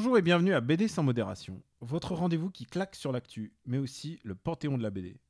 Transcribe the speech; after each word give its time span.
Bonjour 0.00 0.16
et 0.16 0.22
bienvenue 0.22 0.54
à 0.54 0.62
BD 0.62 0.88
sans 0.88 1.02
modération, 1.02 1.60
votre 1.82 2.14
rendez-vous 2.14 2.48
qui 2.48 2.64
claque 2.64 2.94
sur 2.94 3.12
l'actu, 3.12 3.52
mais 3.66 3.76
aussi 3.76 4.18
le 4.24 4.34
panthéon 4.34 4.78
de 4.78 4.82
la 4.82 4.88
BD. 4.88 5.20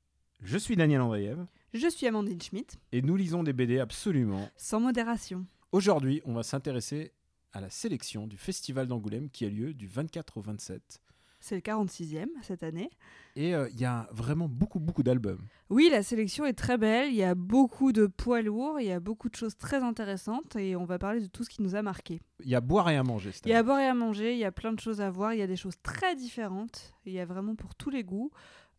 Je 0.43 0.57
suis 0.57 0.77
Daniel 0.77 1.01
Andreev 1.01 1.45
Je 1.75 1.89
suis 1.89 2.07
Amandine 2.07 2.41
Schmidt, 2.41 2.79
et 2.93 3.03
nous 3.03 3.17
lisons 3.17 3.43
des 3.43 3.53
BD 3.53 3.81
absolument. 3.81 4.49
sans 4.57 4.79
modération. 4.79 5.45
Aujourd'hui, 5.73 6.23
on 6.25 6.35
va 6.35 6.45
s'intéresser 6.45 7.11
à 7.53 7.61
la 7.61 7.69
sélection 7.69 8.29
du 8.29 8.37
Festival 8.37 8.87
d'Angoulême 8.87 9.29
qui 9.29 9.45
a 9.45 9.49
lieu 9.49 9.75
du 9.75 9.89
24 9.89 10.37
au 10.37 10.41
27. 10.41 11.01
C'est 11.41 11.55
le 11.55 11.61
46e 11.61 12.29
cette 12.43 12.63
année. 12.63 12.91
Et 13.37 13.55
euh, 13.55 13.69
il 13.73 13.81
y 13.81 13.85
a 13.85 14.07
vraiment 14.13 14.49
beaucoup, 14.49 14.79
beaucoup 14.79 15.03
d'albums. 15.03 15.41
Oui, 15.71 15.89
la 15.91 16.03
sélection 16.03 16.45
est 16.45 16.53
très 16.53 16.77
belle, 16.79 17.09
il 17.09 17.17
y 17.17 17.23
a 17.23 17.35
beaucoup 17.35 17.93
de 17.93 18.07
poids 18.07 18.43
lourds, 18.43 18.81
il 18.81 18.87
y 18.87 18.93
a 18.93 19.01
beaucoup 19.01 19.29
de 19.29 19.37
choses 19.37 19.57
très 19.57 19.83
intéressantes 19.83 20.57
et 20.57 20.77
on 20.77 20.85
va 20.85 20.99
parler 20.99 21.21
de 21.21 21.27
tout 21.27 21.45
ce 21.45 21.51
qui 21.51 21.63
nous 21.63 21.77
a 21.77 21.83
marqué. 21.83 22.21
Il 22.45 22.51
y 22.51 22.55
a 22.55 22.61
boire 22.61 22.91
et 22.91 22.97
à 22.97 23.03
manger. 23.03 23.31
Il 23.45 23.51
y 23.51 23.55
a 23.55 23.63
boire 23.63 23.79
et 23.79 23.87
à 23.87 23.95
manger, 23.95 24.33
il 24.33 24.39
y 24.39 24.45
a 24.45 24.53
plein 24.53 24.73
de 24.73 24.81
choses 24.81 25.01
à 25.01 25.11
voir, 25.11 25.33
il 25.33 25.39
y 25.39 25.43
a 25.43 25.47
des 25.47 25.57
choses 25.57 25.77
très 25.83 26.15
différentes, 26.17 26.93
il 27.07 27.13
y 27.13 27.21
a 27.21 27.25
vraiment 27.25 27.55
pour 27.55 27.75
tous 27.75 27.91
les 27.91 28.05
goûts. 28.05 28.31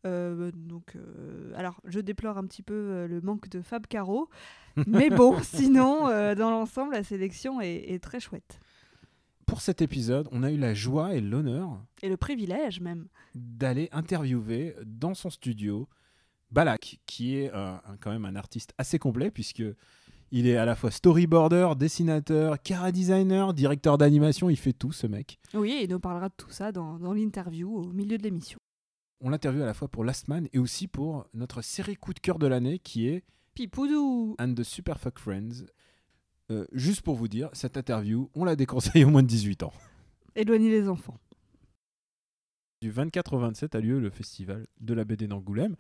Euh, 0.05 0.51
donc, 0.55 0.95
euh, 0.95 1.51
alors, 1.55 1.79
je 1.85 1.99
déplore 1.99 2.37
un 2.37 2.45
petit 2.45 2.63
peu 2.63 2.73
euh, 2.73 3.07
le 3.07 3.21
manque 3.21 3.49
de 3.49 3.61
Fab 3.61 3.87
Caro, 3.87 4.29
mais 4.87 5.09
bon, 5.09 5.37
sinon, 5.43 6.07
dans 6.35 6.49
l'ensemble, 6.49 6.93
la 6.93 7.03
sélection 7.03 7.61
est, 7.61 7.91
est 7.91 7.99
très 7.99 8.19
chouette. 8.19 8.59
Pour 9.45 9.61
cet 9.61 9.81
épisode, 9.81 10.27
on 10.31 10.43
a 10.43 10.51
eu 10.51 10.57
la 10.57 10.73
joie 10.73 11.13
et 11.15 11.21
l'honneur 11.21 11.83
Et 12.01 12.09
le 12.09 12.17
privilège 12.17 12.79
même. 12.79 13.07
d'aller 13.35 13.89
interviewer 13.91 14.75
dans 14.85 15.13
son 15.13 15.29
studio 15.29 15.87
Balak, 16.51 16.99
qui 17.05 17.37
est 17.37 17.51
euh, 17.53 17.75
quand 18.01 18.11
même 18.11 18.25
un 18.25 18.35
artiste 18.35 18.73
assez 18.77 18.99
complet 18.99 19.31
puisque 19.31 19.63
il 20.31 20.47
est 20.47 20.57
à 20.57 20.65
la 20.65 20.75
fois 20.75 20.91
storyboarder, 20.91 21.73
dessinateur, 21.77 22.61
cara 22.61 22.91
designer, 22.91 23.53
directeur 23.53 23.97
d'animation, 23.97 24.49
il 24.49 24.55
fait 24.57 24.73
tout 24.73 24.91
ce 24.93 25.07
mec. 25.07 25.39
Oui, 25.53 25.71
et 25.71 25.83
il 25.83 25.89
nous 25.89 25.99
parlera 25.99 26.29
de 26.29 26.33
tout 26.37 26.49
ça 26.51 26.71
dans, 26.71 26.97
dans 26.99 27.13
l'interview 27.13 27.73
au 27.75 27.91
milieu 27.91 28.17
de 28.17 28.23
l'émission. 28.23 28.59
On 29.19 29.29
l'interviewe 29.29 29.61
à 29.63 29.65
la 29.65 29.73
fois 29.73 29.87
pour 29.87 30.03
Last 30.03 30.27
Man 30.29 30.47
et 30.53 30.59
aussi 30.59 30.87
pour 30.87 31.25
notre 31.33 31.61
série 31.61 31.95
coup 31.95 32.13
de 32.13 32.19
cœur 32.19 32.39
de 32.39 32.47
l'année 32.47 32.79
qui 32.79 33.07
est 33.07 33.23
Pipoudou 33.53 34.35
And 34.39 34.53
the 34.55 34.63
Super 34.63 34.99
Fuck 34.99 35.19
Friends. 35.19 35.65
Euh, 36.51 36.65
juste 36.73 37.01
pour 37.01 37.15
vous 37.15 37.29
dire, 37.29 37.49
cette 37.53 37.77
interview, 37.77 38.29
on 38.35 38.43
la 38.43 38.55
déconseille 38.55 39.03
au 39.05 39.09
moins 39.09 39.23
de 39.23 39.27
18 39.27 39.63
ans. 39.63 39.73
Éloignez 40.35 40.69
les 40.69 40.89
enfants. 40.89 41.17
Du 42.81 42.91
24 42.91 43.33
au 43.33 43.39
27 43.39 43.75
a 43.75 43.79
lieu 43.79 43.99
le 43.99 44.09
festival 44.09 44.65
de 44.79 44.93
la 44.93 45.05
BD 45.05 45.27
d'Angoulême 45.27 45.75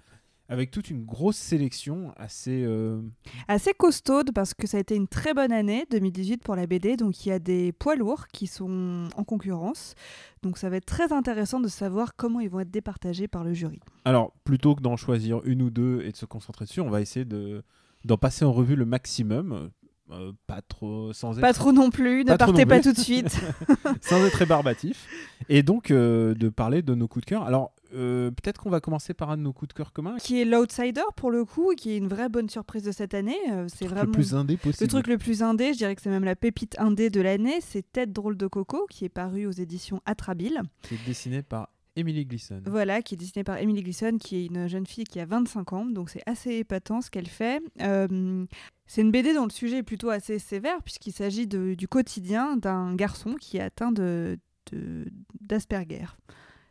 avec 0.51 0.69
toute 0.69 0.89
une 0.89 1.05
grosse 1.05 1.37
sélection 1.37 2.13
assez 2.17 2.63
euh, 2.65 3.01
Assez 3.47 3.73
costaude 3.73 4.31
parce 4.33 4.53
que 4.53 4.67
ça 4.67 4.77
a 4.77 4.79
été 4.81 4.95
une 4.95 5.07
très 5.07 5.33
bonne 5.33 5.53
année 5.53 5.85
2018 5.89 6.43
pour 6.43 6.57
la 6.57 6.67
BD. 6.67 6.97
Donc 6.97 7.25
il 7.25 7.29
y 7.29 7.31
a 7.31 7.39
des 7.39 7.71
poids 7.71 7.95
lourds 7.95 8.27
qui 8.27 8.47
sont 8.47 9.07
en 9.15 9.23
concurrence. 9.23 9.95
Donc 10.43 10.57
ça 10.57 10.69
va 10.69 10.75
être 10.75 10.85
très 10.85 11.13
intéressant 11.13 11.61
de 11.61 11.69
savoir 11.69 12.17
comment 12.17 12.41
ils 12.41 12.49
vont 12.49 12.59
être 12.59 12.69
départagés 12.69 13.29
par 13.29 13.45
le 13.45 13.53
jury. 13.53 13.79
Alors, 14.03 14.33
plutôt 14.43 14.75
que 14.75 14.81
d'en 14.81 14.97
choisir 14.97 15.41
une 15.45 15.61
ou 15.61 15.69
deux 15.69 16.01
et 16.03 16.11
de 16.11 16.17
se 16.17 16.25
concentrer 16.25 16.65
dessus, 16.65 16.81
on 16.81 16.89
va 16.89 16.99
essayer 16.99 17.25
de 17.25 17.63
d'en 18.03 18.17
passer 18.17 18.43
en 18.43 18.51
revue 18.51 18.75
le 18.75 18.85
maximum. 18.85 19.71
Euh, 20.11 20.33
pas 20.45 20.61
trop, 20.61 21.13
sans 21.13 21.33
être, 21.33 21.41
Pas 21.41 21.53
trop 21.53 21.71
non 21.71 21.89
plus, 21.89 22.23
ne 22.25 22.29
Pas 22.29 22.37
partez 22.37 22.65
pas 22.65 22.81
tout 22.81 22.91
de 22.91 22.99
suite. 22.99 23.39
sans 24.01 24.23
être 24.25 24.35
rébarbatif. 24.35 25.07
Et 25.47 25.63
donc, 25.63 25.89
euh, 25.89 26.33
de 26.33 26.49
parler 26.49 26.81
de 26.81 26.93
nos 26.95 27.07
coups 27.07 27.25
de 27.25 27.29
cœur. 27.29 27.43
Alors, 27.43 27.73
euh, 27.93 28.29
peut-être 28.31 28.59
qu'on 28.61 28.69
va 28.69 28.79
commencer 28.81 29.13
par 29.13 29.29
un 29.31 29.37
de 29.37 29.41
nos 29.41 29.53
coups 29.53 29.69
de 29.69 29.73
cœur 29.73 29.93
communs. 29.93 30.17
qui 30.17 30.41
est 30.41 30.45
l'outsider 30.45 31.01
pour 31.15 31.31
le 31.31 31.45
coup, 31.45 31.73
qui 31.77 31.91
est 31.91 31.97
une 31.97 32.07
vraie 32.07 32.29
bonne 32.29 32.49
surprise 32.49 32.83
de 32.83 32.91
cette 32.91 33.13
année. 33.13 33.37
C'est 33.67 33.85
vraiment 33.87 34.05
Le 34.05 34.11
plus 34.11 34.35
indé 34.35 34.57
possible. 34.57 34.83
le 34.83 34.87
truc 34.87 35.07
le 35.07 35.17
plus 35.17 35.43
indé, 35.43 35.73
je 35.73 35.77
dirais 35.77 35.95
que 35.95 36.01
c'est 36.01 36.09
même 36.09 36.23
la 36.25 36.35
pépite 36.35 36.75
indé 36.79 37.09
de 37.09 37.21
l'année, 37.21 37.59
c'est 37.61 37.89
Tête 37.91 38.11
drôle 38.13 38.37
de 38.37 38.47
coco 38.47 38.85
qui 38.89 39.05
est 39.05 39.09
paru 39.09 39.45
aux 39.45 39.51
éditions 39.51 40.01
Atrabile. 40.05 40.61
C'est 40.87 41.03
dessiné 41.05 41.41
par 41.41 41.69
Emily 41.95 42.25
Gleason. 42.25 42.61
Voilà, 42.65 43.01
qui 43.01 43.15
est 43.15 43.17
dessinée 43.17 43.43
par 43.43 43.57
Emily 43.57 43.81
Gleason, 43.83 44.17
qui 44.17 44.37
est 44.37 44.45
une 44.45 44.67
jeune 44.67 44.85
fille 44.85 45.03
qui 45.03 45.19
a 45.19 45.25
25 45.25 45.73
ans, 45.73 45.85
donc 45.85 46.09
c'est 46.09 46.23
assez 46.25 46.51
épatant 46.55 47.01
ce 47.01 47.09
qu'elle 47.09 47.27
fait. 47.27 47.61
Euh, 47.81 48.45
c'est 48.87 49.01
une 49.01 49.11
BD 49.11 49.33
dont 49.33 49.43
le 49.45 49.51
sujet 49.51 49.77
est 49.79 49.83
plutôt 49.83 50.09
assez 50.09 50.39
sévère, 50.39 50.81
puisqu'il 50.83 51.11
s'agit 51.13 51.47
du 51.47 51.87
quotidien 51.87 52.55
d'un 52.57 52.95
garçon 52.95 53.35
qui 53.35 53.57
est 53.57 53.61
atteint 53.61 53.91
de, 53.91 54.39
de- 54.71 55.05
d'Asperger. 55.41 56.05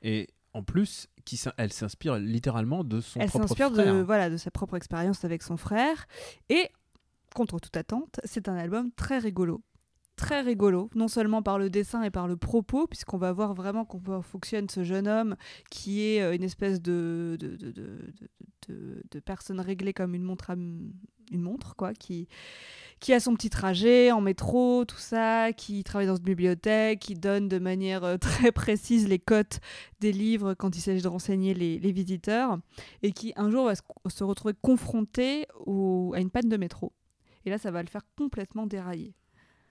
Et 0.02 0.28
en 0.54 0.62
plus, 0.62 1.06
qui 1.24 1.40
elle 1.58 1.72
s'inspire 1.72 2.16
littéralement 2.18 2.82
de 2.82 3.00
son 3.00 3.20
Elle 3.20 3.28
propre 3.28 3.46
s'inspire 3.48 3.70
de, 3.70 3.82
frère. 3.82 4.04
voilà, 4.04 4.30
de 4.30 4.36
sa 4.36 4.50
propre 4.50 4.76
expérience 4.76 5.24
avec 5.24 5.42
son 5.42 5.56
frère. 5.56 6.06
Et, 6.48 6.68
contre 7.34 7.60
toute 7.60 7.76
attente, 7.76 8.20
c'est 8.24 8.48
un 8.48 8.56
album 8.56 8.90
très 8.92 9.18
rigolo. 9.18 9.62
Très 10.20 10.42
rigolo, 10.42 10.90
non 10.94 11.08
seulement 11.08 11.40
par 11.40 11.58
le 11.58 11.70
dessin 11.70 12.02
et 12.02 12.10
par 12.10 12.28
le 12.28 12.36
propos, 12.36 12.86
puisqu'on 12.86 13.16
va 13.16 13.32
voir 13.32 13.54
vraiment 13.54 13.86
comment 13.86 14.20
fonctionne 14.20 14.68
ce 14.68 14.84
jeune 14.84 15.08
homme 15.08 15.34
qui 15.70 16.02
est 16.02 16.20
euh, 16.20 16.34
une 16.34 16.42
espèce 16.42 16.82
de, 16.82 17.38
personne 19.24 19.60
réglée 19.60 19.94
comme 19.94 20.14
une 20.14 20.22
montre, 20.22 20.50
une 20.50 21.40
montre 21.40 21.74
quoi, 21.74 21.94
qui, 21.94 22.28
a 23.08 23.18
son 23.18 23.34
petit 23.34 23.48
trajet 23.48 24.12
en 24.12 24.20
métro, 24.20 24.84
tout 24.84 24.98
ça, 24.98 25.54
qui 25.54 25.82
travaille 25.84 26.06
dans 26.06 26.16
une 26.16 26.22
bibliothèque, 26.22 27.00
qui 27.00 27.14
donne 27.14 27.48
de 27.48 27.58
manière 27.58 28.04
euh, 28.04 28.16
très 28.18 28.52
précise 28.52 29.08
les 29.08 29.18
cotes 29.18 29.60
des 30.00 30.12
livres 30.12 30.52
quand 30.52 30.76
il 30.76 30.82
s'agit 30.82 31.00
de 31.00 31.08
renseigner 31.08 31.54
les, 31.54 31.92
visiteurs, 31.92 32.58
et 33.02 33.12
qui 33.12 33.32
un 33.36 33.50
jour 33.50 33.64
va 33.64 33.74
se, 33.74 34.22
retrouver 34.22 34.52
confronté 34.60 35.46
à 35.66 36.20
une 36.20 36.30
panne 36.30 36.50
de 36.50 36.58
métro. 36.58 36.92
Et 37.46 37.48
là, 37.48 37.56
ça 37.56 37.70
va 37.70 37.82
le 37.82 37.88
faire 37.88 38.02
complètement 38.18 38.66
dérailler. 38.66 39.14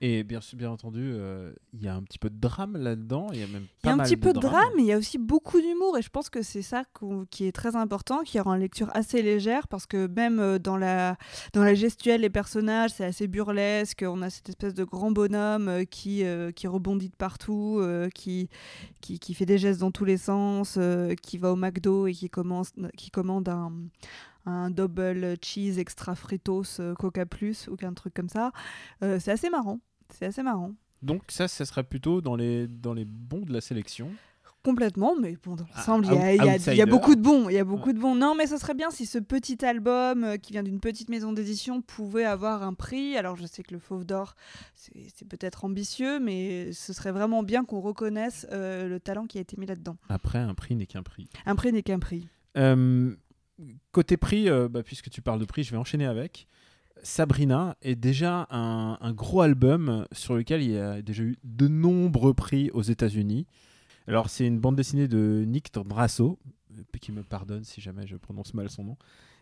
Et 0.02 0.24
bien, 0.24 0.40
bien 0.54 0.72
entendu, 0.72 1.02
euh, 1.04 1.52
il 1.74 1.84
y 1.84 1.90
a 1.90 1.94
un 1.94 2.02
petit 2.02 2.20
peu 2.20 2.30
de 2.30 2.40
drame 2.40 2.78
là-dedans. 2.78 3.28
Il 3.34 3.40
y 3.40 3.44
a 3.44 3.48
même 3.48 3.64
Il 3.64 3.66
y 3.66 3.82
pas 3.82 3.90
a 3.90 3.94
un 3.94 3.96
mal 3.98 4.06
petit 4.08 4.16
peu 4.16 4.32
de 4.32 4.40
drame. 4.40 4.54
drame, 4.54 4.74
mais 4.78 4.84
il 4.84 4.86
y 4.86 4.94
a 4.94 4.98
aussi 4.98 5.18
beaucoup 5.18 5.60
d'humour, 5.60 5.98
et 5.98 6.02
je 6.02 6.10
pense 6.10 6.30
que 6.30 6.42
c'est 6.42 6.62
ça 6.62 6.84
qui 7.30 7.46
est 7.46 7.52
très 7.52 7.76
important, 7.76 8.24
qui 8.24 8.40
rend 8.40 8.54
la 8.54 8.60
lecture 8.60 8.90
assez 8.94 9.22
légère, 9.22 9.68
parce 9.68 9.86
que 9.86 10.08
même 10.08 10.40
euh, 10.40 10.58
dans 10.58 10.78
la, 10.78 11.18
dans 11.52 11.64
la 11.66 11.74
gestuelle 11.74 12.22
des 12.22 12.30
personnages, 12.30 12.92
c'est 12.92 13.04
assez 13.04 13.28
burlesque, 13.28 14.06
on 14.08 14.22
a 14.22 14.30
cette 14.30 14.48
espèce 14.48 14.74
de 14.74 14.86
grand 14.86 15.12
bonhomme 15.12 15.68
euh, 15.68 15.84
qui, 15.84 16.24
euh, 16.24 16.52
qui 16.54 16.68
rebondit 16.68 17.10
de 17.10 17.16
partout, 17.18 17.80
euh, 17.82 18.08
qui, 18.10 18.48
qui, 19.02 19.20
qui 19.20 19.34
fait 19.34 19.46
des 19.46 19.58
gestes 19.58 19.82
dans 19.82 19.92
tous 19.92 20.06
les 20.06 20.18
sens, 20.18 20.80
qui 21.22 21.38
va 21.38 21.52
au 21.52 21.58
McDo 21.58 22.08
et 22.08 22.14
qui, 22.14 22.30
commence, 22.30 22.72
qui 22.96 23.12
commande 23.12 23.50
un, 23.50 23.74
un 24.46 24.70
double 24.70 25.36
cheese 25.42 25.78
extra 25.78 26.16
fritos 26.16 26.80
Coca 26.98 27.26
Plus, 27.26 27.68
ou 27.68 27.76
qu'un 27.76 27.94
truc 27.94 28.14
comme 28.14 28.30
ça. 28.30 28.52
Euh, 29.04 29.20
c'est 29.20 29.32
assez 29.32 29.50
marrant, 29.50 29.80
c'est 30.14 30.26
assez 30.26 30.44
marrant. 30.44 30.74
Donc 31.02 31.24
ça, 31.30 31.48
ça 31.48 31.66
serait 31.66 31.84
plutôt 31.84 32.22
dans 32.22 32.36
les, 32.36 32.68
dans 32.68 32.94
les 32.94 33.06
bons 33.06 33.42
de 33.46 33.54
la 33.54 33.62
sélection. 33.62 34.10
Complètement, 34.62 35.16
mais 35.18 35.38
bon, 35.42 35.56
dans 35.56 35.64
Ah, 35.74 35.78
l'ensemble, 35.78 36.06
il 36.08 36.12
y, 36.12 36.18
a- 36.42 36.74
y 36.74 36.78
y 36.82 36.86
beaucoup 36.86 37.16
de 37.16 37.22
bons. 37.22 37.48
Il 37.48 37.54
y 37.54 37.58
a 37.60 37.64
beaucoup 37.64 37.94
de 37.94 37.98
bons. 38.00 38.14
Non, 38.14 38.36
mais 38.36 38.46
ce 38.46 38.58
serait 38.58 38.74
bien 38.74 38.92
si 38.92 39.06
ce 39.06 39.18
petit 39.18 39.64
album 39.64 40.26
euh, 40.26 40.36
qui 40.36 40.52
vient 40.52 40.64
d'une 40.64 40.82
petite 40.82 41.08
maison 41.10 41.32
d'édition 41.32 41.82
pouvait 41.82 42.26
avoir 42.26 42.62
un 42.64 42.74
prix. 42.74 43.16
Alors, 43.16 43.38
je 43.38 43.46
sais 43.46 43.64
que 43.64 43.74
le 43.74 43.80
Fauve 43.80 44.04
d'Or, 44.04 44.36
c'est 44.76 45.26
peut-être 45.30 45.64
ambitieux, 45.64 46.20
mais 46.20 46.74
ce 46.74 46.92
serait 46.92 47.14
vraiment 47.14 47.42
bien 47.42 47.64
qu'on 47.64 47.80
reconnaisse 47.80 48.48
euh, 48.52 48.90
le 48.90 49.00
talent 49.00 49.28
qui 49.28 49.38
a 49.38 49.42
été 49.42 49.56
mis 49.58 49.66
là-dedans. 49.66 49.96
Après, 50.10 50.40
un 50.40 50.54
prix 50.54 50.76
n'est 50.76 50.88
qu'un 50.88 51.04
prix. 51.04 51.30
Un 51.46 51.56
prix 51.56 51.72
n'est 51.72 51.84
qu'un 51.84 52.00
prix. 52.00 52.28
Euh, 52.58 53.16
côté 53.94 54.18
prix, 54.18 54.50
bah, 54.70 54.84
puisque 54.84 55.10
tu 55.10 55.22
parles 55.22 55.40
de 55.40 55.46
prix, 55.46 55.64
je 55.64 55.72
vais 55.72 55.78
enchaîner 55.78 56.06
avec. 56.06 56.48
Sabrina 57.04 57.76
est 57.82 57.96
déjà 57.96 58.48
un, 58.52 59.14
gros 59.14 59.42
album 59.42 60.06
sur 60.12 60.36
lequel 60.36 60.62
il 60.62 60.72
y 60.72 60.78
a 60.78 61.02
déjà 61.02 61.24
eu 61.24 61.38
de 61.44 61.68
nombreux 61.68 62.34
prix 62.34 62.70
aux 62.72 62.82
États-Unis. 62.82 63.46
Alors, 64.08 64.30
c'est 64.30 64.46
une 64.46 64.60
bande 64.60 64.76
dessinée 64.76 65.08
de 65.08 65.44
Nick 65.48 65.74
Drasso, 65.74 66.40
euh, 66.78 66.82
qui 67.00 67.12
me 67.12 67.24
pardonne 67.24 67.64
si 67.64 67.82
jamais 67.82 68.08
je 68.08 68.18
prononce 68.18 68.54
mal 68.54 68.70
son 68.70 68.84
nom. 68.84 68.98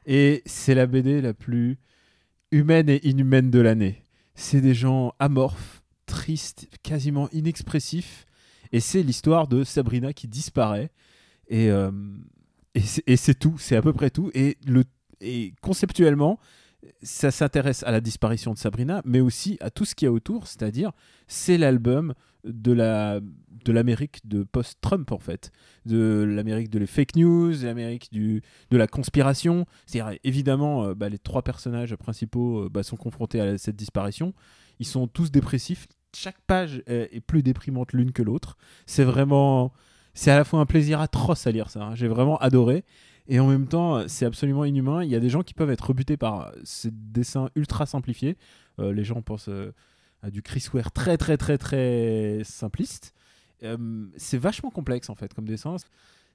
Et 0.05 0.41
c'est 0.45 0.75
la 0.75 0.87
BD 0.87 1.21
la 1.21 1.33
plus 1.33 1.77
humaine 2.51 2.89
et 2.89 3.05
inhumaine 3.07 3.49
de 3.49 3.59
l'année. 3.59 4.03
C'est 4.35 4.61
des 4.61 4.73
gens 4.73 5.13
amorphes, 5.19 5.83
tristes, 6.05 6.67
quasiment 6.83 7.29
inexpressifs. 7.31 8.25
Et 8.71 8.79
c'est 8.79 9.03
l'histoire 9.03 9.47
de 9.47 9.63
Sabrina 9.63 10.13
qui 10.13 10.27
disparaît. 10.27 10.91
Et, 11.47 11.69
euh, 11.71 11.91
c'est- 12.75 13.39
tout, 13.39 13.57
c'est 13.57 13.75
à 13.75 13.81
peu 13.81 13.93
près 13.93 14.09
tout. 14.09 14.31
Et 14.33 15.53
conceptuellement, 15.61 16.39
ça 17.01 17.31
s'intéresse 17.31 17.83
à 17.83 17.91
la 17.91 18.01
disparition 18.01 18.53
de 18.53 18.57
Sabrina, 18.57 19.01
mais 19.05 19.19
aussi 19.19 19.57
à 19.61 19.69
tout 19.69 19.85
ce 19.85 19.95
qu'il 19.95 20.05
y 20.05 20.09
a 20.09 20.11
autour, 20.11 20.47
c'est-à-dire 20.47 20.91
c'est 21.27 21.57
l'album 21.57 22.13
de 22.43 22.71
la 22.71 23.19
de 23.65 23.71
l'Amérique 23.73 24.21
de 24.25 24.43
post-Trump 24.43 25.11
en 25.11 25.19
fait, 25.19 25.51
de 25.85 26.23
l'Amérique 26.27 26.69
de 26.69 26.79
les 26.79 26.87
fake 26.87 27.15
news, 27.15 27.51
l'Amérique 27.63 28.11
de 28.13 28.41
la 28.71 28.87
conspiration. 28.87 29.65
C'est-à-dire 29.85 30.17
évidemment 30.23 30.85
euh, 30.85 30.93
bah, 30.93 31.09
les 31.09 31.17
trois 31.19 31.41
personnages 31.41 31.95
principaux 31.95 32.65
euh, 32.65 32.69
bah, 32.69 32.83
sont 32.83 32.95
confrontés 32.95 33.41
à 33.41 33.57
cette 33.57 33.75
disparition. 33.75 34.33
Ils 34.79 34.85
sont 34.85 35.07
tous 35.07 35.31
dépressifs. 35.31 35.87
Chaque 36.15 36.39
page 36.47 36.83
est, 36.87 37.09
est 37.11 37.19
plus 37.19 37.43
déprimante 37.43 37.91
l'une 37.93 38.11
que 38.13 38.23
l'autre. 38.23 38.57
C'est 38.85 39.03
vraiment 39.03 39.73
c'est 40.13 40.31
à 40.31 40.37
la 40.37 40.45
fois 40.45 40.59
un 40.59 40.65
plaisir 40.65 41.01
atroce 41.01 41.45
à 41.45 41.51
lire 41.51 41.69
ça. 41.69 41.83
hein. 41.83 41.95
J'ai 41.95 42.07
vraiment 42.07 42.37
adoré. 42.37 42.85
Et 43.27 43.39
en 43.39 43.47
même 43.47 43.67
temps, 43.67 44.07
c'est 44.07 44.25
absolument 44.25 44.63
inhumain. 44.63 45.03
Il 45.03 45.09
y 45.09 45.15
a 45.15 45.19
des 45.19 45.29
gens 45.29 45.43
qui 45.43 45.53
peuvent 45.53 45.69
être 45.69 45.87
rebutés 45.87 46.15
par 46.15 46.51
ces 46.63 46.89
dessins 46.91 47.49
ultra 47.55 47.85
simplifiés. 47.85 48.37
Euh, 48.79 48.93
les 48.93 49.03
gens 49.03 49.21
pensent 49.21 49.49
euh, 49.49 49.73
à 50.21 50.31
du 50.31 50.41
Chris 50.41 50.65
Ware 50.73 50.91
très 50.91 51.17
très 51.17 51.37
très 51.37 51.57
très 51.57 52.41
simpliste. 52.43 53.13
Euh, 53.63 54.07
c'est 54.15 54.37
vachement 54.37 54.69
complexe 54.69 55.09
en 55.09 55.15
fait 55.15 55.33
comme 55.33 55.45
dessin. 55.45 55.75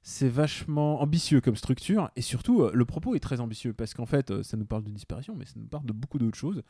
C'est 0.02 0.28
vachement 0.28 1.00
ambitieux 1.00 1.40
comme 1.40 1.54
structure 1.54 2.10
et 2.16 2.22
surtout 2.22 2.68
le 2.72 2.84
propos 2.84 3.14
est 3.14 3.20
très 3.20 3.38
ambitieux 3.38 3.72
parce 3.72 3.94
qu'en 3.94 4.06
fait 4.06 4.42
ça 4.42 4.56
nous 4.56 4.64
parle 4.64 4.82
de 4.82 4.90
disparition 4.90 5.36
mais 5.36 5.44
ça 5.44 5.54
nous 5.56 5.68
parle 5.68 5.86
de 5.86 5.92
beaucoup 5.92 6.18
d'autres 6.18 6.36
choses. 6.36 6.62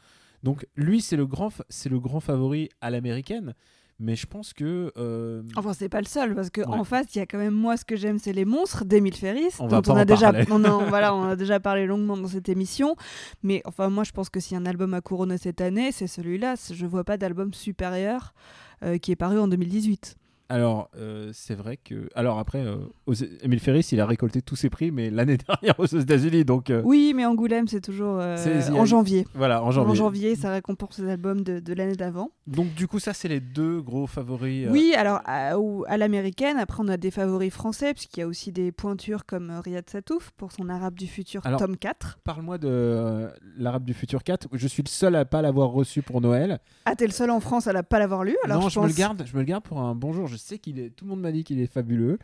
Donc 0.42 0.66
lui 0.76 1.00
c'est 1.00 1.16
le 1.16 1.26
c'est 1.70 1.88
le 1.88 1.98
grand 1.98 2.20
favori 2.20 2.68
à 2.82 2.90
l'américaine 2.90 3.54
mais 4.02 4.16
je 4.16 4.26
pense 4.26 4.52
que 4.52 4.92
euh, 4.98 5.42
Enfin, 5.56 5.72
c'est 5.72 5.88
pas 5.88 6.00
le 6.00 6.06
seul, 6.06 6.34
parce 6.34 6.50
qu'en 6.50 6.72
Ouais. 6.72 6.78
en 6.80 6.84
face, 6.84 7.06
il 7.14 7.18
y 7.18 7.22
a 7.22 7.26
quand 7.26 7.38
même 7.38 7.54
moi, 7.54 7.76
ce 7.76 7.84
que 7.84 7.96
j'aime, 7.96 8.18
c'est 8.18 8.32
les 8.32 8.44
monstres 8.44 8.84
d'Emile 8.84 9.14
Ferris, 9.14 9.54
On 9.60 9.68
dont 9.68 9.80
on 9.88 9.96
a 9.96 10.04
déjà, 10.04 10.32
on 10.50 10.64
en- 10.64 10.84
voilà, 10.88 11.14
on 11.14 11.22
a 11.24 11.36
déjà 11.36 11.60
parlé 11.60 11.86
longuement 11.86 12.16
dans 12.16 12.28
cette 12.28 12.48
émission. 12.48 12.96
Mais 13.42 13.62
enfin, 13.64 13.88
moi, 13.88 14.04
je 14.04 14.12
pense 14.12 14.28
que 14.28 14.40
a 14.58 14.62
un 14.62 14.66
album 14.66 14.92
à 14.94 15.00
couronner 15.00 15.38
cette 15.38 15.60
année, 15.60 15.92
c'est 15.92 16.06
celui-là. 16.08 16.56
Je 16.72 16.84
vois 16.86 17.04
pas 17.04 17.16
d'album 17.16 17.54
supérieur 17.54 18.34
euh, 18.82 18.98
qui 18.98 19.12
est 19.12 19.16
paru 19.16 19.38
en 19.38 19.46
2018. 19.48 20.16
Alors 20.52 20.90
euh, 20.98 21.30
c'est 21.32 21.54
vrai 21.54 21.78
que 21.78 22.10
alors 22.14 22.38
après 22.38 22.58
euh, 22.58 22.76
aux... 23.06 23.14
Emile 23.14 23.58
Ferris 23.58 23.88
il 23.90 24.00
a 24.02 24.06
récolté 24.06 24.42
tous 24.42 24.54
ses 24.54 24.68
prix 24.68 24.90
mais 24.90 25.08
l'année 25.08 25.38
dernière 25.48 25.80
aux 25.80 25.86
États-Unis 25.86 26.44
donc 26.44 26.68
euh, 26.68 26.82
Oui, 26.84 27.14
mais 27.16 27.24
Angoulême, 27.24 27.68
c'est 27.68 27.80
toujours 27.80 28.18
euh, 28.20 28.36
en 28.72 28.84
janvier. 28.84 29.26
voilà 29.34 29.62
en 29.62 29.68
En 29.68 29.70
janvier. 29.70 29.94
janvier, 29.94 30.36
ça 30.36 30.50
récompense 30.50 30.98
les 30.98 31.10
albums 31.10 31.40
de, 31.40 31.58
de 31.58 31.72
l'année 31.72 31.96
d'avant. 31.96 32.32
Donc 32.46 32.74
du 32.74 32.86
coup 32.86 32.98
ça 32.98 33.14
c'est 33.14 33.28
les 33.28 33.40
deux 33.40 33.80
gros 33.80 34.06
favoris. 34.06 34.68
Oui, 34.70 34.92
alors 34.94 35.20
à, 35.24 35.96
l'américaine, 35.96 36.58
après 36.58 36.82
on 36.82 36.88
a 36.88 36.98
des 36.98 37.10
favoris 37.10 37.50
français, 37.50 37.94
puisqu'il 37.94 38.20
y 38.20 38.22
a 38.22 38.26
aussi 38.26 38.52
des 38.52 38.72
pointures 38.72 39.24
comme 39.24 39.50
Riyad 39.64 39.88
Satouf 39.88 40.32
pour 40.36 40.52
son 40.52 40.68
Arabe 40.68 40.94
du 40.94 41.06
futur 41.06 41.40
Alors, 41.46 41.60
tome 41.60 41.78
4. 41.78 42.18
Parle-moi 42.24 42.58
de 42.58 43.28
l'Arabe 43.56 43.84
du 43.84 43.94
futur 43.94 44.22
4. 44.22 44.48
Je 44.52 44.68
suis 44.68 44.82
le 44.82 44.90
seul 44.90 45.16
à 45.16 45.24
pas 45.24 45.40
l'avoir 45.40 45.70
reçu 45.70 46.02
pour 46.02 46.20
Noël. 46.20 46.60
Ah, 46.84 46.94
t'es 46.94 47.06
le 47.06 47.12
seul 47.12 47.30
en 47.30 47.40
France 47.40 47.68
à 47.68 47.72
ne 47.72 47.80
pas 47.80 47.98
l'avoir 47.98 48.22
lu. 48.22 48.36
Alors 48.44 48.60
non, 48.60 48.68
je, 48.68 48.74
je, 48.74 48.80
me 48.80 48.88
le 48.88 48.92
garde. 48.92 49.24
Je 49.24 49.34
me 49.34 49.40
le 49.40 49.46
garde 49.46 49.64
pour 49.64 49.80
un 49.80 49.94
bonjour. 49.94 50.26
Je 50.26 50.36
sais 50.42 50.58
qu'il 50.58 50.78
est. 50.78 50.90
Tout 50.90 51.04
le 51.04 51.10
monde 51.10 51.20
m'a 51.20 51.32
dit 51.32 51.44
qu'il 51.44 51.60
est 51.60 51.66
fabuleux. 51.72 52.18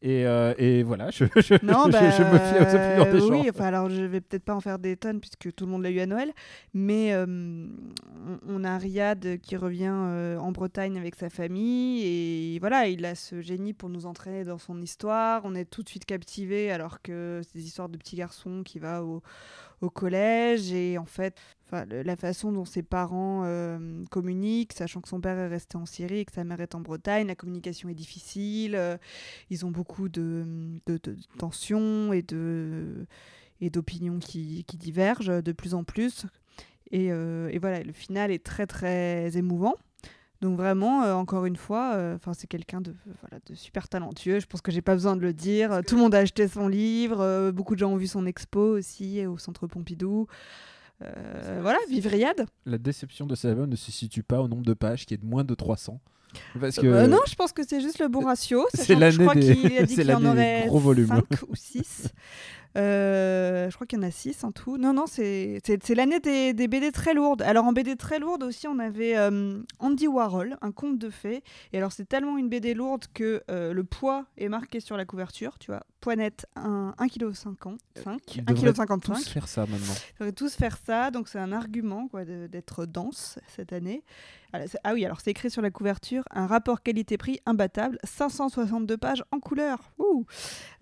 Et, 0.00 0.24
euh, 0.28 0.54
et 0.58 0.84
voilà, 0.84 1.10
je, 1.10 1.24
je, 1.36 1.54
Non, 1.66 1.86
je- 1.86 1.90
bah, 1.90 2.10
je 2.10 2.22
me 2.22 2.38
fie 2.38 2.54
aux 2.60 2.74
opinions 2.76 3.12
des 3.12 3.18
gens. 3.18 3.42
Oui, 3.42 3.50
enfin, 3.50 3.64
alors 3.64 3.90
je 3.90 4.02
vais 4.02 4.20
peut-être 4.20 4.44
pas 4.44 4.54
en 4.54 4.60
faire 4.60 4.78
des 4.78 4.96
tonnes 4.96 5.18
puisque 5.18 5.52
tout 5.52 5.66
le 5.66 5.72
monde 5.72 5.82
l'a 5.82 5.90
eu 5.90 5.98
à 5.98 6.06
Noël, 6.06 6.32
mais 6.72 7.12
euh, 7.14 7.26
on, 7.26 8.38
on 8.46 8.62
a 8.64 8.78
Riyad 8.78 9.38
qui 9.40 9.56
revient 9.56 9.90
euh, 9.92 10.38
en 10.38 10.52
Bretagne 10.52 10.96
avec 10.98 11.16
sa 11.16 11.30
famille 11.30 12.04
et 12.54 12.58
voilà, 12.60 12.86
il 12.86 13.04
a 13.04 13.16
ce 13.16 13.40
génie 13.40 13.72
pour 13.72 13.88
nous 13.88 14.06
entraîner 14.06 14.44
dans 14.44 14.58
son 14.58 14.80
histoire. 14.80 15.40
On 15.44 15.56
est 15.56 15.64
tout 15.64 15.82
de 15.82 15.88
suite 15.88 16.04
captivé 16.04 16.70
alors 16.70 17.02
que 17.02 17.40
c'est 17.42 17.58
des 17.58 17.66
histoires 17.66 17.88
de 17.88 17.98
petits 17.98 18.14
garçons 18.14 18.62
qui 18.64 18.78
va 18.78 19.02
au, 19.02 19.20
au 19.80 19.90
collège 19.90 20.72
et 20.72 20.96
en 20.96 21.06
fait, 21.06 21.36
enfin, 21.70 21.84
le- 21.86 22.02
la 22.02 22.16
façon 22.16 22.50
dont 22.52 22.64
ses 22.64 22.82
parents 22.82 23.42
euh, 23.44 24.02
communiquent, 24.10 24.72
sachant 24.72 25.00
que 25.00 25.08
son 25.08 25.20
père 25.20 25.38
est 25.38 25.48
resté 25.48 25.76
en 25.76 25.86
Syrie 25.86 26.18
et 26.20 26.24
que 26.24 26.32
sa 26.32 26.44
mère 26.44 26.60
est 26.60 26.74
en 26.74 26.80
Bretagne, 26.80 27.26
la 27.26 27.34
communication 27.36 27.88
est 27.88 27.94
difficile. 27.94 28.74
euh, 28.74 28.96
ils 29.50 29.64
ont 29.66 29.70
beaucoup 29.70 30.08
de, 30.08 30.44
de, 30.86 30.98
de 31.02 31.16
tensions 31.38 32.12
et 32.12 32.22
de 32.22 33.06
et 33.60 33.70
d'opinions 33.70 34.18
qui, 34.20 34.64
qui 34.68 34.76
divergent 34.76 35.42
de 35.42 35.52
plus 35.52 35.74
en 35.74 35.82
plus. 35.84 36.26
Et, 36.92 37.10
euh, 37.12 37.48
et 37.52 37.58
voilà, 37.58 37.82
le 37.82 37.92
final 37.92 38.30
est 38.30 38.44
très 38.44 38.66
très 38.66 39.36
émouvant. 39.36 39.74
Donc 40.40 40.56
vraiment, 40.56 41.00
encore 41.18 41.46
une 41.46 41.56
fois, 41.56 41.96
enfin 42.14 42.32
c'est 42.32 42.46
quelqu'un 42.46 42.80
de, 42.80 42.94
voilà, 43.22 43.40
de 43.46 43.54
super 43.56 43.88
talentueux. 43.88 44.38
Je 44.38 44.46
pense 44.46 44.60
que 44.60 44.70
j'ai 44.70 44.80
pas 44.82 44.94
besoin 44.94 45.16
de 45.16 45.20
le 45.22 45.32
dire. 45.32 45.80
Tout 45.84 45.96
le 45.96 46.02
monde 46.02 46.14
a 46.14 46.18
acheté 46.18 46.46
son 46.46 46.68
livre. 46.68 47.50
beaucoup 47.50 47.74
de 47.74 47.80
gens 47.80 47.90
ont 47.90 47.96
vu 47.96 48.06
son 48.06 48.24
expo 48.24 48.60
aussi 48.76 49.26
au 49.26 49.36
Centre 49.36 49.66
Pompidou. 49.66 50.28
Euh, 51.02 51.58
voilà, 51.62 51.78
Riyad. 51.88 52.46
La 52.66 52.78
déception 52.78 53.26
de 53.26 53.34
cet 53.34 53.50
album 53.50 53.68
ne 53.70 53.76
se 53.76 53.92
situe 53.92 54.22
pas 54.22 54.40
au 54.40 54.48
nombre 54.48 54.64
de 54.64 54.74
pages 54.74 55.06
qui 55.06 55.14
est 55.14 55.18
de 55.18 55.26
moins 55.26 55.44
de 55.44 55.54
300. 55.54 56.00
Parce 56.60 56.76
que 56.76 56.86
Euh, 56.86 57.06
non, 57.06 57.20
je 57.26 57.34
pense 57.34 57.52
que 57.52 57.62
c'est 57.66 57.80
juste 57.80 58.00
le 58.00 58.08
bon 58.08 58.20
ratio. 58.20 58.66
C'est 58.74 58.94
l'année 58.94 59.26
des- 59.34 59.86
qu'il 59.86 60.12
en 60.12 60.24
aurait 60.24 60.64
gros 60.66 60.78
volumes. 60.78 61.06
5 61.08 61.24
ou 61.48 61.54
6. 61.56 62.08
je 62.76 63.74
crois 63.74 63.86
qu'il 63.86 63.98
y 63.98 64.04
en 64.04 64.06
a 64.06 64.10
6 64.10 64.44
en 64.44 64.52
tout. 64.52 64.76
Non, 64.78 64.92
non, 64.92 65.06
c'est 65.06 65.60
l'année 65.94 66.20
des, 66.20 66.52
des 66.54 66.68
BD 66.68 66.92
très 66.92 67.14
lourdes. 67.14 67.42
Alors 67.42 67.64
en 67.64 67.72
BD 67.72 67.96
très 67.96 68.18
lourde 68.18 68.42
aussi, 68.42 68.68
on 68.68 68.78
avait 68.78 69.16
euh, 69.16 69.60
Andy 69.78 70.06
Warhol, 70.06 70.56
un 70.62 70.72
conte 70.72 70.98
de 70.98 71.10
fées. 71.10 71.42
Et 71.72 71.78
alors 71.78 71.92
c'est 71.92 72.08
tellement 72.08 72.38
une 72.38 72.48
BD 72.48 72.74
lourde 72.74 73.04
que 73.14 73.42
euh, 73.50 73.72
le 73.72 73.84
poids 73.84 74.26
est 74.36 74.48
marqué 74.48 74.80
sur 74.80 74.96
la 74.96 75.04
couverture. 75.04 75.58
Tu 75.58 75.70
vois, 75.70 75.82
poids 76.00 76.16
net 76.16 76.46
1,55 76.56 77.08
kg. 77.08 77.34
5, 77.34 78.36
Ils 78.36 78.42
1,55 78.44 78.54
devraient 78.54 78.86
kg. 78.86 79.00
tous 79.02 79.28
faire 79.28 79.48
ça 79.48 79.62
maintenant. 79.62 79.94
Ils 79.94 80.18
devraient 80.20 80.32
tous 80.32 80.54
faire 80.54 80.76
ça, 80.84 81.10
donc 81.10 81.28
c'est 81.28 81.38
un 81.38 81.52
argument 81.52 82.08
quoi, 82.08 82.24
d'être 82.24 82.86
dense 82.86 83.38
cette 83.56 83.72
année. 83.72 84.04
Ah, 84.54 84.60
ah 84.82 84.94
oui, 84.94 85.04
alors 85.04 85.20
c'est 85.20 85.30
écrit 85.30 85.50
sur 85.50 85.60
la 85.60 85.70
couverture, 85.70 86.22
un 86.30 86.46
rapport 86.46 86.82
qualité-prix 86.82 87.38
imbattable, 87.44 87.98
562 88.04 88.96
pages 88.96 89.22
en 89.30 89.40
couleur. 89.40 89.92
Ouh. 89.98 90.24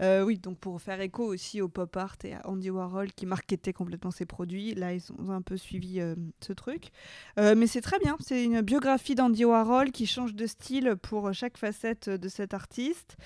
Euh, 0.01 0.23
oui, 0.23 0.39
donc 0.39 0.59
pour 0.59 0.81
faire 0.81 1.01
écho 1.01 1.25
aussi 1.25 1.61
au 1.61 1.69
pop 1.77 1.95
art 1.99 2.17
et 2.25 2.33
à 2.33 2.41
Andy 2.49 2.71
Warhol 2.71 3.13
qui 3.13 3.27
marketait 3.27 3.75
complètement 3.75 4.11
ses 4.11 4.25
produits, 4.25 4.75
là 4.75 4.95
ils 4.95 5.03
ont 5.19 5.31
un 5.31 5.43
peu 5.43 5.59
suivi 5.59 6.01
euh, 6.01 6.15
ce 6.41 6.55
truc. 6.55 6.89
Euh, 7.39 7.55
mais 7.55 7.67
c'est 7.67 7.83
très 7.83 7.99
bien, 7.99 8.17
c'est 8.19 8.43
une 8.45 8.63
biographie 8.63 9.15
d'Andy 9.15 9.45
Warhol 9.45 9.91
qui 9.91 10.07
change 10.07 10.35
de 10.35 10.47
style 10.47 10.97
pour 11.03 11.35
chaque 11.35 11.59
facette 11.59 12.09
de 12.09 12.29
cet 12.31 12.55
artiste. 12.55 13.19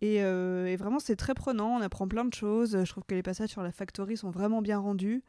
Et, 0.00 0.22
euh, 0.22 0.66
et 0.66 0.76
vraiment, 0.76 1.00
c'est 1.00 1.16
très 1.16 1.34
prenant. 1.34 1.76
On 1.76 1.82
apprend 1.82 2.08
plein 2.08 2.24
de 2.24 2.32
choses. 2.32 2.82
Je 2.82 2.90
trouve 2.90 3.04
que 3.04 3.14
les 3.14 3.22
passages 3.22 3.50
sur 3.50 3.62
la 3.62 3.72
factory 3.72 4.16
sont 4.16 4.30
vraiment 4.30 4.62
bien 4.62 4.78
rendus. 4.78 5.22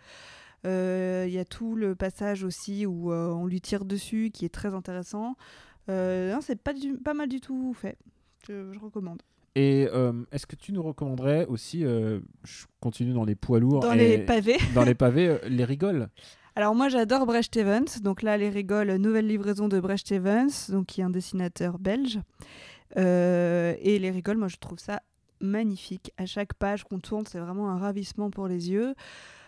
Il 0.63 1.29
y 1.29 1.39
a 1.39 1.45
tout 1.45 1.75
le 1.75 1.95
passage 1.95 2.43
aussi 2.43 2.85
où 2.85 3.11
on 3.11 3.45
lui 3.45 3.59
tire 3.59 3.83
dessus, 3.83 4.29
qui 4.31 4.45
est 4.45 4.53
très 4.53 4.73
intéressant. 4.73 5.35
C'est 5.87 6.61
pas, 6.63 6.73
pas 7.03 7.13
mal 7.13 7.27
du 7.27 7.41
tout 7.41 7.73
fait. 7.73 7.97
Je, 8.47 8.71
je 8.71 8.79
recommande. 8.79 9.21
Et 9.59 9.89
euh, 9.93 10.13
est-ce 10.31 10.47
que 10.47 10.55
tu 10.55 10.71
nous 10.71 10.81
recommanderais 10.81 11.45
aussi, 11.47 11.83
euh, 11.83 12.19
je 12.45 12.65
continue 12.79 13.11
dans 13.13 13.25
les 13.25 13.35
poids 13.35 13.59
lourds, 13.59 13.81
Dans 13.81 13.91
et- 13.91 13.97
les 13.97 14.17
pavés. 14.19 14.55
dans 14.73 14.83
les 14.85 14.95
pavés, 15.03 15.27
euh, 15.27 15.37
les 15.49 15.65
rigoles 15.65 16.07
Alors 16.55 16.75
moi 16.75 16.87
j'adore 16.87 17.25
Brecht 17.25 17.57
Evans, 17.57 17.85
donc 18.01 18.21
là 18.21 18.37
les 18.37 18.47
rigoles, 18.49 18.93
nouvelle 18.95 19.27
livraison 19.27 19.67
de 19.67 19.77
Brecht 19.81 20.09
Evans, 20.13 20.49
donc 20.69 20.85
qui 20.85 21.01
est 21.01 21.03
un 21.03 21.09
dessinateur 21.09 21.77
belge. 21.77 22.19
Et 22.95 23.99
les 23.99 24.11
rigoles, 24.11 24.37
moi 24.37 24.47
je 24.47 24.57
trouve 24.57 24.79
ça 24.79 25.01
magnifique. 25.41 26.11
À 26.17 26.25
chaque 26.25 26.53
page 26.53 26.83
qu'on 26.85 26.99
tourne, 26.99 27.25
c'est 27.27 27.39
vraiment 27.39 27.69
un 27.69 27.77
ravissement 27.77 28.29
pour 28.29 28.47
les 28.47 28.71
yeux. 28.71 28.93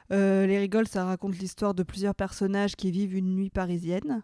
Les 0.10 0.58
rigoles, 0.60 0.88
ça 0.88 1.06
raconte 1.06 1.38
l'histoire 1.39 1.74
de 1.74 1.84
plusieurs 1.84 2.15
personnages 2.15 2.75
qui 2.75 2.91
vivent 2.91 3.15
une 3.15 3.34
nuit 3.36 3.50
parisienne. 3.50 4.24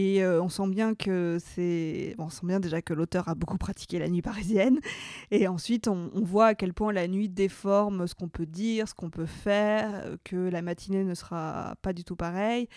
Et 0.00 0.22
euh, 0.22 0.40
on 0.40 0.48
sent 0.48 0.68
bien 0.68 0.94
que 0.94 1.38
c'est, 1.40 2.14
on 2.18 2.28
sent 2.28 2.46
bien 2.46 2.60
déjà 2.60 2.80
que 2.80 2.94
l'auteur 2.94 3.28
a 3.28 3.34
beaucoup 3.34 3.58
pratiqué 3.58 3.98
la 3.98 4.08
nuit 4.08 4.22
parisienne. 4.22 4.78
Et 5.32 5.48
ensuite, 5.48 5.88
on, 5.88 6.12
on 6.14 6.22
voit 6.22 6.46
à 6.46 6.54
quel 6.54 6.72
point 6.72 6.92
la 6.92 7.08
nuit 7.08 7.28
déforme 7.28 8.06
ce 8.06 8.14
qu'on 8.14 8.28
peut 8.28 8.46
dire, 8.46 8.86
ce 8.86 8.94
qu'on 8.94 9.10
peut 9.10 9.26
faire, 9.26 9.90
euh, 10.04 10.16
que 10.22 10.36
la 10.36 10.62
matinée 10.62 11.02
ne 11.02 11.14
sera 11.14 11.74
pas 11.82 11.92
du 11.92 12.04
tout 12.04 12.14
pareille. 12.14 12.68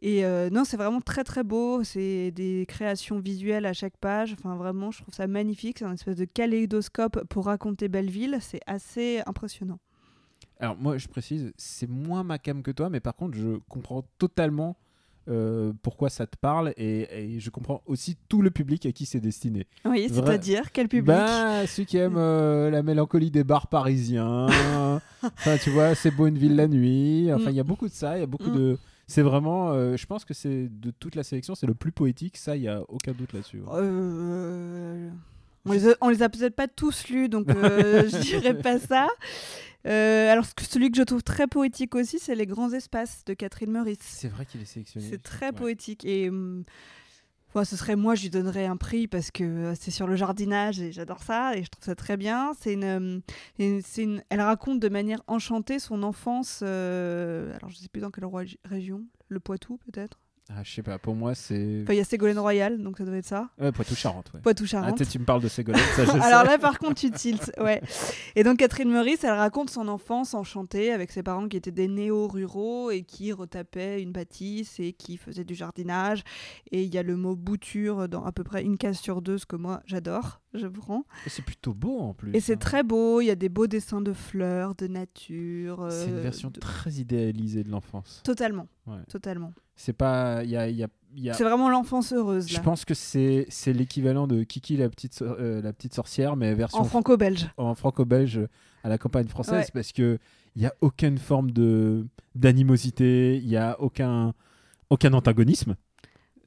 Et 0.00 0.24
euh, 0.24 0.48
non, 0.48 0.62
c'est 0.62 0.76
vraiment 0.76 1.00
très 1.00 1.24
très 1.24 1.42
beau. 1.42 1.82
C'est 1.82 2.30
des 2.30 2.66
créations 2.68 3.18
visuelles 3.18 3.66
à 3.66 3.72
chaque 3.72 3.96
page. 3.96 4.32
Enfin, 4.38 4.54
vraiment, 4.54 4.92
je 4.92 5.02
trouve 5.02 5.12
ça 5.12 5.26
magnifique. 5.26 5.80
C'est 5.80 5.86
un 5.86 5.94
espèce 5.94 6.14
de 6.14 6.24
kaléidoscope 6.24 7.24
pour 7.24 7.46
raconter 7.46 7.88
Belleville. 7.88 8.38
C'est 8.40 8.60
assez 8.68 9.22
impressionnant. 9.26 9.80
Alors 10.60 10.76
moi, 10.76 10.98
je 10.98 11.08
précise, 11.08 11.52
c'est 11.56 11.88
moins 11.88 12.22
ma 12.22 12.38
cam 12.38 12.62
que 12.62 12.70
toi, 12.70 12.90
mais 12.90 13.00
par 13.00 13.16
contre, 13.16 13.36
je 13.36 13.58
comprends 13.68 14.04
totalement 14.18 14.76
euh, 15.28 15.72
pourquoi 15.82 16.08
ça 16.10 16.26
te 16.26 16.36
parle 16.36 16.72
et, 16.76 17.34
et 17.34 17.40
je 17.40 17.50
comprends 17.50 17.82
aussi 17.86 18.16
tout 18.28 18.42
le 18.42 18.50
public 18.50 18.86
à 18.86 18.92
qui 18.92 19.06
c'est 19.06 19.20
destiné. 19.20 19.66
Oui, 19.84 20.08
c'est-à-dire 20.12 20.72
quel 20.72 20.88
public 20.88 21.06
Bah, 21.06 21.66
ceux 21.66 21.84
qui 21.84 21.98
aiment 21.98 22.16
euh, 22.16 22.70
la 22.70 22.82
mélancolie 22.82 23.30
des 23.30 23.44
bars 23.44 23.66
parisiens. 23.68 24.46
enfin, 25.22 25.56
tu 25.62 25.70
vois, 25.70 25.94
c'est 25.94 26.10
beau 26.10 26.26
une 26.26 26.38
ville 26.38 26.56
la 26.56 26.66
nuit. 26.68 27.30
Enfin, 27.32 27.50
il 27.50 27.56
y 27.56 27.60
a 27.60 27.64
beaucoup 27.64 27.88
de 27.88 27.92
ça. 27.92 28.16
Il 28.16 28.20
y 28.20 28.24
a 28.24 28.26
beaucoup 28.26 28.50
Mm. 28.50 28.56
de. 28.56 28.78
C'est 29.06 29.22
vraiment. 29.22 29.70
euh, 29.72 29.96
je 29.96 30.06
pense 30.06 30.24
que 30.24 30.34
c'est 30.34 30.68
de 30.68 30.90
toute 30.92 31.14
la 31.16 31.22
sélection, 31.24 31.54
c'est 31.54 31.66
le 31.66 31.74
plus 31.74 31.92
poétique. 31.92 32.36
Ça, 32.36 32.56
il 32.56 32.62
y 32.62 32.68
a 32.68 32.82
aucun 32.88 33.12
doute 33.12 33.32
là-dessus. 33.32 33.60
On, 35.66 35.70
les 35.72 36.22
a, 36.22 36.24
a 36.24 36.28
peut-être 36.30 36.56
pas 36.56 36.68
tous 36.68 37.08
lus, 37.08 37.28
donc 37.28 37.46
je 37.48 38.20
dirais 38.22 38.54
pas 38.56 38.78
ça. 38.78 39.08
Euh, 39.86 40.30
alors, 40.30 40.44
celui 40.60 40.90
que 40.90 40.96
je 40.98 41.02
trouve 41.02 41.22
très 41.22 41.46
poétique 41.46 41.94
aussi, 41.94 42.18
c'est 42.18 42.34
Les 42.34 42.46
Grands 42.46 42.72
Espaces 42.72 43.24
de 43.24 43.34
Catherine 43.34 43.70
Meurice. 43.70 43.98
C'est 44.02 44.28
vrai 44.28 44.44
qu'il 44.46 44.60
est 44.60 44.64
sélectionné. 44.66 45.06
C'est 45.08 45.22
très 45.22 45.46
Ouais. 45.46 45.52
poétique. 45.52 46.04
Et 46.04 46.28
hum, 46.28 46.64
enfin, 47.48 47.64
ce 47.64 47.76
serait 47.76 47.96
moi, 47.96 48.14
je 48.14 48.22
lui 48.22 48.30
donnerais 48.30 48.66
un 48.66 48.76
prix 48.76 49.08
parce 49.08 49.30
que 49.30 49.42
euh, 49.42 49.74
c'est 49.74 49.90
sur 49.90 50.06
le 50.06 50.16
jardinage 50.16 50.80
et 50.80 50.92
j'adore 50.92 51.22
ça 51.22 51.56
et 51.56 51.62
je 51.64 51.70
trouve 51.70 51.84
ça 51.84 51.94
très 51.94 52.16
bien. 52.18 52.52
C'est 52.60 52.74
une, 52.74 52.84
hum, 52.84 53.20
une- 53.58 53.80
une- 53.96 54.22
elle 54.28 54.40
raconte 54.42 54.80
de 54.80 54.88
manière 54.90 55.22
enchantée 55.26 55.78
son 55.78 56.02
enfance. 56.02 56.60
euh, 56.62 57.54
alors, 57.56 57.70
je 57.70 57.76
sais 57.76 57.88
plus 57.88 58.00
dans 58.02 58.10
quelle 58.10 58.26
région, 58.64 59.04
le 59.28 59.40
Poitou 59.40 59.78
peut-être. 59.78 60.18
Ah, 60.52 60.62
je 60.64 60.72
sais 60.72 60.82
pas, 60.82 60.98
pour 60.98 61.14
moi, 61.14 61.36
c'est. 61.36 61.82
Enfin, 61.84 61.92
il 61.92 61.98
y 61.98 62.00
a 62.00 62.04
Ségolène 62.04 62.38
Royal, 62.40 62.82
donc 62.82 62.98
ça 62.98 63.04
doit 63.04 63.16
être 63.16 63.24
ça. 63.24 63.50
Ouais, 63.60 63.70
Poitou-Charentes, 63.70 64.32
ouais. 64.34 64.40
Ah, 64.40 64.42
Poitou-Charentes. 64.42 64.96
toi, 64.96 65.06
tu 65.06 65.18
me 65.20 65.24
parles 65.24 65.42
de 65.42 65.48
Ségolène, 65.48 65.80
ça 65.94 66.04
je 66.04 66.10
sais. 66.10 66.20
Alors 66.20 66.42
là, 66.44 66.58
par 66.58 66.78
contre, 66.80 66.94
tu 66.96 67.10
tiltes, 67.12 67.52
ouais. 67.60 67.80
Et 68.34 68.42
donc 68.42 68.58
Catherine 68.58 68.90
Meurice, 68.90 69.22
elle 69.22 69.30
raconte 69.34 69.70
son 69.70 69.86
enfance 69.86 70.34
enchantée 70.34 70.92
avec 70.92 71.12
ses 71.12 71.22
parents 71.22 71.46
qui 71.48 71.56
étaient 71.56 71.70
des 71.70 71.86
néo-ruraux 71.86 72.90
et 72.90 73.02
qui 73.02 73.32
retapaient 73.32 74.02
une 74.02 74.10
bâtisse 74.12 74.80
et 74.80 74.92
qui 74.92 75.16
faisaient 75.18 75.44
du 75.44 75.54
jardinage. 75.54 76.24
Et 76.72 76.82
il 76.82 76.92
y 76.92 76.98
a 76.98 77.02
le 77.04 77.16
mot 77.16 77.36
bouture 77.36 78.08
dans 78.08 78.24
à 78.24 78.32
peu 78.32 78.42
près 78.42 78.62
une 78.64 78.76
case 78.76 78.98
sur 78.98 79.22
deux, 79.22 79.38
ce 79.38 79.46
que 79.46 79.56
moi 79.56 79.80
j'adore, 79.86 80.40
je 80.54 80.66
prends. 80.66 81.04
Et 81.26 81.30
c'est 81.30 81.42
plutôt 81.44 81.74
beau 81.74 81.98
en 82.00 82.12
plus. 82.14 82.34
Et 82.34 82.40
c'est 82.40 82.54
hein. 82.54 82.58
très 82.58 82.82
beau, 82.82 83.20
il 83.20 83.26
y 83.26 83.30
a 83.30 83.36
des 83.36 83.48
beaux 83.48 83.68
dessins 83.68 84.00
de 84.00 84.12
fleurs, 84.12 84.74
de 84.74 84.88
nature. 84.88 85.86
C'est 85.90 86.08
une 86.08 86.16
euh, 86.16 86.22
version 86.22 86.50
de- 86.50 86.58
très 86.58 86.90
idéalisée 86.94 87.62
de 87.62 87.70
l'enfance. 87.70 88.20
Totalement, 88.24 88.66
Ouais. 88.86 88.98
totalement. 89.08 89.52
C'est 89.82 89.94
pas. 89.94 90.44
Y 90.44 90.56
a, 90.56 90.68
y 90.68 90.82
a- 90.84 90.88
il 91.16 91.24
y 91.24 91.30
a- 91.30 91.32
C'est 91.34 91.42
vraiment 91.42 91.70
l'enfance 91.70 92.12
heureuse, 92.12 92.46
Je 92.46 92.60
pense 92.60 92.84
que 92.84 92.92
c'est 92.92 93.46
l'équivalent 93.72 94.26
de 94.26 94.42
Kiki 94.44 94.76
la 94.76 94.90
petite, 94.90 95.22
euh, 95.22 95.62
la 95.62 95.72
petite 95.72 95.94
sorcière, 95.94 96.36
mais 96.36 96.54
version 96.54 96.80
En 96.80 96.84
franco-belge. 96.84 97.48
en 97.56 97.74
franco-belge 97.74 98.42
à 98.84 98.88
la 98.90 98.98
campagne 98.98 99.26
française 99.26 99.54
Ouais. 99.64 99.70
parce 99.72 99.92
que 99.92 100.18
il 100.54 100.62
y 100.62 100.66
a 100.66 100.74
aucune 100.82 101.16
forme 101.16 101.50
de 101.50 102.06
d'animosité, 102.34 103.36
il 103.38 103.48
y 103.48 103.56
a 103.56 103.80
aucun 103.80 104.34
aucun 104.90 105.12
antagonisme. 105.14 105.76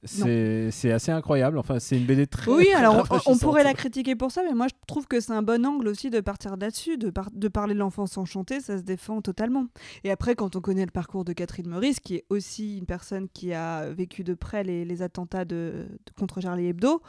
C'est 0.06 0.92
assez 0.92 1.12
incroyable. 1.12 1.58
Enfin, 1.58 1.80
c'est 1.80 1.98
une 1.98 2.06
BD 2.06 2.28
très. 2.28 2.52
Oui, 2.52 2.68
alors 2.74 3.06
on- 3.26 3.38
pourrait 3.38 3.64
la 3.64 3.74
critiquer 3.74 4.16
pour 4.16 4.32
ça, 4.32 4.42
mais 4.48 4.54
moi 4.54 4.68
je 4.68 4.74
trouve 4.88 5.08
que 5.08 5.20
c'est 5.20 5.32
un 5.34 5.42
bon 5.42 5.66
angle 5.66 5.88
aussi 5.88 6.10
de 6.10 6.20
partir 6.20 6.56
là-dessus, 6.58 6.98
de, 6.98 7.10
par- 7.10 7.30
de 7.32 7.48
parler 7.48 7.74
de 7.74 7.80
l'enfance 7.80 8.18
enchantée, 8.18 8.60
ça 8.60 8.78
se 8.78 8.84
défend 8.84 9.22
totalement. 9.22 9.66
Et 10.04 10.12
après, 10.12 10.36
quand 10.36 10.56
on 10.56 10.62
connaît 10.62 10.86
le 10.86 10.92
parcours 10.92 11.26
de 11.26 11.34
Catherine 11.34 11.68
Meurice, 11.70 12.00
qui 12.00 12.16
est 12.16 12.26
aussi 12.30 12.78
une 12.78 12.86
personne 12.86 13.28
qui 13.34 13.54
a 13.54 13.90
vécu 13.90 14.24
de 14.24 14.34
près 14.34 14.64
les, 14.64 14.86
les 14.86 15.02
attentats 15.02 15.46
de, 15.46 15.86
de- 16.06 16.12
contre 16.18 16.42
Charlie 16.42 16.68
Hebdo, 16.68 17.02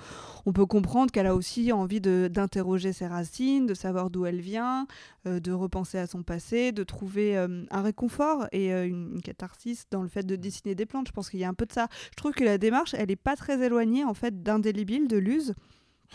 on 0.47 0.53
peut 0.53 0.67
comprendre 0.67 1.11
qu'elle 1.13 1.27
a 1.27 1.35
aussi 1.35 1.73
envie 1.73 2.01
d'interroger 2.01 2.93
ses 2.93 3.07
racines, 3.07 3.67
de 3.67 3.75
savoir 3.75 4.11
d'où 4.11 4.27
elle 4.27 4.41
vient, 4.41 4.87
euh, 5.27 5.41
de 5.41 5.53
repenser 5.53 5.99
à 5.99 6.07
son 6.07 6.23
passé, 6.23 6.73
de 6.73 6.83
trouver 6.83 7.37
euh, 7.37 7.65
un 7.71 7.83
réconfort 7.83 8.47
et 8.53 8.73
euh, 8.75 8.87
une, 8.87 9.13
une 9.15 9.23
catharsis 9.23 9.87
dans 9.91 10.03
le 10.03 10.09
fait 10.09 10.25
de 10.25 10.37
dessiner 10.37 10.75
des 10.75 10.87
plantes. 10.87 11.09
Je 11.09 11.13
pense 11.13 11.31
qu'il 11.31 11.41
y 11.41 11.45
a 11.45 11.49
un 11.49 11.55
peu 11.55 11.67
de 11.67 11.73
ça. 11.73 11.89
Je 12.11 12.17
trouve 12.17 12.33
que 12.33 12.45
la 12.45 12.59
démarche, 12.59 12.84
elle 12.93 13.11
est 13.11 13.17
pas 13.17 13.37
très 13.37 13.65
éloignée 13.65 14.05
en 14.05 14.13
fait 14.13 14.43
d'Indélébile, 14.43 15.09
de 15.09 15.17
Luz. 15.17 15.55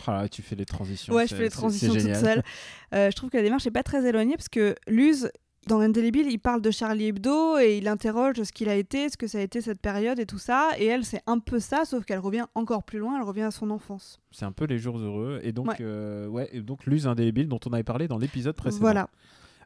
Ah 0.06 0.22
là, 0.22 0.28
tu 0.28 0.42
fais 0.42 0.54
les 0.54 0.64
transitions. 0.64 1.12
Ouais, 1.12 1.26
je 1.26 1.34
fais 1.34 1.42
les 1.42 1.50
transitions 1.50 1.92
toute 1.92 2.14
seule. 2.14 2.42
Euh, 2.94 3.10
je 3.10 3.16
trouve 3.16 3.28
que 3.30 3.36
la 3.36 3.42
démarche 3.42 3.64
n'est 3.64 3.70
pas 3.72 3.82
très 3.82 4.06
éloignée 4.08 4.36
parce 4.36 4.48
que 4.48 4.74
Luz, 4.86 5.30
dans 5.66 5.78
l'Indélébile, 5.78 6.26
il 6.30 6.38
parle 6.38 6.62
de 6.62 6.70
Charlie 6.70 7.08
Hebdo 7.08 7.58
et 7.58 7.76
il 7.76 7.86
interroge 7.86 8.42
ce 8.42 8.50
qu'il 8.52 8.70
a 8.70 8.76
été, 8.76 9.10
ce 9.10 9.18
que 9.18 9.26
ça 9.26 9.38
a 9.38 9.40
été 9.42 9.60
cette 9.60 9.80
période 9.80 10.18
et 10.18 10.24
tout 10.24 10.38
ça. 10.38 10.70
Et 10.78 10.86
elle, 10.86 11.04
c'est 11.04 11.20
un 11.26 11.38
peu 11.38 11.58
ça, 11.58 11.84
sauf 11.84 12.04
qu'elle 12.06 12.18
revient 12.20 12.46
encore 12.54 12.82
plus 12.82 12.98
loin, 12.98 13.16
elle 13.18 13.24
revient 13.26 13.42
à 13.42 13.50
son 13.50 13.70
enfance. 13.70 14.20
C'est 14.30 14.46
un 14.46 14.52
peu 14.52 14.64
les 14.64 14.78
jours 14.78 14.98
heureux 14.98 15.40
et 15.42 15.52
donc 15.52 15.66
Ouais. 15.68 15.76
euh, 15.82 16.26
ouais 16.28 16.48
et 16.52 16.60
donc 16.60 16.86
l'use 16.86 17.06
indélébile 17.06 17.48
dont 17.48 17.60
on 17.66 17.72
avait 17.74 17.82
parlé 17.82 18.08
dans 18.08 18.16
l'épisode 18.18 18.56
précédent. 18.56 18.80
Voilà. 18.80 19.10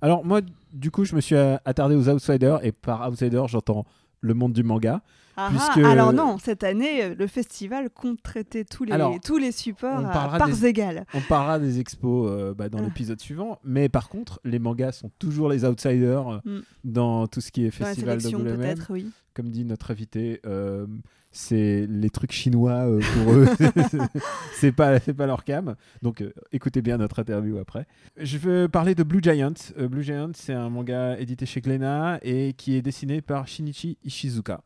Alors 0.02 0.24
moi, 0.24 0.40
du 0.72 0.90
coup, 0.90 1.04
je 1.04 1.14
me 1.14 1.20
suis 1.20 1.36
attardé 1.36 1.94
aux 1.94 2.08
outsiders 2.08 2.64
et 2.64 2.72
par 2.72 3.08
outsiders, 3.08 3.46
j'entends 3.46 3.84
le 4.20 4.34
monde 4.34 4.52
du 4.52 4.64
manga. 4.64 5.00
Ah, 5.36 5.48
Puisque- 5.50 5.84
ah, 5.84 5.90
Alors 5.90 6.12
non, 6.12 6.38
cette 6.38 6.62
année, 6.64 7.02
euh, 7.04 7.14
le 7.18 7.26
festival 7.26 7.90
compte 7.90 8.22
traiter 8.22 8.64
tous 8.64 8.84
les, 8.84 8.92
Alors, 8.92 9.18
tous 9.24 9.38
les 9.38 9.50
supports 9.52 10.04
à 10.06 10.12
parts 10.38 10.46
des- 10.48 10.66
égales. 10.66 11.06
On 11.14 11.20
parlera 11.22 11.58
des 11.58 11.80
expos 11.80 12.28
euh, 12.30 12.54
bah, 12.54 12.68
dans 12.68 12.78
Ah. 12.78 12.82
l'épisode 12.82 13.20
suivant, 13.20 13.58
mais 13.64 13.88
par 13.88 14.08
contre, 14.08 14.40
les 14.44 14.58
mangas 14.58 14.92
sont 14.92 15.10
toujours 15.18 15.48
les 15.48 15.64
outsiders 15.64 16.28
euh, 16.28 16.38
Mm. 16.44 16.60
dans 16.84 17.26
tout 17.26 17.40
ce 17.40 17.50
qui 17.50 17.64
est 17.66 17.70
festival 17.70 18.18
d'Angoulême. 18.22 18.76
oui. 18.90 19.10
Comme 19.34 19.50
dit 19.50 19.64
notre 19.64 19.90
invité, 19.90 20.40
euh, 20.46 20.86
c'est 21.32 21.86
les 21.88 22.10
trucs 22.10 22.30
chinois 22.30 22.86
euh, 22.88 23.00
pour 23.14 23.32
eux. 23.32 23.46
c'est 24.54 24.70
pas, 24.70 25.00
pas 25.00 25.26
leur 25.26 25.42
cam. 25.42 25.74
Donc 26.02 26.22
écoutez 26.52 26.82
bien 26.82 26.98
notre 26.98 27.18
interview 27.18 27.58
après. 27.58 27.86
Je 28.16 28.38
veux 28.38 28.68
parler 28.68 28.94
de 28.94 29.02
Blue 29.02 29.18
Giant. 29.20 29.52
Blue 29.76 30.04
Giant, 30.04 30.30
c'est 30.34 30.52
un 30.52 30.70
manga 30.70 31.18
édité 31.18 31.46
chez 31.46 31.60
Glénat 31.60 32.20
et 32.22 32.52
qui 32.52 32.76
est 32.76 32.82
dessiné 32.82 33.20
par 33.22 33.48
Shinichi 33.48 33.98
Ishizuka. 34.04 34.60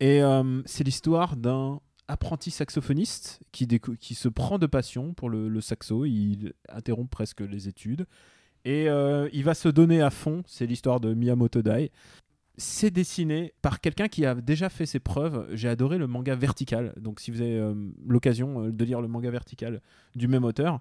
Et 0.00 0.22
euh, 0.22 0.62
c'est 0.64 0.82
l'histoire 0.82 1.36
d'un 1.36 1.80
apprenti 2.08 2.50
saxophoniste 2.50 3.40
qui, 3.52 3.68
se 4.14 4.28
prend 4.28 4.58
de 4.58 4.66
passion 4.66 5.14
pour 5.14 5.28
le, 5.28 5.60
saxo. 5.60 6.06
Il 6.06 6.54
interrompt 6.70 7.10
presque 7.10 7.40
les 7.40 7.68
études. 7.68 8.06
Et 8.64 8.88
euh, 8.88 9.28
il 9.32 9.44
va 9.44 9.54
se 9.54 9.68
donner 9.68 10.02
à 10.02 10.10
fond. 10.10 10.42
C'est 10.46 10.66
l'histoire 10.66 11.00
de 11.00 11.14
Miyamoto 11.14 11.62
Dai. 11.62 11.92
C'est 12.56 12.90
dessiné 12.90 13.54
par 13.62 13.80
quelqu'un 13.80 14.08
qui 14.08 14.26
a 14.26 14.34
déjà 14.34 14.68
fait 14.68 14.86
ses 14.86 15.00
preuves. 15.00 15.48
J'ai 15.52 15.68
adoré 15.68 15.98
le 15.98 16.06
manga 16.06 16.34
vertical. 16.34 16.94
Donc, 16.96 17.20
si 17.20 17.30
vous 17.30 17.40
avez 17.42 17.58
euh, 17.58 17.74
l'occasion 18.06 18.68
de 18.68 18.84
lire 18.84 19.00
le 19.00 19.08
manga 19.08 19.30
vertical 19.30 19.80
du 20.14 20.28
même 20.28 20.44
auteur, 20.44 20.80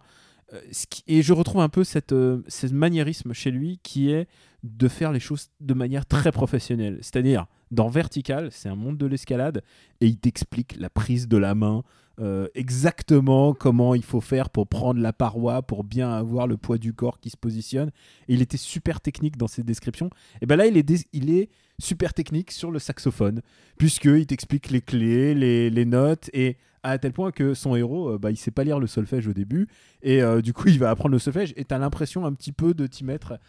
et 1.06 1.22
je 1.22 1.32
retrouve 1.32 1.62
un 1.62 1.70
peu 1.70 1.84
cette, 1.84 2.10
ce 2.10 2.74
maniérisme 2.74 3.34
chez 3.34 3.52
lui 3.52 3.80
qui 3.84 4.10
est 4.10 4.28
de 4.64 4.88
faire 4.88 5.12
les 5.12 5.20
choses 5.20 5.50
de 5.60 5.74
manière 5.74 6.06
très 6.06 6.32
professionnelle. 6.32 6.98
C'est-à-dire, 7.02 7.46
dans 7.72 7.90
Vertical, 7.90 8.50
c'est 8.52 8.70
un 8.70 8.76
monde 8.76 8.98
de 8.98 9.06
l'escalade 9.06 9.64
et 10.02 10.08
il 10.08 10.18
t'explique 10.18 10.76
la 10.78 10.90
prise 10.90 11.28
de 11.28 11.38
la 11.38 11.56
main, 11.56 11.84
euh, 12.20 12.48
exactement 12.54 13.54
comment 13.54 13.96
il 13.96 14.04
faut 14.04 14.20
faire 14.20 14.50
pour 14.50 14.68
prendre 14.68 15.00
la 15.00 15.14
paroi, 15.14 15.62
pour 15.62 15.86
bien 15.86 16.12
avoir 16.12 16.48
le 16.48 16.58
poids 16.58 16.78
du 16.78 16.94
corps 16.94 17.20
qui 17.20 17.30
se 17.30 17.38
positionne. 17.38 17.92
Il 18.28 18.42
était 18.42 18.58
super 18.58 19.00
technique 19.00 19.38
dans 19.38 19.48
ses 19.48 19.64
descriptions. 19.64 20.10
Et 20.42 20.46
ben 20.46 20.58
là, 20.58 20.66
il 20.66 20.78
est, 20.78 21.08
il 21.14 21.30
est 21.30 21.50
super 21.80 22.14
technique 22.14 22.52
sur 22.52 22.72
le 22.72 22.80
saxophone, 22.80 23.42
puisqu'il 23.78 24.26
t'explique 24.26 24.70
les 24.70 24.82
clés, 24.82 25.34
les, 25.34 25.70
les 25.70 25.86
notes, 25.86 26.30
et 26.34 26.58
à 26.84 26.98
tel 26.98 27.14
point 27.14 27.32
que 27.32 27.54
son 27.54 27.76
héros, 27.76 28.10
euh, 28.10 28.18
bah, 28.18 28.32
il 28.32 28.38
sait 28.38 28.52
pas 28.52 28.66
lire 28.66 28.80
le 28.80 28.88
solfège 28.88 29.28
au 29.28 29.34
début, 29.34 29.70
et 30.02 30.22
euh, 30.22 30.42
du 30.42 30.52
coup, 30.52 30.68
il 30.68 30.80
va 30.80 30.90
apprendre 30.90 31.14
le 31.14 31.20
solfège, 31.20 31.54
et 31.56 31.64
tu 31.64 31.74
as 31.74 31.78
l'impression 31.78 32.26
un 32.26 32.34
petit 32.34 32.52
peu 32.52 32.74
de 32.74 32.86
t'y 32.86 33.06
mettre. 33.06 33.40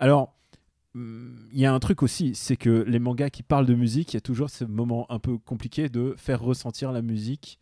Alors, 0.00 0.34
il 1.52 1.58
y 1.58 1.66
a 1.66 1.74
un 1.74 1.78
truc 1.78 2.02
aussi, 2.02 2.34
c'est 2.34 2.56
que 2.56 2.84
les 2.86 2.98
mangas 2.98 3.30
qui 3.30 3.42
parlent 3.42 3.66
de 3.66 3.74
musique, 3.74 4.12
il 4.12 4.16
y 4.16 4.18
a 4.18 4.22
toujours 4.22 4.50
ce 4.50 4.64
moment 4.64 5.06
un 5.10 5.18
peu 5.18 5.38
compliqué 5.38 5.88
de 5.88 6.14
faire 6.16 6.40
ressentir 6.40 6.92
la 6.92 7.02
musique 7.02 7.58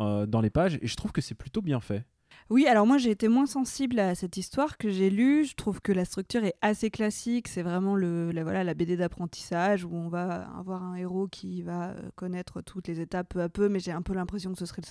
euh, 0.00 0.26
dans 0.26 0.40
les 0.40 0.50
pages, 0.50 0.78
et 0.82 0.86
je 0.86 0.96
trouve 0.96 1.12
que 1.12 1.20
c'est 1.20 1.34
plutôt 1.34 1.62
bien 1.62 1.80
fait. 1.80 2.04
Oui, 2.50 2.66
alors 2.66 2.86
moi 2.86 2.98
j'ai 2.98 3.10
été 3.10 3.28
moins 3.28 3.46
sensible 3.46 3.98
à 3.98 4.14
cette 4.14 4.36
histoire 4.36 4.76
que 4.76 4.90
j'ai 4.90 5.10
lue. 5.10 5.44
Je 5.44 5.54
trouve 5.54 5.80
que 5.80 5.92
la 5.92 6.04
structure 6.04 6.44
est 6.44 6.54
assez 6.60 6.90
classique. 6.90 7.48
C'est 7.48 7.62
vraiment 7.62 7.94
le, 7.94 8.30
la, 8.30 8.42
voilà, 8.42 8.64
la 8.64 8.74
BD 8.74 8.96
d'apprentissage 8.96 9.84
où 9.84 9.94
on 9.94 10.08
va 10.08 10.48
avoir 10.58 10.82
un 10.82 10.96
héros 10.96 11.28
qui 11.28 11.62
va 11.62 11.90
euh, 11.90 12.10
connaître 12.14 12.60
toutes 12.60 12.88
les 12.88 13.00
étapes 13.00 13.28
peu 13.30 13.42
à 13.42 13.48
peu, 13.48 13.68
mais 13.68 13.80
j'ai 13.80 13.92
un 13.92 14.02
peu 14.02 14.12
l'impression 14.12 14.52
que 14.52 14.58
ce 14.58 14.66
serait 14.66 14.82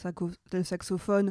le, 0.54 0.64
saxophone 0.64 1.30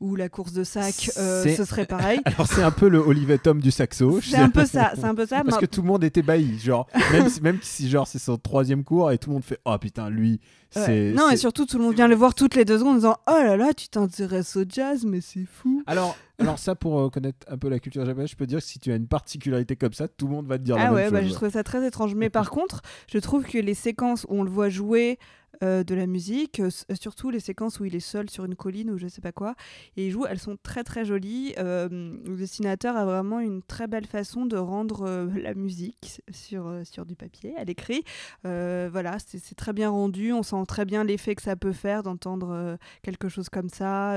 ou 0.00 0.14
la 0.16 0.28
course 0.28 0.52
de 0.52 0.64
sac, 0.64 1.10
euh, 1.18 1.44
ce 1.56 1.64
serait 1.64 1.86
pareil. 1.86 2.20
Alors, 2.24 2.46
c'est 2.46 2.62
un 2.62 2.70
peu 2.70 2.88
le 2.88 2.98
Olivet 2.98 3.38
Tom 3.38 3.60
du 3.60 3.70
saxo. 3.70 4.20
C'est 4.22 4.36
un 4.36 4.50
peu 4.50 4.64
ça, 4.66 4.92
c'est 4.94 5.04
un 5.04 5.14
peu 5.14 5.26
ça. 5.26 5.42
Parce 5.44 5.58
que 5.58 5.66
tout 5.66 5.82
le 5.82 5.88
monde 5.88 6.04
était 6.04 6.22
bailli, 6.22 6.58
genre 6.58 6.86
même 7.12 7.28
si, 7.28 7.40
même 7.40 7.58
si 7.62 7.88
genre 7.88 8.06
c'est 8.06 8.18
son 8.18 8.36
troisième 8.36 8.84
cours 8.84 9.10
et 9.10 9.18
tout 9.18 9.30
le 9.30 9.34
monde 9.34 9.44
fait 9.44 9.58
oh 9.64 9.76
putain 9.78 10.10
lui 10.10 10.40
Ouais. 10.76 10.82
c'est 10.84 11.12
Non, 11.12 11.30
et 11.30 11.38
surtout 11.38 11.64
tout 11.64 11.78
le 11.78 11.84
monde 11.84 11.94
vient 11.94 12.08
le 12.08 12.14
voir 12.14 12.34
toutes 12.34 12.54
les 12.54 12.66
deux 12.66 12.78
secondes 12.78 12.92
en 12.92 12.96
disant 12.96 13.16
Oh 13.26 13.30
là 13.42 13.56
là, 13.56 13.72
tu 13.72 13.88
t'intéresses 13.88 14.54
au 14.54 14.64
jazz, 14.68 15.02
mais 15.06 15.22
c'est 15.22 15.46
fou. 15.50 15.82
alors 15.86 16.14
alors 16.38 16.58
ça 16.58 16.74
pour 16.74 17.00
euh, 17.00 17.08
connaître 17.08 17.46
un 17.50 17.56
peu 17.56 17.70
la 17.70 17.78
culture 17.78 18.04
japonaise 18.04 18.28
je 18.30 18.36
peux 18.36 18.46
dire 18.46 18.58
que 18.58 18.64
si 18.66 18.78
tu 18.78 18.92
as 18.92 18.96
une 18.96 19.08
particularité 19.08 19.74
comme 19.76 19.94
ça 19.94 20.06
tout 20.08 20.26
le 20.28 20.34
monde 20.34 20.46
va 20.46 20.58
te 20.58 20.62
dire 20.64 20.76
la 20.76 20.82
Ah 20.82 20.84
même 20.90 20.94
ouais, 20.94 21.10
bah, 21.10 21.20
chose. 21.20 21.28
j'ai 21.30 21.34
trouvé 21.34 21.50
ça 21.52 21.64
très 21.64 21.84
étrange. 21.86 22.14
Mais 22.14 22.28
par 22.28 22.50
contre, 22.50 22.82
je 23.10 23.18
trouve 23.18 23.44
que 23.44 23.56
les 23.56 23.72
séquences 23.72 24.26
où 24.28 24.34
on 24.38 24.42
le 24.42 24.50
voit 24.50 24.68
jouer 24.68 25.18
euh, 25.62 25.82
de 25.84 25.94
la 25.94 26.06
musique, 26.06 26.60
euh, 26.60 26.70
surtout 27.00 27.30
les 27.30 27.40
séquences 27.40 27.80
où 27.80 27.84
il 27.84 27.96
est 27.96 28.00
seul 28.00 28.30
sur 28.30 28.44
une 28.44 28.54
colline 28.54 28.90
ou 28.90 28.98
je 28.98 29.08
sais 29.08 29.20
pas 29.20 29.32
quoi, 29.32 29.54
et 29.96 30.06
il 30.06 30.10
joue, 30.10 30.24
elles 30.26 30.38
sont 30.38 30.56
très 30.62 30.84
très 30.84 31.04
jolies. 31.04 31.54
Euh, 31.58 31.88
le 31.88 32.36
dessinateur 32.36 32.96
a 32.96 33.04
vraiment 33.04 33.40
une 33.40 33.62
très 33.62 33.86
belle 33.86 34.06
façon 34.06 34.46
de 34.46 34.56
rendre 34.56 35.28
la 35.34 35.54
musique 35.54 36.20
sur, 36.30 36.72
sur 36.84 37.06
du 37.06 37.16
papier, 37.16 37.56
à 37.56 37.64
l'écrit. 37.64 38.04
Voilà, 38.44 39.18
c'est 39.18 39.54
très 39.54 39.72
bien 39.72 39.90
rendu, 39.90 40.32
on 40.32 40.42
sent 40.42 40.64
très 40.66 40.84
bien 40.84 41.04
l'effet 41.04 41.34
que 41.34 41.42
ça 41.42 41.56
peut 41.56 41.72
faire 41.72 42.02
d'entendre 42.02 42.78
quelque 43.02 43.28
chose 43.28 43.48
comme 43.48 43.68
ça. 43.68 44.14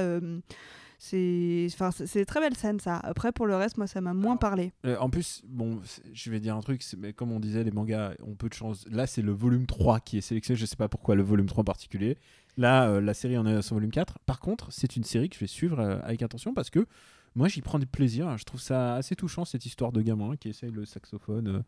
C'est 1.04 1.66
enfin, 1.74 1.90
c'est- 1.90 2.26
très 2.26 2.40
belle 2.40 2.56
scène 2.56 2.80
ça. 2.80 2.98
Après, 2.98 3.32
pour 3.32 3.48
le 3.48 3.56
reste, 3.56 3.78
moi, 3.78 3.88
ça 3.88 4.02
m'a 4.02 4.14
moins 4.14 4.38
parlé. 4.38 4.72
Euh, 4.86 4.96
en 5.00 5.10
plus, 5.10 5.42
bon, 5.48 5.80
je 6.14 6.30
vais 6.30 6.40
dire 6.40 6.56
un 6.56 6.62
truc, 6.62 6.84
mais 7.00 7.12
comme 7.12 7.32
on 7.32 7.40
disait, 7.40 7.64
les 7.64 7.72
mangas 7.72 8.14
ont 8.22 8.36
peu 8.36 8.48
de 8.50 8.54
chance. 8.54 8.86
Là, 8.88 9.08
c'est 9.08 9.24
le 9.24 9.32
volume 9.32 9.66
3 9.66 10.00
qui 10.00 10.20
est 10.20 10.22
sélectionné. 10.22 10.60
Je 10.60 10.66
sais 10.68 10.76
pas 10.76 10.90
pourquoi 10.90 11.16
le 11.16 11.24
volume 11.24 11.48
3 11.48 11.62
en 11.62 11.66
particulier. 11.66 12.18
Là, 12.56 12.88
euh, 12.88 13.02
la 13.02 13.16
série 13.16 13.36
en 13.36 13.48
est 13.48 13.54
à 13.56 13.64
son 13.64 13.74
volume 13.76 13.90
4. 13.90 14.20
Par 14.28 14.40
contre, 14.40 14.72
c'est 14.72 14.96
une 14.96 15.04
série 15.04 15.28
que 15.30 15.34
je 15.36 15.40
vais 15.40 15.48
suivre 15.48 15.80
euh, 15.80 15.98
avec 16.04 16.22
attention 16.22 16.54
parce 16.54 16.70
que 16.70 16.86
moi, 17.34 17.48
j'y 17.48 17.62
prends 17.62 17.80
du 17.80 17.88
plaisir. 17.88 18.38
Je 18.38 18.44
trouve 18.44 18.62
ça 18.62 18.94
assez 18.94 19.16
touchant, 19.16 19.44
cette 19.44 19.66
histoire 19.66 19.92
de 19.92 20.04
gamin 20.04 20.36
qui 20.36 20.50
essaye 20.50 20.70
le 20.70 20.86
saxophone. 20.86 21.64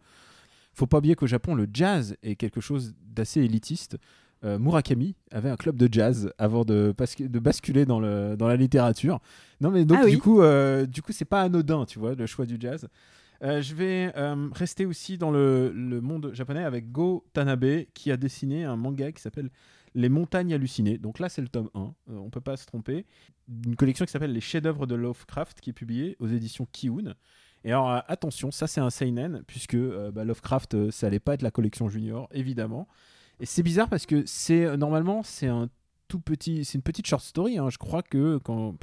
Faut 0.75 0.85
pas 0.85 0.99
oublier 0.99 1.15
qu'au 1.15 1.25
Japon, 1.27 1.55
le 1.55 1.67
jazz 1.73 2.15
est 2.21 2.35
quelque 2.35 2.61
chose 2.61 2.93
d'assez 3.01 3.41
élitiste. 3.41 3.97
Euh, 4.43 4.59
Murakami 4.59 5.15
avait 5.31 5.49
un 5.49 5.55
club 5.55 5.77
de 5.77 5.87
jazz 5.91 6.31
avant 6.37 6.65
de, 6.65 6.93
basculer 7.39 7.85
dans, 7.85 7.99
le, 7.99 8.35
dans 8.35 8.47
la 8.47 8.57
littérature. 8.57 9.19
Non, 9.61 9.71
mais 9.71 9.85
donc, 9.85 9.99
Ah 10.01 10.05
oui. 10.05 10.11
du 10.11 10.19
coup, 10.19 10.41
euh, 10.41 10.85
du 10.85 11.01
coup, 11.01 11.13
c'est 11.13 11.25
pas 11.25 11.41
anodin, 11.41 11.85
tu 11.85 11.99
vois, 11.99 12.13
le 12.15 12.25
choix 12.25 12.45
du 12.45 12.57
jazz. 12.59 12.87
Euh, 13.41 13.61
je 13.61 13.75
vais 13.75 14.11
rester 14.53 14.85
aussi 14.85 15.17
dans 15.17 15.31
le, 15.31 15.71
le 15.73 16.01
monde 16.01 16.31
japonais 16.33 16.63
avec 16.63 16.91
Go 16.91 17.25
Tanabe 17.33 17.85
qui 17.93 18.11
a 18.11 18.17
dessiné 18.17 18.63
un 18.63 18.75
manga 18.75 19.11
qui 19.11 19.21
s'appelle 19.21 19.49
Les 19.95 20.09
Montagnes 20.09 20.53
Hallucinées. 20.53 20.97
Donc 20.97 21.19
là, 21.19 21.29
c'est 21.29 21.41
le 21.41 21.49
tome 21.49 21.69
1, 21.73 21.79
euh, 21.79 21.91
on 22.07 22.29
peut 22.29 22.41
pas 22.41 22.57
se 22.57 22.65
tromper. 22.65 23.05
Une 23.65 23.75
collection 23.75 24.05
qui 24.05 24.11
s'appelle 24.11 24.33
Les 24.33 24.41
Chefs-d'œuvre 24.41 24.87
de 24.87 24.95
Lovecraft, 24.95 25.59
qui 25.61 25.69
est 25.71 25.73
publiée 25.73 26.15
aux 26.19 26.27
éditions 26.27 26.67
Kiun. 26.71 27.15
Et 27.65 27.69
alors, 27.69 28.03
attention, 28.07 28.51
ça 28.51 28.67
c'est 28.67 28.81
un 28.81 28.89
Seinen, 28.89 29.43
puisque 29.47 29.77
bah, 29.77 30.25
Lovecraft, 30.25 30.91
ça 30.91 31.07
allait 31.07 31.19
pas 31.21 31.33
être 31.33 31.41
la 31.41 31.51
collection 31.51 31.87
junior, 31.87 32.27
évidemment. 32.33 32.89
Et 33.39 33.45
c'est 33.45 33.63
bizarre 33.63 33.89
parce 33.89 34.05
que 34.05 34.23
c'est 34.25 34.65
euh, 34.65 34.77
normalement, 34.77 35.23
c'est 35.23 35.47
un 35.47 35.69
tout 36.07 36.19
petit, 36.19 36.63
c'est 36.65 36.75
une 36.77 36.83
petite 36.83 37.07
short 37.07 37.23
story. 37.23 37.57
hein. 37.57 37.69
Je 37.69 37.77
crois 37.77 38.03
que 38.03 38.37
quand 38.37 38.75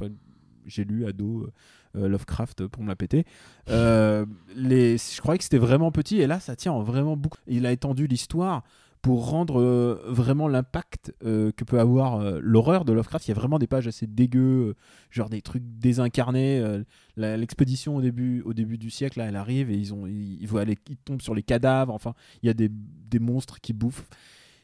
j'ai 0.65 0.83
lu 0.83 1.05
ado 1.05 1.49
euh, 1.95 2.07
Lovecraft 2.07 2.67
pour 2.67 2.83
me 2.83 2.87
la 2.89 2.95
péter, 2.95 3.25
euh, 3.69 4.25
je 4.55 5.21
croyais 5.21 5.37
que 5.37 5.43
c'était 5.43 5.57
vraiment 5.57 5.91
petit, 5.91 6.21
et 6.21 6.27
là, 6.27 6.39
ça 6.39 6.55
tient 6.55 6.73
en 6.73 6.83
vraiment 6.83 7.15
beaucoup. 7.17 7.39
Il 7.47 7.65
a 7.65 7.71
étendu 7.71 8.07
l'histoire 8.07 8.63
pour 9.01 9.31
rendre 9.31 9.59
euh, 9.59 9.99
vraiment 10.05 10.47
l'impact 10.47 11.11
euh, 11.25 11.51
que 11.53 11.63
peut 11.63 11.79
avoir 11.79 12.17
euh, 12.19 12.39
l'horreur 12.39 12.85
de 12.85 12.93
Lovecraft. 12.93 13.27
Il 13.27 13.29
y 13.29 13.31
a 13.31 13.35
vraiment 13.35 13.57
des 13.57 13.65
pages 13.65 13.87
assez 13.87 14.05
dégueu, 14.05 14.39
euh, 14.69 14.75
genre 15.09 15.27
des 15.29 15.41
trucs 15.41 15.63
désincarnés. 15.79 16.59
euh, 16.59 16.83
L'expédition 17.17 17.95
au 17.95 18.01
début, 18.01 18.43
au 18.43 18.53
début 18.53 18.77
du 18.77 18.91
siècle, 18.91 19.17
là, 19.17 19.25
elle 19.25 19.37
arrive 19.37 19.71
et 19.71 19.75
ils, 19.75 19.91
ont, 19.95 20.05
ils, 20.05 20.43
ils 20.43 20.97
tombent 20.97 21.21
sur 21.23 21.33
les 21.33 21.41
cadavres. 21.41 21.91
Enfin, 21.95 22.13
il 22.43 22.47
y 22.47 22.49
a 22.49 22.53
des 22.53 23.19
monstres 23.19 23.59
qui 23.59 23.73
bouffent 23.73 24.07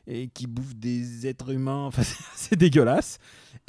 et 0.07 0.29
qui 0.29 0.47
bouffent 0.47 0.75
des 0.75 1.27
êtres 1.27 1.51
humains. 1.51 1.85
Enfin, 1.85 2.03
c'est 2.35 2.55
dégueulasse. 2.55 3.19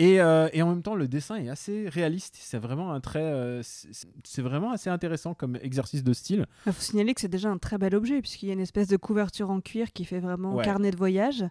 Et, 0.01 0.21
euh, 0.21 0.49
et 0.53 0.63
en 0.63 0.69
même 0.69 0.83
temps, 0.83 0.95
le 0.95 1.09
dessin 1.09 1.37
est 1.37 1.49
assez 1.49 1.89
réaliste. 1.89 2.37
C'est 2.39 2.59
vraiment 2.59 2.93
un 2.93 3.01
trait. 3.01 3.21
euh, 3.23 3.61
c'est 3.65 3.89
c'est 4.23 4.43
vraiment 4.43 4.71
assez 4.71 4.91
intéressant 4.91 5.35
comme 5.35 5.57
exercice 5.63 6.05
de 6.05 6.13
style. 6.13 6.47
Il 6.67 6.73
faut 6.73 6.81
signaler 6.83 7.15
que 7.15 7.21
c'est 7.21 7.27
déjà 7.29 7.49
un 7.49 7.59
très 7.59 7.79
bel 7.79 7.95
objet, 7.97 8.21
puisqu'il 8.21 8.47
y 8.47 8.51
a 8.51 8.53
une 8.53 8.61
espèce 8.61 8.87
de 8.87 8.97
couverture 8.97 9.51
en 9.51 9.61
cuir 9.61 9.93
qui 9.93 10.05
fait 10.05 10.21
vraiment 10.21 10.55
Ouais. 10.55 10.65
carnet 10.65 10.91
de 10.93 10.97
voyage. 10.97 11.45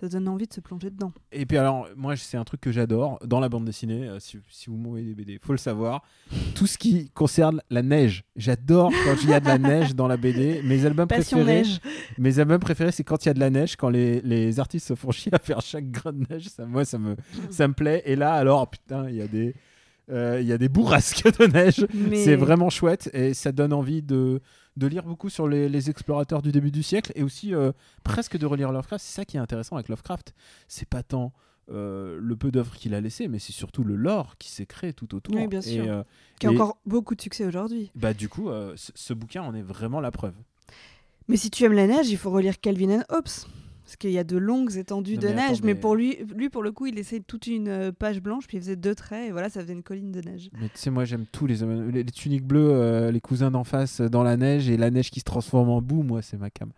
Ça 0.00 0.08
donne 0.08 0.26
envie 0.26 0.48
de 0.48 0.52
se 0.52 0.60
plonger 0.60 0.90
dedans. 0.90 1.12
Et 1.30 1.46
puis 1.46 1.58
alors, 1.58 1.86
moi, 1.96 2.16
c'est 2.16 2.36
un 2.36 2.42
truc 2.44 2.60
que 2.60 2.72
j'adore 2.72 3.20
dans 3.24 3.38
la 3.38 3.48
bande 3.48 3.64
dessinée. 3.66 4.08
euh, 4.08 4.18
si, 4.18 4.38
si 4.48 4.68
vous 4.68 4.76
m'envoyez 4.76 5.04
des 5.06 5.14
BD, 5.14 5.38
faut 5.40 5.52
le 5.52 5.58
savoir. 5.58 6.02
Tout 6.56 6.66
ce 6.66 6.76
qui 6.78 7.10
concerne 7.10 7.60
la 7.70 7.82
neige. 7.82 8.24
J'adore 8.34 8.90
quand 9.04 9.22
il 9.22 9.30
y 9.30 9.34
a 9.34 9.38
de 9.38 9.46
la 9.46 9.58
neige 9.58 9.94
dans 9.94 10.08
la 10.08 10.16
BD. 10.16 10.60
Mes 10.64 10.84
albums 10.86 11.06
Passion 11.06 11.36
préférés, 11.38 11.58
neige. 11.62 11.78
mes 12.18 12.38
albums 12.40 12.58
préférés, 12.58 12.90
c'est 12.90 13.04
quand 13.04 13.24
il 13.24 13.28
y 13.28 13.30
a 13.30 13.34
de 13.34 13.40
la 13.40 13.50
neige, 13.50 13.76
quand 13.76 13.90
les, 13.90 14.20
les 14.22 14.31
artistes 14.58 14.86
se 14.88 14.94
font 14.94 15.10
chier 15.10 15.32
à 15.34 15.38
faire 15.38 15.60
chaque 15.60 15.90
grain 15.90 16.12
de 16.12 16.24
neige. 16.30 16.48
Ça, 16.48 16.64
moi, 16.66 16.84
ça 16.84 16.98
me, 16.98 17.16
ça 17.50 17.66
me 17.68 17.74
plaît. 17.74 18.02
Et 18.06 18.16
là, 18.16 18.34
alors, 18.34 18.68
putain, 18.68 19.08
il 19.08 19.16
y 19.16 19.22
a 19.22 19.28
des, 19.28 19.54
euh, 20.10 20.38
il 20.40 20.46
y 20.46 20.52
a 20.52 20.58
des 20.58 20.68
bourrasques 20.68 21.24
de 21.38 21.46
neige. 21.46 21.86
Mais- 21.94 22.24
C'est 22.24 22.36
vraiment 22.36 22.70
chouette 22.70 23.10
et 23.14 23.34
ça 23.34 23.52
donne 23.52 23.72
envie 23.72 24.02
de, 24.02 24.40
de 24.76 24.86
lire 24.86 25.04
beaucoup 25.04 25.28
sur 25.30 25.46
les, 25.48 25.68
les 25.68 25.90
explorateurs 25.90 26.42
du 26.42 26.52
début 26.52 26.70
du 26.70 26.82
siècle 26.82 27.12
et 27.14 27.22
aussi 27.22 27.54
euh, 27.54 27.72
presque 28.04 28.36
de 28.36 28.46
relire 28.46 28.72
Lovecraft. 28.72 29.04
C'est 29.04 29.14
ça 29.14 29.24
qui 29.24 29.36
est 29.36 29.40
intéressant 29.40 29.76
avec 29.76 29.88
Lovecraft. 29.88 30.34
C'est 30.68 30.88
pas 30.88 31.02
tant 31.02 31.32
euh, 31.70 32.18
le 32.20 32.36
peu 32.36 32.50
d'œuvres 32.50 32.74
qu'il 32.74 32.92
a 32.94 33.00
laissé, 33.00 33.28
mais 33.28 33.38
c'est 33.38 33.52
surtout 33.52 33.84
le 33.84 33.94
lore 33.94 34.36
qui 34.38 34.50
s'est 34.50 34.66
créé 34.66 34.92
tout 34.92 35.14
autour. 35.14 35.34
Oui, 35.36 35.46
bien 35.46 35.60
Et, 35.60 35.62
sûr. 35.62 35.84
euh, 35.88 36.02
Qui 36.40 36.48
a 36.48 36.50
et- 36.50 36.54
encore 36.54 36.78
beaucoup 36.86 37.14
de 37.14 37.20
succès 37.22 37.44
aujourd'hui. 37.46 37.90
bah, 37.94 38.12
du 38.14 38.28
coup, 38.28 38.50
euh, 38.50 38.72
ce, 38.76 38.90
ce 38.94 39.14
bouquin 39.14 39.42
en 39.42 39.54
est 39.54 39.62
vraiment 39.62 40.00
la 40.00 40.10
preuve. 40.10 40.34
Mais 41.28 41.36
si 41.36 41.50
tu 41.50 41.62
aimes 41.64 41.72
la 41.72 41.86
neige, 41.86 42.08
il 42.10 42.16
faut 42.18 42.30
relire 42.32 42.60
Calvin 42.60 42.98
and 42.98 43.04
Hobbes. 43.08 43.46
Parce 43.92 43.98
qu'il 43.98 44.12
y 44.12 44.18
a 44.18 44.24
de 44.24 44.38
longues 44.38 44.78
étendues 44.78 45.16
Non, 45.16 45.20
de 45.20 45.28
neige, 45.28 45.62
mais 45.62 45.74
pour 45.74 45.94
lui, 45.94 46.16
lui, 46.34 46.48
pour 46.48 46.62
le 46.62 46.72
coup, 46.72 46.86
il 46.86 46.98
essayait 46.98 47.20
toute 47.20 47.46
une 47.46 47.68
euh, 47.68 47.92
page 47.92 48.22
blanche, 48.22 48.46
puis 48.46 48.56
il 48.56 48.60
faisait 48.62 48.74
deux 48.74 48.94
traits, 48.94 49.28
et 49.28 49.32
voilà, 49.32 49.50
ça 49.50 49.60
faisait 49.60 49.74
une 49.74 49.82
colline 49.82 50.10
de 50.10 50.22
neige. 50.22 50.48
Mais 50.58 50.70
tu 50.70 50.78
sais, 50.78 50.88
moi 50.88 51.04
j'aime 51.04 51.26
tous 51.30 51.46
les, 51.46 51.56
les, 51.56 52.02
les 52.02 52.10
tuniques 52.10 52.46
bleues, 52.46 52.70
euh, 52.72 53.10
les 53.10 53.20
cousins 53.20 53.50
d'en 53.50 53.64
face 53.64 54.00
euh, 54.00 54.08
dans 54.08 54.22
la 54.22 54.38
neige 54.38 54.70
et 54.70 54.78
la 54.78 54.90
neige 54.90 55.10
qui 55.10 55.20
se 55.20 55.26
transforme 55.26 55.68
en 55.68 55.82
boue, 55.82 56.02
moi 56.02 56.22
c'est 56.22 56.38
ma 56.38 56.48
cam. 56.48 56.72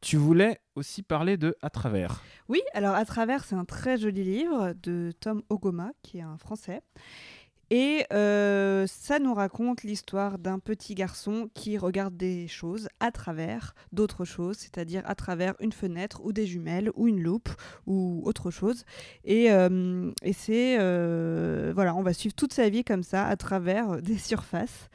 Tu 0.00 0.16
voulais 0.16 0.58
aussi 0.74 1.02
parler 1.02 1.36
de 1.36 1.54
À 1.60 1.68
travers. 1.68 2.22
Oui, 2.48 2.62
alors 2.72 2.94
à 2.94 3.04
travers, 3.04 3.44
c'est 3.44 3.56
un 3.56 3.66
très 3.66 3.98
joli 3.98 4.24
livre 4.24 4.72
de 4.82 5.12
Tom 5.20 5.42
Ogoma, 5.50 5.92
qui 6.02 6.16
est 6.16 6.22
un 6.22 6.38
Français. 6.38 6.80
Et 7.76 8.06
euh, 8.12 8.86
ça 8.86 9.18
nous 9.18 9.34
raconte 9.34 9.82
l'histoire 9.82 10.38
d'un 10.38 10.60
petit 10.60 10.94
garçon 10.94 11.50
qui 11.54 11.76
regarde 11.76 12.16
des 12.16 12.46
choses 12.46 12.88
à 13.00 13.10
travers 13.10 13.74
d'autres 13.90 14.24
choses, 14.24 14.58
c'est-à-dire 14.58 15.02
à 15.06 15.16
travers 15.16 15.54
une 15.58 15.72
fenêtre 15.72 16.20
ou 16.22 16.32
des 16.32 16.46
jumelles 16.46 16.92
ou 16.94 17.08
une 17.08 17.20
loupe 17.20 17.48
ou 17.88 18.22
autre 18.26 18.52
chose. 18.52 18.84
Et, 19.24 19.50
euh, 19.50 20.12
et 20.22 20.32
c'est 20.32 20.76
euh, 20.78 21.72
voilà, 21.74 21.96
on 21.96 22.02
va 22.02 22.12
suivre 22.12 22.36
toute 22.36 22.52
sa 22.52 22.68
vie 22.68 22.84
comme 22.84 23.02
ça 23.02 23.26
à 23.26 23.34
travers 23.34 24.00
des 24.00 24.18
surfaces. 24.30 24.88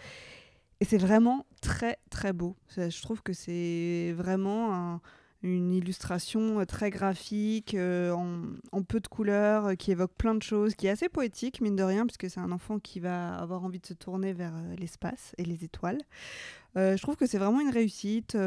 Et 0.80 0.86
c'est 0.86 0.98
vraiment 0.98 1.46
très 1.62 1.98
très 2.10 2.32
beau. 2.32 2.56
Je 2.78 3.02
trouve 3.02 3.22
que 3.22 3.34
c'est 3.34 4.14
vraiment 4.16 4.74
un, 4.74 5.02
une 5.42 5.72
illustration 5.74 6.60
euh, 6.60 6.66
très 6.66 6.90
graphique, 6.90 7.74
euh, 7.74 8.12
en, 8.12 8.84
peu 8.84 9.00
de 9.00 9.08
couleurs, 9.08 9.68
euh, 9.68 9.76
qui 9.76 9.92
évoque 9.92 10.14
plein 10.14 10.36
de 10.36 10.44
choses, 10.44 10.76
qui 10.76 10.88
est 10.88 10.90
assez 10.90 11.10
poétique, 11.10 11.62
mine 11.62 11.76
de 11.76 11.84
rien, 11.84 12.06
puisque 12.06 12.30
c'est 12.30 12.40
un 12.40 12.52
enfant 12.52 12.80
qui 12.80 13.00
va 13.00 13.36
avoir 13.36 13.64
envie 13.64 13.80
de 13.80 13.86
se 13.86 13.94
tourner 13.94 14.34
vers 14.34 14.54
l'espace 14.78 15.34
et 15.38 15.46
les 15.46 15.64
étoiles. 15.64 16.00
Je 16.76 17.02
trouve 17.02 17.16
que 17.16 17.26
c'est 17.26 17.40
vraiment 17.40 17.60
une 17.62 17.72
réussite 17.72 18.38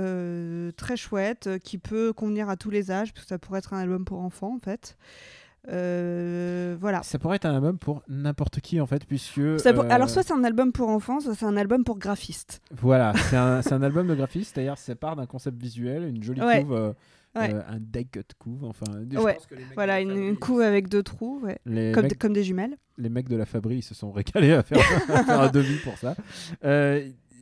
très 0.77 0.97
chouette, 0.97 1.51
qui 1.65 1.77
peut 1.77 2.13
convenir 2.13 2.49
à 2.49 2.57
tous 2.57 2.71
les 2.71 2.91
âges, 2.91 3.13
parce 3.13 3.25
que 3.25 3.29
ça 3.29 3.39
pourrait 3.39 3.59
être 3.59 3.75
un 3.75 3.79
album 3.79 4.05
pour 4.05 4.21
enfants, 4.21 4.55
en 4.55 4.59
fait. 4.59 4.97
Euh, 5.71 6.77
voilà. 6.81 7.03
Ça 7.03 7.19
pourrait 7.19 7.37
être 7.37 7.47
un 7.47 7.55
album 7.55 7.79
pour 7.79 8.03
n'importe 8.09 8.61
qui 8.61 8.81
en 8.81 8.87
fait, 8.87 9.05
puisque. 9.07 9.61
Ça 9.61 9.73
pour- 9.73 9.85
euh, 9.85 9.89
Alors, 9.91 10.11
soit 10.11 10.23
c'est 10.23 10.33
un 10.33 10.45
album 10.45 10.73
pour 10.73 10.89
enfants, 10.89 11.21
soit 11.21 11.35
c'est 11.35 11.47
un 11.47 11.57
album 11.57 11.85
pour 11.85 11.99
graphistes. 11.99 12.61
Voilà, 12.81 13.13
c'est 13.31 13.37
un, 13.37 13.63
c'est 13.63 13.73
un 13.73 13.83
album 13.83 14.07
de 14.09 14.15
graphiste, 14.15 14.55
c'est-à-dire 14.55 14.77
ça 14.79 14.95
part 14.95 15.17
d'un 15.17 15.27
concept 15.27 15.61
visuel, 15.61 16.05
une 16.05 16.23
jolie 16.23 16.41
Ouais. 16.43 16.63
couve, 16.63 16.75
euh, 16.75 16.93
Ouais. 17.35 17.55
un 17.55 17.79
die 17.79 18.07
cut 18.07 18.21
couve, 18.39 18.65
enfin. 18.65 18.85
je 19.11 19.19
Ouais, 19.19 19.35
pense 19.35 19.47
que 19.47 19.55
les 19.55 19.63
mecs 19.65 19.75
Voilà, 19.75 20.01
une, 20.01 20.37
couve 20.37 20.61
avec 20.61 20.89
deux 20.89 21.03
trous, 21.03 21.41
comme, 21.65 21.73
mecs, 21.73 22.19
comme 22.19 22.33
des 22.35 22.45
jumelles. 22.45 22.77
les 22.99 23.09
mecs 23.09 23.27
de 23.29 23.37
la 23.37 23.47
Fabry, 23.47 23.77
ils 23.77 23.83
se 23.83 23.95
sont 23.95 24.13
récalés 24.13 24.53
à 24.53 24.63
faire, 24.63 24.77
à 25.09 25.25
faire 25.25 25.41
un 25.41 25.49
devis 25.51 25.79
pour 25.79 25.97
ça. 25.97 26.15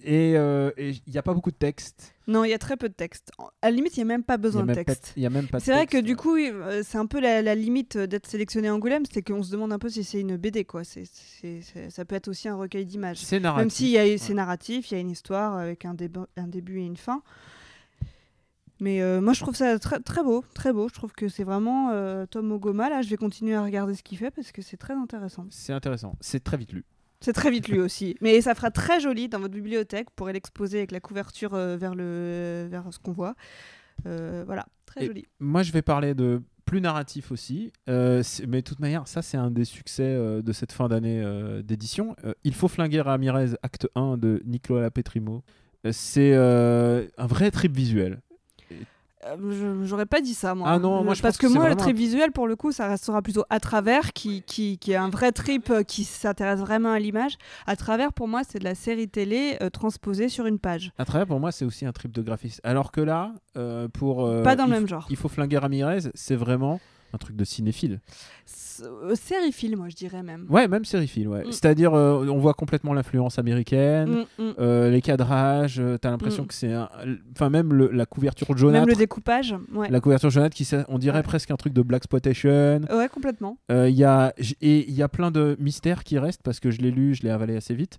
Euh, 0.07 0.71
et 0.77 0.91
il 0.91 1.13
n'y 1.13 1.19
a 1.19 1.23
pas 1.23 1.35
beaucoup 1.35 1.51
de 1.51 1.57
texte. 1.57 2.15
Non, 2.27 2.45
il 2.45 2.51
y 2.51 2.55
a 2.55 2.59
très 2.59 2.77
peu 2.77 2.89
de 2.89 2.95
texte. 2.95 3.31
À 3.61 3.71
la 3.71 3.77
limite, 3.77 3.97
il 3.97 4.01
n'y 4.01 4.03
a 4.03 4.07
même 4.07 4.23
pas 4.23 4.37
besoin 4.37 4.63
de 4.65 4.73
texte. 4.73 5.13
il 5.17 5.23
y 5.23 5.27
a 5.27 5.31
même 5.31 5.47
pas 5.49 5.61
C'est 5.61 5.73
vrai 5.73 5.87
que 5.87 5.99
du 5.99 6.17
coup, 6.17 6.37
euh, 6.37 6.83
c'est 6.85 6.99
un 6.99 7.07
peu 7.07 7.21
la, 7.21 7.43
la 7.43 7.55
limite 7.55 7.99
d'être 7.99 8.27
sélectionné 8.27 8.71
Angoulême, 8.71 9.03
c'est 9.11 9.23
qu'on 9.23 9.43
se 9.43 9.51
demande 9.51 9.73
un 9.73 9.79
peu 9.79 9.89
si 9.89 10.05
c'est 10.05 10.21
une 10.21 10.37
BD, 10.37 10.65
quoi. 10.65 10.83
C'est, 10.85 11.05
ça 11.91 12.05
peut 12.05 12.15
être 12.15 12.29
aussi 12.29 12.49
un 12.49 12.57
recueil 12.57 12.87
d'images. 12.87 13.19
c'est 13.19 13.41
narratif. 13.41 13.81
Même 13.95 14.01
a, 14.01 14.05
ouais. 14.05 14.19
c'est 14.19 14.35
narratif, 14.35 14.91
il 14.91 14.95
y 14.95 14.97
a 14.97 15.01
une 15.01 15.11
histoire 15.11 15.57
avec 15.57 15.85
un, 15.85 15.95
déba- 15.95 16.27
un 16.37 16.47
début 16.47 16.79
et 16.81 16.85
une 16.85 16.97
fin. 16.97 17.23
Mais 18.83 19.03
euh, 19.03 19.21
moi, 19.21 19.35
je 19.35 19.41
trouve 19.41 19.55
ça 19.55 19.79
très, 19.79 20.01
très 20.01 20.23
beau, 20.23 20.43
très 20.55 20.73
beau. 20.73 20.89
Je 20.89 20.95
trouve 20.95 21.13
que 21.13 21.29
c'est 21.29 21.45
vraiment 21.45 21.91
euh, 21.91 22.25
Tom 22.27 22.51
Ogoma. 22.53 22.89
Là, 22.89 23.03
je 23.03 23.11
vais 23.11 23.19
continuer 23.19 23.55
à 23.55 23.63
regarder 23.63 23.95
ce 23.95 24.03
qu'il 24.03 24.17
fait 24.17 24.31
parce 24.31 24.53
que 24.53 24.63
c'est 24.63 24.79
très 24.79 24.95
intéressant. 24.95 25.47
C'est 25.51 25.75
intéressant, 25.75 26.17
c'est 26.21 26.43
très 26.43 26.57
vite 26.57 26.73
lu. 26.73 26.85
C'est 27.21 27.33
très 27.33 27.51
vite 27.51 27.69
lui 27.69 27.79
aussi. 27.81 28.17
Mais 28.21 28.41
ça 28.41 28.55
fera 28.55 28.71
très 28.71 29.01
joli 29.01 29.29
dans 29.29 29.39
votre 29.41 29.55
bibliothèque. 29.55 30.09
Vous 30.09 30.15
pourrez 30.17 30.33
l'exposer 30.33 30.79
avec 30.79 30.91
la 30.93 31.01
couverture 31.01 31.55
euh, 31.55 31.77
vers, 31.77 31.95
le, 31.95 32.67
vers 32.71 32.85
ce 32.91 32.99
qu'on 32.99 33.13
voit. 33.13 33.35
Euh, 34.07 34.43
voilà, 34.47 34.67
très 34.87 35.03
Et- 35.03 35.07
joli. 35.07 35.27
Moi, 35.39 35.63
je 35.63 35.73
vais 35.73 35.83
parler 35.83 36.15
de 36.15 36.43
plus 36.65 36.81
narratif 36.81 37.33
aussi, 37.33 37.73
euh, 37.89 38.23
mais 38.47 38.63
de 38.63 38.67
toute 38.67 38.79
manière, 38.79 39.09
ça 39.09 39.23
c'est 39.23 39.37
un 39.37 39.51
des 39.51 39.65
succès 39.65 40.05
de 40.41 40.53
cette 40.53 40.71
fin 40.71 40.87
d'année 40.87 41.21
d'édition. 41.65 42.15
Il 42.45 42.55
faut 42.55 42.69
flinguer 42.69 43.01
Ramirez, 43.01 43.57
acte 43.65 43.89
1 43.97 44.17
de 44.19 44.41
Nicolas 44.47 44.91
Petrimo. 44.93 45.43
C'est 45.91 46.33
un 46.37 47.27
vrai 47.27 47.51
trip 47.51 47.73
visuel. 47.75 48.21
Euh, 49.27 49.85
J'aurais 49.85 50.07
pas 50.07 50.21
dit 50.21 50.35
ça, 50.35 50.55
moi. 50.55 50.69
Ah 50.71 50.79
non, 50.79 51.01
Euh, 51.01 51.03
moi, 51.03 51.15
je 51.15 51.21
Parce 51.23 51.37
pense 51.37 51.49
que, 51.49 51.53
que 51.53 51.59
moi, 51.59 51.69
le 51.69 51.77
trip 51.77 51.97
visuel, 51.97 52.33
pour 52.33 52.47
le 52.47 52.57
coup, 52.57 52.73
ça 52.73 52.89
restera 52.89 53.21
plutôt 53.23 53.45
à 53.51 53.61
travers, 53.61 54.13
qui, 54.13 54.43
qui, 54.43 54.79
qui 54.79 54.93
est 54.93 54.97
un 54.97 55.11
vrai 55.11 55.33
trip 55.33 55.69
euh, 55.71 55.83
qui 55.83 56.05
s'intéresse 56.05 56.61
vraiment 56.61 56.93
à 56.93 56.99
l'image. 56.99 57.37
À 57.67 57.77
travers, 57.77 58.13
pour 58.13 58.29
moi, 58.29 58.43
c'est 58.49 58.59
de 58.59 58.65
la 58.65 58.75
série 58.75 59.09
télé 59.09 59.59
euh, 59.61 59.69
transposée 59.71 60.29
sur 60.29 60.47
une 60.47 60.59
page. 60.59 60.93
À 60.99 61.05
travers, 61.05 61.27
pour 61.27 61.39
moi, 61.41 61.53
c'est 61.53 61.65
aussi 61.65 61.85
un 61.85 61.93
trip 61.93 62.13
de 62.13 62.23
graphiste. 62.23 62.61
Alors 62.65 62.93
que 62.93 63.01
là, 63.03 63.33
euh, 63.59 63.89
pour. 63.89 64.25
euh, 64.27 64.43
pas 64.43 64.57
dans 64.57 64.65
le 64.65 64.71
il 64.71 64.75
même 64.75 64.89
genre. 64.89 65.07
Il 65.11 65.17
faut 65.17 65.29
flinguer 65.29 65.59
Ramirez, 65.59 66.11
c'est 66.15 66.37
vraiment 66.37 66.81
un 67.15 67.19
truc 67.19 67.37
de 67.37 67.45
cinéphile. 67.45 68.01
Euh, 68.83 69.15
Série-film, 69.15 69.79
moi, 69.79 69.89
je 69.91 69.97
dirais 69.97 70.23
même. 70.23 70.47
Ouais, 70.49 70.67
même 70.67 70.85
sériephile, 70.87 71.29
ouais. 71.29 71.43
Mm. 71.45 71.53
C'est-à-dire, 71.53 71.93
euh, 71.93 72.27
on 72.31 72.39
voit 72.39 72.55
complètement 72.55 72.95
l'influence 72.95 73.39
américaine. 73.39 74.25
Mm, 74.39 74.43
mm. 74.43 74.55
euh, 74.59 74.91
les 74.91 75.03
cadrages, 75.03 75.79
euh, 75.81 75.99
t'as 75.99 76.11
l'impression 76.11 76.47
que 76.47 76.55
c'est. 76.55 76.75
Enfin, 77.35 77.51
même 77.51 77.75
le- 77.75 77.91
la 77.91 78.07
couverture 78.07 78.57
jaunâtre. 78.57 78.87
Même 78.87 78.89
le 78.95 78.99
découpage. 78.99 79.55
Ouais. 79.75 79.91
La 79.91 80.01
couverture 80.01 80.31
jaunâtre, 80.31 80.57
qui, 80.57 80.67
on 80.89 80.99
dirait 80.99 81.19
Ouais. 81.19 81.23
presque 81.23 81.51
un 81.51 81.57
truc 81.57 81.73
de 81.75 81.83
Black 81.83 82.01
Exploitation. 82.01 82.81
Ouais, 82.91 83.09
complètement. 83.13 83.59
Il 83.71 83.91
y 83.91 84.05
a, 84.05 84.33
et 84.63 84.89
il 84.89 84.95
y 84.95 85.03
a 85.03 85.09
plein 85.09 85.31
de 85.31 85.57
mystères 85.61 86.03
qui 86.03 86.19
restent 86.19 86.43
parce 86.43 86.59
que 86.61 86.71
je 86.71 86.79
l'ai 86.81 86.91
lu, 86.91 87.15
je 87.15 87.23
l'ai 87.23 87.31
avalé 87.31 87.57
assez 87.57 87.75
vite. 87.75 87.99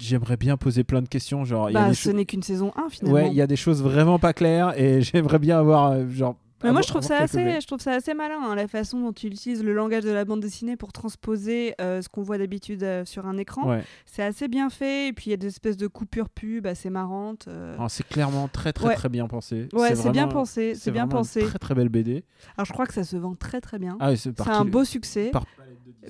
J'aimerais 0.00 0.36
bien 0.36 0.56
poser 0.56 0.84
plein 0.84 1.02
de 1.02 1.08
questions. 1.08 1.44
Genre, 1.44 1.68
il 1.70 1.74
y 1.74 1.76
a 1.76 1.80
Bah, 1.82 1.88
des 1.90 1.94
ce 1.94 2.10
n'est 2.10 2.24
qu'une 2.24 2.42
saison 2.42 2.72
1, 2.76 2.88
finalement. 2.88 3.14
Ouais, 3.18 3.28
il 3.28 3.34
y 3.34 3.42
a 3.42 3.46
des 3.46 3.56
choses 3.56 3.82
vraiment 3.82 4.18
pas 4.18 4.32
claires 4.32 4.78
et 4.80 5.02
j'aimerais 5.02 5.38
bien 5.38 5.58
avoir, 5.58 6.08
genre, 6.08 6.36
Mais 6.64 6.72
moi, 6.72 6.82
je 6.82 6.88
trouve, 6.88 7.02
ça 7.02 7.18
assez, 7.18 7.60
je 7.60 7.66
trouve 7.66 7.80
ça 7.80 7.92
assez 7.92 8.14
malin, 8.14 8.38
hein, 8.42 8.54
la 8.56 8.66
façon 8.66 8.98
dont 9.00 9.12
tu 9.12 9.28
utilises 9.28 9.62
le 9.62 9.72
langage 9.72 10.02
de 10.04 10.10
la 10.10 10.24
bande 10.24 10.40
dessinée 10.40 10.76
pour 10.76 10.92
transposer 10.92 11.74
euh, 11.80 12.02
ce 12.02 12.08
qu'on 12.08 12.22
voit 12.22 12.36
d'habitude 12.38 12.82
euh, 12.82 13.04
sur 13.04 13.26
un 13.26 13.36
écran. 13.38 13.68
Ouais. 13.68 13.84
C'est 14.06 14.22
assez 14.24 14.48
bien 14.48 14.68
fait, 14.70 15.08
et 15.08 15.12
puis 15.12 15.26
il 15.26 15.30
y 15.30 15.34
a 15.34 15.36
des 15.36 15.46
espèces 15.48 15.76
de 15.76 15.86
coupures 15.86 16.28
pub 16.28 16.66
assez 16.66 16.90
marrantes. 16.90 17.46
euh. 17.48 17.74
Alors, 17.76 17.90
c'est 17.90 18.06
clairement 18.06 18.48
très 18.48 18.72
très 18.72 18.88
Ouais. 18.88 18.94
très 18.96 19.08
bien 19.08 19.26
pensé. 19.28 19.68
Ouais, 19.72 19.94
c'est 19.94 20.10
bien 20.10 20.26
vraiment- 20.26 20.40
pensé, 20.40 20.74
c'est 20.74 20.90
bien 20.90 21.02
vraiment 21.06 21.20
une 21.20 21.24
pensé. 21.26 21.40
Très 21.44 21.58
très 21.58 21.74
belle 21.74 21.88
BD. 21.90 22.24
Alors 22.56 22.64
je 22.66 22.72
crois 22.72 22.86
que 22.86 22.94
ça 22.94 23.04
se 23.04 23.16
vend 23.16 23.34
très 23.34 23.60
très 23.60 23.78
bien. 23.78 23.96
Ah, 24.00 24.12
et 24.12 24.16
c'est 24.16 24.40
un 24.48 24.64
beau 24.64 24.84
succès. 24.84 25.30
par- 25.32 25.44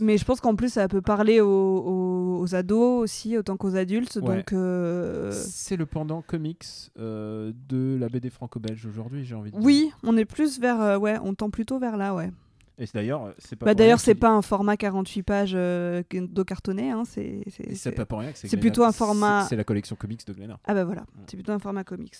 Mais 0.00 0.16
je 0.18 0.24
pense 0.24 0.40
qu'en 0.40 0.54
plus, 0.54 0.72
ça 0.72 0.86
peut 0.86 1.00
parler 1.00 1.40
aux, 1.40 1.48
aux- 1.48 2.38
aux 2.40 2.54
ados 2.54 3.02
aussi, 3.02 3.36
autant 3.36 3.56
qu'aux 3.56 3.74
adultes. 3.74 4.16
Ouais. 4.22 4.36
Donc, 4.36 4.52
euh, 4.52 5.32
C'est 5.32 5.76
le 5.76 5.86
pendant 5.86 6.22
comics 6.22 6.64
euh, 6.98 7.52
de 7.68 7.96
la 7.98 8.08
BD 8.08 8.30
franco-belge 8.30 8.86
aujourd'hui, 8.86 9.24
j'ai 9.24 9.34
envie 9.34 9.50
de 9.50 9.56
dire. 9.56 9.64
oui, 9.64 9.90
on 10.04 10.16
est 10.16 10.24
plus 10.38 10.60
vers. 10.60 10.80
euh, 10.80 10.96
ouais, 10.98 11.18
on 11.22 11.34
tend 11.34 11.50
plutôt 11.50 11.78
vers 11.78 11.96
là, 11.96 12.14
ouais. 12.14 12.30
Et 12.78 12.84
d'ailleurs, 12.94 13.34
c'est 13.38 13.56
pas 13.56 13.66
Bah, 13.66 13.74
D'ailleurs, 13.74 13.98
c'est 13.98 14.14
pas 14.14 14.30
un 14.30 14.40
format 14.42 14.76
48 14.76 15.22
pages 15.24 15.52
euh, 15.54 16.02
de 16.12 16.42
cartonné. 16.44 16.92
Hein, 16.92 17.02
c'est, 17.04 17.42
c'est- 17.74 17.90
pas 17.90 18.06
pour 18.06 18.20
rien 18.20 18.30
que 18.30 18.38
c'est 18.38 18.56
plutôt 18.56 18.84
un 18.84 18.92
format- 18.92 19.46
C'est 19.48 19.56
la 19.56 19.64
collection 19.64 19.96
comics 19.96 20.24
de 20.24 20.32
Glénat. 20.32 20.60
Ah 20.64 20.74
bah 20.74 20.84
voilà, 20.84 21.04
c'est 21.26 21.36
plutôt 21.36 21.50
un 21.52 21.58
format 21.58 21.82
comics. 21.82 22.14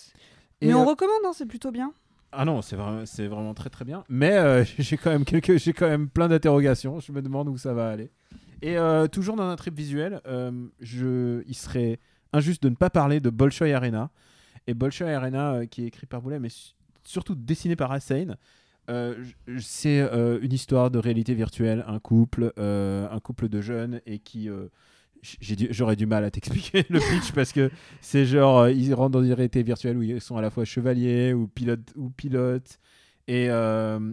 Et, 0.61 0.67
Mais 0.67 0.75
on 0.75 0.83
euh, 0.83 0.85
recommande, 0.87 1.21
hein, 1.25 1.31
c'est 1.33 1.47
plutôt 1.47 1.71
bien. 1.71 1.93
Ah 2.33 2.45
non, 2.45 2.61
c'est 2.61 2.75
vraiment, 2.75 3.07
c'est 3.07 3.29
vraiment 3.29 3.55
très 3.55 3.71
très 3.71 3.85
bien. 3.85 4.03
Mais 4.09 4.33
euh, 4.33 4.65
j'ai 4.79 4.97
quand 4.97 5.11
même 5.11 5.25
quelques, 5.25 5.59
j'ai 5.59 5.73
quand 5.73 5.89
même 5.89 6.09
plein 6.09 6.27
d'interrogations. 6.27 6.99
Je 6.99 7.13
me 7.13 7.23
demande 7.23 7.49
où 7.49 7.57
ça 7.57 7.73
va 7.73 7.91
aller. 7.91 8.11
Et 8.61 8.77
euh, 8.77 9.07
toujours 9.07 9.37
dans 9.37 9.49
un 9.49 9.55
trip 9.55 9.77
visuel, 9.77 10.21
euh, 10.27 10.51
je, 10.81 11.43
il 11.47 11.55
serait 11.55 12.01
injuste 12.33 12.65
de 12.65 12.69
ne 12.69 12.75
pas 12.75 12.91
parler 12.91 13.21
de 13.21 13.31
Bolshoi 13.31 13.69
Arena. 13.73 14.11
Et 14.67 14.75
Bolshoi 14.75 15.07
Arena, 15.09 15.53
euh, 15.53 15.67
qui 15.67 15.85
est 15.85 15.87
écrit 15.87 16.07
par 16.07 16.21
Boulet, 16.21 16.41
mais 16.41 16.49
surtout 17.09 17.35
dessiné 17.35 17.75
par 17.77 17.95
Hussein. 17.97 18.37
Euh, 18.91 19.15
c'est 19.61 20.01
euh, 20.01 20.39
une 20.41 20.53
histoire 20.53 20.91
de 20.91 20.99
réalité 20.99 21.35
virtuelle, 21.35 21.85
un 21.87 21.99
couple, 21.99 22.53
euh, 22.59 23.07
un 23.11 23.21
couple 23.21 23.49
de 23.49 23.61
jeunes 23.61 24.01
et 24.07 24.19
qui 24.19 24.49
euh, 24.49 24.69
j'aurais 25.41 25.97
du 25.97 26.07
mal 26.07 26.25
à 26.25 26.31
t'expliquer 26.31 26.85
le 26.91 26.99
pitch 27.01 27.33
parce 27.33 27.53
que 27.53 27.71
c'est 28.01 28.25
genre 28.25 28.69
ils 28.69 28.95
rentrent 28.95 29.11
dans 29.19 29.23
une 29.25 29.33
réalité 29.33 29.63
virtuelle 29.63 29.99
où 29.99 30.03
ils 30.03 30.21
sont 30.21 30.37
à 30.37 30.43
la 30.43 30.51
fois 30.51 30.65
chevaliers 30.65 31.35
ou 31.35 31.49
pilotes 31.49 31.93
ou 31.97 32.09
pilotes 32.11 32.79
et, 33.27 33.49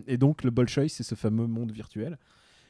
et 0.08 0.18
donc 0.18 0.44
le 0.44 0.50
Bolshoi 0.52 0.90
c'est 0.90 1.04
ce 1.04 1.16
fameux 1.16 1.48
monde 1.48 1.72
virtuel. 1.72 2.18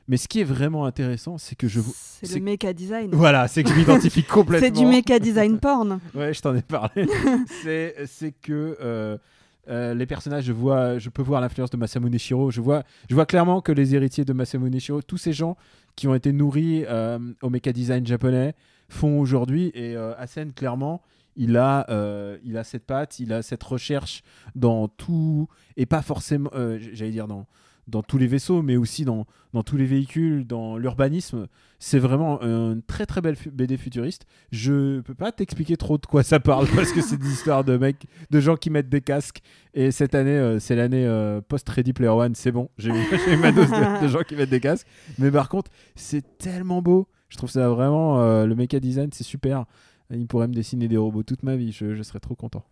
Mais 0.08 0.18
ce 0.18 0.28
qui 0.28 0.40
est 0.40 0.44
vraiment 0.44 0.86
intéressant, 0.86 1.40
c'est 1.40 1.56
que 1.56 1.68
je 1.68 1.80
vous- 1.80 1.96
C'est 1.96 2.36
le 2.36 2.42
méca 2.44 2.72
design. 2.74 3.10
voilà, 3.14 3.48
c'est 3.48 3.64
que 3.64 3.70
je 3.72 3.74
m'identifie 3.74 4.22
complètement. 4.38 4.68
C'est 4.68 4.72
du 4.80 4.86
méca 4.86 5.18
design 5.18 5.58
porn. 5.60 6.00
Ouais, 6.14 6.32
je 6.36 6.42
t'en 6.42 6.54
ai 6.56 6.62
parlé. 6.62 7.08
c'est 7.64 8.32
que 8.40 9.18
euh, 9.68 9.94
les 9.94 10.06
personnages, 10.06 10.46
je 10.46 11.10
peux 11.10 11.22
voir 11.22 11.42
l'influence 11.42 11.70
de 11.70 11.78
Masamune 11.78 12.18
Shiro. 12.18 12.52
Je 12.52 12.62
vois, 12.62 12.84
clairement 13.26 13.62
que 13.62 13.72
les 13.72 13.96
héritiers 13.96 14.26
de 14.26 14.34
Masamune 14.34 14.80
Shiro, 14.80 15.02
tous 15.02 15.18
ces 15.18 15.34
gens 15.34 15.58
qui 15.96 16.08
ont 16.08 16.16
été 16.16 16.32
nourris 16.32 16.86
euh, 16.88 17.20
au 17.42 17.50
mecha 17.50 17.72
design 17.72 18.06
japonais, 18.06 18.54
font 18.90 19.20
aujourd'hui. 19.20 19.72
Et 19.74 19.96
euh, 19.96 20.14
Asen, 20.18 20.54
clairement, 20.54 21.02
il 21.36 21.58
a, 21.58 21.86
euh, 21.90 22.38
il 22.44 22.58
a 22.58 22.64
cette 22.64 22.86
patte, 22.86 23.20
il 23.20 23.34
a 23.34 23.42
cette 23.42 23.64
recherche 23.64 24.24
dans 24.56 24.88
tout, 24.88 25.48
et 25.78 25.86
pas 25.86 26.02
forcément, 26.02 26.50
j'allais 26.94 27.12
dire 27.12 27.28
dans 27.28 27.46
dans 27.88 28.02
tous 28.02 28.18
les 28.18 28.28
vaisseaux, 28.28 28.62
mais 28.62 28.78
aussi 28.78 29.06
dans, 29.06 29.26
dans 29.54 29.64
tous 29.64 29.78
les 29.78 29.86
véhicules, 29.86 30.46
dans 30.46 30.78
l'urbanisme. 30.78 31.48
C'est 31.78 32.00
vraiment 32.00 32.42
une 32.42 32.82
très 32.82 33.06
très 33.06 33.22
belle 33.22 33.36
BD 33.52 33.78
futuriste. 33.78 34.26
Je 34.52 35.02
peux 35.02 35.14
pas 35.14 35.32
t'expliquer 35.32 35.78
trop 35.78 35.98
de 35.98 36.06
quoi 36.06 36.24
ça 36.24 36.40
parle 36.40 36.68
parce 36.76 36.92
que 36.92 37.02
c'est 37.02 37.18
des 37.18 37.30
histoires 37.30 37.64
de 37.64 37.78
mecs, 37.78 38.06
de 38.32 38.40
gens 38.40 38.56
qui 38.56 38.70
mettent 38.70 38.90
des 38.90 39.02
casques. 39.02 39.42
Et 39.74 39.92
cette 39.92 40.16
année, 40.16 40.32
euh, 40.32 40.60
c'est 40.60 40.76
l'année 40.76 41.06
euh, 41.06 41.42
post-Ready 41.42 41.94
Player 41.94 42.10
One. 42.10 42.34
C'est 42.36 42.52
bon, 42.52 42.70
j'ai 42.78 42.90
eu, 42.90 43.38
ma 43.38 43.52
dose 43.52 43.70
de, 43.70 44.08
gens 44.08 44.24
qui 44.28 44.36
mettent 44.36 44.50
des 44.50 44.60
casques. 44.62 44.88
Mais 45.20 45.32
par 45.32 45.50
contre, 45.50 45.72
c'est 45.96 46.38
tellement 46.38 46.82
beau. 46.82 47.08
Je 47.30 47.38
trouve 47.38 47.50
ça 47.50 47.70
vraiment. 47.70 48.22
euh, 48.22 48.46
le 48.46 48.56
mecha 48.56 48.80
design, 48.80 49.10
c'est 49.12 49.24
super. 49.24 49.66
Il 50.12 50.28
pourrait 50.28 50.48
me 50.48 50.54
dessiner 50.54 50.88
des 50.88 50.98
robots 50.98 51.24
toute 51.24 51.44
ma 51.44 51.56
vie. 51.56 51.72
Je 51.72 52.02
serais 52.04 52.20
trop 52.20 52.36
content. 52.36 52.64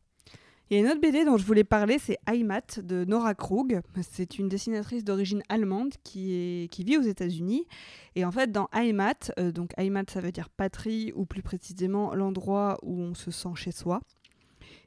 Il 0.70 0.78
y 0.78 0.80
a 0.80 0.80
une 0.80 0.90
autre 0.90 1.02
BD 1.02 1.26
dont 1.26 1.38
je 1.38 1.46
voulais 1.46 1.66
parler, 1.66 2.00
c'est 2.00 2.18
Heimat 2.26 2.82
de 2.82 3.04
Nora 3.06 3.36
Krug. 3.36 3.82
C'est 4.02 4.40
une 4.40 4.48
dessinatrice 4.48 5.04
d'origine 5.04 5.44
allemande 5.50 5.94
qui, 6.04 6.70
vit 6.80 6.98
aux 6.98 7.02
États-Unis. 7.02 7.68
Et 8.16 8.24
en 8.24 8.32
fait, 8.32 8.52
dans 8.52 8.70
Heimat, 8.74 9.32
euh, 9.40 9.52
donc 9.52 9.72
Heimat, 9.78 10.06
ça 10.10 10.22
veut 10.22 10.32
dire 10.32 10.50
patrie, 10.50 11.12
ou 11.16 11.26
plus 11.26 11.42
précisément 11.42 12.16
l'endroit 12.16 12.80
où 12.82 13.00
on 13.02 13.14
se 13.14 13.30
sent 13.30 13.56
chez 13.56 13.72
soi. 13.72 14.02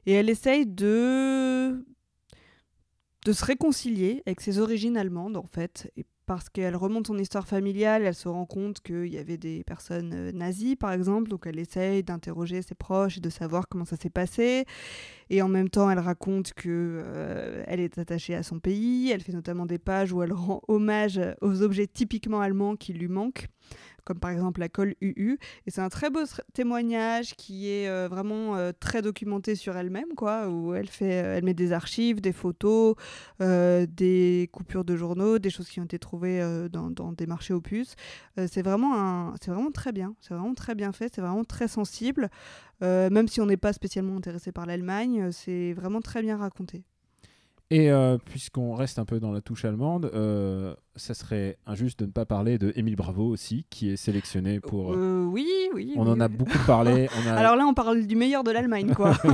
Et 0.07 0.13
elle 0.13 0.29
essaye 0.29 0.65
de, 0.65 1.85
se 3.25 3.45
réconcilier 3.45 4.23
avec 4.25 4.41
ses 4.41 4.59
origines 4.59 4.97
allemandes, 4.97 5.37
en 5.37 5.45
fait. 5.45 5.91
Parce 6.27 6.49
qu'elle 6.49 6.75
remonte 6.75 7.07
son 7.07 7.17
histoire 7.17 7.47
familiale, 7.47 8.03
elle 8.03 8.13
se 8.13 8.27
rend 8.27 8.45
compte 8.45 8.81
qu'il 8.81 9.07
y 9.07 9.17
avait 9.17 9.37
des 9.37 9.63
personnes 9.63 10.11
euh, 10.13 10.31
nazies, 10.33 10.75
par 10.75 10.91
exemple. 10.91 11.29
Donc 11.29 11.47
elle 11.47 11.57
essaye 11.57 12.03
d'interroger 12.03 12.61
ses 12.61 12.75
proches 12.75 13.17
et 13.17 13.21
de 13.21 13.29
savoir 13.29 13.69
comment 13.69 13.85
ça 13.85 13.95
s'est 13.95 14.09
passé. 14.09 14.65
Et 15.29 15.41
en 15.41 15.47
même 15.47 15.69
temps, 15.69 15.89
elle 15.89 15.99
raconte 15.99 16.53
que 16.53 16.67
euh, 16.67 17.63
elle 17.65 17.79
est 17.79 17.97
attachée 17.97 18.35
à 18.35 18.43
son 18.43 18.59
pays. 18.59 19.09
Elle 19.09 19.21
fait 19.21 19.31
notamment 19.31 19.65
des 19.65 19.79
pages 19.79 20.11
où 20.11 20.21
elle 20.21 20.33
rend 20.33 20.61
hommage 20.67 21.19
aux 21.41 21.61
objets 21.61 21.87
typiquement 21.87 22.41
allemands 22.41 22.75
qui 22.75 22.91
lui 22.91 23.07
manquent, 23.07 23.47
comme 24.07 24.19
par 24.19 24.31
exemple 24.31 24.61
la 24.61 24.69
colle 24.69 24.95
UU. 25.01 25.37
Et 25.65 25.71
c'est 25.71 25.81
un 25.81 25.89
très 25.89 26.09
beau 26.09 26.21
témoignage 26.53 27.35
qui 27.35 27.69
est 27.69 27.89
euh, 27.89 28.07
vraiment 28.07 28.55
euh, 28.55 28.71
très 28.79 29.01
documenté 29.01 29.55
sur 29.55 29.75
elle-même, 29.75 30.13
quoi, 30.15 30.47
où 30.47 30.73
elle 30.73 30.87
fait, 30.87 31.21
euh, 31.21 31.37
elle 31.37 31.43
met 31.43 31.53
des 31.53 31.73
archives, 31.73 32.21
des 32.21 32.31
photos, 32.31 32.95
des 33.39 34.49
coupures 34.53 34.85
de 34.85 34.95
journaux, 34.95 35.39
des 35.39 35.49
choses 35.49 35.67
qui 35.67 35.81
ont 35.81 35.83
été 35.83 35.99
trouvées 35.99 36.41
dans, 36.71 37.11
des 37.11 37.25
marchés 37.25 37.53
aux 37.53 37.59
puces. 37.59 37.95
C'est 38.47 38.61
vraiment 38.61 39.33
vraiment 39.45 39.71
très 39.71 39.91
bien. 39.91 40.15
C'est 40.21 40.33
vraiment 40.33 40.53
très 40.53 40.75
bien 40.75 40.93
fait. 40.93 41.13
C'est 41.13 41.21
vraiment 41.21 41.43
très 41.43 41.67
sensible. 41.67 42.29
Même 42.81 43.27
si 43.27 43.41
on 43.41 43.45
n'est 43.45 43.57
pas 43.57 43.73
spécialement 43.73 44.15
intéressé 44.15 44.51
par 44.51 44.65
l'Allemagne, 44.65 45.31
c'est 45.31 45.73
vraiment 45.73 46.01
très 46.01 46.21
bien 46.21 46.37
raconté. 46.37 46.83
Et 47.69 47.91
puisqu'on 48.25 48.73
reste 48.75 48.99
un 48.99 49.05
peu 49.05 49.19
dans 49.19 49.31
la 49.31 49.41
touche 49.41 49.65
allemande, 49.65 50.09
euh, 50.13 50.75
ça 50.97 51.13
serait 51.13 51.57
injuste 51.65 51.99
de 51.99 52.05
ne 52.05 52.11
pas 52.11 52.25
parler 52.25 52.57
de 52.57 52.73
Émile 52.75 52.95
Bravo 52.95 53.23
aussi, 53.27 53.65
qui 53.69 53.89
est 53.89 53.95
sélectionné 53.97 54.59
pour. 54.59 54.93
Euh, 54.93 55.25
oui, 55.25 55.47
oui. 55.73 55.93
on 55.95 56.05
oui, 56.05 56.11
en 56.11 56.19
a 56.19 56.27
beaucoup 56.27 56.57
parlé. 56.65 57.09
On 57.23 57.29
a... 57.29 57.33
Alors 57.33 57.55
là, 57.55 57.65
on 57.65 57.73
parle 57.73 58.05
du 58.05 58.15
meilleur 58.15 58.43
de 58.43 58.51
l'Allemagne, 58.51 58.93
quoi. 58.93 59.15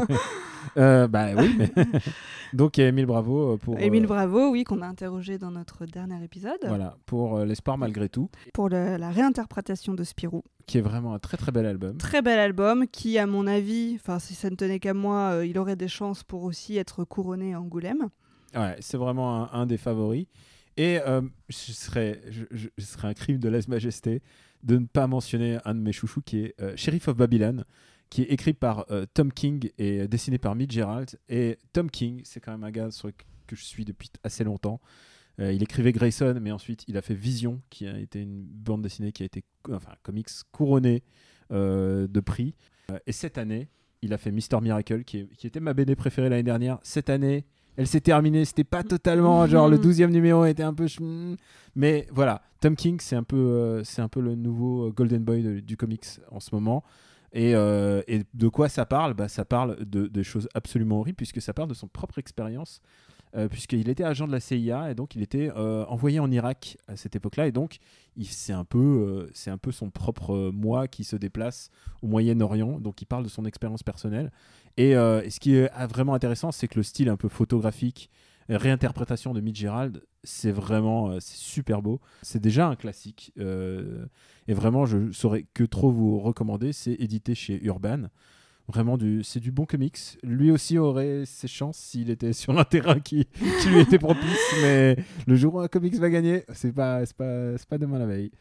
Euh, 0.77 1.07
bah 1.09 1.27
oui, 1.37 1.53
mais 1.57 1.69
donc 2.53 2.79
Émile 2.79 3.05
Bravo 3.05 3.53
euh, 3.53 3.57
pour. 3.57 3.77
Émile 3.79 4.05
euh, 4.05 4.07
Bravo, 4.07 4.49
oui, 4.49 4.63
qu'on 4.63 4.81
a 4.81 4.87
interrogé 4.87 5.37
dans 5.37 5.51
notre 5.51 5.85
dernier 5.85 6.23
épisode, 6.23 6.57
Voilà, 6.65 6.95
pour 7.05 7.37
euh, 7.37 7.45
l'espoir 7.45 7.77
malgré 7.77 8.07
tout, 8.09 8.29
pour 8.53 8.69
le- 8.69 8.95
la 8.97 9.09
réinterprétation 9.09 9.93
de 9.93 10.03
Spirou. 10.03 10.41
qui 10.65 10.77
est 10.77 10.81
vraiment 10.81 11.13
un 11.13 11.19
très 11.19 11.37
très 11.37 11.51
bel 11.51 11.65
album. 11.65 11.97
Très 11.97 12.21
bel 12.21 12.39
album 12.39 12.87
qui, 12.87 13.17
à 13.17 13.27
mon 13.27 13.45
avis, 13.45 13.95
enfin 13.95 14.19
si 14.19 14.35
ça 14.35 14.49
ne 14.49 14.55
tenait 14.55 14.79
qu'à 14.79 14.93
moi, 14.93 15.33
euh, 15.33 15.45
il 15.45 15.57
aurait 15.57 15.75
des 15.75 15.89
chances 15.89 16.23
pour 16.23 16.43
aussi 16.43 16.77
être 16.77 17.03
couronné 17.03 17.53
à 17.53 17.59
Angoulême. 17.59 18.07
Ouais, 18.55 18.77
c'est 18.79 18.97
vraiment 18.97 19.43
un, 19.43 19.49
un 19.51 19.65
des 19.65 19.77
favoris. 19.77 20.27
Et 20.77 20.99
euh, 20.99 21.21
ce 21.49 21.71
serait, 21.73 22.21
je, 22.29 22.45
je- 22.51 22.69
un 23.07 23.13
crime 23.13 23.37
de 23.39 23.49
lèse-majesté 23.49 24.21
de 24.63 24.77
ne 24.77 24.85
pas 24.85 25.07
mentionner 25.07 25.57
un 25.65 25.75
de 25.75 25.79
mes 25.79 25.91
chouchous 25.91 26.21
qui 26.21 26.39
est 26.39 26.55
euh, 26.61 26.73
Sheriff 26.75 27.07
of 27.09 27.17
Babylon, 27.17 27.63
qui 28.09 28.21
est 28.23 28.31
écrit 28.31 28.53
par 28.53 28.85
euh, 28.91 29.05
Tom 29.13 29.31
King 29.31 29.69
et 29.77 30.07
dessiné 30.07 30.37
par 30.37 30.55
Mitch 30.55 30.71
Gerald. 30.71 31.19
Et 31.29 31.57
Tom 31.73 31.89
King, 31.91 32.21
c'est 32.23 32.39
quand 32.39 32.51
même 32.51 32.63
un 32.63 32.71
gars 32.71 32.89
sur- 32.91 33.11
que 33.47 33.55
je 33.55 33.63
suis 33.63 33.85
depuis 33.85 34.09
assez 34.23 34.43
longtemps. 34.43 34.79
Euh, 35.39 35.51
il 35.51 35.61
écrivait 35.63 35.91
Grayson, 35.91 36.37
mais 36.41 36.51
ensuite 36.51 36.85
il 36.87 36.95
a 36.95 37.01
fait 37.01 37.15
Vision, 37.15 37.61
qui 37.69 37.87
a 37.87 37.97
été 37.97 38.21
une 38.21 38.43
bande 38.43 38.81
dessinée 38.83 39.11
qui 39.11 39.23
a 39.23 39.25
été, 39.25 39.43
enfin, 39.69 39.91
comics 40.03 40.29
couronné 40.51 41.03
euh, 41.51 42.07
de 42.07 42.19
prix. 42.19 42.55
Euh, 42.91 42.99
et 43.05 43.11
cette 43.11 43.37
année, 43.37 43.67
il 44.01 44.13
a 44.13 44.17
fait 44.17 44.31
Mister 44.31 44.59
Miracle, 44.61 45.03
qui, 45.03 45.27
qui 45.37 45.47
était 45.47 45.59
ma 45.59 45.73
BD 45.73 45.95
préférée 45.95 46.29
l'année 46.29 46.43
dernière. 46.43 46.79
Cette 46.83 47.09
année, 47.09 47.45
elle 47.77 47.87
s'est 47.87 48.01
terminée. 48.01 48.45
C'était 48.45 48.63
pas 48.63 48.83
totalement 48.83 49.45
genre 49.47 49.67
le 49.69 49.77
12e 49.77 50.09
numéro 50.11 50.45
était 50.45 50.63
un 50.63 50.73
peu 50.73 50.87
mais 51.75 52.07
voilà, 52.11 52.41
Tom 52.59 52.75
King 52.75 52.99
c'est 53.01 53.15
un 53.15 53.23
peu 53.23 53.35
euh, 53.37 53.83
c'est 53.83 54.01
un 54.01 54.07
peu 54.09 54.19
le 54.21 54.35
nouveau 54.35 54.87
euh, 54.87 54.91
Golden 54.91 55.23
Boy 55.23 55.41
de- 55.43 55.59
du 55.59 55.77
comics 55.77 56.05
en 56.31 56.39
ce 56.39 56.53
moment. 56.53 56.83
Et, 57.35 57.55
euh, 57.55 58.03
et 58.07 58.21
de 58.35 58.47
quoi 58.47 58.69
ça 58.69 58.85
parle? 58.85 59.15
Bah, 59.15 59.27
Ça 59.27 59.43
parle 59.43 59.83
de, 59.85 60.05
de 60.05 60.21
choses 60.23 60.47
absolument 60.53 60.99
horribles, 60.99 61.15
puisque 61.15 61.41
ça 61.41 61.51
parle 61.51 61.67
de 61.67 61.73
son 61.73 61.87
propre 61.87 62.19
expérience, 62.19 62.79
euh, 63.35 63.47
puisqu'il 63.47 63.89
était 63.89 64.03
agent 64.03 64.27
de 64.27 64.31
la 64.31 64.39
CIA, 64.39 64.91
et 64.91 64.93
donc 64.93 65.15
il 65.15 65.23
était 65.23 65.49
envoyé 65.51 66.19
en 66.19 66.29
Irak 66.29 66.77
à 66.87 66.95
cette 66.95 67.15
époque-là, 67.15 67.47
et 67.47 67.51
donc 67.51 67.77
c'est 68.21 68.53
un, 68.53 68.63
peu, 68.65 69.27
c'est 69.33 69.49
un 69.49 69.57
peu 69.57 69.71
son 69.71 69.89
propre 69.89 70.51
moi 70.53 70.87
qui 70.87 71.03
se 71.03 71.15
déplace 71.15 71.71
au 72.03 72.07
Moyen-Orient, 72.07 72.79
donc 72.79 73.01
il 73.01 73.05
parle 73.05 73.23
de 73.23 73.29
son 73.29 73.45
expérience 73.45 73.81
personnelle. 73.81 74.31
Et, 74.77 74.95
euh, 74.95 75.21
et 75.23 75.29
ce 75.29 75.39
qui 75.39 75.55
est 75.55 75.69
ah, 75.73 75.87
vraiment 75.87 76.13
intéressant, 76.13 76.51
c'est 76.51 76.67
que 76.67 76.77
le 76.77 76.83
style 76.83 77.09
un 77.09 77.17
peu 77.17 77.29
photographique, 77.29 78.09
euh, 78.49 78.57
réinterprétation 78.57 79.33
de 79.33 79.41
Mitch 79.41 79.57
Gerald, 79.57 80.03
c'est 80.23 80.51
vraiment 80.51 81.11
euh, 81.11 81.17
super 81.19 81.81
beau. 81.81 81.99
C'est 82.21 82.41
déjà 82.41 82.67
un 82.67 82.75
classique. 82.75 83.31
euh, 83.39 84.05
et 84.47 84.53
vraiment, 84.53 84.85
je 84.85 85.11
saurais 85.11 85.45
que 85.53 85.63
trop 85.63 85.91
vous 85.91 86.19
recommander. 86.19 86.73
C'est 86.73 86.93
édité 86.93 87.35
chez 87.35 87.63
Urban. 87.63 88.09
Vraiment, 88.67 88.97
c'est 89.23 89.41
du 89.41 89.51
bon 89.51 89.65
comics. 89.65 89.99
Lui 90.23 90.49
aussi 90.49 90.77
aurait 90.77 91.23
ses 91.25 91.49
chances 91.49 91.77
s'il 91.77 92.09
était 92.09 92.31
sur 92.31 92.57
un 92.57 92.63
terrain 92.63 92.99
qui, 92.99 93.25
qui 93.61 93.69
lui 93.69 93.81
était 93.81 93.99
propice, 93.99 94.53
mais 94.61 94.95
le 95.27 95.35
jour 95.35 95.55
où 95.55 95.59
un 95.59 95.67
comics 95.67 95.95
va 95.95 96.09
gagner, 96.09 96.45
c'est 96.53 96.71
pas, 96.71 97.01
pas, 97.17 97.55
pas 97.69 97.77
demain 97.77 97.99
la 97.99 98.05
veille. 98.05 98.31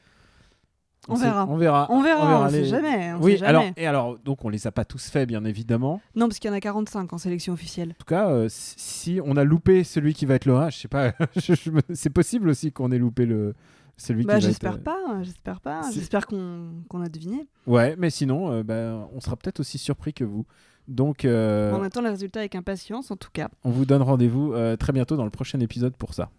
On 1.08 1.14
verra. 1.16 1.46
On 1.48 1.56
verra. 1.56 1.86
On 1.90 2.02
verra, 2.02 2.42
on 2.42 2.44
les- 2.46 2.50
sait 2.52 2.64
jamais. 2.66 3.12
on 3.14 3.20
Oui, 3.22 3.32
sait 3.32 3.38
jamais. 3.38 3.48
alors, 3.50 3.64
et 3.76 3.86
alors, 3.86 4.18
donc 4.20 4.44
on 4.44 4.48
les 4.48 4.66
a 4.66 4.72
pas 4.72 4.84
tous 4.84 5.10
faits, 5.10 5.28
bien 5.28 5.44
évidemment. 5.44 6.00
Non, 6.14 6.28
parce 6.28 6.38
qu'il 6.38 6.48
y 6.48 6.52
en 6.52 6.56
a 6.56 6.60
45 6.60 7.12
en 7.12 7.18
sélection 7.18 7.52
officielle. 7.52 7.90
En 7.90 7.98
tout 7.98 8.06
cas, 8.06 8.28
euh, 8.30 8.46
si 8.48 9.20
on 9.24 9.36
a 9.36 9.42
loupé 9.44 9.82
celui 9.84 10.14
qui 10.14 10.26
va 10.26 10.34
être 10.34 10.46
le 10.46 10.54
rat, 10.54 10.70
je 10.70 10.78
sais 10.78 10.88
pas, 10.88 11.12
me- 11.72 11.94
c'est 11.94 12.10
possible 12.10 12.48
aussi 12.48 12.70
qu'on 12.72 12.92
ait 12.92 12.98
loupé 12.98 13.26
le 13.26 13.54
celui 13.96 14.24
Bah, 14.24 14.36
qui 14.38 14.42
va 14.44 14.48
j'espère 14.48 14.72
être. 14.74 14.78
euh, 14.80 14.82
pas, 14.84 15.22
j'espère 15.22 15.60
pas. 15.60 15.82
J'espère 15.92 16.26
qu'on 16.26 16.70
a 17.02 17.08
deviné. 17.08 17.46
Ouais, 17.66 17.94
mais 17.98 18.10
sinon, 18.10 18.50
euh, 18.52 18.62
bah, 18.62 19.08
on 19.14 19.20
sera 19.20 19.36
peut-être 19.36 19.60
aussi 19.60 19.78
surpris 19.78 20.12
que 20.14 20.24
vous. 20.24 20.46
Donc, 20.88 21.24
euh, 21.24 21.72
On 21.76 21.82
attend 21.82 22.00
les 22.02 22.08
résultats 22.10 22.40
avec 22.40 22.54
impatience, 22.54 23.10
en 23.10 23.16
tout 23.16 23.28
cas. 23.32 23.48
on 23.64 23.70
vous 23.70 23.84
donne 23.84 24.02
rendez-vous 24.02 24.54
très 24.78 24.92
bientôt 24.92 25.16
dans 25.16 25.24
le 25.24 25.30
prochain 25.30 25.60
épisode 25.60 25.94
pour 25.96 26.14
ça. 26.14 26.30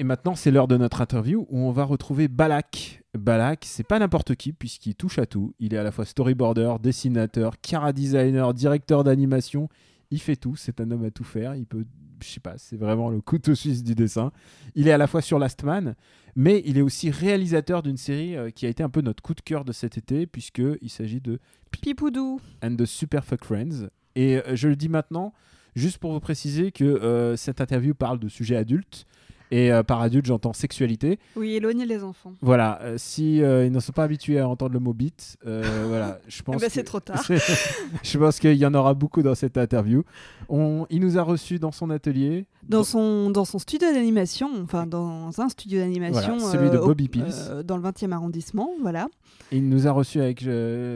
Et 0.00 0.04
maintenant, 0.04 0.36
c'est 0.36 0.52
l'heure 0.52 0.68
de 0.68 0.76
notre 0.76 1.00
interview 1.00 1.44
où 1.50 1.58
on 1.58 1.72
va 1.72 1.82
retrouver 1.82 2.28
Balak. 2.28 3.02
Balak, 3.18 3.64
c'est 3.64 3.82
pas 3.82 3.98
n'importe 3.98 4.36
qui 4.36 4.52
puisqu'il 4.52 4.94
touche 4.94 5.18
à 5.18 5.26
tout. 5.26 5.56
Il 5.58 5.74
est 5.74 5.76
à 5.76 5.82
la 5.82 5.90
fois 5.90 6.04
storyboarder, 6.04 6.76
dessinateur, 6.80 7.60
cara 7.60 7.92
designer, 7.92 8.54
directeur 8.54 9.02
d'animation. 9.02 9.68
Il 10.12 10.20
fait 10.20 10.36
tout. 10.36 10.54
C'est 10.54 10.80
un 10.80 10.88
homme 10.92 11.04
à 11.04 11.10
tout 11.10 11.24
faire. 11.24 11.56
Il 11.56 11.66
peut, 11.66 11.84
je 12.22 12.28
sais 12.28 12.38
pas, 12.38 12.54
c'est 12.58 12.76
vraiment 12.76 13.10
le 13.10 13.20
couteau 13.20 13.56
suisse 13.56 13.82
du 13.82 13.96
dessin. 13.96 14.30
Il 14.76 14.86
est 14.86 14.92
à 14.92 14.98
la 14.98 15.08
fois 15.08 15.20
sur 15.20 15.40
Last 15.40 15.64
Man, 15.64 15.96
mais 16.36 16.62
il 16.64 16.78
est 16.78 16.82
aussi 16.82 17.10
réalisateur 17.10 17.82
d'une 17.82 17.96
série 17.96 18.36
euh, 18.36 18.50
qui 18.50 18.66
a 18.66 18.68
été 18.68 18.84
un 18.84 18.90
peu 18.90 19.00
notre 19.00 19.20
coup 19.20 19.34
de 19.34 19.40
cœur 19.40 19.64
de 19.64 19.72
cet 19.72 19.98
été 19.98 20.28
puisque 20.28 20.62
il 20.80 20.90
s'agit 20.90 21.20
de 21.20 21.40
Pipoudou. 21.72 22.40
and 22.62 22.76
the 22.76 22.84
Super 22.84 23.24
Fuck 23.24 23.44
Friends. 23.44 23.88
Et 24.14 24.36
euh, 24.36 24.54
je 24.54 24.68
le 24.68 24.76
dis 24.76 24.88
maintenant, 24.88 25.34
juste 25.74 25.98
pour 25.98 26.12
vous 26.12 26.20
préciser 26.20 26.70
que 26.70 26.84
euh, 26.84 27.34
cette 27.34 27.60
interview 27.60 27.94
parle 27.94 28.20
de 28.20 28.28
sujets 28.28 28.54
adultes. 28.54 29.04
Et 29.50 29.72
euh, 29.72 29.82
par 29.82 30.00
adulte, 30.00 30.26
j'entends 30.26 30.52
sexualité. 30.52 31.18
Oui, 31.36 31.54
éloigner 31.54 31.86
les 31.86 32.02
enfants. 32.02 32.32
Voilà, 32.42 32.80
euh, 32.82 32.94
si 32.98 33.42
euh, 33.42 33.64
ils 33.64 33.72
ne 33.72 33.80
sont 33.80 33.92
pas 33.92 34.04
habitués 34.04 34.38
à 34.38 34.48
entendre 34.48 34.72
le 34.72 34.80
mot 34.80 34.92
bite, 34.92 35.36
euh, 35.46 35.62
voilà, 35.88 36.18
je 36.28 36.42
pense. 36.42 36.56
Eh 36.58 36.60
ben, 36.60 36.70
c'est 36.70 36.84
trop 36.84 37.00
tard. 37.00 37.22
je 38.02 38.18
pense 38.18 38.38
qu'il 38.38 38.54
y 38.54 38.66
en 38.66 38.74
aura 38.74 38.94
beaucoup 38.94 39.22
dans 39.22 39.34
cette 39.34 39.56
interview. 39.56 40.04
On, 40.48 40.86
il 40.90 41.00
nous 41.00 41.18
a 41.18 41.22
reçus 41.22 41.58
dans 41.58 41.72
son 41.72 41.90
atelier. 41.90 42.46
Dans 42.68 42.84
son, 42.84 43.30
dans 43.30 43.46
son 43.46 43.58
studio 43.58 43.90
d'animation, 43.92 44.50
enfin 44.62 44.86
dans 44.86 45.30
un 45.40 45.48
studio 45.48 45.78
d'animation. 45.78 46.36
Voilà, 46.36 46.52
celui 46.52 46.70
de 46.70 46.78
Bobby 46.78 47.08
Pills. 47.08 47.64
dans 47.64 47.78
le 47.78 47.82
20e 47.82 48.12
arrondissement, 48.12 48.72
voilà. 48.82 49.08
Il 49.50 49.68
nous 49.70 49.86
a 49.86 49.92
reçus 49.92 50.20
avec 50.20 50.44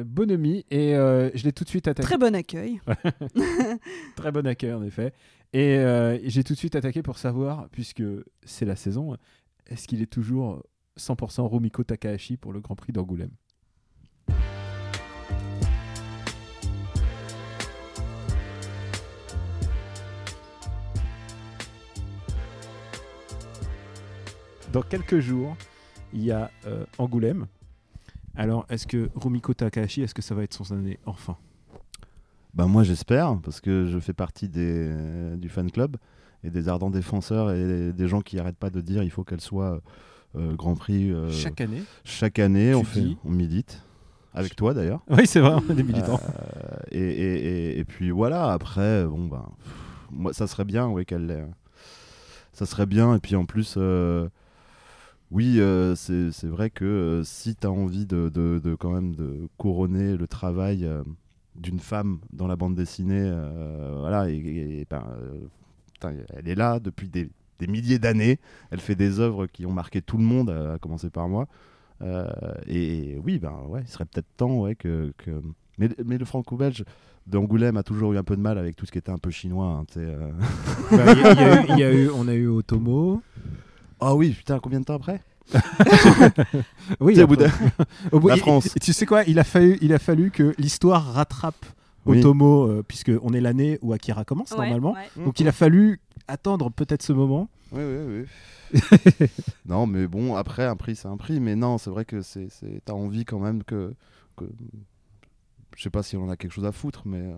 bonhomie 0.04 0.66
et 0.70 0.92
je 0.92 1.44
l'ai 1.44 1.52
tout 1.52 1.64
de 1.64 1.68
suite 1.70 1.88
attaqué. 1.88 2.06
Très 2.06 2.18
bon 2.18 2.34
accueil. 2.34 2.80
Très 4.16 4.32
bon 4.32 4.46
accueil 4.46 4.74
en 4.74 4.82
effet. 4.82 5.14
Et 5.54 5.76
euh, 5.76 6.18
j'ai 6.24 6.44
tout 6.44 6.54
de 6.54 6.58
suite 6.58 6.76
attaqué 6.76 7.02
pour 7.02 7.18
savoir, 7.18 7.68
puisque 7.70 8.02
c'est 8.42 8.64
la 8.64 8.74
saison, 8.74 9.18
est-ce 9.66 9.86
qu'il 9.86 10.00
est 10.00 10.06
toujours 10.06 10.62
100% 10.98 11.46
Rumiko 11.46 11.84
Takahashi 11.84 12.38
pour 12.38 12.54
le 12.54 12.60
Grand 12.60 12.74
Prix 12.74 12.92
d'Angoulême? 12.92 13.32
Dans 24.72 24.80
quelques 24.80 25.20
jours, 25.20 25.54
il 26.14 26.24
y 26.24 26.30
a 26.30 26.50
euh, 26.64 26.86
Angoulême. 26.96 27.46
Alors, 28.34 28.64
est-ce 28.70 28.86
que 28.86 29.10
Rumiko 29.14 29.52
Takahashi, 29.52 30.00
est-ce 30.00 30.14
que 30.14 30.22
ça 30.22 30.34
va 30.34 30.44
être 30.44 30.54
son 30.54 30.74
année 30.74 30.98
enfin? 31.04 31.36
Bah 32.54 32.66
moi 32.66 32.82
j'espère, 32.82 33.38
parce 33.42 33.60
que 33.60 33.86
je 33.86 33.98
fais 33.98 34.12
partie 34.12 34.48
des, 34.48 34.88
euh, 34.90 35.36
du 35.36 35.48
fan 35.48 35.70
club 35.70 35.96
et 36.44 36.50
des 36.50 36.68
ardents 36.68 36.90
défenseurs 36.90 37.50
et 37.52 37.92
des 37.92 38.08
gens 38.08 38.20
qui 38.20 38.36
n'arrêtent 38.36 38.58
pas 38.58 38.68
de 38.70 38.80
dire 38.80 39.02
il 39.02 39.10
faut 39.10 39.24
qu'elle 39.24 39.40
soit 39.40 39.80
euh, 40.36 40.54
Grand 40.54 40.74
Prix 40.74 41.10
euh, 41.10 41.30
Chaque 41.30 41.60
année 41.62 41.82
chaque 42.04 42.38
année, 42.38 42.74
on, 42.74 42.84
fait, 42.84 43.16
on 43.24 43.30
milite. 43.30 43.82
Avec 44.34 44.56
toi 44.56 44.72
d'ailleurs. 44.72 45.02
Oui, 45.10 45.26
c'est 45.26 45.40
vrai, 45.40 45.52
on 45.68 45.76
est 45.76 45.82
militants. 45.82 46.18
Euh, 46.24 46.76
et, 46.90 47.00
et, 47.00 47.34
et, 47.74 47.78
et 47.78 47.84
puis 47.84 48.10
voilà, 48.10 48.50
après, 48.52 49.04
bon 49.06 49.26
ben, 49.28 49.44
moi 50.10 50.32
ça 50.32 50.46
serait 50.46 50.64
bien, 50.64 50.88
oui, 50.88 51.04
qu'elle 51.04 51.26
l'ait. 51.26 51.44
Ça 52.54 52.64
serait 52.66 52.86
bien, 52.86 53.14
et 53.14 53.18
puis 53.18 53.36
en 53.36 53.44
plus, 53.46 53.74
euh, 53.76 54.28
oui, 55.30 55.58
euh, 55.60 55.94
c'est 55.94 56.30
c'est 56.32 56.46
vrai 56.46 56.70
que 56.70 56.84
euh, 56.84 57.24
si 57.24 57.56
tu 57.56 57.66
as 57.66 57.70
envie 57.70 58.04
de, 58.06 58.30
de, 58.30 58.58
de 58.62 58.74
quand 58.74 58.90
même 58.90 59.14
de 59.14 59.48
couronner 59.58 60.16
le 60.16 60.26
travail 60.26 60.84
euh, 60.84 61.02
d'une 61.54 61.80
femme 61.80 62.18
dans 62.32 62.46
la 62.46 62.56
bande 62.56 62.74
dessinée, 62.74 63.20
euh, 63.22 63.96
voilà, 64.00 64.28
et, 64.30 64.86
ben, 64.88 65.04
euh, 65.20 65.38
putain, 65.92 66.14
elle 66.36 66.48
est 66.48 66.54
là 66.54 66.80
depuis 66.80 67.08
des, 67.08 67.28
des 67.58 67.66
milliers 67.66 67.98
d'années, 67.98 68.38
elle 68.70 68.80
fait 68.80 68.94
des 68.94 69.20
œuvres 69.20 69.46
qui 69.46 69.66
ont 69.66 69.72
marqué 69.72 70.00
tout 70.02 70.16
le 70.16 70.24
monde, 70.24 70.50
à 70.50 70.78
commencer 70.78 71.10
par 71.10 71.28
moi. 71.28 71.46
Euh, 72.00 72.26
et 72.66 73.16
oui, 73.24 73.38
ben 73.38 73.54
ouais, 73.68 73.82
il 73.82 73.88
serait 73.88 74.04
peut-être 74.06 74.26
temps 74.36 74.60
ouais, 74.62 74.74
que, 74.74 75.12
que... 75.18 75.30
Mais, 75.78 75.88
mais 76.04 76.18
le 76.18 76.24
franco-belge 76.24 76.84
d'Angoulême 77.28 77.76
a 77.76 77.82
toujours 77.84 78.12
eu 78.12 78.18
un 78.18 78.24
peu 78.24 78.34
de 78.36 78.40
mal 78.40 78.58
avec 78.58 78.74
tout 78.74 78.86
ce 78.86 78.90
qui 78.92 78.98
était 78.98 79.12
un 79.12 79.18
peu 79.18 79.30
chinois. 79.30 79.66
hein, 79.66 79.84
tu 79.86 79.94
sais, 79.94 80.00
euh. 80.06 80.32
Bah, 80.90 81.12
il 81.12 81.20
y 81.20 81.24
a- 81.24 81.32
il 81.32 81.38
y 81.38 81.44
a 81.44 81.62
eu- 81.62 81.66
il 81.68 81.78
y 81.78 81.84
a 81.84 81.92
eu- 81.94 82.10
on 82.10 82.26
a 82.28 82.34
eu 82.34 82.48
Otomo. 82.48 83.22
Ah 84.00 84.16
oui, 84.16 84.30
putain, 84.30 84.58
combien 84.58 84.80
de 84.80 84.84
temps 84.84 84.94
après? 84.96 85.20
Oui, 87.00 87.20
au 87.22 87.26
bout 87.26 87.36
au 88.12 88.20
bout- 88.20 88.28
La 88.28 88.36
France. 88.36 88.70
il- 88.76 88.80
tu 88.80 88.92
sais 88.92 89.06
quoi 89.06 89.24
il 89.24 89.38
a, 89.38 89.44
fallu, 89.44 89.78
il 89.80 89.92
a 89.92 89.98
fallu 89.98 90.30
que 90.30 90.54
l'histoire 90.58 91.12
rattrape 91.14 91.64
Oui. 92.06 92.18
Otomo, 92.18 92.66
euh, 92.66 92.82
puisque 92.86 93.12
on 93.22 93.32
est 93.32 93.40
l'année 93.40 93.78
où 93.82 93.92
Akira 93.92 94.24
commence 94.24 94.50
normalement. 94.56 94.94
Donc 95.16 95.40
il 95.40 95.48
a 95.48 95.52
fallu 95.52 96.00
attendre 96.28 96.70
peut-être 96.70 97.02
ce 97.02 97.12
moment. 97.12 97.48
Oui, 97.72 97.82
oui, 97.82 98.26
oui. 98.72 98.78
non, 99.66 99.86
mais 99.86 100.06
bon, 100.06 100.34
après, 100.34 100.64
un 100.66 100.76
prix, 100.76 100.96
c'est 100.96 101.08
un 101.08 101.16
prix. 101.16 101.40
Mais 101.40 101.54
non, 101.56 101.78
c'est 101.78 101.90
vrai 101.90 102.04
que 102.04 102.22
c'est, 102.22 102.48
c'est... 102.50 102.82
t'as 102.84 102.92
envie 102.92 103.24
quand 103.24 103.38
même 103.38 103.62
que, 103.64 103.94
que... 104.36 104.44
Je 105.76 105.82
sais 105.82 105.90
pas 105.90 106.02
si 106.02 106.16
on 106.16 106.28
a 106.30 106.36
quelque 106.36 106.52
chose 106.52 106.64
à 106.66 106.72
foutre, 106.72 107.02
mais, 107.06 107.18
euh, 107.20 107.34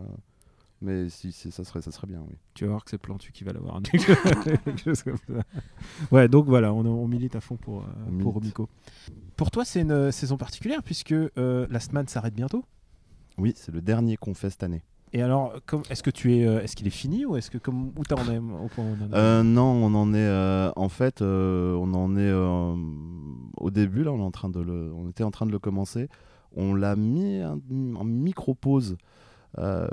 mais 0.85 1.09
si, 1.09 1.33
si, 1.33 1.51
ça, 1.51 1.65
serait, 1.65 1.83
ça 1.83 1.91
serait 1.91 2.07
bien, 2.07 2.21
oui. 2.29 2.37
Tu 2.53 2.65
vas 2.65 2.71
voir 2.71 2.85
que 2.85 2.91
c'est 2.91 2.99
Plantu 2.99 3.33
qui 3.33 3.43
va 3.43 3.53
l'avoir. 3.53 3.81
Ouais, 6.13 6.29
donc 6.29 6.47
voilà, 6.47 6.73
on, 6.73 6.85
on 6.85 7.09
milite 7.09 7.35
à 7.37 7.41
fond 7.41 7.57
pour, 7.57 7.83
euh, 7.83 7.85
pour 9.37 9.51
toi, 9.51 9.65
c'est 9.65 9.81
une 9.81 9.91
euh, 9.91 10.11
saison 10.11 10.37
particulière 10.37 10.83
puisque 10.83 11.13
euh, 11.13 11.67
Last 11.71 11.93
Man 11.93 12.07
s'arrête 12.07 12.35
bientôt? 12.35 12.65
Oui, 13.39 13.53
c'est 13.57 13.73
le 13.73 13.81
dernier 13.81 14.17
qu'on 14.17 14.35
fait 14.35 14.51
cette 14.51 14.63
année. 14.63 14.83
Et 15.13 15.23
alors, 15.23 15.55
est-ce 15.91 16.03
que 16.03 16.11
tu 16.11 16.37
es, 16.37 16.47
euh, 16.47 16.61
est-ce 16.61 16.77
qu'il 16.77 16.87
est 16.87 16.91
fini 16.91 17.25
ou 17.25 17.37
est-ce 17.37 17.51
que 17.51 17.59
comme 17.59 17.93
où 17.97 18.05
t'en 18.05 18.17
es 18.31 18.39
au 18.39 18.69
point 18.69 18.85
où 18.85 18.97
on 19.01 19.05
en 19.05 19.11
est? 19.11 19.15
Euh, 19.15 19.43
non, 19.43 19.65
on 19.65 19.95
en 19.95 20.13
est 20.13 20.73
en 20.77 20.89
fait, 20.89 21.23
on 21.23 21.95
en 21.95 22.17
est 22.17 22.33
au 22.33 23.71
début 23.71 24.03
là, 24.03 24.13
on 24.13 24.19
est 24.19 24.23
en 24.23 24.31
train 24.33 24.49
de 24.49 24.61
le, 24.61 24.93
on 24.93 25.09
était 25.09 25.25
en 25.25 25.31
train 25.31 25.47
de 25.47 25.53
le 25.53 25.59
commencer. 25.59 26.09
On 26.57 26.75
l'a 26.75 26.95
mis 26.97 27.43
en 27.43 28.05
micro 28.05 28.55
pause. 28.55 28.97
Euh, 29.59 29.87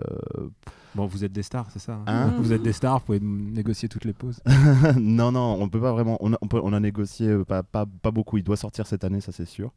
Bon, 0.94 1.06
vous 1.06 1.24
êtes 1.24 1.32
des 1.32 1.44
stars, 1.44 1.68
c'est 1.72 1.80
ça 1.80 1.94
hein 1.94 2.04
Hein 2.06 2.34
Vous 2.38 2.52
êtes 2.52 2.64
des 2.64 2.74
stars, 2.74 3.00
vous 3.00 3.06
pouvez 3.06 3.20
négocier 3.22 3.88
toutes 3.88 4.04
les 4.04 4.12
pauses. 4.12 4.42
non, 5.00 5.32
non, 5.32 5.58
on 5.62 5.70
peut 5.70 5.80
pas 5.80 5.94
vraiment. 5.94 6.18
On 6.20 6.34
a, 6.34 6.38
on 6.42 6.48
peut- 6.48 6.60
on 6.62 6.74
a 6.74 6.82
négocié 6.82 7.30
euh, 7.30 7.46
pas, 7.46 7.64
pas, 7.64 7.86
pas 7.86 8.12
beaucoup. 8.12 8.38
Il 8.38 8.44
doit 8.44 8.58
sortir 8.58 8.86
cette 8.86 9.06
année, 9.06 9.22
ça 9.22 9.32
c'est 9.32 9.46
sûr. 9.46 9.72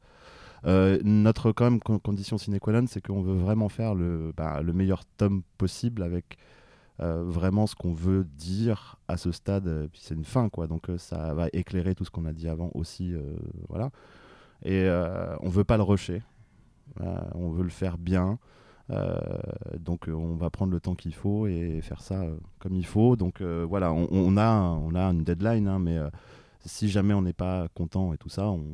Euh, 0.67 0.99
notre 1.05 1.53
quand 1.53 1.67
même 1.71 1.79
con- 1.79 2.01
condition 2.01 2.37
sine 2.37 2.59
qua 2.59 2.73
non, 2.73 2.87
c'est 2.89 3.01
qu'on 3.01 3.23
veut 3.23 3.37
vraiment 3.37 3.69
faire 3.69 3.95
le, 3.95 4.33
bah, 4.37 4.61
le 4.61 4.73
meilleur 4.73 5.05
tome 5.17 5.43
possible 5.57 6.03
avec 6.03 6.37
euh, 7.01 7.23
vraiment 7.25 7.69
ce 7.69 7.77
qu'on 7.77 7.93
veut 7.93 8.25
dire 8.25 8.97
à 9.07 9.17
ce 9.17 9.31
stade. 9.31 9.89
Puis 9.93 10.01
c'est 10.03 10.15
une 10.17 10.25
fin, 10.25 10.49
quoi. 10.49 10.67
Donc 10.67 10.89
ça 10.99 11.33
va 11.35 11.47
éclairer 11.53 11.95
tout 11.95 12.05
ce 12.05 12.11
qu'on 12.11 12.25
a 12.27 12.33
dit 12.33 12.49
avant 12.49 12.73
aussi, 12.75 13.15
voilà. 13.69 13.91
Et 14.65 14.89
on 15.43 15.49
veut 15.49 15.65
pas 15.65 15.77
le 15.77 15.85
rusher. 15.85 16.23
On 17.35 17.51
veut 17.51 17.63
le 17.63 17.69
faire 17.71 17.99
bien. 17.99 18.39
Euh, 18.91 19.17
donc 19.79 20.09
euh, 20.09 20.13
on 20.13 20.37
va 20.37 20.51
prendre 20.51 20.73
le 20.73 20.79
temps 20.79 20.95
qu'il 20.95 21.15
faut 21.15 21.47
et 21.47 21.81
faire 21.81 22.03
ça 22.03 22.21
euh, 22.21 22.37
comme 22.59 22.75
il 22.75 22.85
faut. 22.85 23.17
Donc 23.17 23.43
voilà, 23.43 23.93
on, 23.93 24.37
a, 24.37 24.51
on 24.51 24.95
a 24.95 25.05
une 25.05 25.25
deadline, 25.25 25.69
hein, 25.69 25.79
mais 25.79 25.99
si 26.65 26.89
jamais 26.89 27.15
on 27.15 27.23
n'est 27.23 27.33
pas 27.33 27.69
content 27.75 28.13
et 28.13 28.19
tout 28.19 28.29
ça, 28.29 28.49
on, 28.49 28.65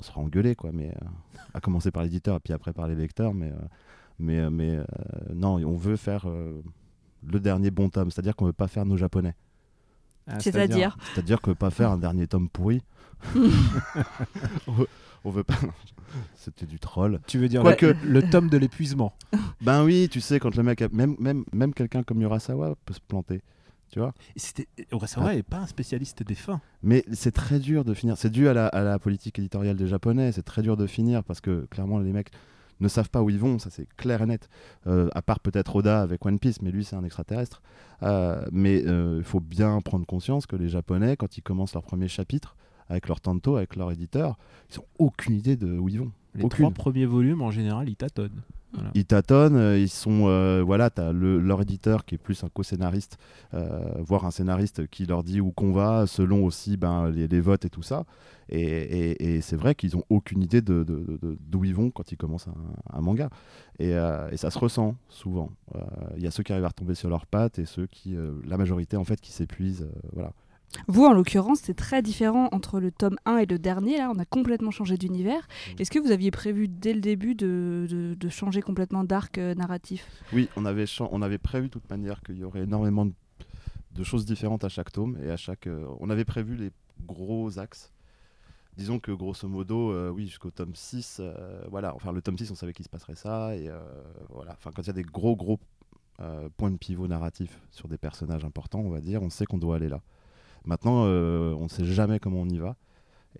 sera 0.00 0.20
engueulé, 0.20 0.54
quoi. 0.54 0.70
Mais 0.72 0.94
à 1.54 1.60
commencer 1.60 1.90
par 1.90 2.04
l'éditeur 2.04 2.36
et 2.36 2.40
puis 2.40 2.52
après 2.52 2.72
par 2.72 2.86
les 2.86 2.94
lecteurs, 2.94 3.34
mais 3.34 3.52
mais 4.20 4.48
mais 4.48 4.78
non, 5.34 5.56
on 5.56 5.76
veut 5.76 5.96
faire 5.96 6.28
le 6.28 7.40
dernier 7.40 7.72
bon 7.72 7.88
tome, 7.88 8.10
c'est-à-dire 8.10 8.36
qu'on 8.36 8.46
veut 8.46 8.52
pas 8.52 8.68
faire 8.68 8.86
nos 8.86 8.96
japonais, 8.96 9.34
Ah, 10.28 10.40
C'est-à-dire 10.40 10.96
c'est-à-dire 11.14 11.38
veut 11.46 11.54
pas 11.54 11.70
faire 11.70 11.90
un 11.90 11.98
dernier 11.98 12.26
tome 12.26 12.48
pourri. 12.48 12.82
on, 15.24 15.30
veut, 15.30 15.42
pas. 15.44 15.54
C'était 16.36 16.66
du 16.66 16.78
troll. 16.78 17.20
Tu 17.26 17.38
veux 17.38 17.48
dire 17.48 17.62
Quoique- 17.62 17.86
le, 17.86 17.96
le 18.04 18.22
tome 18.30 18.48
de 18.48 18.56
l'épuisement 18.56 19.12
Ben 19.60 19.84
oui, 19.84 20.08
tu 20.10 20.20
sais, 20.20 20.38
quand 20.38 20.54
le 20.54 20.62
mec, 20.62 20.82
a- 20.82 20.88
même 20.90 21.16
même 21.18 21.44
même 21.52 21.74
quelqu'un 21.74 22.02
comme 22.02 22.22
Urasawa 22.22 22.76
peut 22.84 22.94
se 22.94 23.00
planter, 23.00 23.42
tu 23.90 23.98
vois. 23.98 24.12
Urasawa 24.92 25.34
n'est 25.34 25.42
pas 25.42 25.58
un 25.58 25.66
spécialiste 25.66 26.22
des 26.22 26.34
fins. 26.34 26.60
Mais 26.82 27.04
c'est 27.12 27.32
très 27.32 27.58
dur 27.58 27.84
de 27.84 27.94
finir. 27.94 28.16
C'est 28.16 28.30
dû 28.30 28.48
à 28.48 28.54
la, 28.54 28.66
à 28.68 28.82
la 28.82 28.98
politique 28.98 29.38
éditoriale 29.38 29.76
des 29.76 29.88
Japonais. 29.88 30.32
C'est 30.32 30.44
très 30.44 30.62
dur 30.62 30.76
de 30.76 30.86
finir 30.86 31.24
parce 31.24 31.40
que 31.40 31.66
clairement, 31.70 31.98
les 31.98 32.12
mecs, 32.12 32.30
ne 32.80 32.88
savent 32.88 33.10
pas 33.10 33.22
où 33.22 33.30
ils 33.30 33.38
vont, 33.38 33.58
ça 33.58 33.70
c'est 33.70 33.88
clair 33.96 34.22
et 34.22 34.26
net. 34.26 34.48
Euh, 34.86 35.08
à 35.14 35.22
part 35.22 35.40
peut-être 35.40 35.76
Oda 35.76 36.00
avec 36.00 36.24
One 36.24 36.38
Piece, 36.38 36.62
mais 36.62 36.70
lui 36.70 36.84
c'est 36.84 36.96
un 36.96 37.04
extraterrestre. 37.04 37.62
Euh, 38.02 38.44
mais 38.52 38.80
il 38.80 39.24
faut 39.24 39.40
bien 39.40 39.80
prendre 39.80 40.06
conscience 40.06 40.46
que 40.46 40.56
les 40.56 40.68
Japonais, 40.68 41.16
quand 41.16 41.36
ils 41.36 41.42
commencent 41.42 41.74
leur 41.74 41.82
premier 41.82 42.08
chapitre, 42.08 42.56
avec 42.88 43.08
leur 43.08 43.20
tanto, 43.20 43.56
avec 43.56 43.76
leur 43.76 43.90
éditeur, 43.90 44.38
ils 44.70 44.78
n'ont 44.78 44.86
aucune 44.98 45.34
idée 45.34 45.56
de 45.56 45.78
où 45.78 45.88
ils 45.88 46.00
vont. 46.00 46.12
Les 46.38 46.44
Aucune. 46.44 46.64
trois 46.66 46.70
premiers 46.74 47.06
volumes, 47.06 47.42
en 47.42 47.50
général, 47.50 47.88
ils 47.88 47.96
tâtonnent. 47.96 48.42
Voilà. 48.74 48.90
Ils 48.94 49.06
tâtonnent, 49.06 49.56
euh, 49.56 49.78
ils 49.78 49.88
sont. 49.88 50.24
euh, 50.28 50.62
voilà, 50.62 50.90
tu 50.90 51.00
as 51.00 51.10
leur 51.12 51.62
éditeur 51.62 52.04
qui 52.04 52.14
est 52.16 52.18
plus 52.18 52.44
un 52.44 52.48
co-scénariste, 52.50 53.16
euh, 53.54 53.80
voire 54.00 54.26
un 54.26 54.30
scénariste 54.30 54.86
qui 54.88 55.06
leur 55.06 55.22
dit 55.24 55.40
où 55.40 55.52
qu'on 55.52 55.72
va, 55.72 56.06
selon 56.06 56.44
aussi 56.44 56.76
ben, 56.76 57.08
les, 57.10 57.28
les 57.28 57.40
votes 57.40 57.64
et 57.64 57.70
tout 57.70 57.82
ça. 57.82 58.04
Et, 58.50 58.60
et- 58.60 59.34
et 59.36 59.40
c'est 59.40 59.56
vrai 59.56 59.74
qu'ils 59.74 59.96
ont 59.96 60.04
aucune 60.10 60.42
idée 60.42 60.60
de, 60.62 60.82
de- 60.84 61.00
de- 61.00 61.18
de- 61.20 61.38
d'où 61.48 61.64
ils 61.64 61.74
vont 61.74 61.90
quand 61.90 62.12
ils 62.12 62.16
commencent 62.16 62.48
un, 62.48 62.96
un 62.96 63.00
manga. 63.00 63.30
Et, 63.78 63.94
euh, 63.94 64.28
et 64.30 64.36
ça 64.36 64.50
se 64.50 64.58
ressent 64.58 64.94
souvent. 65.08 65.50
Il 66.16 66.22
y 66.22 66.26
a 66.26 66.30
ceux 66.30 66.42
qui 66.42 66.52
arrivent 66.52 66.64
à 66.64 66.68
retomber 66.68 66.94
sur 66.94 67.08
leurs 67.10 67.26
pattes 67.26 67.58
et 67.58 67.64
ceux 67.66 67.86
qui, 67.86 68.16
la 68.46 68.56
majorité 68.58 68.96
en 68.98 69.04
fait, 69.04 69.20
qui 69.20 69.32
s'épuisent. 69.32 69.88
voilà. 70.12 70.32
Vous, 70.86 71.04
en 71.04 71.12
l'occurrence, 71.12 71.60
c'est 71.62 71.74
très 71.74 72.02
différent 72.02 72.48
entre 72.52 72.78
le 72.80 72.90
tome 72.90 73.16
1 73.24 73.38
et 73.38 73.46
le 73.46 73.58
dernier. 73.58 73.96
Là, 73.98 74.10
on 74.14 74.18
a 74.18 74.24
complètement 74.24 74.70
changé 74.70 74.96
d'univers. 74.98 75.40
Mm. 75.76 75.80
Est-ce 75.80 75.90
que 75.90 75.98
vous 75.98 76.10
aviez 76.10 76.30
prévu 76.30 76.68
dès 76.68 76.92
le 76.92 77.00
début 77.00 77.34
de, 77.34 77.86
de- 77.88 78.14
de 78.14 78.28
changer 78.28 78.60
complètement 78.60 79.02
d'arc 79.04 79.38
euh, 79.38 79.54
narratif? 79.54 80.06
Oui, 80.32 80.48
on 80.56 80.64
avait, 80.66 80.84
on 81.00 81.22
avait 81.22 81.38
prévu 81.38 81.68
de 81.68 81.72
toute 81.72 81.88
manière 81.90 82.20
qu'il 82.22 82.36
y 82.38 82.44
aurait 82.44 82.62
énormément 82.64 83.06
de, 83.06 83.12
de 83.94 84.04
choses 84.04 84.26
différentes 84.26 84.62
à 84.64 84.68
chaque 84.68 84.92
tome 84.92 85.16
et 85.22 85.30
à 85.30 85.36
chaque. 85.38 85.66
euh, 85.66 85.86
on 86.00 86.10
avait 86.10 86.26
prévu 86.26 86.54
les 86.56 86.70
gros 87.06 87.58
axes. 87.58 87.90
Disons 88.76 89.00
que 89.00 89.10
grosso 89.10 89.48
modo, 89.48 89.90
euh, 89.92 90.10
oui, 90.10 90.26
jusqu'au 90.26 90.50
tome 90.50 90.74
6, 90.74 91.16
euh, 91.20 91.62
voilà, 91.70 91.94
enfin 91.96 92.12
le 92.12 92.20
tome 92.22 92.36
6, 92.38 92.50
on 92.50 92.54
savait 92.54 92.72
qu'il 92.72 92.84
se 92.84 92.90
passerait 92.90 93.16
ça, 93.16 93.56
et 93.56 93.68
voilà, 94.30 94.52
enfin 94.52 94.70
quand 94.72 94.82
il 94.82 94.86
y 94.86 94.90
a 94.90 94.92
des 94.92 95.02
gros, 95.02 95.34
gros 95.34 95.58
points 96.56 96.70
de 96.70 96.76
pivot 96.76 97.08
narratifs 97.08 97.58
sur 97.70 97.88
des 97.88 97.98
personnages 97.98 98.44
importants, 98.44 98.80
on 98.80 98.90
va 98.90 99.00
dire, 99.00 99.22
on 99.22 99.30
sait 99.30 99.46
qu'on 99.46 99.58
doit 99.58 99.76
aller 99.76 99.88
là. 99.88 100.00
Maintenant, 100.68 101.06
euh, 101.06 101.54
on 101.54 101.64
ne 101.64 101.68
sait 101.68 101.86
jamais 101.86 102.18
comment 102.18 102.42
on 102.42 102.48
y 102.48 102.58
va, 102.58 102.76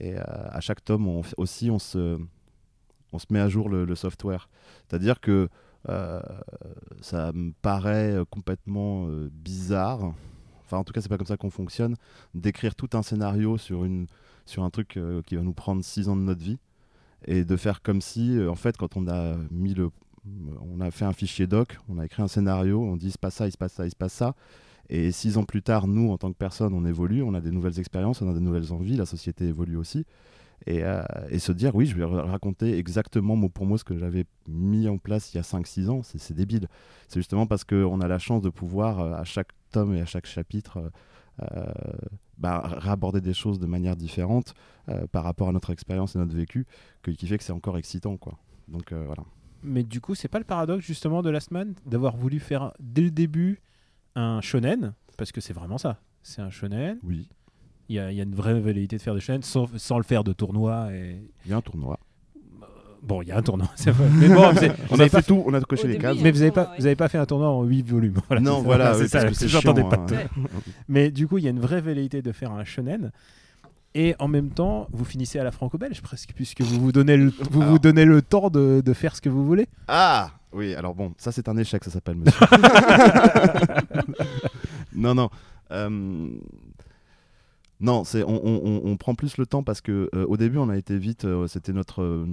et 0.00 0.14
euh, 0.16 0.22
à 0.24 0.60
chaque 0.60 0.82
tome, 0.82 1.06
on, 1.06 1.20
aussi, 1.36 1.70
on 1.70 1.78
se, 1.78 2.18
met 3.28 3.38
à 3.38 3.50
jour 3.50 3.68
le, 3.68 3.94
software. 3.94 4.48
C'est-à-dire 4.88 5.20
que 5.20 5.50
euh, 5.90 6.22
ça 7.02 7.30
me 7.34 7.52
paraît 7.60 8.16
complètement 8.30 9.06
bizarre. 9.30 10.14
Enfin, 10.64 10.78
en 10.78 10.84
tout 10.84 10.94
cas, 10.94 11.02
c'est 11.02 11.10
pas 11.10 11.18
comme 11.18 11.26
ça 11.26 11.36
qu'on 11.36 11.50
fonctionne. 11.50 11.96
D'écrire 12.34 12.74
tout 12.74 12.88
un 12.94 13.02
scénario 13.02 13.58
sur, 13.58 13.84
un 13.84 14.70
truc 14.70 14.98
qui 15.26 15.36
va 15.36 15.42
nous 15.42 15.52
prendre 15.52 15.84
six 15.84 16.08
ans 16.08 16.16
de 16.16 16.22
notre 16.22 16.42
vie 16.42 16.58
et 17.26 17.44
de 17.44 17.56
faire 17.56 17.82
comme 17.82 18.00
si, 18.00 18.38
en 18.48 18.54
fait, 18.54 18.78
quand 18.78 18.96
on 18.96 19.06
a 19.06 19.36
mis 19.50 19.74
le, 19.74 19.90
on 20.62 20.80
a 20.80 20.90
fait 20.90 21.04
un 21.04 21.12
fichier 21.12 21.46
doc, 21.46 21.78
on 21.90 21.98
a 21.98 22.06
écrit 22.06 22.22
un 22.22 22.28
scénario, 22.28 22.80
on 22.80 22.96
dit 22.96 23.08
il 23.08 23.12
se 23.12 23.18
passe 23.18 23.34
ça, 23.34 23.46
il 23.46 23.52
se 23.52 23.58
passe 23.58 23.74
ça, 23.74 23.84
il 23.84 23.90
se 23.90 23.96
passe 23.96 24.14
ça. 24.14 24.34
Et 24.90 25.12
six 25.12 25.36
ans 25.36 25.44
plus 25.44 25.62
tard, 25.62 25.86
nous, 25.86 26.10
en 26.10 26.18
tant 26.18 26.30
que 26.32 26.36
personne, 26.38 26.72
on 26.74 26.84
évolue, 26.86 27.22
on 27.22 27.34
a 27.34 27.40
des 27.40 27.50
nouvelles 27.50 27.78
expériences, 27.78 28.22
on 28.22 28.30
a 28.30 28.34
des 28.34 28.40
nouvelles 28.40 28.72
envies, 28.72 28.96
la 28.96 29.04
société 29.06 29.44
évolue 29.46 29.76
aussi. 29.76 30.04
Et, 30.66 30.82
euh, 30.84 31.02
se 31.38 31.52
dire, 31.52 31.74
oui, 31.76 31.86
je 31.86 31.94
vais 31.94 32.04
ra- 32.04 32.24
raconter 32.24 32.76
exactement 32.78 33.36
mot 33.36 33.48
pour 33.48 33.64
mot 33.66 33.76
ce 33.76 33.84
que 33.84 33.96
j'avais 33.96 34.24
mis 34.48 34.88
en 34.88 34.98
place 34.98 35.32
il 35.32 35.36
y 35.36 35.40
a 35.40 35.42
5-6 35.44 35.88
ans, 35.88 36.02
c'est 36.02 36.32
débile. 36.34 36.68
C'est 37.06 37.20
justement 37.20 37.46
parce 37.46 37.64
qu'on 37.64 38.00
a 38.00 38.08
la 38.08 38.18
chance 38.18 38.42
de 38.42 38.48
pouvoir, 38.50 39.00
euh, 39.00 39.12
à 39.14 39.24
chaque 39.24 39.50
tome 39.70 39.94
et 39.94 40.00
à 40.00 40.06
chaque 40.06 40.26
chapitre, 40.26 40.90
euh, 41.42 41.72
bah, 42.38 42.62
réaborder 42.78 43.20
des 43.20 43.34
choses 43.34 43.58
de 43.58 43.66
manière 43.66 43.94
différente 43.96 44.54
par 45.12 45.22
rapport 45.22 45.48
à 45.48 45.52
notre 45.52 45.70
expérience 45.70 46.16
et 46.16 46.18
notre 46.18 46.34
vécu, 46.34 46.66
que- 47.02 47.10
qui 47.10 47.26
fait 47.26 47.36
que 47.38 47.44
c'est 47.44 47.52
encore 47.52 47.76
excitant. 47.78 48.16
Quoi. 48.16 48.38
Donc 48.68 48.92
voilà. 48.92 49.22
Mais 49.62 49.82
du 49.84 50.00
coup, 50.00 50.14
c'est 50.14 50.28
pas 50.28 50.38
le 50.38 50.44
paradoxe 50.44 50.84
justement 50.84 51.20
de 51.22 51.30
Last 51.30 51.50
Man 51.50 51.74
d'avoir 51.84 52.16
voulu 52.16 52.40
faire 52.40 52.72
dès 52.80 53.02
le 53.02 53.10
début 53.10 53.60
un 54.20 54.40
shonen 54.40 54.92
Parce 55.16 55.32
que 55.32 55.40
c'est 55.40 55.52
vraiment 55.52 55.78
ça. 55.78 55.98
C'est 56.22 56.42
un 56.42 56.50
shonen. 56.50 56.98
Oui, 57.04 57.28
Il 57.88 57.96
y, 57.96 57.98
a, 57.98 58.10
il 58.10 58.16
y 58.16 58.20
a 58.20 58.24
une 58.24 58.34
vraie 58.34 58.58
velléité 58.60 58.96
de 58.96 59.02
faire 59.02 59.14
des 59.14 59.20
shonen 59.20 59.42
sans, 59.42 59.66
sans 59.76 59.96
le 59.98 60.04
faire 60.04 60.24
de 60.24 60.32
tournoi. 60.32 60.88
Et... 60.92 61.16
il 61.44 61.50
y 61.50 61.54
a 61.54 61.56
un 61.56 61.60
tournoi. 61.62 61.98
Bon, 63.00 63.22
il 63.22 63.28
y 63.28 63.32
a 63.32 63.38
un 63.38 63.42
tournoi, 63.42 63.68
c'est 63.76 63.92
vrai. 63.92 64.08
Mais 64.12 64.28
bon, 64.28 64.50
vous 64.50 64.58
avez- 64.58 64.68
vous 64.68 64.74
On 64.90 64.94
a 65.00 65.08
pas 65.08 65.08
fait 65.08 65.22
tout, 65.22 65.42
on 65.46 65.54
a 65.54 65.60
coché 65.60 65.84
Au 65.84 65.86
les 65.86 65.98
cases. 65.98 66.16
Mais 66.20 66.32
vous 66.32 66.40
n'avez 66.40 66.50
pas, 66.50 66.62
ouais. 66.64 66.76
vous 66.80 66.86
avez 66.86 66.96
pas 66.96 67.08
fait 67.08 67.16
un 67.18 67.26
tournoi 67.26 67.48
en 67.48 67.62
8 67.62 67.82
volumes. 67.88 68.16
Voilà, 68.26 68.42
non, 68.42 68.60
voilà, 68.62 68.94
c'est 68.94 69.06
ça. 69.08 69.26
J'entendais 69.46 69.84
pas 69.84 69.96
hein. 69.96 70.06
de- 70.06 70.16
Mais 70.88 71.10
du 71.10 71.28
coup, 71.28 71.38
il 71.38 71.44
y 71.44 71.46
a 71.46 71.50
une 71.50 71.60
vraie 71.60 71.80
velléité 71.80 72.22
de 72.22 72.32
faire 72.32 72.50
un 72.52 72.64
shonen. 72.64 73.12
Et 73.94 74.14
en 74.18 74.28
même 74.28 74.50
temps, 74.50 74.88
vous 74.92 75.04
finissez 75.04 75.38
à 75.38 75.44
la 75.44 75.50
franco-belge 75.52 76.02
presque, 76.02 76.32
puisque 76.34 76.60
vous 76.60 76.78
vous 76.80 76.92
donnez 76.92 77.16
le, 77.16 77.26
vous 77.50 77.60
vous 77.60 77.62
Alors. 77.62 77.80
donnez 77.80 78.04
le 78.04 78.20
temps 78.20 78.50
de, 78.50 78.82
de 78.84 78.92
faire 78.92 79.16
ce 79.16 79.20
que 79.22 79.28
vous 79.28 79.46
voulez. 79.46 79.66
Ah 79.86 80.32
Oui, 80.52 80.74
alors 80.74 80.94
bon, 80.94 81.12
ça 81.18 81.32
c'est 81.32 81.48
un 81.48 81.56
échec, 81.56 81.84
ça 81.84 81.90
s'appelle, 81.90 82.16
monsieur. 82.16 82.46
non, 84.94 85.14
non. 85.14 85.28
euh, 85.72 86.30
Non, 87.80 88.04
c'est 88.04 88.24
on, 88.26 88.96
prend 88.96 89.14
plus 89.14 89.36
le 89.36 89.46
temps 89.46 89.62
parce 89.62 89.80
que 89.80 90.08
euh, 90.14 90.26
au 90.26 90.36
début 90.36 90.58
on 90.58 90.70
a 90.70 90.76
été 90.76 90.98
vite, 90.98 91.24
euh, 91.26 91.46
c'était 91.46 91.72
notre 91.72 92.26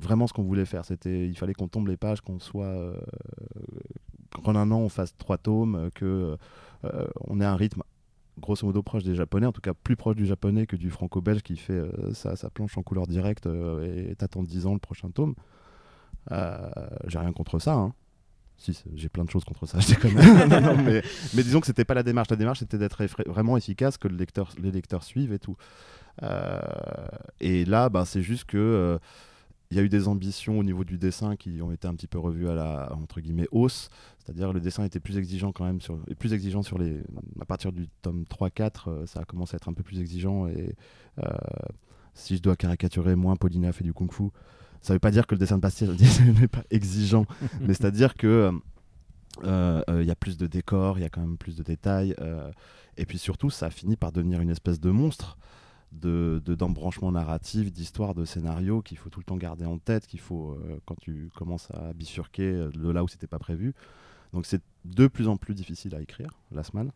vraiment 0.00 0.26
ce 0.26 0.32
qu'on 0.32 0.44
voulait 0.44 0.64
faire. 0.64 0.84
C'était 0.84 1.26
il 1.26 1.36
fallait 1.36 1.54
qu'on 1.54 1.68
tombe 1.68 1.88
les 1.88 1.96
pages, 1.96 2.20
qu'on 2.20 2.38
soit 2.38 2.94
qu'en 4.44 4.54
un 4.54 4.70
an 4.70 4.78
on 4.78 4.88
fasse 4.88 5.16
trois 5.16 5.38
tomes, 5.38 5.90
que 5.94 6.36
on 7.26 7.40
ait 7.40 7.44
un 7.44 7.56
rythme 7.56 7.82
grosso 8.38 8.66
modo 8.66 8.82
proche 8.82 9.02
des 9.02 9.14
japonais, 9.14 9.46
en 9.46 9.52
tout 9.52 9.62
cas 9.62 9.74
plus 9.74 9.96
proche 9.96 10.14
du 10.14 10.26
japonais 10.26 10.66
que 10.66 10.76
du 10.76 10.90
franco-belge 10.90 11.42
qui 11.42 11.56
fait 11.56 11.82
sa, 12.12 12.36
planche 12.50 12.78
en 12.78 12.82
couleur 12.82 13.08
directe 13.08 13.48
et 13.82 14.14
t'attends 14.14 14.44
10 14.44 14.66
ans 14.66 14.74
le 14.74 14.78
prochain 14.78 15.10
tome. 15.10 15.34
Euh, 16.32 16.68
j'ai 17.06 17.18
rien 17.18 17.32
contre 17.32 17.58
ça. 17.58 17.74
hein. 17.74 17.94
Si, 18.58 18.82
j'ai 18.94 19.10
plein 19.10 19.24
de 19.24 19.30
choses 19.30 19.44
contre 19.44 19.66
ça, 19.66 19.78
je. 19.80 20.46
Non, 20.48 20.60
non, 20.62 20.82
mais, 20.82 21.02
mais 21.34 21.42
disons 21.42 21.60
que 21.60 21.66
c'était 21.66 21.84
pas 21.84 21.92
la 21.94 22.02
démarche. 22.02 22.30
La 22.30 22.36
démarche 22.36 22.60
c'était 22.60 22.78
d'être 22.78 23.04
vraiment 23.26 23.56
efficace, 23.56 23.98
que 23.98 24.08
le 24.08 24.16
lecteur, 24.16 24.50
les 24.58 24.70
lecteurs 24.70 25.04
suivent 25.04 25.32
et 25.32 25.38
tout. 25.38 25.56
Euh, 26.22 26.60
et 27.40 27.64
là, 27.66 27.90
bah, 27.90 28.04
c'est 28.06 28.22
juste 28.22 28.44
que 28.44 28.56
euh, 28.56 28.98
il 29.70 29.76
y 29.76 29.80
a 29.80 29.82
eu 29.82 29.90
des 29.90 30.08
ambitions 30.08 30.58
au 30.58 30.62
niveau 30.62 30.84
du 30.84 30.96
dessin 30.96 31.36
qui 31.36 31.60
ont 31.60 31.70
été 31.70 31.86
un 31.86 31.94
petit 31.94 32.06
peu 32.06 32.18
revues 32.18 32.48
à 32.48 32.54
la 32.54 32.92
entre 32.94 33.20
guillemets 33.20 33.48
hausse. 33.50 33.90
C'est-à-dire 34.24 34.54
le 34.54 34.60
dessin 34.60 34.84
était 34.84 35.00
plus 35.00 35.18
exigeant 35.18 35.52
quand 35.52 35.64
même 35.66 35.82
sur, 35.82 35.98
et 36.08 36.14
plus 36.14 36.32
exigeant 36.32 36.62
sur 36.62 36.78
les. 36.78 37.02
À 37.40 37.44
partir 37.44 37.72
du 37.72 37.88
tome 38.00 38.24
3-4, 38.24 38.70
euh, 38.88 39.06
ça 39.06 39.20
a 39.20 39.24
commencé 39.24 39.54
à 39.54 39.56
être 39.56 39.68
un 39.68 39.74
peu 39.74 39.82
plus 39.82 40.00
exigeant 40.00 40.46
et 40.46 40.74
si 42.14 42.36
je 42.38 42.42
dois 42.42 42.56
caricaturer, 42.56 43.14
moins 43.14 43.36
Paulina 43.36 43.72
fait 43.72 43.84
du 43.84 43.92
kung-fu. 43.92 44.30
Ça 44.82 44.92
veut 44.92 44.98
pas 44.98 45.10
dire 45.10 45.26
que 45.26 45.34
le 45.34 45.38
dessin 45.38 45.56
de 45.56 45.62
Bastille 45.62 45.88
n'est 46.40 46.48
pas 46.48 46.64
exigeant, 46.70 47.26
mais 47.60 47.74
c'est-à-dire 47.74 48.14
que 48.14 48.52
euh, 49.44 49.82
euh, 49.88 50.02
il 50.02 50.06
y 50.06 50.10
a 50.10 50.16
plus 50.16 50.36
de 50.38 50.46
décors, 50.46 50.98
il 50.98 51.02
y 51.02 51.04
a 51.04 51.08
quand 51.10 51.20
même 51.20 51.36
plus 51.36 51.56
de 51.56 51.62
détails, 51.62 52.14
euh, 52.20 52.50
et 52.96 53.04
puis 53.04 53.18
surtout, 53.18 53.50
ça 53.50 53.66
a 53.66 53.70
fini 53.70 53.96
par 53.96 54.12
devenir 54.12 54.40
une 54.40 54.50
espèce 54.50 54.80
de 54.80 54.90
monstre 54.90 55.36
de 55.92 56.42
de- 56.44 56.54
d'embranchement 56.54 57.12
narratif, 57.12 57.72
d'histoire, 57.72 58.14
de 58.14 58.24
scénario 58.24 58.82
qu'il 58.82 58.98
faut 58.98 59.08
tout 59.10 59.20
le 59.20 59.24
temps 59.24 59.36
garder 59.36 59.64
en 59.66 59.78
tête, 59.78 60.06
qu'il 60.06 60.20
faut 60.20 60.52
euh, 60.52 60.78
quand 60.86 60.96
tu 61.00 61.30
commences 61.36 61.68
à 61.72 61.92
bifurquer 61.92 62.42
euh, 62.52 62.70
de 62.70 62.90
là 62.90 63.04
où 63.04 63.08
c'était 63.08 63.26
pas 63.28 63.38
prévu. 63.38 63.74
Donc 64.32 64.46
c'est 64.46 64.60
de 64.84 65.06
plus 65.06 65.28
en 65.28 65.36
plus 65.36 65.54
difficile 65.54 65.94
à 65.94 66.00
écrire, 66.00 66.30
Last 66.50 66.74
Man, 66.74 66.90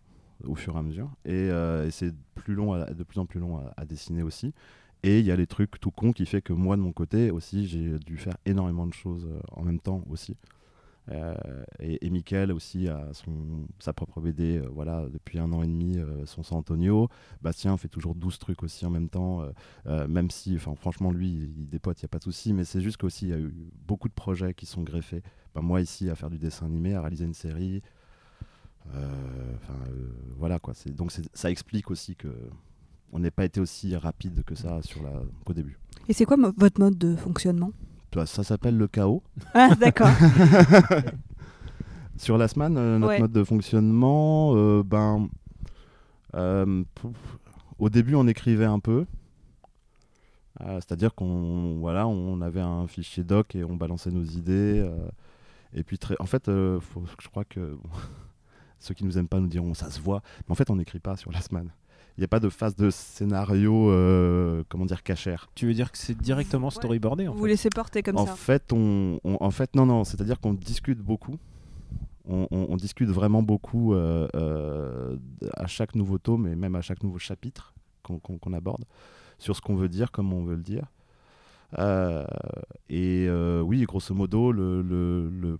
au 0.44 0.54
fur 0.54 0.74
et 0.76 0.78
à 0.78 0.82
mesure, 0.82 1.10
et, 1.24 1.32
euh, 1.50 1.86
et 1.86 1.90
c'est 1.90 2.12
plus 2.34 2.54
long, 2.54 2.72
à- 2.72 2.92
de 2.92 3.02
plus 3.04 3.20
en 3.20 3.26
plus 3.26 3.40
long 3.40 3.58
à, 3.58 3.72
à 3.76 3.84
dessiner 3.84 4.22
aussi. 4.22 4.52
Et 5.02 5.20
il 5.20 5.24
y 5.24 5.32
a 5.32 5.36
les 5.36 5.46
trucs 5.46 5.80
tout 5.80 5.90
cons 5.90 6.12
qui 6.12 6.26
fait 6.26 6.42
que 6.42 6.52
moi 6.52 6.76
de 6.76 6.82
mon 6.82 6.92
côté 6.92 7.30
aussi 7.30 7.66
j'ai 7.66 7.98
dû 8.00 8.16
faire 8.18 8.36
énormément 8.44 8.86
de 8.86 8.92
choses 8.92 9.26
euh, 9.26 9.40
en 9.52 9.62
même 9.62 9.80
temps 9.80 10.04
aussi. 10.10 10.36
Euh, 11.10 11.34
et, 11.80 12.06
et 12.06 12.10
Mickaël 12.10 12.52
aussi 12.52 12.86
a 12.86 13.08
son, 13.14 13.66
sa 13.78 13.92
propre 13.92 14.20
BD 14.20 14.58
euh, 14.58 14.68
voilà, 14.70 15.06
depuis 15.08 15.38
un 15.38 15.50
an 15.52 15.62
et 15.62 15.66
demi, 15.66 15.96
son 16.26 16.42
San 16.42 16.58
Antonio. 16.58 17.08
Bastien 17.40 17.76
fait 17.78 17.88
toujours 17.88 18.14
12 18.14 18.38
trucs 18.38 18.62
aussi 18.62 18.84
en 18.84 18.90
même 18.90 19.08
temps, 19.08 19.42
même 19.86 20.30
si 20.30 20.58
franchement 20.58 21.10
lui 21.10 21.28
il, 21.28 21.58
il 21.60 21.68
dépote, 21.68 22.00
il 22.00 22.04
n'y 22.04 22.08
a 22.08 22.12
pas 22.12 22.18
de 22.18 22.24
souci, 22.24 22.52
mais 22.52 22.64
c'est 22.64 22.82
juste 22.82 22.98
qu'aussi 22.98 23.26
il 23.26 23.30
y 23.30 23.34
a 23.34 23.38
eu 23.38 23.54
beaucoup 23.86 24.08
de 24.08 24.14
projets 24.14 24.52
qui 24.52 24.66
sont 24.66 24.82
greffés. 24.82 25.22
Ben, 25.54 25.62
moi 25.62 25.80
ici 25.80 26.10
à 26.10 26.14
faire 26.14 26.30
du 26.30 26.38
dessin 26.38 26.66
animé, 26.66 26.94
à 26.94 27.00
réaliser 27.00 27.24
une 27.24 27.34
série. 27.34 27.82
Voilà 30.36 30.58
quoi. 30.58 30.74
Donc 30.94 31.12
ça 31.32 31.50
explique 31.50 31.90
aussi 31.90 32.16
que 32.16 32.28
on 33.12 33.18
n'ait 33.18 33.30
pas 33.30 33.44
été 33.44 33.60
aussi 33.60 33.94
rapide 33.96 34.42
que 34.44 34.54
ça 34.54 34.80
sur 34.82 35.02
la, 35.02 35.10
qu'au 35.44 35.52
début. 35.52 35.78
Et 36.08 36.12
c'est 36.12 36.24
quoi 36.24 36.36
votre 36.56 36.80
mode 36.80 36.98
de 36.98 37.16
fonctionnement? 37.16 37.72
Toi, 38.10 38.26
Ça 38.26 38.42
s'appelle 38.42 38.76
le 38.76 38.88
chaos. 38.88 39.22
Ah, 39.54 39.74
d'accord. 39.76 40.10
Sur 42.16 42.36
la 42.36 42.48
semaine, 42.48 42.76
euh, 42.76 42.98
notre 42.98 43.12
Ouais. 43.14 43.20
mode 43.20 43.32
de 43.32 43.44
fonctionnement, 43.44 44.52
euh, 44.54 44.82
ben, 44.82 45.28
euh, 46.34 46.84
pouf, 46.94 47.16
au 47.78 47.88
début, 47.88 48.14
on 48.14 48.26
écrivait 48.26 48.66
un 48.66 48.80
peu. 48.80 49.06
C'est-à-dire 50.58 51.14
qu'on 51.14 51.78
voilà, 51.80 52.06
on 52.06 52.42
avait 52.42 52.60
un 52.60 52.86
fichier 52.86 53.24
doc 53.24 53.54
et 53.54 53.64
on 53.64 53.76
balançait 53.76 54.10
nos 54.10 54.24
idées. 54.24 54.86
et 55.72 55.82
puis, 55.82 55.96
très, 55.96 56.16
en 56.20 56.26
fait, 56.26 56.50
faut- 56.80 57.04
je 57.18 57.28
crois 57.28 57.44
que 57.46 57.78
bon, 57.82 57.88
ceux 58.78 58.92
qui 58.92 59.04
nous 59.04 59.16
aiment 59.16 59.28
pas 59.28 59.40
nous 59.40 59.46
diront 59.46 59.72
ça 59.72 59.90
se 59.90 59.98
voit. 60.00 60.20
Mais 60.46 60.52
en 60.52 60.54
fait, 60.54 60.68
on 60.68 60.76
n'écrit 60.76 60.98
pas 60.98 61.16
sur 61.16 61.32
la 61.32 61.40
semaine. 61.40 61.70
Il 62.16 62.20
n'y 62.20 62.24
a 62.24 62.28
pas 62.28 62.40
de 62.40 62.48
phase 62.48 62.76
de 62.76 62.90
scénario, 62.90 63.90
euh, 63.90 64.62
comment 64.68 64.84
dire, 64.86 65.02
cachère. 65.02 65.48
Tu 65.54 65.66
veux 65.66 65.74
dire 65.74 65.90
que 65.92 65.98
c'est 65.98 66.16
directement 66.16 66.70
storyboardé 66.70 67.28
en 67.28 67.34
Vous 67.34 67.44
fait? 67.44 67.48
laissez 67.50 67.70
porter 67.70 68.02
comme 68.02 68.16
en 68.18 68.26
ça. 68.26 68.34
fait, 68.34 68.72
on, 68.72 69.18
on- 69.24 69.36
en 69.40 69.50
fait, 69.50 69.74
non, 69.74 69.86
non, 69.86 70.04
c'est-à-dire 70.04 70.40
qu'on 70.40 70.54
discute 70.54 70.98
beaucoup. 70.98 71.36
On, 72.28 72.46
on- 72.50 72.66
on 72.70 72.76
discute 72.76 73.08
vraiment 73.08 73.42
beaucoup 73.42 73.94
euh, 73.94 74.28
euh, 74.34 75.16
à 75.54 75.66
chaque 75.66 75.94
nouveau 75.94 76.18
tome 76.18 76.46
et 76.46 76.54
même 76.54 76.74
à 76.76 76.80
chaque 76.82 77.02
nouveau 77.02 77.18
chapitre 77.18 77.74
qu'on 78.02 78.18
qu'on- 78.18 78.38
qu'on 78.38 78.52
aborde 78.52 78.84
sur 79.38 79.56
ce 79.56 79.60
qu'on 79.60 79.74
veut 79.74 79.88
dire, 79.88 80.10
comment 80.12 80.36
on 80.36 80.44
veut 80.44 80.56
le 80.56 80.62
dire. 80.62 80.86
Euh, 81.78 82.24
et 82.88 83.26
euh, 83.28 83.60
oui, 83.62 83.82
grosso 83.84 84.14
modo, 84.14 84.52
le, 84.52 84.82
le- 84.82 85.28
le- 85.30 85.58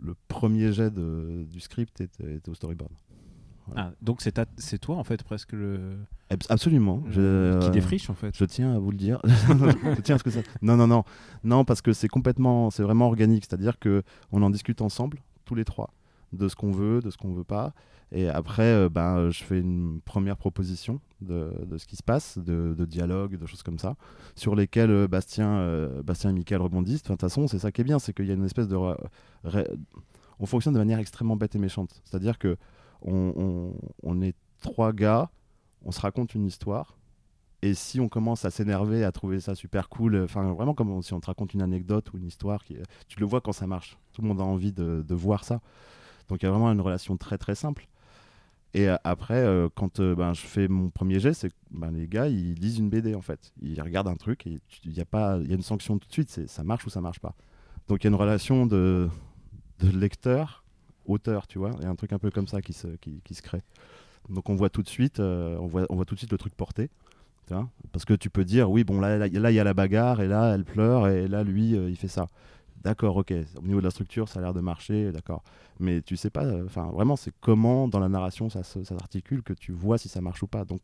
le 0.00 0.14
premier 0.28 0.72
jet 0.72 0.92
de- 0.92 1.44
du 1.50 1.58
script 1.60 2.00
était, 2.00 2.36
était 2.36 2.48
au 2.50 2.54
storyboard. 2.54 2.92
Ah, 3.76 3.92
donc 4.02 4.20
c'est 4.22 4.32
ta- 4.32 4.46
c'est 4.56 4.78
toi 4.78 4.96
en 4.96 5.04
fait 5.04 5.22
presque 5.22 5.52
le 5.52 5.98
Abs- 6.30 6.46
Absolument. 6.50 7.02
Je- 7.10 7.58
qui 7.60 7.66
euh, 7.66 7.70
défriche 7.70 8.10
en 8.10 8.14
fait. 8.14 8.36
Je 8.36 8.44
tiens 8.44 8.74
à 8.74 8.78
vous 8.78 8.90
le 8.90 8.96
dire. 8.96 9.20
je 9.24 10.00
tiens 10.00 10.16
à 10.16 10.18
ce 10.18 10.24
que 10.24 10.30
ça. 10.30 10.40
Non, 10.62 10.76
non, 10.76 10.86
non, 10.86 11.04
non, 11.44 11.64
parce 11.64 11.80
que 11.82 11.92
c'est 11.92 12.08
complètement, 12.08 12.70
c'est 12.70 12.82
vraiment 12.82 13.06
organique. 13.06 13.44
C'est-à-dire 13.48 13.78
que 13.78 14.02
on 14.32 14.42
en 14.42 14.50
discute 14.50 14.80
ensemble, 14.82 15.18
tous 15.44 15.54
les 15.54 15.64
trois, 15.64 15.90
de 16.32 16.48
ce 16.48 16.56
qu'on 16.56 16.70
veut, 16.72 17.00
de 17.00 17.10
ce 17.10 17.16
qu'on 17.16 17.32
veut 17.32 17.44
pas. 17.44 17.72
Et 18.10 18.26
après, 18.28 18.62
euh, 18.72 18.88
ben, 18.88 19.28
je 19.28 19.44
fais 19.44 19.60
une 19.60 20.00
première 20.02 20.38
proposition 20.38 20.98
de, 21.20 21.52
de 21.66 21.76
ce 21.76 21.86
qui 21.86 21.96
se 21.96 22.02
passe, 22.02 22.38
de, 22.38 22.74
de 22.76 22.84
dialogue, 22.86 23.36
de 23.36 23.44
choses 23.46 23.62
comme 23.62 23.78
ça, 23.78 23.96
sur 24.34 24.54
lesquelles 24.56 24.90
euh, 24.90 25.06
Bastien, 25.08 25.48
euh, 25.58 26.02
Bastien 26.02 26.30
et 26.30 26.32
Michael 26.32 26.62
rebondissent. 26.62 27.02
De 27.02 27.08
toute 27.08 27.20
façon, 27.20 27.46
c'est 27.48 27.58
ça 27.58 27.70
qui 27.70 27.82
est 27.82 27.84
bien, 27.84 27.98
c'est 27.98 28.14
qu'il 28.14 28.24
y 28.24 28.30
a 28.30 28.34
une 28.34 28.46
espèce 28.46 28.66
de, 28.66 28.76
on 30.40 30.46
fonctionne 30.46 30.74
de 30.74 30.78
manière 30.78 30.98
extrêmement 30.98 31.36
bête 31.36 31.54
et 31.54 31.58
méchante. 31.58 32.00
C'est-à-dire 32.04 32.38
que 32.38 32.56
on, 33.02 33.32
on- 33.36 33.74
on 34.02 34.20
est 34.22 34.34
trois 34.62 34.92
gars, 34.92 35.30
on 35.84 35.92
se 35.92 36.00
raconte 36.00 36.34
une 36.34 36.46
histoire. 36.46 36.96
Et 37.62 37.74
si 37.74 37.98
on 38.00 38.08
commence 38.08 38.44
à 38.44 38.50
s'énerver, 38.50 39.04
à 39.04 39.10
trouver 39.10 39.40
ça 39.40 39.54
super 39.56 39.88
cool, 39.88 40.14
euh, 40.14 40.24
enfin 40.24 40.52
vraiment 40.52 40.74
comme 40.74 41.02
si 41.02 41.12
on 41.12 41.20
te 41.20 41.26
raconte 41.26 41.54
une 41.54 41.62
anecdote 41.62 42.12
ou 42.12 42.18
une 42.18 42.26
histoire, 42.26 42.64
qui, 42.64 42.76
tu 43.08 43.18
le 43.18 43.26
vois 43.26 43.40
quand 43.40 43.52
ça 43.52 43.66
marche. 43.66 43.98
Tout 44.12 44.22
le 44.22 44.28
monde 44.28 44.40
a 44.40 44.44
envie 44.44 44.72
de, 44.72 45.04
voir 45.14 45.44
ça. 45.44 45.60
Donc 46.28 46.42
il 46.42 46.46
y 46.46 46.48
a 46.48 46.52
vraiment 46.52 46.70
une 46.70 46.80
relation 46.80 47.16
très 47.16 47.38
très 47.38 47.54
simple. 47.54 47.88
Et 48.74 48.88
euh, 48.88 48.96
après, 49.02 49.42
euh, 49.42 49.68
quand 49.74 49.98
euh, 50.00 50.14
ben, 50.14 50.34
je 50.34 50.42
fais 50.42 50.68
mon 50.68 50.90
premier 50.90 51.20
jet, 51.20 51.32
c'est 51.34 51.50
ben, 51.70 51.90
les 51.90 52.06
gars, 52.06 52.28
ils 52.28 52.54
lisent 52.54 52.78
une 52.78 52.90
BD 52.90 53.14
en 53.14 53.22
fait. 53.22 53.52
Ils 53.62 53.80
regardent 53.82 54.08
un 54.08 54.16
truc 54.16 54.46
et 54.46 54.58
il 54.84 54.92
y 54.92 55.00
a 55.00 55.06
pas, 55.06 55.38
y 55.38 55.52
a 55.52 55.54
une 55.54 55.62
sanction 55.62 55.98
tout 55.98 56.06
de 56.06 56.12
suite. 56.12 56.30
C'est 56.30 56.48
ça 56.48 56.62
marche 56.64 56.86
ou 56.86 56.90
ça 56.90 57.00
marche 57.00 57.18
pas. 57.20 57.34
Donc 57.88 58.04
il 58.04 58.06
y 58.06 58.08
a 58.08 58.10
une 58.10 58.14
relation 58.16 58.66
de, 58.66 59.08
de 59.80 59.90
lecteur 59.90 60.64
auteur, 61.08 61.46
tu 61.46 61.58
vois. 61.58 61.70
Il 61.78 61.82
y 61.84 61.86
a 61.86 61.90
un 61.90 61.96
truc 61.96 62.12
un 62.12 62.18
peu 62.18 62.30
comme 62.30 62.46
ça 62.46 62.62
qui 62.62 62.72
se, 62.72 62.88
qui, 62.96 63.34
se 63.34 63.42
crée. 63.42 63.62
Donc 64.28 64.48
on 64.50 64.54
voit 64.54 64.70
tout 64.70 64.82
de 64.82 64.88
suite, 64.88 65.20
euh, 65.20 65.56
on 65.58 65.66
voit, 65.66 65.86
on 65.90 65.96
voit 65.96 66.04
tout 66.04 66.14
de 66.14 66.20
suite 66.20 66.32
le 66.32 66.38
truc 66.38 66.54
porté. 66.54 66.90
Parce 67.92 68.04
que 68.04 68.12
tu 68.12 68.28
peux 68.28 68.44
dire, 68.44 68.70
oui, 68.70 68.84
bon, 68.84 69.00
là, 69.00 69.26
il 69.26 69.32
y 69.32 69.60
a 69.60 69.64
la 69.64 69.74
bagarre, 69.74 70.20
et 70.20 70.28
là, 70.28 70.54
elle 70.54 70.64
pleure, 70.64 71.08
et 71.08 71.26
là, 71.28 71.42
lui, 71.44 71.74
euh, 71.74 71.88
il 71.88 71.96
fait 71.96 72.08
ça. 72.08 72.26
D'accord, 72.82 73.16
ok. 73.16 73.32
Au 73.56 73.62
niveau 73.62 73.80
de 73.80 73.84
la 73.84 73.90
structure, 73.90 74.28
ça 74.28 74.38
a 74.38 74.42
l'air 74.42 74.52
de 74.54 74.60
marcher, 74.60 75.12
d'accord. 75.12 75.42
Mais 75.80 76.02
tu 76.02 76.16
sais 76.16 76.28
pas, 76.30 76.44
euh, 76.44 76.66
enfin, 76.66 76.90
vraiment, 76.92 77.16
c'est 77.16 77.32
comment 77.40 77.88
dans 77.88 78.00
la 78.00 78.08
narration 78.08 78.50
ça 78.50 78.62
s'articule 78.62 79.42
que 79.42 79.54
tu 79.54 79.72
vois 79.72 79.96
si 79.98 80.08
ça 80.08 80.20
marche 80.20 80.42
ou 80.42 80.46
pas. 80.46 80.64
Donc 80.66 80.82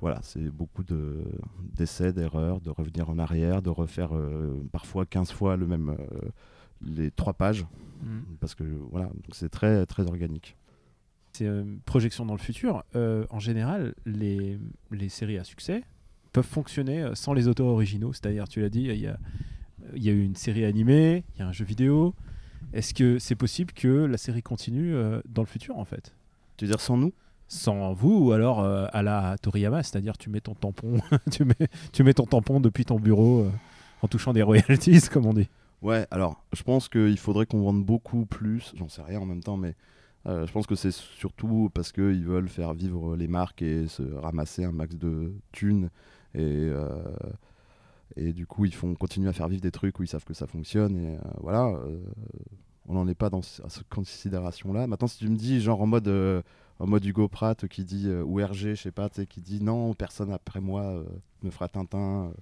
voilà, 0.00 0.20
c'est 0.22 0.50
beaucoup 0.50 0.84
de- 0.84 1.22
d'essais, 1.74 2.12
d'erreurs, 2.12 2.60
de 2.60 2.70
revenir 2.70 3.10
en 3.10 3.18
arrière, 3.18 3.62
de 3.62 3.70
refaire 3.70 4.10
parfois 4.72 5.06
15 5.06 5.32
fois 5.32 5.56
le 5.56 5.66
même, 5.66 5.96
les 6.84 7.10
trois 7.10 7.34
pages, 7.34 7.64
Mm. 8.04 8.36
parce 8.40 8.54
que 8.54 8.64
voilà, 8.90 9.08
c'est 9.32 9.48
très, 9.48 9.86
très 9.86 10.06
organique. 10.06 10.56
C'est 11.32 11.46
euh, 11.46 11.64
projection 11.84 12.26
dans 12.26 12.34
le 12.34 12.40
futur. 12.40 12.84
Euh, 12.94 13.24
en 13.30 13.38
général, 13.40 13.94
les, 14.06 14.58
les 14.90 15.08
séries 15.08 15.38
à 15.38 15.44
succès 15.44 15.82
peuvent 16.32 16.46
fonctionner 16.46 17.02
euh, 17.02 17.14
sans 17.14 17.32
les 17.32 17.48
auteurs 17.48 17.66
originaux. 17.66 18.12
C'est-à-dire, 18.12 18.46
tu 18.48 18.60
l'as 18.60 18.68
dit, 18.68 18.82
il 18.82 19.00
y 19.00 19.06
a, 19.06 19.18
il 19.96 20.02
y 20.02 20.08
a 20.08 20.12
eu 20.12 20.22
une 20.22 20.36
série 20.36 20.64
animée, 20.64 21.24
il 21.34 21.40
y 21.40 21.42
a 21.42 21.48
un 21.48 21.52
jeu 21.52 21.64
vidéo. 21.64 22.14
Est-ce 22.72 22.94
que 22.94 23.18
c'est 23.18 23.36
possible 23.36 23.72
que 23.72 23.88
la 23.88 24.16
série 24.16 24.42
continue 24.42 24.94
euh, 24.94 25.20
dans 25.28 25.42
le 25.42 25.48
futur, 25.48 25.78
en 25.78 25.84
fait? 25.84 26.14
Tu 26.56 26.64
veux 26.64 26.70
dire 26.70 26.80
sans 26.80 26.96
nous? 26.96 27.12
Sans 27.48 27.92
vous, 27.92 28.28
ou 28.28 28.32
alors 28.32 28.60
euh, 28.60 28.86
à 28.92 29.02
la 29.02 29.36
Toriyama, 29.38 29.82
c'est-à-dire 29.82 30.16
tu 30.16 30.30
mets 30.30 30.40
ton 30.40 30.54
tampon, 30.54 30.98
tu, 31.30 31.44
mets, 31.44 31.68
tu 31.92 32.02
mets 32.02 32.14
ton 32.14 32.26
tampon 32.26 32.60
depuis 32.60 32.84
ton 32.84 32.98
bureau 32.98 33.42
euh, 33.42 33.50
en 34.02 34.08
touchant 34.08 34.32
des 34.32 34.42
royalties, 34.42 35.02
comme 35.12 35.26
on 35.26 35.34
dit. 35.34 35.48
Ouais, 35.84 36.06
alors 36.10 36.42
je 36.54 36.62
pense 36.62 36.88
qu'il 36.88 37.18
faudrait 37.18 37.44
qu'on 37.44 37.60
vende 37.60 37.84
beaucoup 37.84 38.24
plus, 38.24 38.72
j'en 38.74 38.88
sais 38.88 39.02
rien 39.02 39.20
en 39.20 39.26
même 39.26 39.42
temps, 39.42 39.58
mais 39.58 39.74
euh, 40.26 40.46
je 40.46 40.52
pense 40.52 40.66
que 40.66 40.76
c'est 40.76 40.90
surtout 40.90 41.70
parce 41.74 41.92
qu'ils 41.92 42.24
veulent 42.24 42.48
faire 42.48 42.72
vivre 42.72 43.16
les 43.16 43.28
marques 43.28 43.60
et 43.60 43.86
se 43.86 44.02
ramasser 44.02 44.64
un 44.64 44.72
max 44.72 44.96
de 44.96 45.34
thunes. 45.52 45.90
Et, 46.34 46.40
euh, 46.40 46.88
et 48.16 48.32
du 48.32 48.46
coup, 48.46 48.64
ils 48.64 48.74
font 48.74 48.94
continuer 48.94 49.28
à 49.28 49.34
faire 49.34 49.48
vivre 49.48 49.60
des 49.60 49.70
trucs 49.72 49.98
où 50.00 50.02
ils 50.02 50.08
savent 50.08 50.24
que 50.24 50.32
ça 50.34 50.46
fonctionne. 50.46 50.96
Et 50.96 51.16
euh, 51.16 51.20
voilà, 51.42 51.70
on 52.88 52.94
n'en 52.94 53.06
est 53.06 53.14
pas 53.14 53.28
dans 53.28 53.40
à 53.40 53.68
cette 53.68 53.88
considération-là. 53.90 54.86
Maintenant, 54.86 55.08
si 55.08 55.18
tu 55.18 55.28
me 55.28 55.36
dis, 55.36 55.60
genre 55.60 55.82
en 55.82 55.86
mode, 55.86 56.08
en 56.78 56.86
mode 56.86 57.04
Hugo 57.04 57.28
Pratt 57.28 57.68
qui 57.68 57.84
dit, 57.84 58.10
ou 58.10 58.36
RG, 58.36 58.74
je 58.74 58.74
sais 58.76 58.90
pas, 58.90 59.10
qui 59.10 59.42
dit 59.42 59.62
non, 59.62 59.92
personne 59.94 60.32
après 60.32 60.62
moi 60.62 60.82
euh, 60.82 61.04
me 61.42 61.50
fera 61.50 61.68
Tintin. 61.68 62.32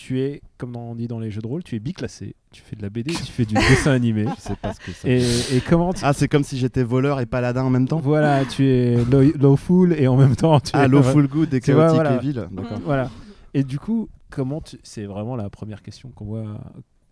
Tu 0.00 0.20
es, 0.20 0.42
comme 0.58 0.76
on 0.76 0.94
dit 0.94 1.08
dans 1.08 1.18
les 1.18 1.32
jeux 1.32 1.40
de 1.40 1.46
rôle, 1.48 1.64
tu 1.64 1.74
es 1.74 1.80
biclassé. 1.80 2.36
Tu 2.52 2.62
fais 2.62 2.76
de 2.76 2.82
la 2.82 2.88
BD, 2.88 3.12
tu 3.12 3.32
fais 3.32 3.44
du 3.44 3.54
dessin 3.54 3.90
animé. 3.90 4.26
je 4.36 4.40
sais 4.40 4.54
pas 4.54 4.72
ce 4.72 4.78
que 4.78 4.92
ça 4.92 5.08
Et, 5.08 5.56
et 5.56 5.60
comment 5.60 5.92
tu... 5.92 6.02
Ah, 6.04 6.12
c'est 6.12 6.28
comme 6.28 6.44
si 6.44 6.56
j'étais 6.56 6.84
voleur 6.84 7.18
et 7.18 7.26
paladin 7.26 7.64
en 7.64 7.70
même 7.70 7.88
temps 7.88 7.98
Voilà, 7.98 8.44
tu 8.44 8.64
es 8.64 9.04
low, 9.04 9.22
lawful 9.36 9.92
et 9.94 10.06
en 10.06 10.16
même 10.16 10.36
temps 10.36 10.60
tu 10.60 10.70
Ah, 10.72 10.84
es... 10.84 10.88
Lawful 10.88 11.26
Good 11.26 11.52
et 11.52 11.56
C'est 11.56 11.72
chaotique 11.72 11.94
voilà. 11.96 12.14
et 12.14 12.18
vil. 12.20 12.46
D'accord. 12.52 12.78
Voilà. 12.84 13.10
Et 13.54 13.64
du 13.64 13.80
coup, 13.80 14.08
comment 14.30 14.60
tu... 14.60 14.78
C'est 14.84 15.04
vraiment 15.04 15.34
la 15.34 15.50
première 15.50 15.82
question 15.82 16.10
qu'on 16.10 16.26
voit, 16.26 16.60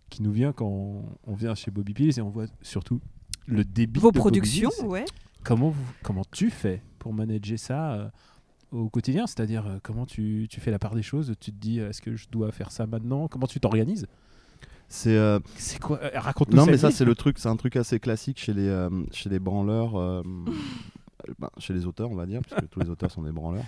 qui 0.09 0.23
nous 0.23 0.31
vient 0.31 0.53
quand 0.53 0.67
on, 0.67 1.03
on 1.25 1.33
vient 1.35 1.55
chez 1.55 1.71
Bobby 1.71 1.93
Pills 1.93 2.13
et 2.17 2.21
on 2.21 2.29
voit 2.29 2.45
surtout 2.61 3.01
le 3.47 3.65
débit 3.65 3.99
Vos 3.99 4.11
de 4.11 4.13
Bobby 4.17 4.19
productions, 4.39 4.69
Pills. 4.79 4.87
ouais. 4.87 5.05
Comment, 5.43 5.71
vous, 5.71 5.83
comment 6.03 6.23
tu 6.31 6.49
fais 6.49 6.81
pour 6.99 7.11
manager 7.13 7.59
ça 7.59 7.93
euh, 7.95 8.07
au 8.71 8.89
quotidien 8.89 9.27
C'est-à-dire, 9.27 9.65
euh, 9.67 9.77
comment 9.81 10.05
tu, 10.05 10.47
tu 10.49 10.59
fais 10.59 10.71
la 10.71 10.79
part 10.79 10.95
des 10.95 11.03
choses 11.03 11.33
Tu 11.39 11.51
te 11.51 11.57
dis, 11.57 11.79
euh, 11.79 11.89
est-ce 11.89 12.01
que 12.01 12.15
je 12.15 12.27
dois 12.29 12.51
faire 12.51 12.71
ça 12.71 12.85
maintenant? 12.87 13.27
Comment 13.27 13.47
tu 13.47 13.59
t'organises? 13.59 14.07
C'est 14.89 15.17
euh, 15.17 15.39
C'est 15.57 15.79
quoi? 15.79 15.99
Euh, 16.01 16.11
Raconte-nous 16.15 16.55
non, 16.55 16.65
mais 16.65 16.77
ça 16.77 16.91
c'est 16.91 17.05
le 17.05 17.15
truc, 17.15 17.39
c'est 17.39 17.49
un 17.49 17.57
truc 17.57 17.75
assez 17.75 17.99
classique 17.99 18.39
chez 18.39 18.53
les 18.53 18.67
euh, 18.67 18.89
chez 19.11 19.29
les 19.29 19.39
branleurs, 19.39 19.95
euh, 19.95 20.23
bah, 21.39 21.51
chez 21.57 21.73
les 21.73 21.85
auteurs, 21.85 22.09
on 22.09 22.15
va 22.15 22.25
dire, 22.25 22.41
puisque 22.41 22.69
tous 22.69 22.79
les 22.79 22.89
auteurs 22.89 23.11
sont 23.11 23.23
des 23.23 23.31
branleurs. 23.31 23.65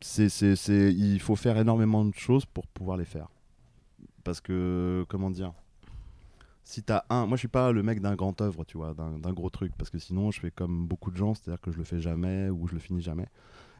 C'est, 0.00 0.28
c'est, 0.28 0.56
c'est, 0.56 0.92
il 0.92 1.20
faut 1.20 1.36
faire 1.36 1.58
énormément 1.58 2.04
de 2.04 2.14
choses 2.14 2.44
pour 2.44 2.66
pouvoir 2.66 2.96
les 2.96 3.04
faire. 3.04 3.28
Parce 4.24 4.40
que, 4.40 5.04
comment 5.08 5.30
dire, 5.30 5.52
si 6.66 6.82
t'as 6.82 7.04
un, 7.10 7.26
moi 7.26 7.36
je 7.36 7.42
suis 7.42 7.48
pas 7.48 7.70
le 7.70 7.84
mec 7.84 8.00
d'un 8.00 8.16
grand 8.16 8.40
œuvre, 8.40 8.64
tu 8.64 8.76
vois, 8.76 8.92
d'un, 8.92 9.32
gros 9.32 9.50
truc, 9.50 9.72
parce 9.78 9.88
que 9.88 10.00
sinon 10.00 10.32
je 10.32 10.40
fais 10.40 10.50
comme 10.50 10.88
beaucoup 10.88 11.12
de 11.12 11.16
gens, 11.16 11.32
c'est-à-dire 11.32 11.60
que 11.60 11.70
je 11.70 11.78
le 11.78 11.84
fais 11.84 12.00
jamais 12.00 12.50
ou 12.50 12.66
je 12.66 12.74
le 12.74 12.80
finis 12.80 13.00
jamais. 13.00 13.28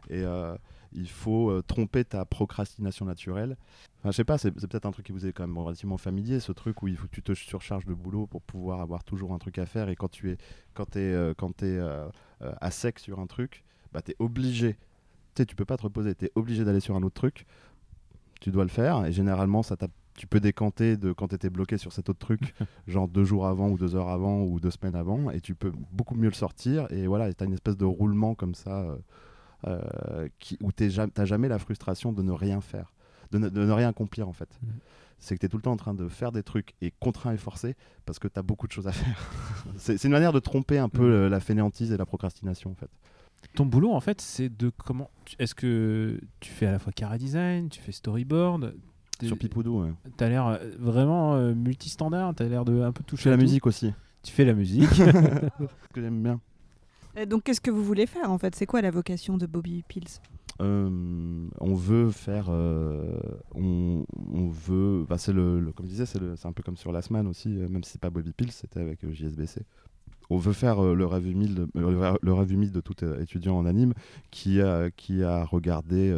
Et 0.09 0.23
euh, 0.23 0.57
il 0.93 1.09
faut 1.09 1.51
euh, 1.51 1.65
tromper 1.67 2.05
ta 2.05 2.25
procrastination 2.25 3.05
naturelle. 3.05 3.57
Enfin, 3.99 4.13
je 4.13 4.17
sais 4.17 4.25
pas, 4.25 4.39
c'est, 4.39 4.53
peut-être 4.53 4.87
un 4.87 4.93
truc 4.93 5.05
qui 5.05 5.11
vous 5.11 5.27
est 5.27 5.33
quand 5.33 5.49
même 5.49 5.59
relativement 5.59 5.97
familier, 5.97 6.39
ce 6.39 6.53
truc 6.53 6.81
où 6.81 6.87
il 6.87 6.97
faut 6.97 7.09
que 7.09 7.13
tu 7.13 7.23
te 7.23 7.35
surcharges 7.35 7.87
de 7.87 7.93
boulot 7.93 8.29
pour 8.29 8.41
pouvoir 8.41 8.81
avoir 8.81 9.03
toujours 9.03 9.33
un 9.33 9.39
truc 9.39 9.59
à 9.59 9.67
faire. 9.67 9.89
Et 9.89 9.97
quand 9.97 10.09
tu 10.09 10.31
es, 10.31 10.39
quand 10.75 10.91
t'es, 10.91 11.01
euh, 11.01 11.35
quand 11.37 11.65
euh, 11.65 12.09
à 12.41 12.71
sec 12.71 13.01
sur 13.01 13.19
un 13.19 13.27
truc, 13.27 13.65
bah 13.93 14.01
t'es 14.01 14.15
obligé. 14.21 14.75
Tu 15.35 15.43
sais, 15.43 15.47
tu 15.47 15.57
peux 15.57 15.65
pas 15.65 15.77
te 15.77 15.83
reposer, 15.83 16.15
t'es 16.15 16.31
obligé 16.37 16.65
d'aller 16.65 16.79
sur 16.79 16.95
un 16.95 17.03
autre 17.03 17.17
truc. 17.17 17.47
Tu 18.41 18.53
dois 18.53 18.63
le 18.63 18.71
faire. 18.71 19.05
Et 19.07 19.11
généralement, 19.11 19.65
ça 19.65 19.77
t'a- 19.77 19.89
tu 20.17 20.27
peux 20.27 20.41
décanter 20.41 20.97
de 20.97 21.13
quand 21.13 21.29
t'étais 21.29 21.51
bloqué 21.51 21.79
sur 21.79 21.93
cet 21.93 22.09
autre 22.09 22.19
truc, 22.19 22.55
genre 22.87 23.09
deux 23.09 23.25
jours 23.25 23.47
avant 23.47 23.69
ou 23.71 23.79
deux 23.79 23.95
heures 23.97 24.09
avant 24.09 24.43
ou 24.43 24.61
deux 24.61 24.71
semaines 24.71 24.97
avant, 24.97 25.31
et 25.31 25.41
tu 25.41 25.55
peux 25.55 25.73
beaucoup 25.93 26.15
mieux 26.15 26.29
le 26.29 26.35
sortir. 26.35 26.87
Et 26.93 27.07
voilà, 27.07 27.33
t'as 27.35 27.45
une 27.47 27.53
espèce 27.53 27.77
de 27.77 27.85
roulement 27.85 28.35
comme 28.35 28.55
ça. 28.55 28.81
euh, 28.83 28.97
euh, 29.67 30.29
qui, 30.39 30.59
où 30.63 30.71
tu 30.71 30.89
n'as 31.17 31.25
jamais 31.25 31.49
la 31.49 31.59
frustration 31.59 32.13
de 32.13 32.23
ne 32.23 32.31
rien 32.31 32.61
faire, 32.61 32.93
de 33.33 33.39
ne, 33.39 33.49
de 33.49 33.65
ne 33.65 33.73
rien 33.73 33.89
accomplir 33.89 34.29
en 34.29 34.33
fait. 34.35 34.51
Mhm. 34.63 34.69
C'est 35.19 35.35
que 35.35 35.41
tu 35.41 35.47
es 35.47 35.49
tout 35.49 35.57
le 35.57 35.63
temps 35.63 35.73
en 35.73 35.77
train 35.79 35.95
de 35.95 36.09
faire 36.09 36.31
des 36.31 36.43
trucs 36.43 36.75
et 36.83 36.93
contraint 37.01 37.33
et 37.33 37.39
forcé 37.39 37.75
parce 38.05 38.19
que 38.19 38.29
tu 38.29 38.39
as 38.39 38.43
beaucoup 38.43 38.67
de 38.67 38.73
choses 38.73 38.87
à 38.87 38.93
faire. 38.93 39.17
c'est 39.79 40.05
une 40.05 40.11
manière 40.13 40.33
de 40.35 40.41
tromper 40.41 40.77
un 40.79 40.91
peu 40.91 41.03
euh, 41.11 41.29
la 41.31 41.41
fainéantise 41.41 41.91
et 41.91 41.97
la 41.97 42.05
procrastination 42.05 42.71
en 42.71 42.75
fait. 42.75 42.91
Ton 43.55 43.65
boulot, 43.65 43.93
en 43.93 44.01
fait, 44.01 44.21
c'est 44.21 44.51
de 44.55 44.71
comment. 44.77 45.11
tu- 45.25 45.37
Est-ce 45.39 45.55
que 45.55 46.21
tu 46.41 46.51
fais 46.51 46.67
à 46.67 46.73
la 46.73 46.79
fois 46.79 46.93
cara 46.93 47.17
design, 47.17 47.71
tu 47.71 47.81
fais 47.81 47.93
storyboard 47.93 48.75
Sur 49.23 49.39
Pipoudou, 49.39 49.83
ouais. 49.83 49.93
T'as 50.17 50.29
l'air 50.29 50.47
euh, 50.47 50.59
vraiment 50.79 51.35
euh, 51.37 51.55
multistandard, 51.55 52.35
t'as 52.35 52.45
l'air 52.49 52.65
de 52.65 52.81
un 52.83 52.93
peu 52.93 53.03
je 53.05 53.11
toucher 53.11 53.23
fais 53.25 53.29
à 53.31 53.33
la 53.33 53.39
tout. 53.39 53.43
musique 53.45 53.67
aussi, 53.67 53.93
Tu 54.23 54.33
fais 54.33 54.45
la 54.45 54.55
musique. 54.55 54.89
que 55.93 56.01
j'aime 56.03 56.23
bien. 56.23 56.41
Et 57.17 57.25
donc, 57.25 57.45
qu'est-ce 57.45 57.61
que 57.63 57.71
vous 57.71 57.83
voulez 57.85 58.07
faire 58.07 58.31
en 58.31 58.37
fait? 58.39 58.55
C'est 58.55 58.67
quoi 58.67 58.83
la 58.83 58.91
vocation 58.91 59.39
de 59.39 59.47
Bobby 59.47 59.83
Pills? 59.89 60.21
Euh, 60.61 61.47
on 61.61 61.75
veut 61.75 62.11
faire, 62.11 62.47
euh, 62.51 63.19
on, 63.55 64.05
on 64.33 64.49
veut, 64.49 65.05
bah, 65.09 65.17
c'est 65.19 65.33
le, 65.33 65.61
le- 65.61 65.73
comme 65.73 65.87
je 65.87 65.91
disais, 65.93 66.07
c'est 66.07 66.19
le- 66.21 66.35
un 66.45 66.53
peu 66.53 66.63
comme 66.63 66.77
sur 66.77 66.93
Last 66.93 67.11
Man 67.11 67.27
aussi, 67.27 67.49
euh, 67.59 67.69
même 67.69 67.85
si 67.85 67.93
c'est 67.93 68.01
pas 68.01 68.11
Bobby 68.11 68.33
Pills, 68.33 68.53
c'était 68.53 68.81
avec 68.81 69.03
euh, 69.05 69.13
JSBC. 69.13 69.63
on 70.31 70.39
veut 70.39 70.53
faire 70.55 70.83
euh, 70.83 70.95
le 70.95 71.07
rêve 71.07 71.27
humide, 71.27 71.55
de- 71.55 71.69
le 72.23 72.33
rêve 72.33 72.53
humide 72.53 72.73
de 72.73 72.81
tout 72.81 72.97
euh, 73.03 73.21
étudiant 73.21 73.57
en 73.57 73.65
anime 73.67 73.93
qui 74.31 74.61
a, 74.61 74.91
qui 74.91 75.23
a 75.23 75.45
regardé. 75.45 76.15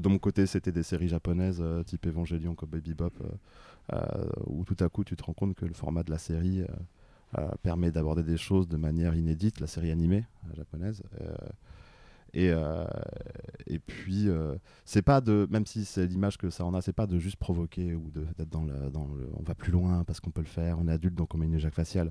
De 0.00 0.08
mon 0.08 0.18
côté, 0.18 0.46
c'était 0.46 0.72
des 0.72 0.82
séries 0.82 1.08
japonaises 1.08 1.60
euh, 1.60 1.82
type 1.82 2.06
Evangelion, 2.06 2.54
comme 2.54 2.70
Baby 2.70 2.94
Bop, 2.94 3.14
euh, 3.20 3.28
euh, 3.92 4.28
où 4.46 4.64
tout 4.64 4.76
à 4.80 4.88
coup 4.88 5.04
tu 5.04 5.16
te 5.16 5.22
rends 5.22 5.32
compte 5.32 5.54
que 5.54 5.66
le 5.66 5.74
format 5.74 6.02
de 6.02 6.10
la 6.10 6.18
série 6.18 6.64
euh, 7.38 7.48
permet 7.62 7.90
d'aborder 7.90 8.22
des 8.22 8.36
choses 8.36 8.68
de 8.68 8.76
manière 8.76 9.14
inédite, 9.14 9.60
la 9.60 9.66
série 9.66 9.90
animée 9.90 10.24
japonaise. 10.56 11.02
et, 12.34 12.50
et 13.66 13.78
puis, 13.78 14.28
c'est 14.84 15.02
pas 15.02 15.20
de, 15.20 15.46
même 15.50 15.66
si 15.66 15.84
c'est 15.84 16.06
l'image 16.06 16.38
que 16.38 16.50
ça 16.50 16.64
en 16.64 16.74
a, 16.74 16.80
c'est 16.80 16.92
pas 16.92 17.06
de 17.06 17.18
juste 17.18 17.36
provoquer 17.36 17.94
ou 17.94 18.10
d'être 18.10 18.48
dans 18.50 18.64
dans 18.64 19.06
le, 19.06 19.28
on 19.34 19.42
va 19.42 19.54
plus 19.54 19.72
loin 19.72 20.04
parce 20.04 20.20
qu'on 20.20 20.30
peut 20.30 20.40
le 20.40 20.46
faire, 20.46 20.78
on 20.78 20.88
est 20.88 20.92
adulte 20.92 21.14
donc 21.14 21.34
on 21.34 21.38
met 21.38 21.46
une 21.46 21.54
éjac 21.54 21.74
faciale. 21.74 22.10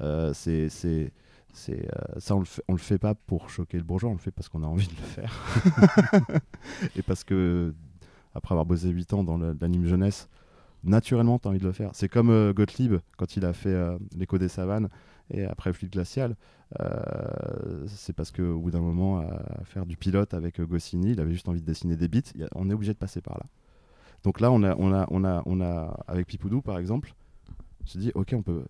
Euh, 0.00 0.32
c'est, 0.34 1.12
c'est, 1.52 1.86
euh, 1.86 2.18
ça 2.20 2.36
on 2.36 2.40
le, 2.40 2.44
fait, 2.44 2.62
on 2.68 2.72
le 2.72 2.78
fait 2.78 2.98
pas 2.98 3.14
pour 3.14 3.50
choquer 3.50 3.78
le 3.78 3.84
bourgeois, 3.84 4.10
on 4.10 4.14
le 4.14 4.18
fait 4.18 4.30
parce 4.30 4.48
qu'on 4.48 4.62
a 4.62 4.66
envie 4.66 4.86
de 4.86 4.92
le 4.92 5.06
faire. 5.06 5.32
et 6.96 7.02
parce 7.02 7.24
que, 7.24 7.74
après 8.34 8.52
avoir 8.54 8.66
bossé 8.66 8.88
8 8.88 9.12
ans 9.14 9.24
dans 9.24 9.38
l'anime 9.38 9.86
jeunesse, 9.86 10.28
naturellement 10.84 11.38
tu 11.38 11.48
as 11.48 11.50
envie 11.50 11.58
de 11.60 11.64
le 11.66 11.72
faire. 11.72 11.90
C'est 11.94 12.08
comme 12.08 12.30
euh, 12.30 12.52
Gottlieb 12.52 12.94
quand 13.16 13.36
il 13.36 13.44
a 13.44 13.52
fait 13.52 13.70
euh, 13.74 13.98
l'écho 14.16 14.38
des 14.38 14.48
savanes 14.48 14.88
et 15.30 15.44
après 15.44 15.72
Fluide 15.72 15.92
glacial. 15.92 16.36
Euh, 16.80 17.86
c'est 17.88 18.12
parce 18.12 18.30
qu'au 18.30 18.58
bout 18.58 18.70
d'un 18.70 18.80
moment, 18.80 19.20
à 19.20 19.64
faire 19.64 19.86
du 19.86 19.96
pilote 19.96 20.34
avec 20.34 20.60
Goscinny, 20.60 21.12
il 21.12 21.20
avait 21.20 21.32
juste 21.32 21.48
envie 21.48 21.60
de 21.62 21.66
dessiner 21.66 21.96
des 21.96 22.08
bits. 22.08 22.22
A- 22.40 22.48
on 22.54 22.68
est 22.70 22.74
obligé 22.74 22.92
de 22.92 22.98
passer 22.98 23.20
par 23.22 23.38
là. 23.38 23.46
Donc 24.22 24.40
là, 24.40 24.50
on 24.52 24.62
a, 24.62 24.76
on 24.76 24.92
a, 24.92 25.06
on 25.10 25.24
a, 25.24 25.42
on 25.46 25.60
a 25.60 25.98
avec 26.06 26.26
Pipoudou 26.26 26.60
par 26.60 26.78
exemple, 26.78 27.14
on 27.82 27.86
s'est 27.86 27.98
dit, 27.98 28.12
ok, 28.14 28.34
on 28.34 28.42
peut, 28.42 28.64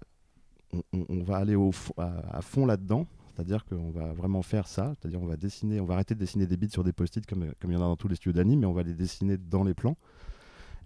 on, 0.92 1.22
va 1.22 1.36
aller 1.36 1.56
à, 1.96 2.42
fond 2.42 2.66
là-dedans. 2.66 3.06
C'est-à-dire 3.34 3.64
qu'on 3.64 3.90
va 3.90 4.12
vraiment 4.12 4.42
faire 4.42 4.66
ça. 4.66 4.92
C'est-à-dire 4.98 5.22
on 5.22 5.26
va 5.26 5.36
dessiner, 5.36 5.80
on 5.80 5.84
va 5.84 5.94
arrêter 5.94 6.14
de 6.14 6.20
dessiner 6.20 6.46
des 6.46 6.56
bits 6.56 6.70
sur 6.70 6.82
des 6.82 6.92
post-it 6.92 7.24
comme, 7.24 7.52
comme 7.60 7.70
il 7.70 7.74
y 7.74 7.76
en 7.76 7.82
a 7.82 7.84
dans 7.84 7.96
tous 7.96 8.08
les 8.08 8.16
studios 8.16 8.32
d'anime, 8.32 8.60
mais 8.60 8.66
on 8.66 8.72
va 8.72 8.82
les 8.82 8.94
dessiner 8.94 9.36
dans 9.36 9.62
les 9.62 9.74
plans. 9.74 9.96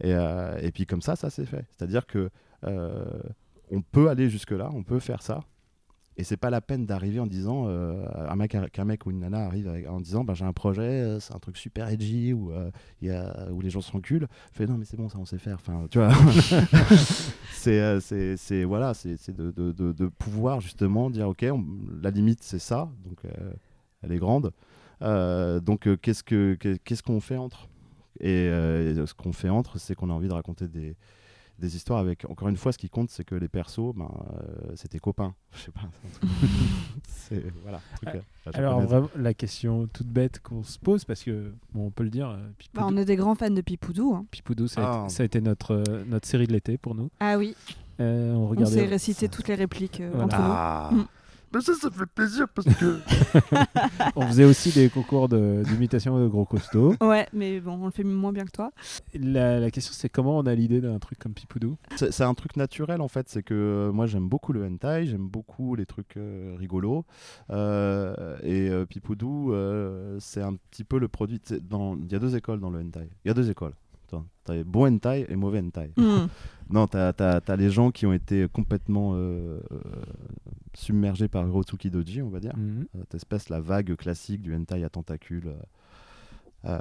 Et, 0.00 0.12
euh, 0.14 0.70
puis 0.72 0.86
comme 0.86 1.02
ça, 1.02 1.16
ça 1.16 1.30
s'est 1.30 1.46
fait. 1.46 1.64
C'est-à-dire 1.70 2.06
que 2.06 2.30
euh, 2.64 3.22
on 3.70 3.80
peut 3.80 4.10
aller 4.10 4.28
jusque 4.28 4.50
là, 4.50 4.70
on 4.74 4.82
peut 4.82 4.98
faire 4.98 5.22
ça. 5.22 5.44
Et 6.18 6.24
c'est 6.24 6.36
pas 6.36 6.50
la 6.50 6.60
peine 6.60 6.84
d'arriver 6.84 7.20
en 7.20 7.26
disant 7.26 7.64
euh, 7.68 8.04
un 8.28 8.36
mec 8.36 8.54
qu'un 8.72 8.84
mec 8.84 9.06
ou 9.06 9.10
une 9.10 9.20
nana 9.20 9.46
arrive 9.46 9.66
avec- 9.68 9.88
en 9.88 9.98
disant 10.00 10.24
bah, 10.24 10.34
j'ai 10.34 10.44
un 10.44 10.52
projet, 10.52 10.82
euh, 10.82 11.20
c'est 11.20 11.34
un 11.34 11.38
truc 11.38 11.56
super 11.56 11.88
edgy 11.88 12.34
où 12.34 12.52
euh, 12.52 12.70
où 13.50 13.60
les 13.62 13.70
gens 13.70 13.80
se 13.80 13.90
reculent. 13.92 14.28
Fait 14.52 14.66
non 14.66 14.76
mais 14.76 14.84
c'est 14.84 14.98
bon 14.98 15.08
ça 15.08 15.18
on 15.18 15.24
sait 15.24 15.38
faire. 15.38 15.54
Enfin 15.56 15.86
tu 15.90 15.98
vois. 15.98 16.10
c'est 17.52 17.80
euh, 17.80 18.00
c'est 18.00 18.36
c'est 18.36 18.64
voilà 18.64 18.94
c'est 18.94 19.30
de, 19.30 19.50
de, 19.50 19.72
de, 19.72 19.92
de 19.92 20.06
pouvoir 20.06 20.60
justement 20.60 21.10
dire 21.10 21.28
ok 21.28 21.46
on- 21.50 21.64
la 22.02 22.10
limite 22.10 22.42
c'est 22.42 22.58
ça 22.58 22.90
donc 23.06 23.18
euh, 23.24 23.52
elle 24.02 24.12
est 24.12 24.18
grande. 24.18 24.52
Donc 25.00 25.88
qu'est-ce 26.00 26.22
que 26.22 26.54
qu'est- 26.54 26.78
qu'est-ce 26.84 27.02
qu'on 27.02 27.20
fait 27.20 27.36
entre? 27.36 27.68
Et 28.20 28.48
ce 28.48 29.14
qu'on 29.14 29.32
fait 29.32 29.48
entre 29.48 29.78
c'est 29.78 29.94
qu'on 29.94 30.10
a 30.10 30.12
envie 30.12 30.28
de 30.28 30.32
raconter 30.34 30.68
des 30.68 30.94
des 31.62 31.76
histoires 31.76 31.98
avec 32.00 32.28
encore 32.28 32.48
une 32.48 32.56
fois 32.58 32.72
ce 32.72 32.78
qui 32.78 32.90
compte 32.90 33.08
c'est 33.10 33.24
que 33.24 33.34
les 33.34 33.48
persos 33.48 33.94
ben 33.94 34.10
euh, 34.10 34.72
c'était 34.74 34.98
copains 34.98 35.32
je 35.52 35.60
sais 35.62 35.70
pas 35.70 35.88
c'est 37.06 37.40
truc- 37.40 37.54
voilà 37.62 37.80
truc, 37.96 38.08
euh, 38.16 38.20
la 38.46 38.58
Alors 38.58 38.80
vraiment, 38.80 39.08
la 39.16 39.32
question 39.34 39.86
toute 39.92 40.08
bête 40.08 40.40
qu'on 40.40 40.62
se 40.64 40.78
pose, 40.78 41.04
parce 41.04 41.22
que 41.22 41.54
bon, 41.72 41.86
on 41.86 41.90
peut 41.90 42.02
le 42.04 42.10
dire, 42.10 42.28
euh, 42.30 42.36
Bah, 42.74 42.82
on 42.86 42.96
est 42.96 43.04
des 43.04 43.14
grands 43.16 43.36
fans 43.36 43.50
de 43.50 43.60
Pipoudou. 43.60 44.14
hein. 44.14 44.26
Pipoudou, 44.32 44.66
ça, 44.66 44.80
a 44.82 44.84
Ah. 44.84 45.04
été, 45.04 45.14
ça 45.14 45.22
a 45.22 45.26
été 45.26 45.40
notre, 45.40 45.72
euh, 45.88 46.04
notre 46.06 46.26
série 46.26 46.46
de 46.48 46.52
l'été 46.52 46.76
pour 46.76 46.94
nous. 46.96 47.08
Ah 47.20 47.38
oui, 47.38 47.54
Euh, 48.00 48.32
on 48.34 48.56
on 48.60 48.66
s'est 48.66 48.86
récité 48.86 49.28
toutes 49.28 49.46
les 49.48 49.54
répliques 49.54 50.00
euh, 50.00 50.10
Voilà. 50.12 50.24
entre 50.24 50.38
nous. 50.40 50.44
ah 50.50 50.90
Mm. 50.92 51.04
Mais 51.52 51.60
ça 51.60 51.74
ça 51.74 51.90
fait 51.90 52.06
plaisir 52.06 52.46
parce 52.54 52.66
que 52.76 52.98
on 54.16 54.26
faisait 54.26 54.44
aussi 54.44 54.70
des 54.72 54.88
concours 54.88 55.28
de- 55.28 55.62
d'imitation 55.66 56.18
de, 56.22 56.28
gros 56.28 56.44
costauds. 56.44 56.94
Ouais, 57.00 57.26
mais 57.32 57.60
bon, 57.60 57.78
on 57.80 57.86
le 57.86 57.90
fait 57.90 58.04
moins 58.04 58.32
bien 58.32 58.44
que 58.44 58.50
toi. 58.50 58.70
La, 59.14 59.60
la 59.60 59.70
question, 59.70 59.92
c'est 59.96 60.08
comment 60.08 60.38
on 60.38 60.46
a 60.46 60.54
l'idée 60.54 60.80
d'un 60.80 60.98
truc 60.98 61.18
comme 61.18 61.34
Pipoudou? 61.34 61.76
C'est 61.96 62.22
un 62.24 62.34
truc 62.34 62.56
naturel 62.56 63.00
en 63.00 63.08
fait, 63.08 63.28
c'est 63.28 63.42
que 63.42 63.54
euh, 63.54 63.92
moi 63.92 64.06
j'aime 64.06 64.28
beaucoup 64.28 64.52
le 64.52 64.64
hentai, 64.64 65.06
j'aime 65.06 65.28
beaucoup 65.28 65.74
les 65.74 65.86
trucs 65.86 66.16
euh, 66.16 66.54
rigolos. 66.58 67.04
Euh, 67.50 68.36
et 68.42 68.68
euh, 68.70 68.86
Pipoudou, 68.86 69.52
euh, 69.52 70.16
c'est 70.20 70.42
un 70.42 70.54
petit 70.70 70.84
peu 70.84 70.98
le 70.98 71.08
produit. 71.08 71.40
Il 71.50 72.12
y 72.12 72.14
a 72.14 72.18
deux 72.18 72.36
écoles 72.36 72.60
dans 72.60 72.70
le 72.70 72.80
hentai. 72.80 73.08
Il 73.24 73.28
y 73.28 73.30
a 73.30 73.34
deux 73.34 73.50
écoles. 73.50 73.74
Attends, 74.12 74.26
T'as 74.44 74.62
bon 74.64 74.92
hentai 74.94 75.26
et 75.28 75.36
mauvais 75.36 75.60
hentai. 75.60 75.92
Mm. 75.96 76.26
Non, 76.70 76.86
t'as 76.86 77.10
as, 77.18 77.56
les 77.56 77.68
gens 77.68 77.90
qui 77.90 78.06
ont 78.06 78.14
été 78.14 78.46
complètement 78.50 79.12
euh, 79.14 79.60
euh, 79.72 79.78
submergés 80.72 81.28
par 81.28 81.46
Hirotsuki 81.46 81.90
Doji, 81.90 82.22
on 82.22 82.30
va 82.30 82.40
dire. 82.40 82.56
Mhm. 82.56 82.86
Cette 82.98 83.14
espèce, 83.16 83.50
la 83.50 83.60
vague 83.60 83.94
classique 83.96 84.40
du 84.40 84.54
hentai 84.54 84.82
à 84.82 84.88
tentacules. 84.88 85.48
euh, 85.48 85.60
euh, 86.64 86.78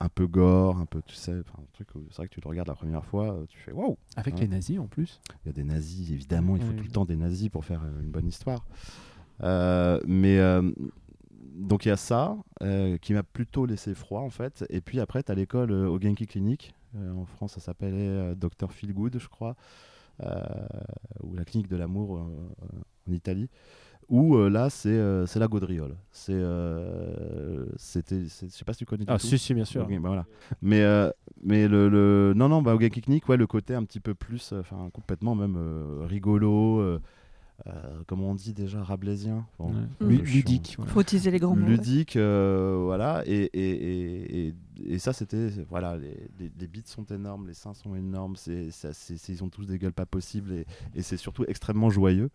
un 0.00 0.08
peu 0.08 0.26
gore, 0.26 0.78
un 0.78 0.86
peu, 0.86 1.02
tu 1.06 1.14
sais, 1.14 1.32
un 1.32 1.42
truc 1.74 1.94
où 1.94 2.00
c'est 2.10 2.16
vrai 2.16 2.28
que 2.28 2.34
tu 2.34 2.40
le 2.42 2.48
regardes 2.48 2.66
la 2.68 2.74
première 2.74 3.04
fois, 3.04 3.32
euh, 3.34 3.44
tu 3.48 3.58
fais 3.60 3.72
waouh! 3.72 3.96
Avec 4.16 4.40
les 4.40 4.48
nazis 4.48 4.78
en 4.80 4.86
plus. 4.86 5.20
Il 5.44 5.48
y 5.48 5.50
a 5.50 5.52
des 5.52 5.64
nazis, 5.64 6.10
évidemment, 6.10 6.56
il 6.56 6.62
faut 6.62 6.70
Oui. 6.70 6.76
tout 6.78 6.84
le 6.84 6.90
temps 6.90 7.04
des 7.04 7.16
nazis 7.16 7.50
pour 7.50 7.64
faire 7.64 7.82
euh, 7.84 8.00
une 8.02 8.10
bonne 8.10 8.26
histoire. 8.26 8.64
Euh, 9.42 10.00
mais 10.06 10.38
euh, 10.38 10.62
donc 11.54 11.86
il 11.86 11.88
y 11.88 11.92
a 11.92 11.96
ça 11.96 12.36
euh, 12.62 12.96
qui 12.98 13.14
m'a 13.14 13.22
plutôt 13.22 13.66
laissé 13.66 13.94
froid 13.94 14.20
en 14.20 14.30
fait. 14.30 14.64
Et 14.70 14.80
puis 14.80 15.00
après, 15.00 15.22
tu 15.22 15.32
as 15.32 15.34
l'école 15.34 15.70
euh, 15.72 15.88
au 15.88 16.00
Genki 16.00 16.26
Clinic. 16.26 16.74
Euh, 16.96 17.12
en 17.14 17.24
France, 17.24 17.54
ça 17.54 17.60
s'appelait 17.60 17.90
euh, 17.92 18.34
Dr 18.34 18.70
Feelgood, 18.72 19.18
je 19.18 19.28
crois. 19.28 19.56
Euh, 20.22 20.44
ou 21.22 21.34
la 21.34 21.44
clinique 21.44 21.68
de 21.68 21.76
l'amour 21.76 22.16
euh, 22.18 22.20
euh, 22.20 23.10
en 23.10 23.12
Italie. 23.12 23.48
Où 24.08 24.36
euh, 24.36 24.50
là, 24.50 24.70
c'est 24.70 24.90
euh, 24.90 25.26
la 25.34 25.48
gaudriole. 25.48 25.96
C'est, 26.12 26.34
euh, 26.34 27.66
c'était, 27.76 28.24
je 28.24 28.28
sais 28.48 28.64
pas 28.64 28.72
si 28.74 28.80
tu 28.80 28.84
connais. 28.86 29.04
Ah, 29.08 29.18
tout. 29.18 29.26
si, 29.26 29.38
si, 29.38 29.54
bien 29.54 29.64
sûr. 29.64 29.86
Bah 29.88 29.96
voilà. 30.02 30.26
Mais, 30.60 30.82
euh, 30.82 31.10
mais 31.42 31.66
le, 31.68 31.88
le- 31.88 32.32
Non, 32.36 32.48
non, 32.48 32.62
bah, 32.62 32.74
au 32.74 32.80
Genki 32.80 33.00
Clinic, 33.00 33.28
ouais, 33.28 33.36
le 33.36 33.46
côté 33.46 33.74
un 33.74 33.84
petit 33.84 34.00
peu 34.00 34.14
plus, 34.14 34.52
euh, 34.52 34.60
enfin, 34.60 34.90
complètement 34.92 35.34
même 35.34 35.56
euh, 35.56 36.04
rigolo, 36.06 36.80
euh, 36.80 36.84
euh, 36.84 36.98
comment 38.06 38.30
on 38.30 38.34
dit 38.34 38.52
déjà. 38.52 38.84
Bon, 39.58 39.68
Ouais. 39.72 39.82
peu 39.98 40.08
ludique. 40.08 40.74
voilà. 40.76 40.92
Faut 40.92 41.00
utiliser 41.00 41.30
les 41.30 41.38
grands 41.38 41.56
mots. 41.56 41.66
Ludique, 41.66 42.16
euh, 42.16 42.80
voilà. 42.84 43.22
Et, 43.26 43.44
et, 43.52 43.70
et, 43.70 44.46
et, 44.48 44.54
et 44.86 44.98
ça, 44.98 45.12
c'était. 45.12 45.48
Voilà, 45.70 45.96
les, 45.96 46.28
les, 46.38 46.52
les 46.58 46.66
beats 46.66 46.80
sont 46.86 47.04
énormes, 47.04 47.46
les 47.46 47.54
seins 47.54 47.74
sont 47.74 47.94
énormes, 47.94 48.36
c'est, 48.36 48.68
ils 49.28 49.44
ont 49.44 49.48
tous 49.48 49.66
des 49.66 49.78
gueules 49.78 49.92
pas 49.92 50.06
possibles 50.06 50.52
et, 50.52 50.66
et 50.94 51.02
c'est 51.02 51.16
surtout 51.16 51.44
extrêmement 51.48 51.90
joyeux. 51.90 52.30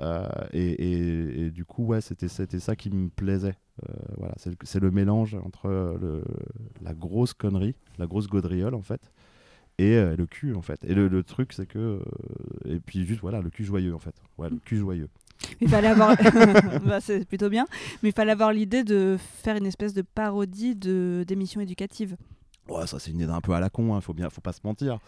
Euh, 0.00 0.28
et, 0.52 0.60
et, 0.70 1.46
et 1.46 1.50
du 1.50 1.64
coup, 1.64 1.84
ouais, 1.86 2.00
c'était, 2.00 2.28
c'était 2.28 2.60
ça 2.60 2.76
qui 2.76 2.90
me 2.90 3.08
plaisait. 3.08 3.56
Euh, 3.88 3.92
voilà, 4.18 4.34
c'est, 4.36 4.50
le- 4.50 4.90
mélange 4.92 5.34
entre 5.34 5.66
euh, 5.66 5.98
le, 6.00 6.24
la 6.80 6.94
grosse 6.94 7.34
connerie, 7.34 7.74
la 7.98 8.06
grosse 8.06 8.28
gaudriole 8.28 8.74
en 8.74 8.82
fait. 8.82 9.10
Et 9.78 9.96
euh, 9.96 10.14
le 10.16 10.26
cul 10.26 10.54
en 10.54 10.62
fait. 10.62 10.78
Et 10.84 10.94
le, 10.94 11.08
le 11.08 11.22
truc 11.22 11.52
c'est 11.52 11.66
que. 11.66 11.78
euh, 11.78 12.00
et 12.64 12.78
puis 12.80 13.04
juste 13.06 13.20
voilà, 13.20 13.40
le 13.40 13.50
cul 13.50 13.64
joyeux 13.64 13.94
en 13.94 13.98
fait. 13.98 14.14
Ouais, 14.38 14.48
le 14.50 14.56
cul 14.56 14.76
joyeux. 14.76 15.08
Il 15.60 15.68
fallait 15.68 15.88
avoir. 15.88 16.16
Bah, 16.86 17.00
c'est 17.00 17.24
plutôt 17.26 17.48
bien. 17.48 17.66
Mais 18.02 18.10
il 18.10 18.12
fallait 18.14 18.32
avoir 18.32 18.52
l'idée 18.52 18.84
de 18.84 19.16
faire 19.18 19.56
une 19.56 19.66
espèce 19.66 19.92
de 19.94 20.02
parodie 20.02 20.74
de 20.76 21.24
d'émissions 21.26 21.60
éducatives. 21.60 22.16
Ouais, 22.68 22.86
ça 22.86 22.98
c'est 22.98 23.10
une 23.10 23.20
idée 23.20 23.30
un 23.32 23.40
peu 23.42 23.52
à 23.52 23.60
la 23.60 23.68
con, 23.68 23.94
hein, 23.94 24.00
faut 24.00 24.14
bien, 24.14 24.30
faut 24.30 24.40
pas 24.40 24.52
se 24.52 24.60
mentir. 24.64 24.98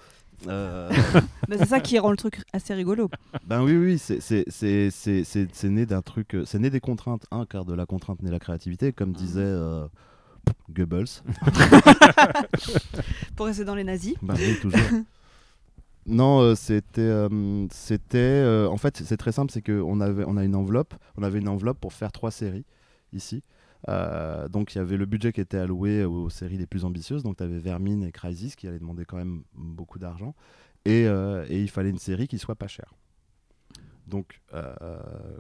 Euh, 0.49 0.91
Bah, 1.49 1.57
c'est 1.59 1.67
ça 1.67 1.81
qui 1.81 1.99
rend 1.99 2.11
le 2.11 2.17
truc 2.19 2.43
assez 2.53 2.75
rigolo. 2.75 3.09
ben 3.47 3.62
oui, 3.62 3.77
oui, 3.77 3.99
c'est- 3.99 4.21
c'est 4.21 4.45
c'est- 4.49 4.91
c'est- 4.91 5.25
c'est- 5.25 5.49
c'est 5.55 5.69
né 5.71 5.87
d'un 5.87 6.03
truc, 6.03 6.35
euh, 6.35 6.45
c'est 6.45 6.59
né 6.59 6.69
des 6.71 6.81
contraintes, 6.81 7.25
hein, 7.31 7.47
car 7.49 7.64
de 7.64 7.73
la 7.73 7.87
contrainte 7.87 8.21
naît 8.23 8.31
la 8.31 8.39
créativité, 8.41 8.93
comme 8.93 9.12
disait 9.12 9.41
euh, 9.41 9.87
Goebbels. 10.70 11.22
Pour 13.36 13.47
rester 13.47 13.64
dans 13.64 13.74
les 13.74 13.84
nazis. 13.84 14.14
Bah 14.22 14.34
oui, 14.36 14.59
toujours. 14.61 14.80
Non, 16.07 16.40
euh, 16.40 16.55
c'était, 16.55 17.01
euh, 17.01 17.66
c'était, 17.70 18.18
euh, 18.18 18.68
en 18.68 18.76
fait, 18.76 18.97
c'est 18.99 19.16
très 19.16 19.32
simple, 19.32 19.51
c'est 19.51 19.62
qu'on 19.62 20.01
avait, 20.01 20.24
on 20.24 20.36
a 20.36 20.44
une 20.44 20.55
enveloppe, 20.55 20.94
on 21.16 21.24
avait 21.24 21.40
une 21.40 21.49
enveloppe 21.49 21.80
pour 21.80 21.92
faire 21.92 22.12
trois 22.12 22.30
séries 22.30 22.64
ici. 23.12 23.42
Donc 24.51 24.74
il 24.74 24.78
y 24.78 24.80
avait 24.80 24.97
le 24.97 25.07
budget 25.07 25.32
qui 25.32 25.40
était 25.40 25.59
alloué 25.59 26.05
aux 26.05 26.28
séries 26.28 26.59
les 26.59 26.66
plus 26.66 26.84
ambitieuses, 26.84 27.22
donc 27.22 27.36
tu 27.36 27.44
avais 27.44 27.59
Vermine 27.59 28.03
et 28.03 28.11
Crisis 28.11 28.57
qui 28.57 28.66
allaient 28.66 28.80
demander 28.80 29.05
quand 29.05 29.16
même 29.16 29.42
beaucoup 29.55 30.01
d'argent, 30.01 30.34
et, 30.84 31.03
et 31.05 31.62
il 31.62 31.70
fallait 31.70 31.90
une 31.90 31.99
série 31.99 32.26
qui 32.26 32.38
soit 32.38 32.57
pas 32.57 32.66
chère. 32.66 32.94
Donc 34.09 34.40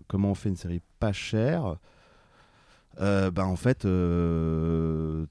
comment 0.06 0.30
on 0.30 0.34
fait 0.36 0.48
une 0.48 0.56
série 0.56 0.80
pas 1.00 1.12
chère? 1.12 1.76
Euh, 3.00 3.30
ben, 3.30 3.44
en 3.44 3.56
fait, 3.56 3.84
euh, 3.84 5.26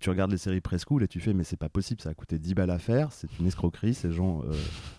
tu 0.00 0.10
regardes 0.10 0.30
les 0.32 0.38
séries 0.38 0.60
preschool 0.60 1.02
et 1.04 1.08
tu 1.08 1.20
fais 1.20 1.32
mais 1.34 1.44
c'est 1.44 1.56
pas 1.58 1.68
possible, 1.68 2.00
ça 2.00 2.08
a 2.10 2.14
coûté 2.14 2.38
10 2.38 2.54
balles 2.54 2.70
à 2.70 2.78
faire, 2.78 3.12
c'est 3.12 3.28
une 3.38 3.46
escroquerie, 3.46 3.94
ces 3.94 4.10
gens 4.10 4.42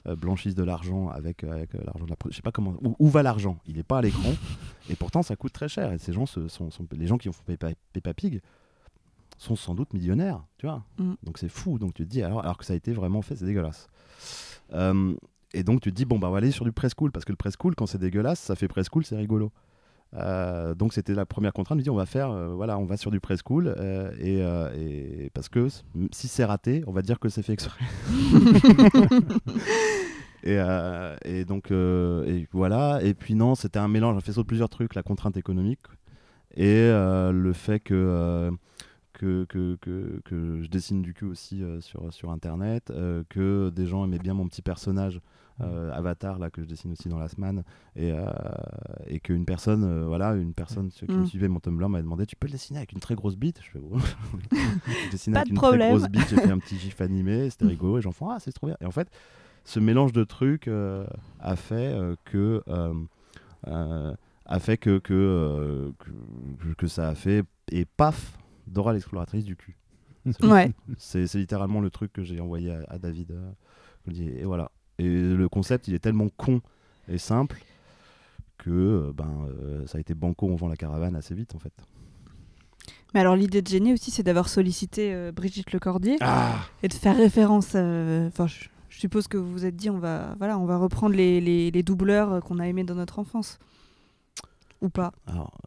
euh, 0.08 0.16
blanchissent 0.16 0.56
de 0.56 0.64
l'argent 0.64 1.10
avec, 1.10 1.44
avec 1.44 1.74
l'argent 1.74 2.06
de 2.06 2.10
la 2.10 2.16
je 2.30 2.36
sais 2.36 2.42
pas 2.42 2.52
comment 2.54 2.76
où, 2.82 2.96
où 3.00 3.10
va 3.10 3.24
l'argent, 3.24 3.58
il 3.66 3.78
est 3.80 3.84
pas 3.84 3.98
à 3.98 4.02
l'écran 4.02 4.32
et 4.90 4.96
pourtant 4.96 5.24
ça 5.24 5.36
coûte 5.36 5.52
très 5.52 5.68
cher 5.68 5.92
et 5.92 5.98
ces 5.98 6.14
gens 6.14 6.26
sont, 6.26 6.48
sont- 6.48 6.70
les 6.94 7.08
gens 7.08 7.18
qui 7.18 7.28
ont 7.28 7.34
fait 7.34 7.44
Peppa, 7.58 7.72
Peppa 7.92 8.14
Pig 8.14 8.42
sont 9.38 9.56
sans 9.58 9.76
doute 9.76 9.92
millionnaires, 9.94 10.46
tu 10.58 10.68
vois? 10.68 10.84
Mm. 11.00 11.14
Donc 11.24 11.38
c'est 11.40 11.50
fou, 11.50 11.78
donc 11.80 11.94
tu 11.96 12.06
te 12.06 12.10
dis 12.10 12.22
alors, 12.22 12.40
alors 12.42 12.58
que 12.58 12.64
ça 12.64 12.74
a 12.74 12.76
été 12.78 12.94
vraiment 12.94 13.22
fait, 13.22 13.36
c'est 13.36 13.46
dégueulasse. 13.46 13.88
Euh, 14.74 15.14
Et 15.54 15.64
donc 15.64 15.82
tu 15.82 15.92
te 15.92 15.96
dis, 15.96 16.06
bon, 16.06 16.20
bah, 16.20 16.30
on 16.30 16.32
va 16.32 16.38
aller 16.38 16.52
sur 16.52 16.64
du 16.64 16.72
preschool, 16.72 17.12
parce 17.12 17.26
que 17.26 17.32
le 17.32 17.36
preschool, 17.38 17.76
quand 17.76 17.86
c'est 17.88 17.98
dégueulasse, 17.98 18.40
ça 18.40 18.56
fait 18.56 18.68
preschool, 18.68 19.04
c'est 19.04 19.18
rigolo. 19.18 19.52
Euh, 20.16 20.76
donc 20.76 20.94
c'était 20.94 21.14
la 21.14 21.26
première 21.26 21.54
contrainte, 21.54 21.78
me 21.78 21.84
dit 21.84 21.90
on 21.90 21.96
va 21.96 22.06
faire, 22.06 22.30
euh, 22.32 22.50
voilà, 22.50 22.78
on 22.78 22.86
va 22.86 22.98
sur 22.98 23.10
du 23.10 23.20
preschool 23.20 23.74
euh, 23.78 24.12
et, 24.20 24.44
euh, 24.44 24.70
et 24.76 25.32
parce 25.34 25.50
que 25.50 25.68
si 26.12 26.28
c'est 26.28 26.46
raté, 26.46 26.84
on 26.86 26.92
va 26.92 27.02
dire 27.02 27.20
que 27.20 27.30
c'est 27.30 27.42
fait 27.42 27.54
exprès. 27.54 27.84
et, 30.44 30.58
euh, 30.60 31.16
et 31.26 31.46
donc 31.46 31.72
euh, 31.72 32.26
et 32.26 32.48
voilà. 32.52 33.00
Et 33.02 33.14
puis 33.14 33.34
non, 33.36 33.56
c'était 33.56 33.80
un 33.80 33.88
mélange. 33.88 34.18
A 34.18 34.22
fait 34.22 34.34
sauter 34.34 34.48
plusieurs 34.48 34.70
trucs, 34.70 34.94
la 34.94 35.04
contrainte 35.04 35.38
économique 35.38 35.80
et 36.56 36.68
euh, 36.68 37.32
le 37.32 37.54
fait 37.54 37.80
que, 37.80 37.94
euh, 37.94 38.52
que, 39.14 39.46
que, 39.46 39.78
que, 39.82 40.22
que 40.24 40.62
je 40.62 40.70
dessine 40.70 41.02
du 41.02 41.14
cul 41.14 41.26
aussi 41.26 41.64
euh, 41.64 41.82
sur, 41.82 42.14
sur 42.14 42.32
internet, 42.32 42.92
euh, 42.92 43.24
que 43.30 43.70
des 43.70 43.86
gens 43.86 44.06
aimaient 44.06 44.20
bien 44.20 44.34
mon 44.34 44.48
petit 44.48 44.62
personnage. 44.62 45.20
Euh, 45.62 45.92
Avatar 45.94 46.40
là 46.40 46.50
que 46.50 46.62
je 46.64 46.68
dessine 46.68 46.92
aussi 46.94 47.10
dans 47.10 47.20
la 47.20 47.28
semaine 47.28 47.64
et, 47.96 48.12
euh, 48.12 48.26
et 49.08 49.20
qu'une 49.20 49.46
personne 49.46 49.84
euh, 49.84 50.06
voilà 50.08 50.34
une 50.34 50.54
personne 50.54 50.90
qui 50.90 51.06
Mm. 51.06 51.20
me 51.20 51.26
suivait 51.26 51.48
mon 51.48 51.60
Tumblr 51.60 51.88
m'a 51.90 52.02
demandé 52.02 52.26
tu 52.26 52.36
peux 52.36 52.48
le 52.48 52.54
dessiner 52.54 52.80
avec 52.80 52.92
une 52.94 53.00
très 53.00 53.14
grosse 53.16 53.36
bite? 53.36 53.60
Je 53.62 53.70
fais 53.70 53.80
bon 53.80 53.98
je 54.52 55.10
dessinais 55.10 55.36
Pas 55.36 55.40
avec 55.42 55.50
de 55.50 55.54
une 55.54 55.58
problème. 55.58 55.82
très 55.82 55.90
grosse 55.90 56.10
bite 56.10 56.28
j'ai 56.30 56.38
fait 56.38 56.50
un 56.52 56.60
petit 56.60 56.78
gif 56.80 57.00
animé 57.02 57.50
c'était 57.50 57.66
rigolo 57.68 58.00
et 58.00 58.02
j'en 58.02 58.12
fais 58.12 58.26
ah 58.28 58.38
c'est 58.40 58.52
trop 58.52 58.68
bien 58.68 58.78
et 58.82 58.86
en 58.86 58.92
fait 58.92 59.08
ce 59.64 59.80
mélange 59.80 60.12
de 60.12 60.24
trucs 60.24 60.68
euh, 60.68 61.06
a 61.40 61.56
fait 61.56 61.94
euh, 61.94 62.16
que 62.26 62.62
euh, 62.68 62.94
euh, 63.68 64.16
a 64.46 64.60
fait 64.60 64.78
que 64.78 64.98
que, 65.00 65.14
euh, 65.14 65.92
que 66.00 66.74
que 66.74 66.88
ça 66.88 67.10
a 67.10 67.16
fait 67.16 67.44
et 67.72 67.86
paf 67.86 68.38
Dora 68.68 68.92
l'exploratrice 68.94 69.46
du 69.46 69.56
cul 69.56 69.78
C'est- 70.26 70.44
Ouais. 70.46 70.72
c'est 70.98 71.28
c'est 71.28 71.38
littéralement 71.38 71.80
le 71.82 71.90
truc 71.90 72.12
que 72.14 72.24
j'ai 72.24 72.40
envoyé 72.40 72.72
à, 72.74 72.84
à 72.88 72.98
David. 72.98 73.32
euh, 73.32 73.52
et 74.12 74.44
voilà. 74.46 74.70
Et 75.00 75.08
le 75.08 75.50
concept, 75.50 75.88
il 75.88 75.94
est 75.94 76.00
tellement 76.00 76.30
con 76.30 76.62
et 77.08 77.18
simple 77.18 77.64
que 78.58 78.70
euh, 78.70 79.12
ben, 79.14 79.48
euh, 79.50 79.86
ça 79.88 79.98
a 79.98 80.02
été 80.02 80.14
banco, 80.14 80.48
on 80.48 80.56
vend 80.56 80.68
la 80.68 80.76
caravane 80.76 81.16
assez 81.16 81.36
vite 81.36 81.56
en 81.56 81.60
fait. 81.60 81.74
Mais 83.14 83.20
alors 83.20 83.36
l'idée 83.36 83.62
de 83.62 83.68
Génie 83.68 83.94
aussi, 83.94 84.12
c'est 84.12 84.24
d'avoir 84.24 84.50
sollicité 84.50 85.14
euh, 85.14 85.32
Brigitte 85.32 85.72
Lecordier 85.72 86.18
Ah 86.22 86.60
et 86.82 86.88
de 86.88 86.94
faire 86.94 87.18
référence. 87.18 87.76
Enfin, 87.76 88.48
je, 88.48 88.70
je 88.90 89.00
suppose 89.00 89.28
que 89.28 89.38
vous 89.38 89.52
vous 89.52 89.66
êtes 89.66 89.76
dit, 89.76 89.90
on 89.90 90.00
va, 90.00 90.36
voilà, 90.38 90.58
on 90.58 90.66
va 90.66 90.78
reprendre 90.78 91.16
les, 91.16 91.42
les, 91.42 91.72
les 91.72 91.84
doubleurs 91.84 92.42
qu'on 92.44 92.60
a 92.60 92.68
aimés 92.68 92.84
dans 92.84 92.96
notre 92.96 93.20
enfance. 93.20 93.60
Ou 94.82 94.90
pas. 94.90 95.14
Alors, 95.28 95.58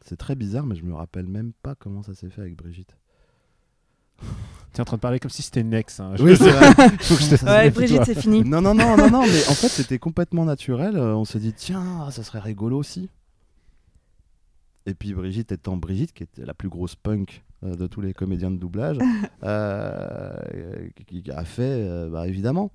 c'est 0.00 0.16
très 0.16 0.34
bizarre, 0.34 0.66
mais 0.66 0.74
je 0.74 0.84
me 0.84 0.94
rappelle 0.94 1.26
même 1.26 1.52
pas 1.62 1.74
comment 1.74 2.02
ça 2.02 2.14
s'est 2.14 2.30
fait 2.30 2.40
avec 2.40 2.56
Brigitte. 2.56 2.96
Tu 4.76 4.80
es 4.80 4.82
en 4.82 4.84
train 4.84 4.96
de 4.98 5.00
parler 5.00 5.18
comme 5.18 5.30
si 5.30 5.40
c'était 5.40 5.62
une 5.62 5.72
ex. 5.72 6.00
hein. 6.00 6.12
Je- 6.16 6.22
Oui, 6.22 6.36
c'est 6.36 6.50
vrai. 6.50 6.70
Faut 7.00 7.14
que 7.16 7.22
je 7.22 7.34
te- 7.36 7.44
Ouais. 7.46 7.70
Brigitte, 7.70 8.04
c'est 8.04 8.20
fini. 8.20 8.44
non, 8.44 8.60
non, 8.60 8.74
non, 8.74 8.94
non, 8.96 9.10
non, 9.10 9.22
mais 9.22 9.48
en 9.48 9.54
fait, 9.54 9.68
c'était 9.68 9.98
complètement 9.98 10.44
naturel. 10.44 10.96
Euh, 10.98 11.14
on 11.16 11.24
s'est 11.24 11.38
dit, 11.38 11.54
tiens, 11.54 12.10
ça 12.10 12.22
serait 12.22 12.40
rigolo 12.40 12.76
aussi. 12.78 13.08
Et 14.84 14.92
puis 14.94 15.14
Brigitte 15.14 15.50
étant 15.50 15.76
Brigitte, 15.78 16.12
qui 16.12 16.22
était 16.24 16.44
la 16.44 16.52
plus 16.54 16.68
grosse 16.68 16.94
punk 16.94 17.42
euh, 17.64 17.74
de 17.74 17.86
tous 17.86 18.00
les 18.02 18.12
comédiens 18.12 18.50
de 18.50 18.56
doublage, 18.58 18.98
euh, 19.44 20.34
qui, 21.06 21.24
a 21.34 21.44
fait, 21.44 21.62
euh, 21.62 22.08
bah, 22.10 22.28
évidemment. 22.28 22.70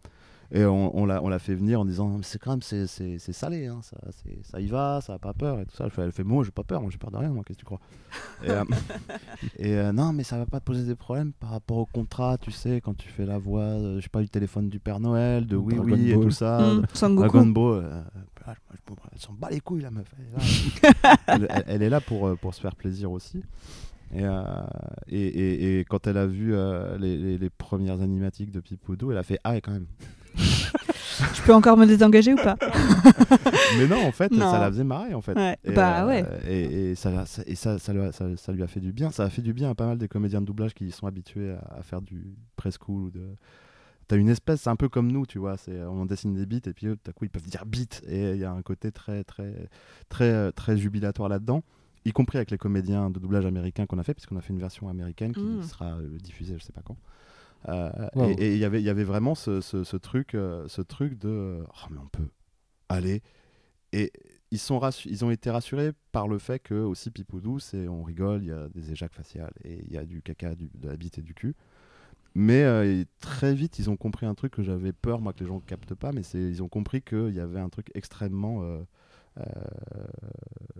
Et 0.53 0.65
on, 0.65 0.97
on 0.97 1.05
l'a 1.05 1.23
on 1.23 1.29
l'a 1.29 1.39
fait 1.39 1.55
venir 1.55 1.79
en 1.79 1.85
disant, 1.85 2.19
c'est 2.23 2.37
quand 2.37 2.51
même, 2.51 2.61
c'est 2.61 2.85
salé, 3.19 3.67
hein, 3.67 3.79
ça, 3.83 3.97
ça 4.43 4.59
y 4.59 4.67
va, 4.67 4.99
ça 5.01 5.13
a 5.13 5.17
pas 5.19 5.33
peur 5.33 5.61
et 5.61 5.65
tout 5.65 5.75
ça. 5.77 5.87
Elle 6.03 6.11
fait, 6.11 6.23
moi, 6.25 6.43
j'ai 6.43 6.51
pas 6.51 6.63
peur, 6.63 6.83
j'ai 6.91 6.97
peur 6.97 7.09
de 7.09 7.15
rien, 7.17 7.29
moi, 7.29 7.43
qu'est-ce 7.45 7.57
que 7.57 7.61
tu 7.61 7.65
crois? 7.65 7.79
Et, 8.43 8.49
euh, 8.49 8.63
et, 9.57 9.75
euh, 9.75 9.93
non, 9.93 10.11
mais 10.11 10.23
ça 10.23 10.37
va 10.37 10.45
pas 10.45 10.59
te 10.59 10.65
poser 10.65 10.83
des 10.83 10.95
problèmes 10.95 11.31
par 11.31 11.51
rapport 11.51 11.77
au 11.77 11.85
contrat, 11.85 12.37
tu 12.37 12.51
sais, 12.51 12.81
quand 12.81 12.95
tu 12.97 13.07
fais 13.07 13.25
la 13.25 13.37
voix, 13.37 13.61
euh, 13.61 13.95
je 13.97 14.01
sais 14.03 14.09
pas, 14.09 14.19
du 14.21 14.27
téléphone 14.29 14.67
du 14.67 14.79
Père 14.79 14.99
Noël, 14.99 15.47
de 15.47 15.55
oui, 15.55 15.75
Dragon 15.75 15.93
oui, 15.93 16.11
et 16.11 16.19
tout 16.19 16.31
ça. 16.31 16.59
Mm, 16.73 16.81
de- 16.81 16.87
Son 16.95 17.09
Dragon. 17.11 17.45
Ball, 17.45 17.83
euh, 17.85 18.01
ah, 18.45 18.53
elle 19.13 19.19
s'en 19.19 19.31
bat 19.33 19.49
les 19.51 19.61
couilles, 19.61 19.83
la 19.83 19.91
meuf. 19.91 20.11
Elle 20.19 20.25
est 20.25 20.31
là, 20.37 21.15
elle, 21.27 21.47
elle- 21.49 21.63
elle 21.67 21.81
est 21.83 21.89
là 21.89 22.01
pour, 22.01 22.27
euh, 22.27 22.35
pour 22.35 22.53
se 22.53 22.59
faire 22.59 22.75
plaisir 22.75 23.09
aussi. 23.11 23.41
Et, 24.13 24.25
euh, 24.25 24.41
et, 25.07 25.17
et- 25.25 25.79
et 25.79 25.85
quand 25.85 26.07
elle 26.07 26.17
a 26.17 26.27
vu 26.27 26.53
euh, 26.53 26.97
les, 26.97 27.15
les- 27.17 27.37
les 27.37 27.49
premières 27.49 28.01
animatiques 28.01 28.51
de 28.51 28.59
Pipoudou, 28.59 29.11
elle 29.13 29.17
a 29.17 29.23
fait 29.23 29.39
Ah, 29.45 29.51
ouais, 29.51 29.61
quand 29.61 29.71
même. 29.71 29.85
Je 31.33 31.41
peux 31.43 31.53
encore 31.53 31.77
me 31.77 31.85
désengager 31.85 32.33
ou 32.33 32.37
pas? 32.37 32.57
Mais 33.77 33.87
non, 33.87 34.05
en 34.05 34.11
fait, 34.11 34.31
Non. 34.31 34.51
ça 34.51 34.59
la 34.59 34.67
faisait 34.71 34.83
marrer, 34.83 35.13
en 35.13 35.21
fait. 35.21 35.33
Ouais. 35.35 35.57
Et, 35.63 35.71
Bah 35.71 36.03
euh, 36.03 36.07
ouais. 36.07 36.25
Et, 36.47 36.91
et 36.91 36.95
ça, 36.95 37.25
et 37.45 37.55
ça, 37.55 37.77
ça, 37.79 37.93
lui 37.93 38.01
a, 38.01 38.11
ça- 38.11 38.35
ça 38.37 38.51
lui 38.51 38.63
a 38.63 38.67
fait 38.67 38.79
du 38.79 38.91
bien. 38.91 39.11
Ça 39.11 39.23
a 39.25 39.29
fait 39.29 39.41
du 39.41 39.53
bien 39.53 39.69
à 39.69 39.75
pas 39.75 39.85
mal 39.85 39.97
des 39.97 40.07
comédiens 40.07 40.41
de 40.41 40.45
doublage 40.45 40.73
qui 40.73 40.89
sont 40.91 41.07
habitués 41.07 41.51
à, 41.51 41.79
à 41.79 41.83
faire 41.83 42.01
du 42.01 42.35
preschool 42.55 43.03
ou 43.03 43.11
de. 43.11 43.21
T'as 44.07 44.17
une 44.17 44.29
espèce, 44.29 44.61
c'est 44.61 44.69
un 44.69 44.75
peu 44.75 44.89
comme 44.89 45.11
nous, 45.11 45.25
tu 45.25 45.37
vois. 45.39 45.57
C'est, 45.57 45.79
on 45.83 46.05
dessine 46.05 46.33
des 46.33 46.45
beats 46.45 46.69
et 46.69 46.73
puis 46.73 46.87
tout 46.87 47.09
à 47.09 47.13
coup, 47.13 47.25
ils 47.25 47.29
peuvent 47.29 47.47
dire 47.47 47.65
beat. 47.65 48.01
Et 48.07 48.31
il 48.31 48.37
y 48.37 48.43
a 48.45 48.51
un 48.51 48.61
côté 48.61 48.91
très, 48.91 49.23
très, 49.23 49.69
très, 50.09 50.29
euh, 50.29 50.51
très 50.51 50.75
jubilatoire 50.77 51.29
là-dedans, 51.29 51.63
y 52.03 52.11
compris 52.11 52.37
avec 52.39 52.51
les 52.51 52.57
comédiens 52.57 53.09
de 53.09 53.19
doublage 53.19 53.45
américains 53.45 53.85
qu'on 53.85 53.99
a 53.99 54.03
fait, 54.03 54.13
puisqu'on 54.13 54.37
a 54.37 54.41
fait 54.41 54.51
une 54.53 54.59
version 54.59 54.89
américaine 54.89 55.33
qui 55.33 55.39
Mm. 55.41 55.63
sera 55.63 55.85
euh, 55.93 56.17
diffusée, 56.17 56.55
je 56.57 56.63
sais 56.63 56.73
pas 56.73 56.81
quand. 56.83 56.97
Euh, 57.69 57.91
Wow. 58.15 58.35
Et 58.39 58.53
il 58.53 58.57
y 58.59 58.65
avait- 58.65 58.81
il 58.81 58.85
y 58.85 58.89
avait 58.89 59.03
vraiment 59.03 59.35
ce, 59.35 59.61
ce- 59.61 59.83
ce 59.83 59.97
truc, 59.97 60.33
euh, 60.35 60.67
ce 60.67 60.81
truc 60.81 61.17
de, 61.19 61.63
oh 61.67 61.87
mais 61.91 61.97
on 61.99 62.07
peut 62.07 62.27
aller. 62.89 63.21
Et 63.93 64.11
ils, 64.51 64.57
sont 64.59 64.79
ils 65.05 65.23
ont 65.25 65.31
été 65.31 65.49
rassurés 65.51 65.91
par 66.11 66.27
le 66.27 66.37
fait 66.39 66.59
que 66.59 66.73
aussi 66.75 67.11
Pipoudou, 67.11 67.59
c'est 67.59 67.87
on 67.87 68.03
rigole, 68.03 68.41
il 68.43 68.47
y 68.49 68.51
a 68.51 68.67
des 68.69 68.91
éjacs 68.91 69.13
faciales 69.13 69.53
et 69.63 69.83
il 69.85 69.91
y 69.93 69.97
a 69.97 70.05
du 70.05 70.21
caca, 70.21 70.55
du- 70.55 70.69
de 70.73 70.87
la 70.89 70.95
bite 70.97 71.17
et 71.19 71.21
du 71.21 71.33
cul. 71.33 71.55
Mais 72.33 72.63
euh, 72.63 73.03
très 73.19 73.53
vite, 73.53 73.77
ils 73.79 73.89
ont 73.89 73.97
compris 73.97 74.25
un 74.25 74.33
truc 74.35 74.53
que 74.53 74.63
j'avais 74.63 74.93
peur, 74.93 75.19
moi, 75.19 75.33
que 75.33 75.41
les 75.41 75.47
gens 75.47 75.55
ne 75.57 75.59
captent 75.61 75.95
pas, 75.95 76.13
mais 76.13 76.21
ils 76.33 76.63
ont 76.63 76.69
compris 76.69 77.01
qu'il 77.01 77.33
y 77.35 77.39
avait 77.41 77.59
un 77.59 77.69
truc 77.69 77.91
extrêmement. 77.93 78.63
euh, 78.63 78.81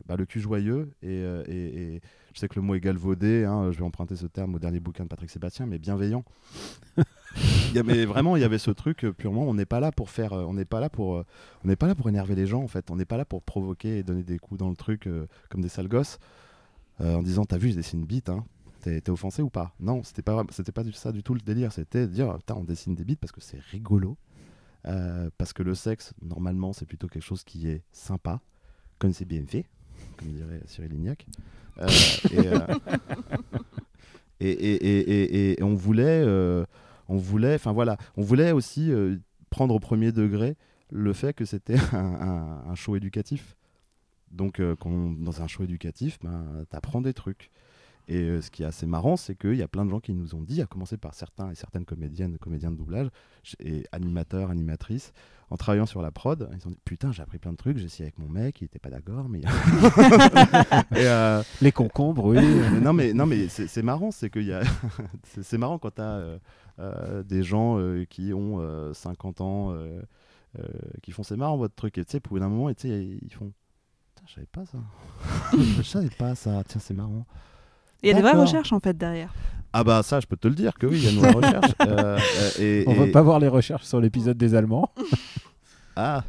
bah, 0.08 0.16
le 0.18 0.26
cul 0.26 0.40
joyeux 0.40 0.92
et, 1.02 1.08
euh, 1.24 1.44
et- 1.48 1.96
et 1.96 2.02
je 2.34 2.40
sais 2.40 2.48
que 2.48 2.56
le 2.56 2.62
mot 2.62 2.76
est 2.76 2.80
galvaudé 2.82 3.46
hein, 3.46 3.72
je 3.72 3.78
vais 3.78 3.84
emprunter 3.86 4.16
ce 4.16 4.26
terme 4.28 4.56
au 4.56 4.60
dernier 4.60 4.80
bouquin 4.80 5.04
de 5.04 5.10
Patrick 5.10 5.30
Sébastien 5.30 5.66
mais 5.66 5.80
bienveillant 5.80 6.24
il 6.98 7.76
y 7.76 7.80
a- 7.80 7.84
mais 7.84 8.06
vraiment 8.06 8.36
il 8.36 8.42
y 8.42 8.46
avait 8.46 8.58
ce 8.58 8.72
truc 8.72 9.06
euh, 9.06 9.14
purement 9.14 9.44
on 9.44 9.54
n'est 9.54 9.66
pas 9.66 9.80
là 9.80 9.92
pour 9.92 10.10
faire 10.10 10.34
euh, 10.34 10.44
on 10.44 10.54
n'est 10.54 10.66
pas 10.66 10.80
là 10.82 10.90
pour 10.90 11.16
euh, 11.16 11.26
on 11.64 11.68
n'est 11.70 11.76
pas 11.78 11.88
là 11.88 11.96
pour 11.96 12.10
énerver 12.10 12.36
les 12.36 12.46
gens 12.46 12.62
en 12.62 12.68
fait 12.68 12.92
on 12.92 12.96
n'est 12.98 13.06
pas 13.06 13.18
là 13.18 13.26
pour 13.26 13.42
provoquer 13.42 14.00
et 14.00 14.04
donner 14.04 14.24
des 14.24 14.38
coups 14.38 14.60
dans 14.60 14.70
le 14.70 14.76
truc 14.76 15.08
euh, 15.08 15.28
comme 15.50 15.62
des 15.62 15.70
sales 15.70 15.88
gosses 15.88 16.20
euh, 17.00 17.16
en 17.16 17.24
disant 17.24 17.46
t'as 17.46 17.58
vu 17.58 17.70
je 17.72 17.76
dessine 17.76 18.02
une 18.02 18.06
bite 18.06 18.30
hein 18.30 18.44
T'es 18.84 19.12
offensé 19.12 19.44
ou 19.44 19.52
pas? 19.52 19.76
Non, 19.80 20.02
c'était 20.02 20.24
pas, 20.24 20.44
c'était 20.50 20.72
pas 20.72 20.84
du, 20.84 20.92
ça 20.92 21.12
du 21.12 21.22
tout 21.22 21.36
le 21.36 21.40
délire. 21.40 21.72
C'était 21.72 22.08
de 22.08 22.12
dire, 22.12 22.36
putain, 22.40 22.56
on 22.56 22.64
dessine 22.64 22.96
des 22.96 23.04
bites 23.04 23.20
parce 23.20 23.32
que 23.32 23.40
c'est 23.40 23.60
rigolo. 23.72 24.18
Euh, 24.88 25.30
parce 25.38 25.54
que 25.54 25.62
le 25.64 25.76
sexe, 25.76 26.14
normalement, 26.22 26.74
c'est 26.74 26.86
plutôt 26.86 27.08
quelque 27.08 27.24
chose 27.24 27.44
qui 27.44 27.68
est 27.68 27.84
sympa, 27.92 28.42
comme 29.00 29.14
c'est 29.14 29.26
bien 29.26 29.46
fait, 29.46 29.66
comme 30.18 30.30
dirait 30.30 30.62
Cyril 30.66 30.92
Lignac. 30.92 31.26
Euh, 31.80 31.88
et, 32.32 32.48
euh, 32.48 32.68
et, 34.40 34.50
et, 34.50 34.76
et, 35.00 35.52
et- 35.60 35.64
on 35.64 35.76
voulait, 35.76 36.24
on 37.08 37.18
voulait, 37.18 37.56
enfin 37.56 37.72
voilà, 37.72 37.98
on 38.18 38.22
voulait 38.22 38.52
aussi 38.52 38.92
prendre 39.50 39.76
au 39.76 39.80
premier 39.80 40.12
degré 40.12 40.56
le 40.92 41.14
fait 41.14 41.34
que 41.34 41.46
c'était 41.46 41.78
un, 41.94 41.98
un- 41.98 42.64
un 42.70 42.76
show 42.76 42.96
éducatif. 42.96 43.56
Donc, 44.32 44.62
dans 44.62 45.42
un 45.42 45.48
show 45.48 45.64
éducatif, 45.64 46.18
ben, 46.24 46.66
t'apprends 46.70 47.02
des 47.02 47.14
trucs. 47.14 47.52
Et 48.12 48.24
euh, 48.24 48.42
ce 48.42 48.52
qui 48.52 48.64
est 48.64 48.66
assez 48.66 48.86
marrant, 48.86 49.16
c'est 49.16 49.36
qu'il 49.36 49.56
y 49.56 49.62
a 49.62 49.70
plein 49.70 49.86
de 49.86 49.90
gens 49.90 50.02
qui 50.02 50.14
nous 50.14 50.36
ont 50.36 50.42
dit, 50.42 50.62
à 50.62 50.66
commencer 50.66 50.98
par 50.98 51.14
certains 51.14 51.50
et 51.50 51.56
certaines 51.56 51.86
comédiennes, 51.86 52.38
comédiens 52.38 52.70
de 52.70 52.76
doublage, 52.76 53.08
et 53.62 53.86
animateurs, 53.94 54.50
animatrices, 54.52 55.14
en 55.50 55.56
travaillant 55.56 55.86
sur 55.86 56.02
la 56.02 56.12
prod, 56.12 56.50
ils 56.54 56.68
ont 56.68 56.72
dit 56.72 56.80
Putain, 56.84 57.14
j'ai 57.14 57.24
appris 57.24 57.38
plein 57.38 57.52
de 57.52 57.58
trucs, 57.58 57.78
j'ai 57.78 57.86
essayé 57.86 58.04
avec 58.06 58.20
mon 58.20 58.28
mec, 58.28 58.60
il 58.60 58.66
était 58.66 58.80
pas 58.80 58.90
d'accord, 58.90 59.30
mais. 59.30 59.40
et, 60.96 61.08
euh, 61.08 61.42
Les 61.62 61.72
concombres, 61.72 62.26
oui. 62.26 62.38
non, 62.82 62.92
mais, 62.92 63.14
non, 63.14 63.26
mais 63.26 63.48
c'est 63.48 63.82
marrant, 63.82 64.12
c'est 64.12 64.30
qu'il 64.30 64.46
y 64.46 64.54
a. 64.54 64.62
c'est 65.42 65.58
marrant 65.58 65.80
quand 65.80 65.96
tu 65.96 66.02
as 66.02 67.24
des 67.24 67.44
gens 67.44 67.80
euh, 67.80 68.04
qui 68.06 68.34
ont 68.34 68.60
euh, 68.60 68.94
50 68.94 69.40
ans, 69.40 69.72
euh, 69.72 70.02
euh, 70.60 70.68
qui 71.02 71.12
font 71.12 71.24
c'est 71.24 71.38
marrant 71.38 71.56
votre 71.56 71.76
truc, 71.76 71.98
et 71.98 72.04
tu 72.04 72.12
sais, 72.12 72.20
pour 72.20 72.36
un 72.38 72.50
moment, 72.50 72.70
et 72.70 72.76
ils 72.84 73.34
font. 73.34 73.54
Putain, 74.16 74.28
je 74.28 74.34
savais 74.34 74.48
pas 74.48 74.66
ça. 74.66 74.78
je 75.58 75.82
savais 75.82 76.10
pas 76.10 76.36
ça, 76.36 76.62
tiens, 76.68 76.82
c'est 76.84 76.94
marrant. 76.94 77.26
Il 78.04 78.10
y 78.10 78.12
a 78.12 78.16
des 78.16 78.22
vraies 78.22 78.34
recherches 78.40 78.74
en 78.74 78.80
fait 78.80 78.98
derrière. 78.98 79.34
Ah 79.74 79.84
bah 79.86 80.04
ça, 80.04 80.20
je 80.20 80.26
peux 80.28 80.36
te 80.36 80.48
le 80.50 80.54
dire 80.56 80.74
que 80.78 80.86
oui, 80.86 80.98
il 80.98 81.04
y 81.04 81.08
a 81.08 81.12
une 81.12 81.20
vraie 81.20 81.32
recherche. 81.32 81.72
Euh, 81.82 82.18
euh, 82.18 82.50
et, 82.60 82.84
On 82.88 82.94
va 82.94 83.06
et- 83.06 83.12
pas 83.12 83.22
voir 83.22 83.40
les 83.40 83.48
recherches 83.48 83.86
sur 83.86 84.00
l'épisode 84.02 84.38
des 84.38 84.56
Allemands. 84.56 84.92
Ah. 85.96 86.24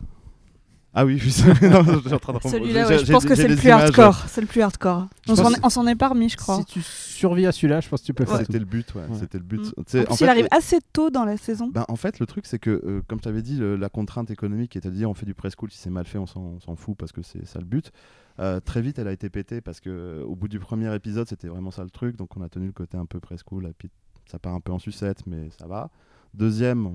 Ah 0.95 1.07
oui, 1.07 1.17
je 1.23 1.31
suis 1.31 1.45
non, 1.69 1.83
je 1.85 2.01
suis 2.01 2.13
en 2.13 2.19
train 2.19 2.35
de 2.35 2.39
Celui-là, 2.43 2.87
ouais, 2.87 2.99
je 3.05 3.11
pense 3.11 3.25
que 3.25 3.35
c'est 3.35 3.49
le 3.49 3.57
plus 3.57 3.69
images. 3.69 3.85
hardcore. 3.85 4.25
C'est 4.29 4.41
le 4.43 4.47
plus 4.47 4.61
hardcore. 4.61 5.07
Je 5.27 5.33
On 5.33 5.37
s'en 5.37 5.51
est- 5.53 5.61
on 5.65 5.71
s'en 5.71 5.87
est 5.87 5.95
pas 5.95 6.09
remis, 6.09 6.29
je 6.29 6.37
crois. 6.37 6.59
Si 6.59 6.65
tu 6.67 6.83
survis 6.83 7.47
à 7.47 7.53
celui-là, 7.53 7.81
je 7.81 7.89
pense 7.89 8.01
que 8.03 8.07
tu 8.07 8.13
peux 8.13 8.27
faire 8.27 8.39
C'était 8.39 8.59
le 8.59 8.65
but, 8.67 8.95
ouais. 8.95 9.03
Ouais. 9.03 9.17
C'était 9.19 9.39
le 9.39 9.45
but. 9.45 9.61
Mm. 9.61 9.71
Tu 9.77 9.83
sais, 9.87 9.99
En 10.01 10.03
en 10.03 10.07
plus, 10.09 10.17
fait, 10.17 10.25
il 10.25 10.29
arrive 10.29 10.49
assez 10.51 10.79
tôt 10.93 11.09
dans 11.09 11.25
la 11.25 11.37
saison. 11.39 11.71
Ben, 11.73 11.85
en 11.89 11.97
fait, 11.97 12.19
le 12.19 12.27
truc, 12.27 12.45
c'est 12.45 12.59
que, 12.59 12.71
euh, 12.85 13.01
comme 13.09 13.19
je 13.21 13.23
t'avais 13.25 13.41
dit, 13.41 13.57
le- 13.57 13.77
la 13.77 13.89
contrainte 13.89 14.31
économique, 14.31 14.73
c'est-à-dire 14.75 15.09
on 15.09 15.15
fait 15.15 15.25
du 15.25 15.33
preschool, 15.35 15.71
si 15.71 15.79
c'est 15.79 15.89
mal 15.91 16.05
fait, 16.05 16.19
on 16.19 16.27
s'en 16.27 16.41
on 16.57 16.61
s'en 16.61 16.77
fout 16.77 16.97
parce 16.99 17.13
que 17.13 17.23
c'est 17.23 17.47
ça 17.47 17.59
le 17.61 17.65
but. 17.65 17.91
Euh, 18.39 18.61
très 18.61 18.81
vite, 18.81 18.99
elle 18.99 19.09
a 19.09 19.13
été 19.13 19.31
pétée 19.31 19.61
parce 19.61 19.81
que 19.81 19.91
euh, 19.91 20.25
au 20.25 20.35
bout 20.35 20.49
du 20.49 20.59
premier 20.59 20.95
épisode, 20.95 21.29
c'était 21.29 21.49
vraiment 21.49 21.71
ça 21.71 21.85
le 21.85 21.91
truc. 21.91 22.17
Donc, 22.17 22.37
on 22.37 22.43
a 22.43 22.49
tenu 22.49 22.67
le 22.67 22.73
côté 22.73 22.97
un 22.97 23.07
peu 23.07 23.21
preschool. 23.21 23.67
Et 23.67 23.73
puis, 23.73 23.91
ça 24.27 24.39
part 24.39 24.55
un 24.55 24.61
peu 24.61 24.73
en 24.73 24.79
sucette, 24.79 25.27
mais 25.27 25.51
ça 25.51 25.67
va. 25.67 25.91
Deuxième, 26.35 26.87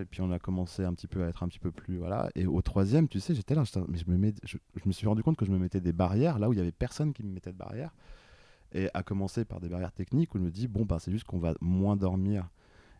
et 0.00 0.04
puis 0.04 0.20
on 0.20 0.30
a 0.30 0.38
commencé 0.38 0.84
un 0.84 0.92
petit 0.92 1.06
peu 1.06 1.24
à 1.24 1.28
être 1.28 1.42
un 1.42 1.48
petit 1.48 1.58
peu 1.58 1.70
plus 1.70 1.96
voilà. 1.96 2.28
Et 2.34 2.44
au 2.44 2.60
troisième, 2.60 3.08
tu 3.08 3.18
sais, 3.18 3.34
j'étais 3.34 3.54
là, 3.54 3.62
mais 3.88 3.96
je 3.96 4.04
me, 4.84 4.92
suis 4.92 5.06
rendu 5.06 5.22
compte 5.22 5.38
que 5.38 5.46
je 5.46 5.50
me 5.50 5.58
mettais 5.58 5.80
des 5.80 5.94
barrières 5.94 6.38
là 6.38 6.50
où 6.50 6.52
il 6.52 6.58
y 6.58 6.60
avait 6.60 6.70
personne 6.70 7.14
qui 7.14 7.22
me 7.22 7.32
mettait 7.32 7.52
de 7.52 7.56
barrières. 7.56 7.94
Et 8.72 8.90
à 8.92 9.02
commencer 9.02 9.46
par 9.46 9.60
des 9.60 9.70
barrières 9.70 9.92
techniques 9.92 10.34
où 10.34 10.38
je 10.38 10.42
me 10.42 10.50
dis 10.50 10.68
bon 10.68 10.84
bah 10.84 10.98
c'est 11.00 11.10
juste 11.10 11.24
qu'on 11.24 11.38
va 11.38 11.54
moins 11.62 11.96
dormir 11.96 12.50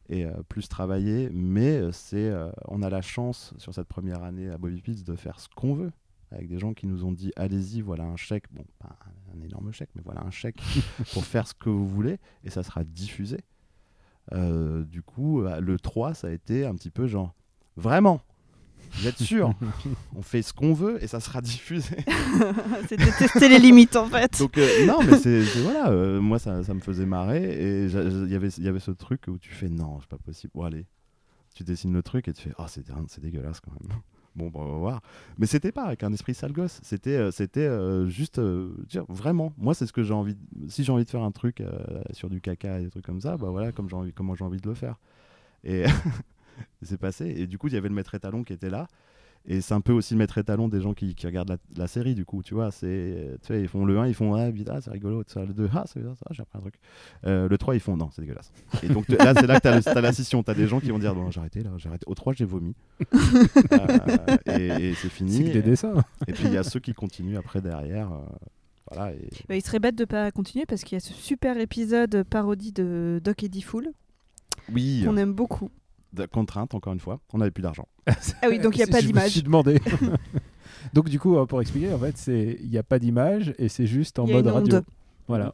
et 0.09 0.25
euh, 0.25 0.33
plus 0.49 0.67
travailler, 0.67 1.29
mais 1.31 1.93
c'est 1.93 2.33
on 2.69 2.81
a 2.81 2.89
la 2.89 3.03
chance 3.03 3.53
sur 3.59 3.75
cette 3.75 3.89
première 3.89 4.23
année 4.23 4.49
à 4.49 4.57
Bobby 4.57 4.81
Pitts 4.81 5.05
de 5.05 5.15
faire 5.15 5.41
ce 5.41 5.49
qu'on 5.55 5.75
veut 5.75 5.93
avec 6.35 6.49
des 6.49 6.59
gens 6.59 6.75
qui 6.75 6.87
nous 6.87 7.05
ont 7.05 7.13
dit 7.13 7.33
allez-y 7.37 7.81
voilà 7.81 8.05
un 8.05 8.17
chèque 8.17 8.45
bon 8.53 8.65
pas 8.79 8.97
un, 9.35 9.43
énorme 9.43 9.73
chèque 9.73 9.91
mais 9.95 10.03
voilà 10.05 10.23
un 10.23 10.31
chèque 10.31 10.61
pour 11.13 11.25
faire 11.25 11.47
ce 11.47 11.55
que 11.55 11.69
vous 11.71 11.89
voulez 11.89 12.19
et 12.45 12.51
ça 12.51 12.63
sera 12.63 12.85
diffusé 12.85 13.39
euh, 14.33 14.85
du 14.85 15.03
coup, 15.03 15.43
euh, 15.43 15.61
le 15.61 15.79
3, 15.79 16.15
ça 16.15 16.29
a 16.29 16.31
été 16.31 16.65
un 16.65 16.75
petit 16.75 16.91
peu 16.91 17.07
genre, 17.07 17.35
vraiment, 17.77 18.21
vous 18.93 19.07
êtes 19.09 19.19
sûr 19.19 19.53
On 20.17 20.23
fait 20.23 20.43
ce 20.43 20.53
qu'on 20.53 20.73
veut 20.73 21.03
et 21.03 21.07
ça 21.07 21.21
sera 21.21 21.41
diffusé. 21.41 21.97
C'était 22.89 23.11
tester 23.11 23.49
les 23.49 23.59
limites 23.59 23.97
en 23.97 24.07
fait. 24.07 24.39
Donc, 24.39 24.57
euh, 24.57 24.87
non, 24.87 25.01
mais 25.03 25.19
c'est 25.19 25.43
voilà, 25.63 25.91
euh, 25.91 26.21
moi 26.21 26.39
ça, 26.39 26.63
ça 26.63 26.75
me 26.75 26.81
faisait 26.81 27.07
marrer 27.07 27.43
et 27.43 27.85
il 27.85 28.31
y 28.31 28.35
avait- 28.35 28.49
il 28.49 28.65
y 28.65 28.69
avait 28.69 28.81
ce 28.81 28.93
truc 28.93 29.25
où 29.29 29.39
tu 29.39 29.51
fais, 29.51 29.69
non, 29.69 29.99
c'est 30.01 30.09
pas 30.09 30.19
possible. 30.19 30.53
Bon, 30.55 30.63
allez, 30.63 30.87
tu 31.55 31.65
dessines 31.65 31.93
le 31.93 32.03
truc 32.03 32.29
et 32.29 32.33
tu 32.33 32.43
fais, 32.43 32.55
oh, 32.59 32.65
c'est 32.69 33.21
dégueulasse 33.21 33.61
quand 33.61 33.73
même. 33.73 33.99
Bon, 34.37 34.49
bah, 34.49 34.61
on 34.61 34.73
va 34.73 34.79
voir. 34.79 35.01
Mais 35.39 35.47
c'était 35.47 35.71
pas 35.71 35.85
avec 35.85 36.03
un 36.03 36.13
esprit 36.13 36.35
sale 36.35 36.53
gosse. 36.53 36.81
C'était 36.83 37.17
euh, 37.17 37.31
c'était 37.31 37.61
euh, 37.61 38.09
juste 38.09 38.39
euh, 38.39 38.75
dire 38.89 39.05
vraiment. 39.09 39.53
Moi, 39.59 39.75
c'est 39.75 39.87
ce 39.87 39.93
que 39.93 40.03
j'ai 40.03 40.15
envie. 40.15 40.37
Si 40.69 40.83
j'ai 40.83 40.93
envie 40.93 41.05
de 41.05 41.11
faire 41.11 41.23
un 41.23 41.31
truc 41.31 41.63
sur 42.13 42.29
du 42.31 42.41
caca 42.41 42.81
et 42.81 42.85
des 42.85 42.91
trucs 42.91 43.05
comme 43.07 43.21
ça, 43.21 43.37
bah 43.37 43.49
voilà, 43.51 43.73
comme 43.73 43.89
j'ai 43.89 43.97
envie, 43.97 44.13
comment 44.13 44.35
j'ai 44.35 44.45
envie 44.45 44.61
de 44.61 44.69
le 44.69 44.75
faire. 44.75 44.99
Et 45.63 45.85
c'est 46.83 46.99
passé. 46.99 47.27
Et 47.27 47.47
du 47.47 47.59
coup, 47.59 47.69
il 47.69 47.75
y 47.75 47.77
avait 47.77 47.89
le 47.89 47.95
maître 47.95 48.15
étalon 48.15 48.43
qui 48.45 48.53
était 48.53 48.71
là. 48.71 48.89
Et 49.47 49.61
c'est 49.61 49.75
un 49.75 49.83
peu 49.83 49.93
aussi 49.93 50.15
le 50.15 50.19
maître 50.19 50.39
étalon 50.39 50.69
des 50.69 50.81
gens 50.81 50.95
qui, 50.95 51.15
qui 51.15 51.27
regardent 51.27 51.51
la, 51.51 51.57
la 51.77 51.87
série, 51.87 52.15
du 52.15 52.25
coup, 52.25 52.43
tu 52.43 52.55
vois. 52.55 52.71
C'est, 52.71 53.37
tu 53.43 53.49
sais, 53.49 53.61
ils 53.61 53.69
font 53.69 53.85
le 53.85 53.99
1, 53.99 54.07
ils 54.07 54.15
font 54.15 54.35
ah, 54.35 54.49
ah, 54.71 54.81
c'est 54.81 54.91
rigolo. 54.91 55.23
Le 55.37 55.53
2, 55.53 55.69
ah, 55.75 55.85
c'est 55.87 56.01
ça, 56.03 56.15
j'ai 56.31 56.41
appris 56.43 56.57
un 56.59 56.61
truc. 56.63 56.75
Euh, 57.27 57.47
le 57.47 57.59
3, 57.59 57.75
ils 57.75 57.81
font 57.81 57.95
non, 57.97 58.09
c'est 58.11 58.23
dégueulasse. 58.23 58.51
Et 58.83 58.89
donc 58.89 59.05
tu- 59.05 59.17
là, 59.17 59.35
c'est 59.35 59.47
là 59.47 59.57
que 59.57 59.61
t'as, 59.63 59.77
le- 59.77 59.83
t'as 59.83 60.01
la 60.01 60.13
scission. 60.15 60.43
T'as 60.43 60.55
des 60.55 60.67
gens 60.67 60.81
qui 60.81 60.91
vont 60.91 60.99
dire 60.99 61.15
bon, 61.15 61.31
j'ai 61.31 61.41
arrêté 61.41 61.63
là, 61.63 61.71
j'ai 61.77 61.89
arrêté. 61.91 62.05
Au 62.09 62.15
3, 62.15 62.33
j'ai 62.33 62.47
vomi. 62.47 62.75
Euh, 63.73 64.37
et, 64.47 64.91
et 64.91 64.95
c'est 64.95 65.09
fini. 65.09 65.33
C'est 65.37 65.45
que 65.45 65.51
des 65.53 65.63
dessins. 65.63 66.05
Et 66.27 66.33
puis 66.33 66.45
il 66.47 66.53
y 66.53 66.57
a 66.57 66.63
ceux 66.63 66.81
qui 66.81 66.95
continuent 66.95 67.37
après 67.37 67.61
derrière. 67.61 68.13
euh, 68.13 68.19
voilà. 68.91 69.13
Et... 69.13 69.29
Bah, 69.49 69.57
il 69.57 69.63
serait 69.63 69.79
bête 69.79 69.97
de 69.97 70.05
pas 70.05 70.31
continuer 70.31 70.67
parce 70.67 70.83
qu'il 70.85 70.97
y 70.97 70.99
a 70.99 71.01
ce 71.01 71.13
super 71.13 71.59
épisode 71.59 72.23
parodie 72.25 72.73
de 72.73 73.21
Doc 73.23 73.43
Eddie 73.43 73.63
Fool 73.63 73.89
Oui, 74.73 75.03
qu'on 75.05 75.17
aime 75.17 75.33
beaucoup. 75.33 75.71
De 76.15 76.27
contrainte, 76.27 76.75
encore 76.75 76.93
une 76.93 77.01
fois. 77.01 77.21
On 77.33 77.39
n'avait 77.39 77.51
plus 77.51 77.63
d'argent. 77.63 77.89
Ah 78.43 78.49
oui, 78.49 78.59
donc 78.59 78.77
il 78.77 78.79
n'y 78.79 78.85
a 78.85 78.87
pas 78.87 79.01
Je 79.01 79.07
me 79.07 79.13
d'image. 79.13 79.31
suis 79.31 79.43
demandé. 79.43 79.81
donc 80.93 81.09
du 81.09 81.19
coup, 81.19 81.37
euh, 81.37 81.47
pour 81.47 81.61
expliquer, 81.61 81.93
en 81.93 81.99
fait, 81.99 82.17
c'est 82.17 82.59
il 82.63 82.69
n'y 82.69 82.79
a 82.79 82.83
pas 82.83 82.99
d'image 82.99 83.55
et 83.59 83.69
c'est 83.69 83.87
juste 83.87 84.19
en 84.19 84.27
Il 84.27 84.31
y 84.31 84.33
a 84.33 84.37
mode 84.37 84.47
une 84.47 84.53
radio. 84.53 84.77
onde. 84.77 84.85
Voilà. 85.27 85.53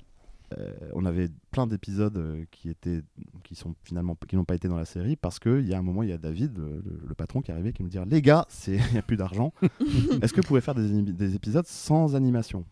Euh, 0.58 0.72
on 0.94 1.04
avait 1.04 1.28
plein 1.52 1.68
d'épisodes 1.68 2.16
euh, 2.16 2.44
qui 2.50 2.70
étaient 2.70 3.02
qui 3.44 3.54
sont 3.54 3.76
finalement 3.84 4.16
qui 4.28 4.34
n'ont 4.34 4.44
pas 4.44 4.56
été 4.56 4.66
dans 4.66 4.76
la 4.76 4.84
série 4.84 5.14
parce 5.14 5.38
que 5.38 5.60
il 5.60 5.68
y 5.68 5.74
a 5.74 5.78
un 5.78 5.82
moment 5.82 6.02
il 6.02 6.08
y 6.08 6.12
a 6.12 6.18
David 6.18 6.58
le, 6.58 7.14
patron 7.14 7.40
qui 7.40 7.52
est 7.52 7.54
arrivé 7.54 7.72
qui 7.72 7.84
nous 7.84 7.88
dit 7.88 7.98
les 8.08 8.20
gars 8.20 8.46
c'est 8.48 8.74
il 8.74 8.94
y 8.94 8.98
a 8.98 9.02
plus 9.02 9.16
d'argent 9.16 9.52
est-ce 10.22 10.32
que 10.32 10.40
vous 10.40 10.48
pouvez 10.48 10.60
faire 10.60 10.74
des, 10.74 11.34
épisodes 11.36 11.66
sans 11.66 12.16
animation? 12.16 12.64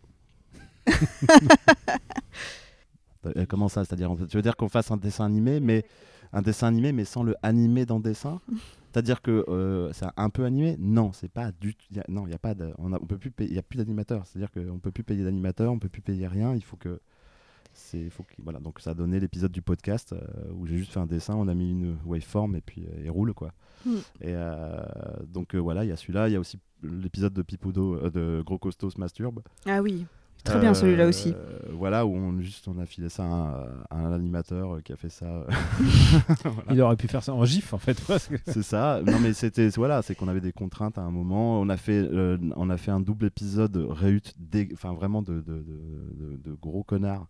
Euh, 3.36 3.47
comment 3.49 3.68
ça? 3.68 3.84
C'est-à-dire 3.84 4.14
tu 4.28 4.36
veux 4.36 4.43
dire 4.43 4.57
qu'on 4.57 4.68
fasse 4.68 4.93
un 4.93 4.97
dessin 4.97 5.24
animé 5.24 5.59
mais 5.59 5.84
un 6.33 6.43
dessin 6.43 6.66
animé 6.68 6.93
mais 6.93 7.05
sans 7.05 7.22
le 7.22 7.35
animé 7.43 7.87
dans 7.87 7.97
le 7.97 8.03
dessin. 8.03 8.41
C'est-à-dire 8.93 9.20
que 9.22 9.45
euh, 9.49 9.93
c'est 9.93 10.07
un 10.16 10.31
peu 10.31 10.45
animé? 10.45 10.76
Non 10.79 11.12
c'est 11.12 11.31
pas 11.31 11.53
du 11.53 11.74
tout 11.74 11.85
non 12.09 12.26
il 12.26 12.31
y 12.31 12.35
a 12.35 12.39
pas 12.39 12.55
de, 12.55 12.72
on, 12.79 12.93
a- 12.93 12.99
on 13.01 13.07
peut 13.07 13.18
plus 13.18 13.33
il 13.41 13.53
y 13.53 13.59
a 13.59 13.62
plus 13.62 13.76
d'animateur 13.79 14.26
c'est-à-dire 14.26 14.51
qu'on 14.51 14.79
peut 14.79 14.91
plus 14.91 15.05
payer 15.05 15.24
d'animateur 15.24 15.72
on 15.72 15.79
peut 15.79 15.89
plus 15.91 16.03
payer 16.03 16.26
rien. 16.26 16.55
Il 16.55 16.62
faut 16.64 16.76
que 16.76 16.99
c'est 17.74 18.09
faut 18.11 18.24
voilà. 18.43 18.59
Donc 18.61 18.81
ça 18.81 18.91
a 18.91 18.95
donné 18.95 19.20
l'épisode 19.20 19.53
du 19.53 19.62
podcast 19.62 20.12
euh, 20.14 20.18
où 20.55 20.66
j'ai 20.66 20.79
juste 20.79 20.93
fait 20.93 21.01
un 21.01 21.07
dessin 21.07 21.35
on 21.37 21.49
a 21.49 21.55
mis 21.55 21.70
une 21.70 21.99
waveform 22.07 22.57
et 22.57 22.61
puis 22.61 22.87
euh, 22.87 23.03
il 23.05 23.11
roule 23.11 23.35
quoi. 23.35 23.53
Mm. 23.87 23.91
et 24.22 24.35
euh, 24.35 24.81
donc 25.29 25.55
euh, 25.55 25.59
voilà 25.59 25.85
il 25.85 25.89
y 25.89 25.93
a 25.93 25.97
celui-là. 25.97 26.29
Il 26.29 26.33
y 26.33 26.37
a 26.37 26.41
aussi 26.41 26.59
l'épisode 26.83 27.33
de 27.35 27.43
Pipodo 27.43 27.95
euh, 27.97 28.11
de 28.11 28.43
Gros 28.45 28.59
Costaud 28.59 28.91
se 28.91 28.99
masturbe. 28.99 29.41
Ah 29.66 29.83
oui, 29.83 30.07
très 30.45 30.61
bien 30.61 30.70
Euh, 30.70 30.74
celui-là 30.74 31.07
aussi. 31.07 31.34
voilà 31.72 32.07
où 32.07 32.14
on 32.14 32.41
juste 32.41 32.68
on 32.68 32.78
a 32.78 32.86
filé 32.86 33.09
ça 33.09 33.24
à 33.24 33.26
un, 33.26 33.66
à 33.91 33.97
un 33.97 34.12
animateur 34.12 34.76
euh, 34.76 34.80
qui 34.80 34.93
a 34.93 34.97
fait 34.97 35.09
ça 35.11 35.26
euh, 35.26 35.45
Il 36.70 36.80
aurait 36.80 36.97
pu 36.97 37.09
faire 37.09 37.22
ça 37.22 37.32
en 37.34 37.45
gif, 37.45 37.74
en 37.74 37.78
fait. 37.78 38.01
c'est 38.47 38.62
ça 38.62 39.01
non 39.05 39.18
mais 39.20 39.32
c'était 39.32 39.68
voilà 39.70 40.03
c'est 40.03 40.14
qu'on 40.14 40.28
avait 40.28 40.41
des 40.41 40.53
contraintes 40.53 40.99
à 40.99 41.03
un 41.03 41.11
moment 41.11 41.61
on 41.61 41.68
a 41.68 41.76
fait 41.76 41.99
euh, 42.12 42.39
on 42.57 42.70
a 42.70 42.76
fait 42.76 42.91
un 42.91 43.01
double 43.01 43.26
épisode 43.26 43.76
réut 43.91 44.20
enfin 44.72 44.93
vraiment 44.95 45.22
de, 45.22 45.34
de, 45.34 45.41
de- 45.41 45.62
de- 45.62 46.51
de 46.51 46.57
gros 46.61 46.82
connards 46.82 47.26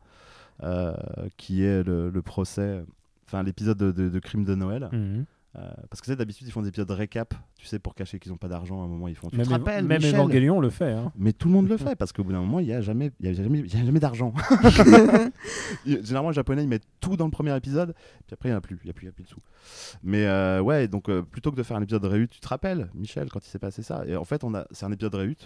euh, 0.62 0.94
qui 1.36 1.62
est 1.64 1.82
le, 1.84 2.10
le 2.10 2.22
procès 2.22 2.82
enfin 3.26 3.42
l'épisode 3.42 3.78
de, 3.78 3.92
de- 3.92 4.08
de 4.08 4.18
crime 4.18 4.44
de 4.44 4.54
Noël 4.54 4.88
Mhm. 4.92 5.24
Euh, 5.56 5.66
parce 5.88 6.02
que 6.02 6.12
d'habitude 6.12 6.46
ils 6.46 6.50
font 6.50 6.60
des 6.60 6.68
épisodes 6.68 6.90
récap 6.90 7.32
tu 7.56 7.64
sais 7.64 7.78
pour 7.78 7.94
cacher 7.94 8.18
qu'ils 8.18 8.30
n'ont 8.30 8.36
pas 8.36 8.48
d'argent 8.48 8.82
à 8.82 8.84
un 8.84 8.86
moment 8.86 9.08
ils 9.08 9.14
font 9.14 9.30
tu 9.30 9.36
Même, 9.38 9.46
te 9.46 9.50
rappelles 9.50 9.82
même 9.82 9.96
Michel 10.02 10.14
Evangelion 10.16 10.60
le 10.60 10.68
fait. 10.68 10.92
hein. 10.92 11.10
mais 11.16 11.32
tout 11.32 11.48
le 11.48 11.54
monde 11.54 11.66
le 11.70 11.76
fait 11.78 11.96
parce 11.96 12.12
qu'au 12.12 12.22
bout 12.22 12.32
d'un 12.32 12.40
moment 12.40 12.60
il 12.60 12.66
y 12.66 12.72
a 12.74 12.82
jamais 12.82 13.12
il 13.18 13.26
y 13.26 13.30
a 13.30 13.32
jamais, 13.32 13.60
il 13.60 13.74
y 13.74 13.80
a 13.80 13.82
jamais 13.82 13.98
d'argent 13.98 14.34
Généralement, 15.86 16.28
les 16.30 16.34
Japonais, 16.34 16.62
ils 16.64 16.68
mettent 16.68 16.86
tout 17.00 17.16
dans 17.16 17.24
le 17.24 17.30
premier 17.30 17.56
épisode, 17.56 17.94
puis 18.26 18.34
après, 18.34 18.48
il 18.50 18.52
n'y 18.52 18.56
en 18.56 18.58
a 18.58 18.60
plus, 18.60 18.78
il 18.82 18.84
n'y 18.86 18.90
a, 18.90 18.92
plus- 18.92 19.04
il 19.04 19.08
y 19.08 19.10
a 19.10 19.12
plus 19.12 19.24
de 19.24 19.28
sous. 19.28 19.40
Mais 20.02 20.26
euh, 20.26 20.60
ouais, 20.60 20.88
donc 20.88 21.08
euh, 21.08 21.22
plutôt 21.22 21.50
que 21.50 21.56
de 21.56 21.62
faire 21.62 21.76
un 21.76 21.82
épisode 21.82 22.04
réut, 22.04 22.28
tu 22.28 22.40
te 22.40 22.48
rappelles, 22.48 22.90
Michel, 22.94 23.30
quand 23.30 23.44
il 23.44 23.48
s'est 23.48 23.58
passé 23.58 23.82
ça? 23.82 24.04
Et 24.06 24.16
en 24.16 24.24
fait, 24.24 24.44
on 24.44 24.54
a, 24.54 24.66
c'est 24.70 24.84
un 24.86 24.92
épisode 24.92 25.14
réut 25.14 25.36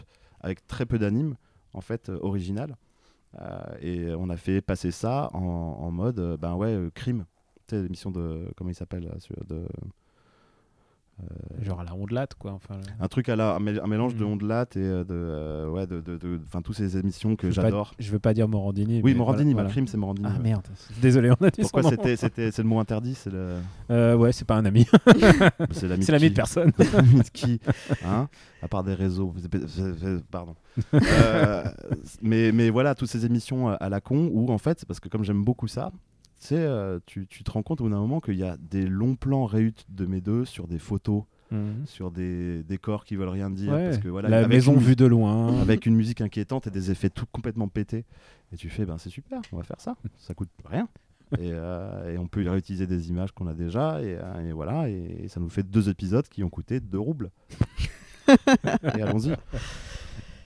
avec 0.40 0.66
très 0.66 0.86
peu 0.86 0.98
d'anime, 0.98 1.36
en 1.74 1.80
fait, 1.80 2.08
euh, 2.08 2.18
original. 2.22 2.76
Et 3.80 4.08
on 4.18 4.28
a 4.28 4.36
fait 4.36 4.60
passer 4.60 4.90
ça 4.90 5.30
en, 5.32 5.38
en 5.38 5.90
mode, 5.90 6.36
ben 6.38 6.54
ouais, 6.54 6.78
crime. 6.94 7.24
L'émission 7.80 8.10
de. 8.10 8.40
Comment 8.56 8.70
il 8.70 8.74
s'appelle 8.74 9.08
de, 9.48 9.62
Genre 11.60 11.78
à 11.78 11.84
la 11.84 11.94
ondelate, 11.94 12.34
quoi. 12.34 12.50
Enfin, 12.52 12.80
Un 12.98 13.06
truc 13.06 13.28
à 13.28 13.36
la. 13.36 13.54
Un, 13.54 13.60
mé- 13.60 13.78
un 13.80 13.86
mélange 13.86 14.16
de 14.16 14.24
Mhm. 14.24 14.32
ondelat 14.32 14.66
et 14.74 14.78
euh, 14.78 15.04
de. 15.04 15.14
euh, 15.14 15.68
ouais, 15.68 15.86
de. 15.86 16.02
Enfin, 16.48 16.62
toutes 16.62 16.74
ces 16.74 16.96
émissions 16.96 17.36
que 17.36 17.48
j'adore. 17.50 17.92
Je 18.00 18.10
veux 18.10 18.18
pas 18.18 18.34
dire 18.34 18.48
Morandini. 18.48 19.00
Oui, 19.04 19.14
Morandini, 19.14 19.54
ma 19.54 19.66
crime, 19.66 19.86
c'est 19.86 19.98
Morandini. 19.98 20.26
Ah 20.34 20.38
merde. 20.40 20.66
Désolé, 21.00 21.30
on 21.30 21.44
a 21.44 21.50
dit 21.50 21.60
Pourquoi 21.60 21.84
c'était, 21.84 22.16
c'était, 22.16 22.50
c'est 22.50 22.62
le 22.62 22.68
mot 22.68 22.80
interdit 22.80 23.14
C'est 23.14 23.30
le. 23.30 23.54
Euh, 23.90 24.16
ouais, 24.16 24.32
c'est 24.32 24.46
pas 24.46 24.56
un 24.56 24.64
ami. 24.64 24.84
C'est 25.70 25.86
l'ami 25.86 26.02
c'est 26.02 26.12
l'ami 26.12 26.30
de 26.30 26.34
personne. 26.34 26.72
L'ami 26.92 27.14
de 27.20 27.28
qui 27.32 27.60
hein 28.04 28.28
À 28.60 28.66
part 28.68 28.82
des 28.82 28.94
réseaux. 28.94 29.32
C'est- 29.38 29.68
c'est- 29.68 29.94
c'est- 30.00 30.24
Pardon. 30.24 30.56
Euh, 30.94 31.62
mais, 32.20 32.50
mais 32.50 32.70
voilà, 32.70 32.96
toutes 32.96 33.10
ces 33.10 33.26
émissions 33.26 33.68
à 33.68 33.88
la 33.88 34.00
con 34.00 34.28
où, 34.32 34.50
en 34.50 34.58
fait, 34.58 34.84
parce 34.86 34.98
que 34.98 35.08
comme 35.08 35.22
j'aime 35.24 35.44
beaucoup 35.44 35.68
ça, 35.68 35.92
euh, 36.52 36.98
tu, 37.06 37.26
tu 37.26 37.44
te 37.44 37.50
rends 37.50 37.62
compte 37.62 37.80
au 37.80 37.84
bout 37.84 37.90
d'un 37.90 38.00
moment 38.00 38.20
qu'il 38.20 38.36
y 38.36 38.42
a 38.42 38.56
des 38.58 38.86
longs 38.86 39.14
plans 39.16 39.44
réut 39.44 39.74
de 39.88 40.06
mes 40.06 40.20
deux 40.20 40.44
sur 40.44 40.66
des 40.66 40.78
photos, 40.78 41.22
Mhm. 41.52 41.84
sur 41.86 42.10
des 42.10 42.62
décors 42.62 43.04
qui 43.04 43.14
veulent 43.14 43.28
rien 43.28 43.50
dire. 43.50 43.72
Ouais, 43.72 43.84
Parce 43.90 43.98
que, 43.98 44.08
voilà, 44.08 44.28
la 44.30 44.48
maison 44.48 44.72
une- 44.74 44.80
vue 44.80 44.96
de 44.96 45.04
loin. 45.04 45.60
Avec 45.60 45.84
une 45.86 45.94
musique 45.94 46.20
inquiétante 46.22 46.66
et 46.66 46.70
des 46.70 46.90
effets 46.90 47.10
tout 47.10 47.26
complètement 47.30 47.68
pétés. 47.68 48.04
Et 48.52 48.56
tu 48.56 48.70
fais, 48.70 48.86
ben 48.86 48.96
c'est 48.98 49.10
super, 49.10 49.40
on 49.52 49.58
va 49.58 49.62
faire 49.62 49.80
ça. 49.80 49.94
Ça 50.18 50.32
coûte 50.34 50.48
rien. 50.64 50.88
Et, 51.38 51.48
euh, 51.52 52.12
et 52.12 52.18
on 52.18 52.26
peut 52.26 52.46
réutiliser 52.46 52.86
des 52.86 53.08
images 53.08 53.32
qu'on 53.32 53.46
a 53.46 53.54
déjà. 53.54 54.02
Et, 54.02 54.18
euh, 54.20 54.48
et 54.50 54.52
voilà, 54.52 54.90
et, 54.90 55.28
ça 55.28 55.40
nous 55.40 55.48
fait 55.48 55.62
deux 55.62 55.88
épisodes 55.88 56.28
qui 56.28 56.44
ont 56.44 56.50
coûté 56.50 56.78
2 56.80 56.98
roubles. 56.98 57.30
et 58.28 59.00
allons-y. 59.02 59.30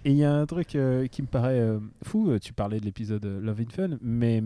Et 0.04 0.12
il 0.12 0.16
y 0.16 0.24
a 0.24 0.32
un 0.32 0.46
truc 0.46 0.76
euh, 0.76 1.06
qui 1.08 1.22
me 1.22 1.26
paraît 1.26 1.58
euh, 1.58 1.80
fou. 2.04 2.38
Tu 2.40 2.52
parlais 2.52 2.78
de 2.78 2.84
l'épisode 2.84 3.24
Love 3.24 3.60
in 3.60 3.70
Fun, 3.70 3.98
mais 4.00 4.42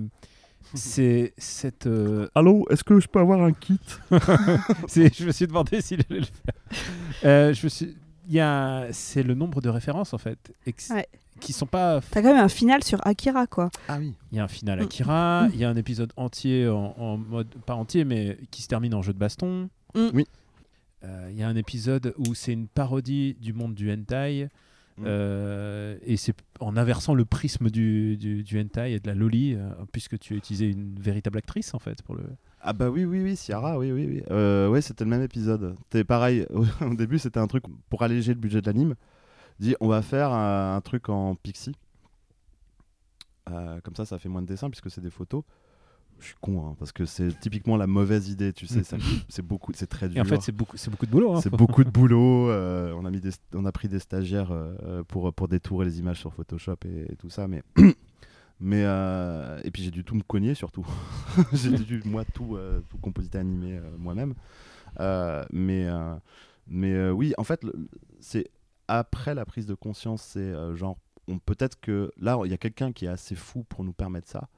c'est 0.75 1.33
cette. 1.39 1.87
euh, 1.87 2.29
Allô, 2.35 2.67
est-ce 2.71 2.85
que 2.85 3.01
je 3.01 3.09
peux 3.09 3.19
avoir 3.21 3.43
un 3.43 3.53
kit? 3.53 3.79
Je 4.11 5.25
me 5.27 5.33
suis 5.33 5.47
demandé 5.47 5.81
s'il 5.83 6.01
allait 6.09 6.21
le 6.21 6.27
faire. 6.27 6.55
Euh, 7.25 7.53
je 7.55 7.65
me 7.65 7.69
suis. 7.69 7.97
Il 8.29 8.35
y 8.35 8.41
a, 8.41 8.87
c'est 8.93 9.25
le 9.25 9.35
nombre 9.35 9.61
de 9.61 9.69
références 9.69 10.15
en 10.15 10.19
fait, 10.19 10.53
ex- 10.65 10.91
Ouais. 10.91 11.09
qui 11.41 11.53
sont 11.53 11.67
pas. 11.67 12.01
T'as 12.13 12.23
quand 12.23 12.33
même 12.33 12.45
un 12.45 12.49
final 12.49 12.85
sur 12.85 13.05
Akira, 13.05 13.49
quoi. 13.49 13.71
Ah 13.89 13.97
oui. 13.99 14.15
Il 14.31 14.37
y 14.39 14.41
a 14.41 14.45
un 14.45 14.49
final 14.49 14.79
Mm. 14.79 14.83
Akira, 14.83 15.49
il 15.53 15.59
y 15.59 15.65
a 15.65 15.69
un 15.71 15.77
épisode 15.77 16.13
entier 16.17 16.69
en, 16.69 16.95
en 16.97 17.17
mode 17.17 17.49
pas 17.67 17.75
entier, 17.75 18.05
mais 18.05 18.39
qui 18.53 18.63
se 18.63 18.69
termine 18.69 18.95
en 18.95 19.03
jeu 19.03 19.13
de 19.13 19.19
baston. 19.19 19.69
Mm. 19.97 20.09
Oui. 20.15 20.27
Euh, 21.03 21.29
Il 21.33 21.39
y 21.39 21.43
a 21.43 21.49
un 21.49 21.57
épisode 21.57 22.15
où 22.19 22.35
c'est 22.35 22.53
une 22.53 22.69
parodie 22.69 23.35
du 23.41 23.53
monde 23.53 23.75
du 23.75 23.91
hentai. 23.93 24.49
Mm. 25.01 25.05
euh, 25.07 25.99
et 26.03 26.17
c'est 26.17 26.35
en 26.61 26.77
inversant 26.77 27.15
le 27.15 27.25
prisme 27.25 27.71
du, 27.71 28.17
du, 28.17 28.43
du 28.43 28.61
hentai 28.61 28.93
et 28.93 29.01
de 29.01 29.07
la 29.07 29.15
loli, 29.15 29.55
euh, 29.55 29.71
puisque 29.93 30.19
tu 30.19 30.35
as 30.35 30.37
utilisé 30.37 30.69
une 30.71 30.99
véritable 30.99 31.39
actrice 31.39 31.75
en 31.75 31.79
fait 31.79 32.03
pour 32.03 32.15
le. 32.15 32.25
Ah 32.61 32.73
bah 32.75 32.91
oui, 32.91 33.05
oui, 33.05 33.23
oui, 33.23 33.37
Ciara, 33.37 33.79
oui, 33.79 33.91
oui, 33.91 34.07
oui. 34.07 34.23
Euh, 34.31 34.69
ouais, 34.69 34.83
c'était 34.83 35.05
le 35.05 35.11
même 35.11 35.23
épisode. 35.23 35.75
C'était 35.85 36.05
pareil. 36.05 36.47
Au 36.83 36.95
début, 36.95 37.19
c'était 37.19 37.41
un 37.41 37.47
truc 37.47 37.65
pour 37.89 38.03
alléger 38.03 38.35
le 38.35 38.41
budget 38.41 38.61
de 38.61 38.67
l'anime. 38.67 38.95
Dit, 39.59 39.75
on 39.81 39.89
va 39.89 40.03
faire 40.03 40.31
un, 40.31 40.77
un 40.77 40.81
truc 40.83 41.09
en 41.09 41.35
pixie. 41.35 41.75
Comme 43.83 43.97
ça, 43.97 44.05
ça 44.05 44.19
fait 44.19 44.29
moins 44.29 44.43
de 44.43 44.47
dessins 44.47 44.71
puisque 44.71 44.91
c'est 44.93 45.01
des 45.01 45.11
photos. 45.11 45.43
Je 46.21 46.27
suis 46.27 46.35
con, 46.41 46.67
hein, 46.69 46.77
parce 46.79 46.93
que 46.93 47.05
c'est 47.05 47.39
typiquement 47.41 47.77
la 47.77 47.87
mauvaise 47.87 48.29
idée, 48.29 48.53
tu 48.53 48.67
sais, 48.67 48.83
ça- 48.85 48.97
c'est 49.29 49.43
beaucoup, 49.43 49.73
c'est 49.75 49.87
très 49.87 50.09
dur. 50.09 50.19
Et 50.19 50.21
en 50.21 50.25
fait, 50.25 50.41
c'est 50.43 50.53
beaucoup, 50.53 50.77
c'est 50.77 50.91
beaucoup 50.91 51.07
de 51.07 51.11
boulot. 51.11 51.35
hein. 51.35 51.41
C'est 51.41 51.51
beaucoup 51.51 51.83
de 51.85 51.91
boulot. 51.91 52.49
euh, 52.51 52.93
on, 52.97 53.05
a 53.05 53.11
mis 53.11 53.21
des- 53.21 53.31
on 53.55 53.65
a 53.65 53.73
pris 53.73 53.89
des 53.89 53.99
stagiaires 53.99 54.51
euh, 54.53 55.03
pour, 55.05 55.33
pour 55.33 55.49
détourer 55.49 55.85
les 55.87 55.99
images 55.99 56.19
sur 56.21 56.33
Photoshop 56.33 56.77
et, 56.85 57.13
et 57.13 57.17
tout 57.17 57.31
ça. 57.31 57.49
Mais, 57.49 57.63
mais 58.61 58.83
euh, 58.85 59.61
et 59.65 59.71
puis 59.71 59.83
j'ai 59.83 59.91
dû 59.91 60.05
tout 60.05 60.15
me 60.15 60.23
cogner 60.23 60.55
surtout. 60.55 60.87
j'ai 61.53 61.71
dû 61.79 62.03
moi 62.05 62.25
tout, 62.25 62.57
euh, 62.57 62.81
tout 62.89 62.99
compositer, 62.99 63.39
animer 63.39 63.79
euh, 63.79 63.83
moi-même. 63.99 64.35
Euh, 65.01 65.45
mais 65.51 65.87
euh, 65.87 66.15
mais 66.67 66.93
euh, 66.93 67.11
oui, 67.13 67.33
en 67.39 67.45
fait, 67.45 67.65
c'est 68.21 68.47
après 68.89 69.35
la 69.35 69.45
prise 69.45 69.67
de 69.67 69.75
conscience, 69.75 70.23
c'est 70.23 70.41
euh, 70.41 70.75
genre 70.75 70.99
on 71.29 71.39
peut-être 71.39 71.79
que 71.81 72.11
là 72.19 72.39
il 72.45 72.51
y 72.51 72.55
a 72.55 72.59
quelqu'un 72.59 72.93
qui 72.93 73.05
est 73.05 73.09
assez 73.09 73.35
fou 73.37 73.65
pour 73.69 73.85
nous 73.85 73.93
permettre 73.93 74.29
ça. 74.29 74.49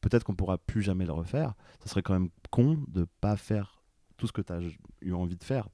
Peut-être 0.00 0.24
qu'on 0.24 0.34
pourra 0.34 0.58
plus 0.58 0.82
jamais 0.82 1.06
le 1.06 1.12
refaire. 1.12 1.54
Ça 1.80 1.88
serait 1.88 2.02
quand 2.02 2.14
même 2.14 2.30
con 2.50 2.78
de 2.88 3.06
pas 3.20 3.36
faire 3.36 3.82
tout 4.16 4.26
ce 4.26 4.32
que 4.32 4.42
tu 4.42 4.52
as 4.52 4.60
eu 5.02 5.12
envie 5.12 5.36
de 5.36 5.44
faire 5.44 5.68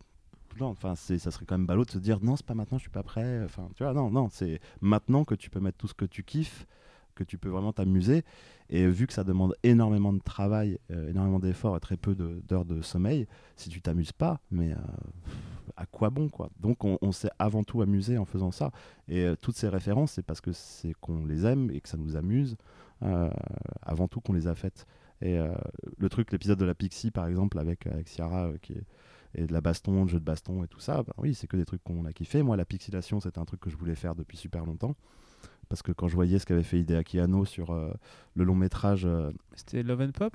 non, 0.60 0.68
enfin, 0.68 0.94
c'est, 0.94 1.18
ça 1.18 1.30
serait 1.30 1.44
quand 1.44 1.56
même 1.56 1.66
ballot 1.66 1.84
de 1.84 1.90
se 1.90 1.98
dire 1.98 2.18
non, 2.22 2.36
c'est 2.36 2.46
pas 2.46 2.54
maintenant, 2.54 2.78
je 2.78 2.82
suis 2.82 2.90
pas 2.90 3.02
prêt. 3.02 3.42
Enfin, 3.44 3.68
tu 3.74 3.82
vois, 3.82 3.92
non, 3.92 4.10
non, 4.10 4.28
c'est 4.30 4.60
maintenant 4.80 5.24
que 5.24 5.34
tu 5.34 5.50
peux 5.50 5.60
mettre 5.60 5.78
tout 5.78 5.88
ce 5.88 5.94
que 5.94 6.04
tu 6.04 6.22
kiffes, 6.22 6.66
que 7.14 7.24
tu 7.24 7.38
peux 7.38 7.48
vraiment 7.48 7.72
t'amuser. 7.72 8.24
Et 8.68 8.86
vu 8.86 9.06
que 9.06 9.12
ça 9.12 9.24
demande 9.24 9.54
énormément 9.62 10.12
de 10.12 10.20
travail, 10.20 10.78
euh, 10.90 11.08
énormément 11.08 11.38
d'efforts 11.38 11.76
et 11.76 11.80
très 11.80 11.96
peu 11.96 12.14
d'heures 12.14 12.64
de, 12.64 12.82
sommeil, 12.82 13.26
si 13.56 13.68
tu 13.68 13.80
t'amuses 13.80 14.12
pas, 14.12 14.40
mais 14.50 14.72
euh, 14.72 14.76
à 15.76 15.86
quoi 15.86 16.10
bon, 16.10 16.28
quoi? 16.28 16.50
Donc, 16.58 16.84
on, 16.84 17.12
s'est 17.12 17.30
avant 17.38 17.62
tout 17.62 17.82
amusé 17.82 18.18
en 18.18 18.24
faisant 18.24 18.50
ça. 18.50 18.70
Et 19.08 19.24
euh, 19.24 19.36
toutes 19.40 19.56
ces 19.56 19.68
références, 19.68 20.12
c'est 20.12 20.24
parce 20.24 20.40
que 20.40 20.52
c'est 20.52 20.94
qu'on 21.00 21.24
les 21.26 21.46
aime 21.46 21.70
et 21.70 21.80
que 21.80 21.88
ça 21.88 21.96
nous 21.96 22.16
amuse, 22.16 22.56
avant 23.82 24.08
tout 24.08 24.20
qu'on 24.20 24.32
les 24.32 24.46
a 24.46 24.54
faites. 24.54 24.86
Et 25.22 25.38
euh, 25.38 25.52
le 25.98 26.08
truc, 26.08 26.30
l'épisode 26.32 26.58
de 26.58 26.64
la 26.64 26.74
Pixie, 26.74 27.10
par 27.10 27.26
exemple, 27.26 27.58
avec, 27.58 27.86
avec 27.86 28.06
Ciara, 28.08 28.46
euh, 28.48 28.56
qui 28.60 28.72
est 28.74 28.84
et 29.38 29.46
de 29.46 29.52
la 29.52 29.60
baston, 29.60 30.04
de 30.06 30.10
jeu 30.10 30.18
de 30.18 30.24
baston 30.24 30.64
et 30.64 30.68
tout 30.68 30.80
ça, 30.80 31.02
ben 31.02 31.12
oui, 31.18 31.34
c'est 31.34 31.46
que 31.46 31.58
des 31.58 31.66
trucs 31.66 31.82
qu'on 31.82 32.06
a 32.06 32.12
kiffé. 32.14 32.42
Moi, 32.42 32.56
la 32.56 32.64
pixelation, 32.64 33.20
c'était 33.20 33.38
un 33.38 33.44
truc 33.44 33.60
que 33.60 33.68
je 33.68 33.76
voulais 33.76 33.94
faire 33.94 34.14
depuis 34.14 34.38
super 34.38 34.64
longtemps. 34.64 34.94
Parce 35.68 35.82
que 35.82 35.92
quand 35.92 36.08
je 36.08 36.14
voyais 36.14 36.38
ce 36.38 36.46
qu'avait 36.46 36.62
fait 36.62 36.78
Hideaki 36.80 37.20
Anno 37.20 37.44
sur 37.44 37.70
euh, 37.70 37.92
le 38.34 38.44
long 38.44 38.54
métrage. 38.54 39.04
euh, 39.04 39.30
C'était 39.54 39.82
Love 39.82 40.00
and 40.00 40.12
Pop? 40.12 40.34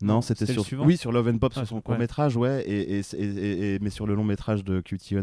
Non, 0.00 0.22
c'était 0.22 0.46
sur. 0.46 0.64
Oui, 0.80 0.96
sur 0.96 1.12
Love 1.12 1.28
and 1.28 1.38
Pop, 1.38 1.52
Ah, 1.56 1.58
sur 1.60 1.68
son 1.68 1.74
ouais. 1.76 1.82
court 1.82 1.98
métrage, 1.98 2.36
ouais, 2.38 2.64
et, 2.66 3.78
mais 3.82 3.90
sur 3.90 4.06
le 4.06 4.14
long 4.14 4.24
métrage 4.24 4.64
de 4.64 4.80
Cutie 4.80 5.16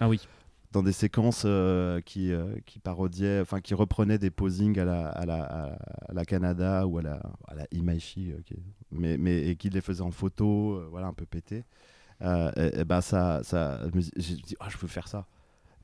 Ah 0.00 0.08
oui. 0.08 0.26
Dans 0.72 0.82
des 0.82 0.92
séquences 0.92 1.42
euh, 1.44 2.00
qui, 2.00 2.32
euh, 2.32 2.56
qui 2.66 2.78
parodiaient, 2.78 3.40
enfin 3.40 3.60
qui 3.60 3.74
reprenaient 3.74 4.18
des 4.18 4.30
posings 4.30 4.78
à 4.78 4.84
la, 4.84 5.08
à 5.08 5.26
la, 5.26 5.42
à 6.08 6.12
la 6.12 6.24
Canada 6.24 6.86
ou 6.86 6.98
à 6.98 7.02
la, 7.02 7.22
à 7.46 7.54
la 7.54 7.66
Imaishi, 7.72 8.32
euh, 8.32 8.56
mais, 8.90 9.18
mais, 9.18 9.46
et 9.48 9.56
qui 9.56 9.68
les 9.68 9.82
faisait 9.82 10.02
en 10.02 10.10
photo, 10.10 10.82
voilà, 10.90 11.08
un 11.08 11.12
peu 11.12 11.26
pété. 11.26 11.64
Et, 12.20 12.80
et 12.80 12.84
ben 12.84 13.00
ça, 13.00 13.42
ça, 13.42 13.80
j'ai 14.16 14.36
dit, 14.36 14.56
ah, 14.60 14.68
je 14.70 14.78
veux 14.78 14.88
faire 14.88 15.08
ça. 15.08 15.26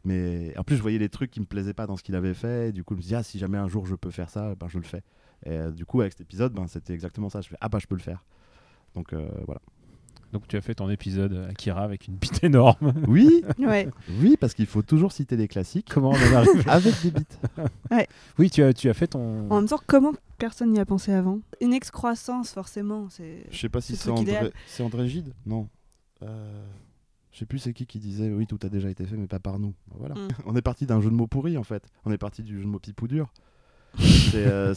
Mais 0.04 0.56
en 0.56 0.64
plus, 0.64 0.76
je 0.76 0.82
voyais 0.82 0.98
les 0.98 1.08
trucs 1.08 1.30
qui 1.30 1.40
me 1.40 1.46
plaisaient 1.46 1.74
pas 1.74 1.86
dans 1.86 1.96
ce 1.96 2.02
qu'il 2.02 2.14
avait 2.14 2.34
fait. 2.34 2.68
Et 2.68 2.72
du 2.72 2.84
coup, 2.84 2.94
je 2.94 2.98
me 2.98 3.02
dis, 3.02 3.14
ah, 3.14 3.22
si 3.22 3.38
jamais 3.38 3.58
un 3.58 3.68
jour 3.68 3.86
je 3.86 3.94
peux 3.94 4.10
faire 4.10 4.30
ça, 4.30 4.54
ben, 4.54 4.68
je 4.68 4.78
le 4.78 4.84
fais. 4.84 5.02
Et 5.44 5.70
du 5.72 5.84
coup, 5.84 6.00
avec 6.00 6.12
cet 6.12 6.22
épisode, 6.22 6.52
ben, 6.54 6.66
c'était 6.66 6.94
exactement 6.94 7.28
ça. 7.28 7.40
Je 7.40 7.48
fais, 7.48 7.56
ah, 7.60 7.68
bah, 7.68 7.78
je 7.80 7.86
peux 7.86 7.96
le 7.96 8.00
faire. 8.00 8.24
Donc 8.94 9.12
voilà. 9.12 9.60
Donc 10.32 10.46
tu 10.46 10.56
as 10.56 10.60
fait 10.60 10.74
ton 10.74 10.90
épisode 10.90 11.46
Akira 11.48 11.82
avec 11.82 12.06
une 12.06 12.14
bite 12.16 12.44
énorme. 12.44 12.92
Oui, 13.08 13.42
Ouais. 13.58 13.88
oui, 14.20 14.36
parce 14.38 14.52
qu'il 14.54 14.66
faut 14.66 14.82
toujours 14.82 15.12
citer 15.12 15.36
les 15.36 15.48
classiques 15.48 15.88
Comment 15.90 16.10
on 16.10 16.12
en 16.32 16.34
arrive 16.36 16.64
avec 16.68 17.00
des 17.02 17.10
bites. 17.10 17.40
Oui, 18.38 18.50
tu 18.50 18.62
as, 18.62 18.72
tu 18.74 18.88
as 18.90 18.94
fait 18.94 19.06
ton. 19.06 19.50
En 19.50 19.56
même 19.60 19.68
temps, 19.68 19.80
comment 19.86 20.12
personne 20.36 20.70
n'y 20.72 20.78
a 20.78 20.84
pensé 20.84 21.12
avant? 21.12 21.40
Une 21.60 21.72
excroissance, 21.72 22.52
forcément. 22.52 23.08
C'est. 23.08 23.44
Je 23.50 23.58
sais 23.58 23.68
pas 23.68 23.80
si 23.80 23.98
André, 24.10 24.52
c'est 24.66 24.82
André 24.82 25.08
Gide? 25.08 25.32
Non. 25.46 25.68
Euh, 26.22 26.64
Je 27.32 27.38
sais 27.38 27.46
plus 27.46 27.58
c'est 27.60 27.72
qui 27.72 27.86
qui 27.86 27.98
disait 27.98 28.30
oui 28.30 28.46
tout 28.46 28.58
a 28.64 28.68
déjà 28.68 28.90
été 28.90 29.06
fait 29.06 29.16
mais 29.16 29.28
pas 29.28 29.38
par 29.38 29.58
nous. 29.58 29.72
Voilà. 29.96 30.14
Mm. 30.14 30.28
On 30.46 30.56
est 30.56 30.62
parti 30.62 30.84
d'un 30.86 31.00
jeu 31.00 31.10
de 31.10 31.14
mots 31.14 31.26
pourri 31.26 31.56
en 31.56 31.62
fait. 31.64 31.84
On 32.04 32.12
est 32.12 32.18
parti 32.18 32.42
du 32.42 32.56
jeu 32.58 32.62
de 32.64 32.68
mots 32.68 32.78
pipou 32.80 33.06
dur. 33.08 33.32
C'est, 33.98 34.46
euh, 34.46 34.74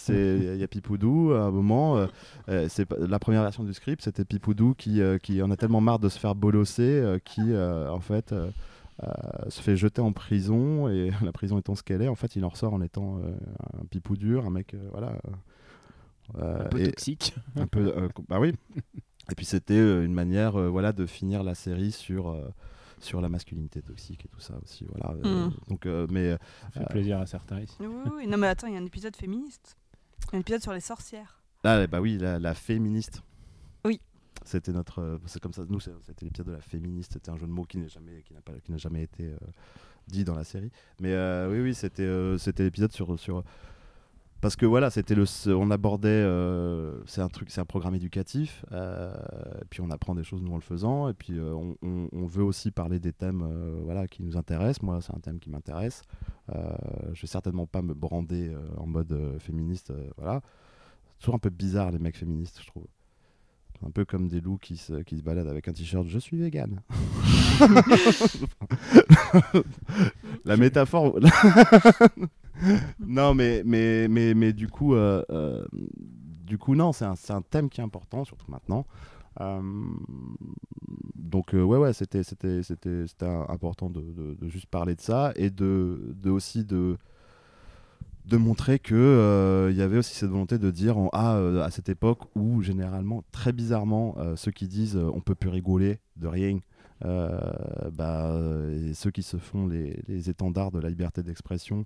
il 0.54 0.60
y 0.60 0.64
a 0.64 0.68
Pipoudou 0.68 1.32
à 1.34 1.42
un 1.44 1.52
moment. 1.52 1.98
euh, 1.98 2.08
euh, 2.50 2.68
c'est 2.70 2.90
la 2.98 3.20
première 3.20 3.44
version 3.44 3.64
du 3.64 3.74
script, 3.74 4.02
c'était 4.04 4.26
Pipoudou 4.26 4.74
qui, 4.76 5.02
euh, 5.02 5.18
qui 5.18 5.42
en 5.42 5.52
a 5.52 5.58
tellement 5.58 5.82
marre 5.82 6.00
de 6.00 6.10
se 6.10 6.18
faire 6.20 6.36
bolosser, 6.36 6.84
euh, 6.84 7.20
qui 7.24 7.42
euh, 7.52 7.90
en 7.92 8.00
fait 8.00 8.32
euh, 8.32 8.50
euh, 9.04 9.08
se 9.50 9.62
fait 9.62 9.78
jeter 9.78 10.02
en 10.02 10.12
prison 10.12 10.88
et 10.90 11.12
la 11.24 11.32
prison 11.32 11.58
étant 11.58 11.76
ce 11.76 11.84
qu'elle 11.84 12.02
est, 12.02 12.08
en 12.08 12.16
fait, 12.16 12.36
il 12.36 12.46
en 12.46 12.50
ressort 12.50 12.74
en 12.74 12.82
étant 12.82 13.18
euh, 13.20 13.32
un 13.82 13.86
pipou 13.86 14.16
dur, 14.18 14.46
un 14.46 14.50
mec, 14.52 14.74
euh, 14.74 14.88
voilà. 14.92 15.14
euh, 16.40 16.66
un 16.66 16.70
peu 16.70 16.80
et- 16.82 16.90
toxique. 16.92 17.36
un 17.58 17.68
peu 17.68 17.94
euh, 17.98 18.08
bah 18.30 18.40
oui 18.40 18.54
et 19.32 19.36
puis 19.36 19.46
c'était 19.46 19.74
euh, 19.76 20.06
une 20.06 20.14
manière 20.14 20.56
euh, 20.60 20.70
voilà 20.70 20.94
de 20.94 21.06
finir 21.06 21.44
la 21.44 21.56
série 21.56 21.92
sur 21.92 22.30
euh, 22.30 22.48
sur 23.04 23.22
la 23.22 23.30
masculinité 23.30 23.82
toxique 23.82 24.26
et 24.26 24.28
tout 24.30 24.40
ça 24.40 24.58
aussi 24.64 24.86
voilà 24.86 25.16
Euh, 25.24 25.48
Mm. 25.48 25.54
donc 25.70 25.86
euh, 25.86 26.08
mais 26.10 26.32
Ça 26.32 26.72
fait 26.72 26.80
Euh, 26.82 26.86
plaisir 26.86 27.20
à 27.20 27.26
certains 27.26 27.60
ici. 27.62 27.76
Oui, 27.80 27.88
oui, 27.88 28.12
oui. 28.18 28.28
Non, 28.28 28.38
mais 28.38 28.48
attends, 28.48 28.68
il 28.68 28.74
y 28.74 28.78
a 28.78 28.80
un 28.80 28.86
épisode 28.86 29.16
féministe. 29.16 29.78
Un 30.34 30.40
épisode 30.40 30.62
sur 30.62 30.74
les 30.74 30.80
sorcières. 30.82 31.42
là 31.64 31.86
bah 31.88 32.00
oui 32.02 32.18
la, 32.18 32.40
la 32.40 32.54
féministe 32.56 33.22
Oui. 33.86 34.00
c'était 34.46 34.72
notre 34.72 35.00
euh, 35.00 35.18
c'est 35.26 35.40
comme 35.42 35.54
ça 35.54 35.64
nous 35.70 35.80
c'est- 35.80 35.92
c'était 36.06 36.26
l'épisode 36.26 36.48
de 36.48 36.52
la 36.54 36.62
féministe 36.62 37.14
c'était 37.14 37.30
un 37.32 37.38
jeu 37.38 37.46
de 37.48 37.52
mots 37.52 37.66
qui 37.66 37.78
n'est 37.78 37.90
jamais 37.90 38.22
qui 38.24 38.34
n'a 38.34 38.42
pas 38.42 38.54
qui 38.64 38.72
n'a 38.72 38.78
jamais 38.78 39.04
été 39.04 39.26
euh, 39.28 39.38
dit 40.08 40.24
dans 40.24 40.36
la 40.36 40.44
série 40.44 40.72
mais 41.00 41.14
euh, 41.14 41.52
oui 41.52 41.60
oui 41.62 41.74
c'était 41.76 42.04
euh, 42.04 42.38
c'était 42.38 42.64
l'épisode 42.64 42.92
sur 42.92 43.20
sur 43.20 43.44
parce 44.42 44.56
que 44.56 44.66
voilà, 44.66 44.90
c'était 44.90 45.14
le, 45.14 45.26
on 45.54 45.70
abordait, 45.70 46.10
euh, 46.10 47.00
c'est 47.06 47.22
un 47.22 47.30
truc, 47.30 47.52
c'est 47.52 47.62
un 47.62 47.66
programme 47.66 47.94
éducatif, 47.94 48.66
euh, 48.72 49.14
et 49.62 49.66
puis 49.70 49.82
on 49.82 49.92
apprend 49.92 50.16
des 50.16 50.24
choses 50.24 50.42
nous 50.42 50.52
en 50.52 50.56
le 50.56 50.62
faisant, 50.62 51.08
et 51.10 51.14
puis 51.14 51.38
euh, 51.38 51.54
on, 51.54 52.26
veut 52.26 52.44
aussi 52.44 52.72
parler 52.72 53.00
des 53.00 53.14
thèmes, 53.14 53.48
voilà, 53.84 54.08
qui 54.08 54.24
nous 54.24 54.38
intéressent. 54.38 54.82
Moi, 54.82 55.00
c'est 55.02 55.14
un 55.14 55.20
thème 55.20 55.40
qui 55.40 55.50
m'intéresse. 55.50 56.02
Je 56.50 57.22
vais 57.22 57.28
certainement 57.28 57.68
pas 57.68 57.82
me 57.82 57.94
brander 57.94 58.56
en 58.78 58.88
mode 58.88 59.38
féministe, 59.40 59.94
voilà. 60.18 60.42
C'est 61.14 61.26
toujours 61.26 61.36
un 61.36 61.40
peu 61.40 61.50
bizarre 61.52 61.92
les 61.92 62.00
mecs 62.00 62.18
féministes, 62.18 62.62
je 62.62 62.68
trouve. 62.68 62.88
Un 63.86 63.90
peu 63.92 64.06
comme 64.06 64.28
des 64.28 64.42
loups 64.42 64.58
qui 64.60 64.78
se, 64.78 65.02
qui 65.02 65.18
se 65.18 65.24
baladent 65.24 65.48
avec 65.48 65.68
un 65.68 65.74
t-shirt 65.74 66.08
Je 66.08 66.20
suis 66.20 66.38
vegan. 66.38 66.82
La 70.46 70.58
métaphore. 70.58 71.20
non, 73.00 73.34
mais, 73.34 73.64
mais, 73.66 74.08
mais, 74.08 74.34
mais 74.34 74.54
du 74.54 74.68
coup, 74.68 74.94
euh, 74.96 75.24
euh, 75.32 75.66
du 76.46 76.58
coup, 76.58 76.76
non, 76.76 76.92
c'est 76.92 77.06
un, 77.06 77.16
un 77.30 77.42
thème 77.42 77.70
qui 77.70 77.82
est 77.82 77.84
important, 77.84 78.24
surtout 78.26 78.50
maintenant. 78.52 78.86
Euh, 79.40 79.62
donc, 81.16 81.54
ouais, 81.54 81.62
ouais, 81.64 81.94
c'était, 81.94 82.24
c'était, 82.24 82.64
c'était, 82.64 83.08
c'était 83.08 83.26
un- 83.26 83.46
important 83.50 83.90
de, 83.90 84.02
de- 84.02 84.34
de 84.40 84.48
juste 84.50 84.66
parler 84.68 84.96
de 84.96 85.02
ça 85.02 85.32
et 85.36 85.50
de, 85.50 86.14
de 86.22 86.30
aussi 86.30 86.66
de 86.66 86.98
de 88.26 88.38
montrer 88.38 88.80
que 88.80 88.94
euh, 88.96 89.70
il 89.72 89.78
y 89.78 89.82
avait 89.82 89.98
aussi 89.98 90.16
cette 90.16 90.30
volonté 90.30 90.58
de 90.58 90.72
dire 90.72 90.98
en- 90.98 91.10
ah 91.14 91.36
euh, 91.38 91.62
à 91.64 91.72
cette 91.72 91.90
époque 91.90 92.22
où 92.36 92.62
généralement 92.62 93.24
très 93.32 93.52
bizarrement 93.52 94.16
euh, 94.20 94.36
ceux 94.36 94.52
qui 94.52 94.68
disent 94.68 94.96
on 94.98 95.22
peut 95.22 95.36
plus 95.36 95.50
rigoler 95.50 96.00
de 96.18 96.28
rien 96.28 96.60
bah, 97.92 98.40
et 98.72 98.94
ceux 98.94 99.10
qui 99.12 99.24
se 99.24 99.38
font 99.38 99.66
les, 99.68 100.02
les 100.08 100.30
étendards 100.30 100.72
de 100.72 100.80
la 100.80 100.90
liberté 100.90 101.24
d'expression 101.24 101.86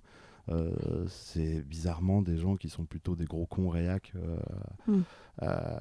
c'est 1.08 1.62
bizarrement 1.62 2.22
des 2.22 2.36
gens 2.36 2.56
qui 2.56 2.68
sont 2.68 2.84
plutôt 2.84 3.16
des 3.16 3.24
gros 3.24 3.46
cons 3.46 3.68
réacs 3.68 4.12
euh, 4.16 4.36
Mm. 4.86 5.00
euh, 5.42 5.80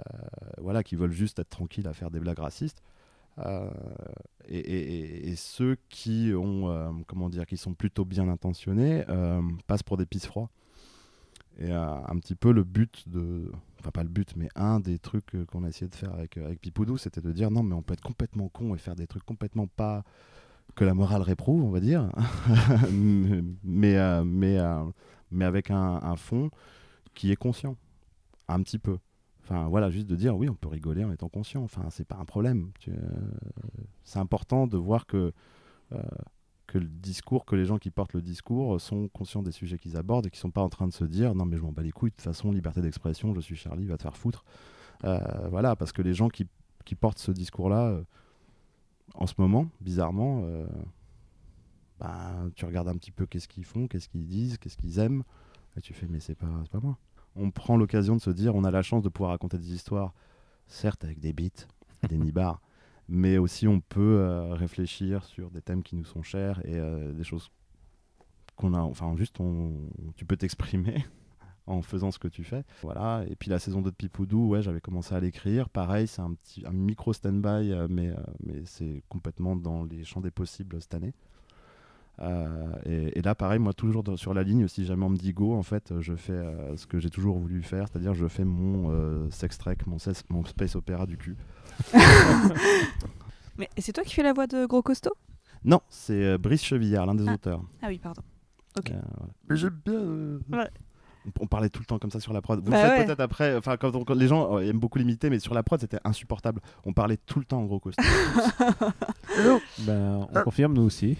voilà 0.59 0.81
qui 0.83 0.95
veulent 0.95 1.11
juste 1.11 1.37
être 1.39 1.49
tranquilles 1.49 1.87
à 1.87 1.93
faire 1.93 2.09
des 2.09 2.19
blagues 2.19 2.39
racistes 2.39 2.81
euh, 3.39 3.69
et, 4.47 5.33
ceux 5.35 5.77
qui 5.89 6.31
ont 6.35 6.69
euh, 6.69 6.89
comment 7.07 7.29
dire 7.29 7.45
qui 7.45 7.57
sont 7.57 7.73
plutôt 7.73 8.05
bien 8.05 8.29
intentionnés 8.29 9.03
euh, 9.09 9.41
passent 9.67 9.83
pour 9.83 9.97
des 9.97 10.05
pisse 10.05 10.25
froids. 10.25 10.49
Et 11.57 11.71
un 11.71 12.19
petit 12.19 12.35
peu 12.35 12.51
le 12.51 12.65
but 12.65 13.07
de 13.07 13.49
enfin 13.79 13.89
pas 13.91 14.03
le 14.03 14.09
but 14.09 14.35
mais 14.35 14.49
un 14.55 14.81
des 14.81 14.99
trucs 14.99 15.31
qu'on 15.47 15.63
a 15.63 15.69
essayé 15.69 15.87
de 15.87 15.95
faire 15.95 16.13
avec 16.13 16.35
avec 16.35 16.59
Pipoudou 16.59 16.97
c'était 16.97 17.21
de 17.21 17.31
dire 17.31 17.49
non 17.49 17.63
mais 17.63 17.73
on 17.75 17.81
peut 17.81 17.93
être 17.93 18.01
complètement 18.01 18.49
con 18.49 18.75
et 18.75 18.77
faire 18.77 18.95
des 18.95 19.07
trucs 19.07 19.23
complètement 19.23 19.65
pas 19.65 20.03
que 20.75 20.83
la 20.83 20.93
morale 20.93 21.21
réprouve 21.21 21.63
on 21.63 21.69
va 21.69 21.79
dire. 21.79 22.11
Mais 22.91 24.21
mais 24.25 24.57
mais 25.31 25.45
avec 25.45 25.71
un 25.71 26.15
fond 26.17 26.51
qui 27.13 27.31
est 27.31 27.37
conscient 27.37 27.77
un 28.49 28.61
petit 28.61 28.79
peu 28.79 28.97
Enfin 29.45 29.67
voilà, 29.67 29.91
juste 29.91 30.07
de 30.07 30.15
dire 30.15 30.35
oui, 30.35 30.49
on 30.49 30.55
peut 30.55 30.67
rigoler 30.67 31.03
en 31.03 31.11
étant 31.11 31.29
conscient. 31.29 31.61
Enfin, 31.63 31.85
c'est 31.91 32.07
pas 32.07 32.17
un 32.17 32.25
problème. 32.25 32.71
Euh, 32.87 32.93
c'est 34.03 34.17
important 34.17 34.65
de 34.65 34.77
voir 34.77 35.05
que 35.05 35.33
euh, 35.91 36.01
que 36.65 36.79
le 36.79 36.87
discours, 36.87 37.45
que 37.45 37.55
les 37.55 37.65
gens 37.65 37.77
qui 37.77 37.91
portent 37.91 38.13
le 38.13 38.23
discours 38.23 38.81
sont 38.81 39.07
conscients 39.07 39.43
des 39.43 39.51
sujets 39.51 39.77
qu'ils 39.77 39.97
abordent 39.97 40.25
et 40.25 40.31
qui 40.31 40.39
sont 40.39 40.49
pas 40.49 40.63
en 40.63 40.69
train 40.69 40.87
de 40.87 40.93
se 40.93 41.05
dire 41.05 41.35
non 41.35 41.45
mais 41.45 41.57
je 41.57 41.61
m'en 41.61 41.71
bats 41.71 41.83
les 41.83 41.91
couilles. 41.91 42.09
De 42.09 42.15
toute 42.15 42.23
façon, 42.23 42.51
liberté 42.51 42.81
d'expression, 42.81 43.35
je 43.35 43.39
suis 43.39 43.55
Charlie, 43.55 43.85
va 43.85 43.97
te 43.97 44.01
faire 44.01 44.17
foutre. 44.17 44.43
Euh, 45.03 45.19
voilà, 45.51 45.75
parce 45.75 45.91
que 45.91 46.01
les 46.01 46.15
gens 46.15 46.29
qui, 46.29 46.47
qui 46.83 46.95
portent 46.95 47.19
ce 47.19 47.31
discours-là, 47.31 48.01
en 49.13 49.27
ce 49.27 49.35
moment, 49.37 49.67
bizarrement, 49.79 50.43
ben, 51.99 52.49
tu 52.55 52.65
regardes 52.65 52.87
un 52.87 52.97
petit 52.97 53.11
peu 53.11 53.27
qu'est-ce 53.27 53.47
qu'ils 53.47 53.65
font, 53.65 53.87
qu'est-ce 53.87 54.09
qu'ils 54.09 54.25
disent, 54.25 54.57
qu'est-ce 54.57 54.77
qu'ils 54.77 54.97
aiment, 54.97 55.23
et 55.77 55.81
tu 55.81 55.93
fais 55.93 56.07
mais 56.07 56.19
c'est 56.19 56.35
pas, 56.35 56.63
pas 56.71 56.79
moi 56.79 56.97
on 57.35 57.51
prend 57.51 57.77
l'occasion 57.77 58.15
de 58.15 58.21
se 58.21 58.29
dire 58.29 58.55
on 58.55 58.63
a 58.63 58.71
la 58.71 58.81
chance 58.81 59.03
de 59.03 59.09
pouvoir 59.09 59.31
raconter 59.31 59.57
des 59.57 59.73
histoires 59.73 60.13
certes 60.67 61.03
avec 61.03 61.19
des 61.19 61.33
beats, 61.33 61.67
des 62.09 62.17
nibards, 62.17 62.61
mais 63.07 63.37
aussi 63.37 63.67
on 63.67 63.79
peut 63.79 64.17
euh, 64.19 64.53
réfléchir 64.53 65.23
sur 65.23 65.51
des 65.51 65.61
thèmes 65.61 65.83
qui 65.83 65.95
nous 65.95 66.05
sont 66.05 66.23
chers 66.23 66.59
et 66.65 66.75
euh, 66.75 67.11
des 67.13 67.23
choses 67.23 67.51
qu'on 68.55 68.73
a, 68.73 68.79
enfin 68.79 69.15
juste 69.17 69.37
tu 70.15 70.25
peux 70.25 70.37
t'exprimer 70.37 71.05
en 71.67 71.81
faisant 71.81 72.11
ce 72.11 72.19
que 72.19 72.27
tu 72.27 72.43
fais. 72.43 72.63
Voilà, 72.81 73.25
et 73.27 73.35
puis 73.35 73.49
la 73.49 73.59
saison 73.59 73.81
2 73.81 73.91
de 73.91 73.95
Pipoudou, 73.95 74.47
ouais, 74.49 74.61
j'avais 74.61 74.81
commencé 74.81 75.13
à 75.13 75.19
l'écrire. 75.19 75.67
Pareil, 75.69 76.07
c'est 76.07 76.21
un 76.21 76.35
un 76.65 76.71
micro 76.71 77.11
stand-by, 77.11 77.73
euh, 77.73 77.87
mais, 77.89 78.13
mais 78.43 78.61
c'est 78.65 79.03
complètement 79.09 79.55
dans 79.55 79.83
les 79.83 80.03
champs 80.03 80.21
des 80.21 80.31
possibles 80.31 80.81
cette 80.81 80.93
année. 80.93 81.13
Euh, 82.21 82.67
et, 82.85 83.19
et 83.19 83.21
là, 83.21 83.35
pareil, 83.35 83.59
moi, 83.59 83.73
toujours 83.73 84.03
dans- 84.03 84.15
sur 84.17 84.33
la 84.33 84.43
ligne, 84.43 84.67
si 84.67 84.85
jamais 84.85 85.03
on 85.03 85.09
me 85.09 85.17
dit 85.17 85.33
go, 85.33 85.53
en 85.53 85.63
fait, 85.63 85.93
je 85.99 86.15
fais 86.15 86.31
euh, 86.33 86.77
ce 86.77 86.87
que 86.87 86.99
j'ai 86.99 87.09
toujours 87.09 87.37
voulu 87.37 87.61
faire, 87.61 87.87
c'est-à-dire 87.89 88.13
je 88.13 88.27
fais 88.27 88.45
mon 88.45 88.89
euh, 88.91 89.29
sex 89.31 89.57
trek, 89.57 89.77
mon, 89.85 89.99
ses- 89.99 90.23
mon 90.29 90.45
space 90.45 90.75
opéra 90.75 91.05
du 91.05 91.17
cul. 91.17 91.35
Mais 93.57 93.69
c'est 93.77 93.93
toi 93.93 94.03
qui 94.03 94.13
fais 94.13 94.23
la 94.23 94.33
voix 94.33 94.47
de 94.47 94.65
Gros 94.65 94.81
Costaud? 94.81 95.13
Non, 95.63 95.81
c'est 95.89 96.23
euh, 96.25 96.37
Brice 96.37 96.63
Chevillard, 96.63 97.05
l'un 97.05 97.15
des 97.15 97.27
Ah. 97.27 97.33
auteurs. 97.33 97.61
Ah 97.81 97.87
oui, 97.87 97.99
pardon. 97.99 98.21
Ok. 98.77 98.91
Euh, 98.91 98.99
voilà. 99.17 99.31
Mais 99.49 99.55
j'aime 99.55 99.79
bien. 99.85 99.93
euh, 99.93 100.39
Ouais. 100.51 100.69
On, 101.39 101.47
parlait 101.47 101.69
tout 101.69 101.79
le 101.79 101.85
temps 101.85 101.99
comme 101.99 102.11
ça 102.11 102.19
sur 102.19 102.33
la 102.33 102.41
prod. 102.41 102.59
Vous 102.63 102.71
Bah 102.71 102.77
le 102.77 102.89
faites 102.89 102.99
ouais. 102.99 103.05
peut-être 103.05 103.19
après. 103.19 103.55
Enfin, 103.55 103.77
quand, 103.77 103.91
quand 104.03 104.13
les 104.13 104.27
gens 104.27 104.57
euh, 104.57 104.69
aiment 104.69 104.79
beaucoup 104.79 104.97
l'imiter, 104.97 105.29
mais 105.29 105.39
sur 105.39 105.53
la 105.53 105.63
prod, 105.63 105.79
c'était 105.79 105.99
insupportable. 106.03 106.61
On 106.85 106.93
parlait 106.93 107.17
tout 107.17 107.39
le 107.39 107.45
temps 107.45 107.59
en 107.59 107.65
gros 107.65 107.79
costume. 107.79 108.05
Ben, 109.79 110.27
on 110.33 110.41
confirme, 110.43 110.73
nous 110.75 110.83
aussi. 110.83 111.17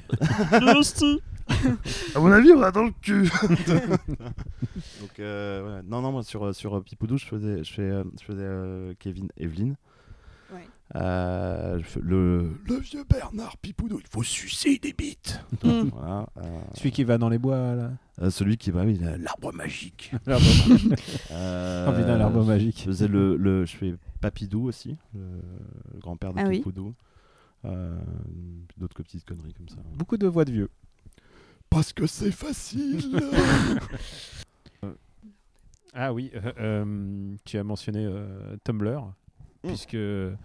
à 2.15 2.19
mon 2.19 2.31
avis, 2.31 2.51
on 2.53 2.61
a 2.61 2.71
dans 2.71 2.83
le 2.83 2.91
cul. 3.01 3.29
Donc, 5.01 5.19
euh, 5.19 5.77
ouais. 5.77 5.83
non, 5.87 6.01
non, 6.01 6.11
moi 6.11 6.23
sur 6.23 6.53
sur 6.55 6.75
euh, 6.75 6.81
Pipoudou, 6.81 7.17
je 7.17 7.25
faisais, 7.25 7.63
je 7.63 7.73
fais, 7.73 7.81
euh, 7.81 8.03
je 8.19 8.25
faisais 8.25 8.43
euh, 8.43 8.93
Kevin, 8.99 9.27
Evelyne. 9.37 9.75
Ouais. 10.53 10.67
Euh, 10.95 11.79
je 11.79 11.99
le, 11.99 12.51
le 12.67 12.75
vieux 12.77 13.03
Bernard 13.09 13.57
Pipoudou, 13.57 13.99
il 13.99 14.07
faut 14.07 14.21
sucer 14.23 14.77
des 14.77 14.93
bites. 14.93 15.39
Mm. 15.63 15.89
voilà, 15.93 16.27
euh, 16.37 16.59
Celui 16.75 16.91
qui 16.91 17.03
va 17.03 17.17
dans 17.17 17.29
les 17.29 17.39
bois, 17.39 17.73
là. 17.75 17.91
euh, 18.21 18.29
celui 18.29 18.55
qui 18.57 18.69
va, 18.71 18.83
oui, 18.83 18.99
l'arbre 19.19 19.51
magique. 19.53 20.11
L'arbre 20.27 20.45
Oh, 20.69 21.91
putain, 21.97 22.17
l'arbre 22.17 22.43
Je 22.43 22.47
magique. 22.47 22.83
faisais 22.85 23.07
le, 23.07 23.35
le- 23.35 23.65
je 23.65 23.75
fais 23.75 23.95
Papidou 24.21 24.67
aussi, 24.67 24.95
le, 25.15 25.21
le 25.93 25.99
grand-père 25.99 26.33
de 26.33 26.39
Ah 26.39 26.45
oui. 26.47 26.57
Pipoudou. 26.59 26.93
Euh, 27.65 27.97
D'autres 28.77 29.01
petites 29.01 29.25
conneries 29.25 29.53
comme 29.55 29.69
ça. 29.69 29.77
Beaucoup 29.95 30.17
de 30.17 30.27
voix 30.27 30.45
de 30.45 30.51
vieux. 30.51 30.69
Parce 31.69 31.91
que 31.93 32.05
c'est 32.05 32.31
facile. 32.31 33.01
Ah 35.97 36.13
oui, 36.13 36.29
euh, 36.35 36.51
euh, 36.59 37.35
tu 37.45 37.57
as 37.57 37.63
mentionné 37.63 38.05
euh, 38.05 38.57
Tumblr, 38.65 39.13
Mm. 39.65 39.67
puisque, 39.67 39.95
euh, 39.95 40.35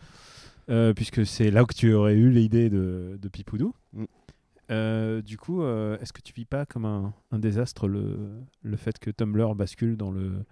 puisque 0.95 1.27
c'est 1.27 1.51
là 1.51 1.64
que 1.64 1.75
tu 1.75 1.93
aurais 1.93 2.14
eu 2.14 2.31
l'idée 2.31 2.71
de, 2.71 3.18
de 3.21 3.29
Pipoudou. 3.29 3.75
Mm. 3.93 4.05
Euh, 4.71 5.21
du 5.23 5.37
coup, 5.37 5.62
euh, 5.62 5.99
est-ce 6.01 6.12
que 6.12 6.21
tu 6.21 6.33
vis 6.33 6.45
pas 6.45 6.64
comme 6.64 6.85
un, 6.85 7.12
un 7.33 7.39
désastre 7.39 7.89
le, 7.89 8.31
le 8.62 8.77
fait 8.77 8.99
que 8.99 9.11
Tumblr 9.11 9.55
bascule 9.57 9.97
dans 9.97 10.11
le 10.12 10.45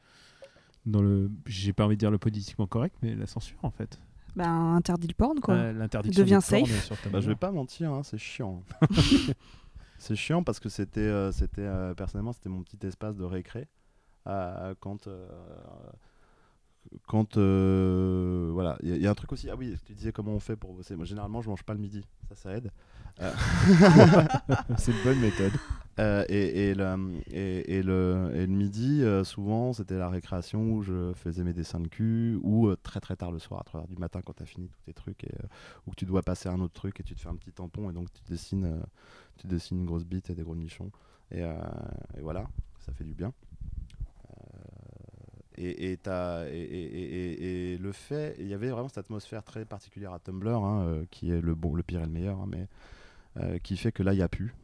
dans 0.86 1.02
le 1.02 1.30
j'ai 1.46 1.72
pas 1.72 1.84
envie 1.84 1.96
de 1.96 2.00
dire 2.00 2.10
le 2.10 2.18
politiquement 2.18 2.66
correct 2.66 2.96
mais 3.02 3.14
la 3.14 3.26
censure 3.26 3.58
en 3.62 3.70
fait 3.70 4.00
Ben, 4.36 4.74
interdit 4.74 5.06
le 5.06 5.14
porn, 5.14 5.38
quoi. 5.40 5.54
Euh, 5.54 5.72
l'interdiction 5.72 6.22
Devient 6.22 6.40
safe. 6.42 6.90
bah, 7.12 7.20
je 7.20 7.28
vais 7.28 7.36
pas 7.36 7.50
mentir, 7.52 7.92
hein, 7.92 8.02
c'est 8.02 8.18
chiant. 8.18 8.62
c'est 9.98 10.16
chiant 10.16 10.42
parce 10.42 10.58
que 10.60 10.68
c'était, 10.68 11.00
euh, 11.00 11.30
c'était 11.30 11.62
euh, 11.62 11.94
personnellement, 11.94 12.32
c'était 12.32 12.48
mon 12.48 12.62
petit 12.62 12.84
espace 12.86 13.16
de 13.16 13.24
récré. 13.24 13.68
euh, 14.26 14.74
quand 14.80 15.06
euh, 15.06 15.28
quand 17.06 17.36
euh, 17.36 18.50
voilà, 18.52 18.78
il 18.82 18.88
y, 18.88 18.92
a- 18.92 18.96
il 18.96 19.02
y 19.02 19.06
a 19.06 19.10
un 19.10 19.14
truc 19.14 19.32
aussi. 19.32 19.50
Ah 19.50 19.56
oui, 19.56 19.76
tu 19.86 19.94
disais 19.94 20.12
comment 20.12 20.32
on 20.32 20.40
fait 20.40 20.56
pour 20.56 20.72
bosser. 20.74 20.96
Moi, 20.96 21.04
généralement, 21.04 21.42
je 21.42 21.48
mange 21.50 21.62
pas 21.64 21.74
le 21.74 21.80
midi, 21.80 22.04
ça, 22.28 22.34
ça 22.34 22.52
aide. 22.56 22.70
c'est 24.78 24.92
une 24.92 25.02
bonne 25.02 25.18
méthode 25.20 25.52
Euh, 25.98 26.24
et, 26.28 26.68
et, 26.70 26.74
le, 26.74 27.20
et, 27.32 27.78
et 27.78 27.82
le, 27.82 28.30
et 28.32 28.46
le 28.46 28.52
midi, 28.52 29.02
euh, 29.02 29.24
souvent, 29.24 29.72
c'était 29.72 29.98
la 29.98 30.08
récréation 30.08 30.70
où 30.72 30.82
je 30.82 31.12
faisais 31.14 31.42
mes 31.42 31.52
dessins 31.52 31.80
de 31.80 31.88
cul, 31.88 32.38
ou 32.44 32.68
euh, 32.68 32.76
très 32.80 33.00
très 33.00 33.16
tard 33.16 33.32
le 33.32 33.40
soir, 33.40 33.60
à 33.60 33.64
3h 33.64 33.88
du 33.88 33.96
matin, 33.96 34.20
quand 34.24 34.34
tu 34.34 34.44
as 34.44 34.46
fini 34.46 34.68
tous 34.68 34.80
tes 34.86 34.92
trucs, 34.92 35.24
et, 35.24 35.32
euh, 35.42 35.46
ou 35.86 35.90
que 35.90 35.96
tu 35.96 36.04
dois 36.06 36.22
passer 36.22 36.48
un 36.48 36.60
autre 36.60 36.74
truc 36.74 37.00
et 37.00 37.02
tu 37.02 37.16
te 37.16 37.20
fais 37.20 37.28
un 37.28 37.34
petit 37.34 37.50
tampon, 37.50 37.90
et 37.90 37.92
donc 37.92 38.12
tu 38.12 38.22
dessines, 38.30 38.64
euh, 38.66 38.78
tu 39.38 39.48
dessines 39.48 39.78
une 39.80 39.86
grosse 39.86 40.04
bite 40.04 40.30
et 40.30 40.36
des 40.36 40.44
gros 40.44 40.54
nichons. 40.54 40.92
Et, 41.32 41.42
euh, 41.42 41.52
et 42.16 42.20
voilà, 42.20 42.46
ça 42.78 42.92
fait 42.92 43.02
du 43.04 43.14
bien. 43.14 43.32
Et, 45.60 45.90
et, 45.90 45.96
t'as- 45.96 46.48
et, 46.48 46.56
et- 46.56 46.84
et- 46.84 47.32
et- 47.32 47.72
et 47.74 47.78
le 47.78 47.90
fait, 47.92 48.36
il 48.38 48.46
y 48.46 48.54
avait 48.54 48.70
vraiment 48.70 48.86
cette 48.88 48.98
atmosphère 48.98 49.42
très 49.42 49.64
particulière 49.64 50.12
à 50.12 50.20
Tumblr, 50.20 50.48
hein, 50.64 50.82
euh, 50.86 51.04
qui 51.10 51.32
est 51.32 51.40
le 51.40 51.54
bon, 51.56 51.74
le 51.74 51.82
pire 51.82 52.00
et 52.00 52.04
le 52.06 52.12
meilleur, 52.12 52.38
hein, 52.38 52.46
mais 52.48 52.68
euh, 53.38 53.58
qui 53.58 53.76
fait 53.76 53.90
que 53.90 54.04
là, 54.04 54.12
il 54.12 54.16
n'y 54.18 54.22
a 54.22 54.28
plus. 54.28 54.54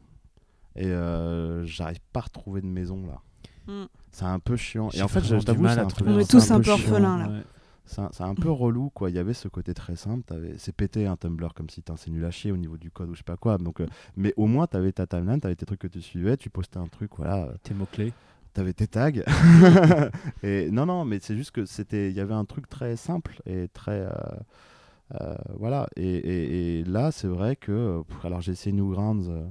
Et 0.77 0.87
euh, 0.87 1.65
j'arrive 1.65 1.99
pas 2.13 2.21
à 2.21 2.23
retrouver 2.23 2.61
de 2.61 2.67
maison 2.67 3.05
là. 3.07 3.21
Mm. 3.67 3.85
C'est 4.11 4.25
un 4.25 4.39
peu 4.39 4.55
chiant. 4.55 4.89
Et 4.93 5.01
en 5.01 5.07
fait, 5.09 5.21
je 5.21 5.35
du 5.35 5.43
t'avoue, 5.43 5.65
On 5.65 6.19
est 6.19 6.29
tous 6.29 6.51
un 6.51 6.57
peu 6.57 6.63
chiant. 6.63 6.73
orphelins, 6.73 7.17
là. 7.17 7.27
Ouais. 7.29 7.43
C'est 7.87 8.21
un, 8.21 8.33
peu 8.33 8.49
relou 8.49 8.89
quoi. 8.89 9.09
Il 9.11 9.15
y 9.15 9.19
avait 9.19 9.33
ce 9.35 9.47
côté 9.47 9.73
très 9.75 9.95
simple. 9.95 10.23
t'avais- 10.23 10.55
C'est 10.57 10.71
pété 10.71 11.05
un 11.05 11.17
Tumblr 11.17 11.53
comme 11.53 11.69
si 11.69 11.83
c'est 11.97 12.09
nul 12.09 12.25
à 12.25 12.31
chier 12.31 12.51
au 12.51 12.57
niveau 12.57 12.77
du 12.77 12.89
code 12.89 13.09
ou 13.09 13.13
je 13.13 13.19
sais 13.19 13.23
pas 13.23 13.37
quoi. 13.37 13.57
Donc, 13.59 13.79
euh, 13.79 13.85
mais 14.17 14.33
au 14.37 14.47
moins, 14.47 14.65
t'avais 14.65 14.91
ta 14.91 15.05
timeline, 15.05 15.39
t'avais 15.39 15.55
tes 15.55 15.65
trucs 15.67 15.81
que 15.81 15.87
tu 15.87 16.01
suivais, 16.01 16.35
tu 16.35 16.49
postais 16.49 16.79
un 16.79 16.87
truc, 16.87 17.11
voilà. 17.17 17.49
tes 17.61 17.73
mots 17.75 17.87
clés 17.91 18.11
T'avais 18.55 18.73
tes 18.73 18.87
tags. 18.87 19.11
et 20.43 20.71
non, 20.71 20.85
non, 20.87 21.05
mais 21.05 21.19
c'est 21.21 21.35
juste 21.35 21.51
que 21.51 21.65
c'était, 21.65 22.09
il 22.09 22.15
y 22.15 22.19
avait 22.21 22.33
un 22.33 22.45
truc 22.45 22.67
très 22.69 22.95
simple 22.95 23.39
et 23.45 23.67
très, 23.67 23.99
euh, 24.01 24.09
euh, 25.21 25.35
voilà. 25.59 25.87
Et, 25.97 26.03
et- 26.15 26.79
et 26.79 26.83
là, 26.85 27.11
c'est 27.11 27.27
vrai 27.27 27.55
que, 27.57 28.01
pff, 28.07 28.25
alors 28.25 28.39
j'ai 28.41 28.53
essayé 28.53 28.73
Newgrounds, 28.75 29.27
euh, 29.29 29.45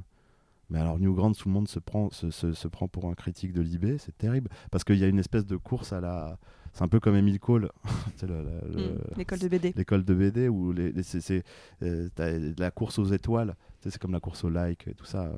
mais 0.71 0.79
alors 0.81 0.99
Newgrounds, 0.99 1.35
tout 1.39 1.49
le 1.49 1.55
monde 1.55 1.69
se 1.69 1.79
prend, 1.79 2.11
se, 2.11 2.31
se- 2.31 2.55
se 2.55 2.67
prend 2.67 2.89
pour 2.89 3.05
un 3.05 3.15
critique 3.15 3.53
de 3.53 3.61
l'IB, 3.61 3.99
c'est 3.99 4.17
terrible, 4.17 4.49
parce 4.71 4.85
qu'il 4.85 4.97
y 4.97 5.05
a 5.05 5.09
une 5.09 5.19
espèce 5.19 5.45
de 5.47 5.57
course 5.57 5.93
à 5.93 6.01
la, 6.01 6.39
c'est 6.73 6.83
un 6.83 6.89
peu 6.89 6.99
comme 6.99 7.15
Emile 7.15 7.39
Cole, 7.39 7.71
Mm. 8.79 9.19
L'école 9.19 9.39
de 9.39 9.49
BD. 9.49 9.73
l'école 9.77 10.05
de 10.05 10.15
BD 10.15 10.49
où 10.49 10.73
les, 10.73 10.93
les- 10.93 11.03
c'est, 11.03 11.45
la 12.59 12.71
course 12.71 12.99
aux 12.99 13.05
étoiles, 13.05 13.55
c'est 13.81 13.99
comme 13.99 14.13
la 14.13 14.21
course 14.21 14.45
au 14.45 14.49
like 14.49 14.89
et 14.89 14.95
tout 14.95 15.05
ça. 15.05 15.31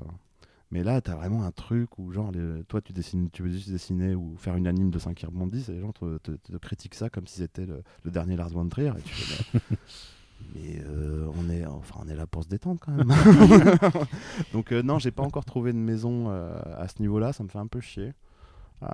Mais 0.72 0.82
là, 0.82 1.00
t'as 1.00 1.14
vraiment 1.14 1.44
un 1.44 1.52
truc 1.52 1.96
où, 1.98 2.10
genre, 2.12 2.32
les- 2.32 2.64
toi, 2.64 2.80
tu, 2.80 2.92
dessines, 2.92 3.30
tu 3.30 3.42
veux 3.42 3.50
juste 3.50 3.70
dessiner 3.70 4.14
ou 4.16 4.36
faire 4.36 4.56
une 4.56 4.66
anime 4.66 4.90
de 4.90 4.98
5 4.98 5.14
qui 5.14 5.24
rebondissent 5.26 5.68
et 5.68 5.72
les 5.74 5.80
gens 5.80 5.92
te, 5.92 6.18
te- 6.18 6.32
te 6.32 6.56
critiquent 6.56 6.96
ça 6.96 7.08
comme 7.08 7.26
si 7.28 7.38
c'était 7.38 7.66
le, 7.66 7.82
le 8.02 8.10
dernier 8.10 8.34
Lars 8.36 8.48
von 8.50 8.68
Trier. 8.68 8.92
Et 8.98 9.02
tu 9.02 9.14
fais, 9.14 9.58
mais 9.62 9.76
mais, 10.54 10.82
euh, 10.86 11.30
on, 11.38 11.48
est, 11.50 11.64
enfin, 11.66 12.00
on 12.04 12.08
est 12.08 12.16
là 12.16 12.26
pour 12.26 12.42
se 12.42 12.48
détendre 12.48 12.80
quand 12.80 12.92
même. 12.92 13.08
Donc, 14.52 14.72
euh, 14.72 14.82
non, 14.82 14.98
j'ai 14.98 15.10
pas 15.12 15.22
encore 15.22 15.44
trouvé 15.44 15.72
de 15.72 15.78
maison 15.78 16.30
euh, 16.30 16.58
à 16.76 16.88
ce 16.88 17.00
niveau-là, 17.00 17.32
ça 17.32 17.44
me 17.44 17.48
fait 17.48 17.58
un 17.58 17.66
peu 17.68 17.80
chier. 17.80 18.12
Euh, 18.82 18.86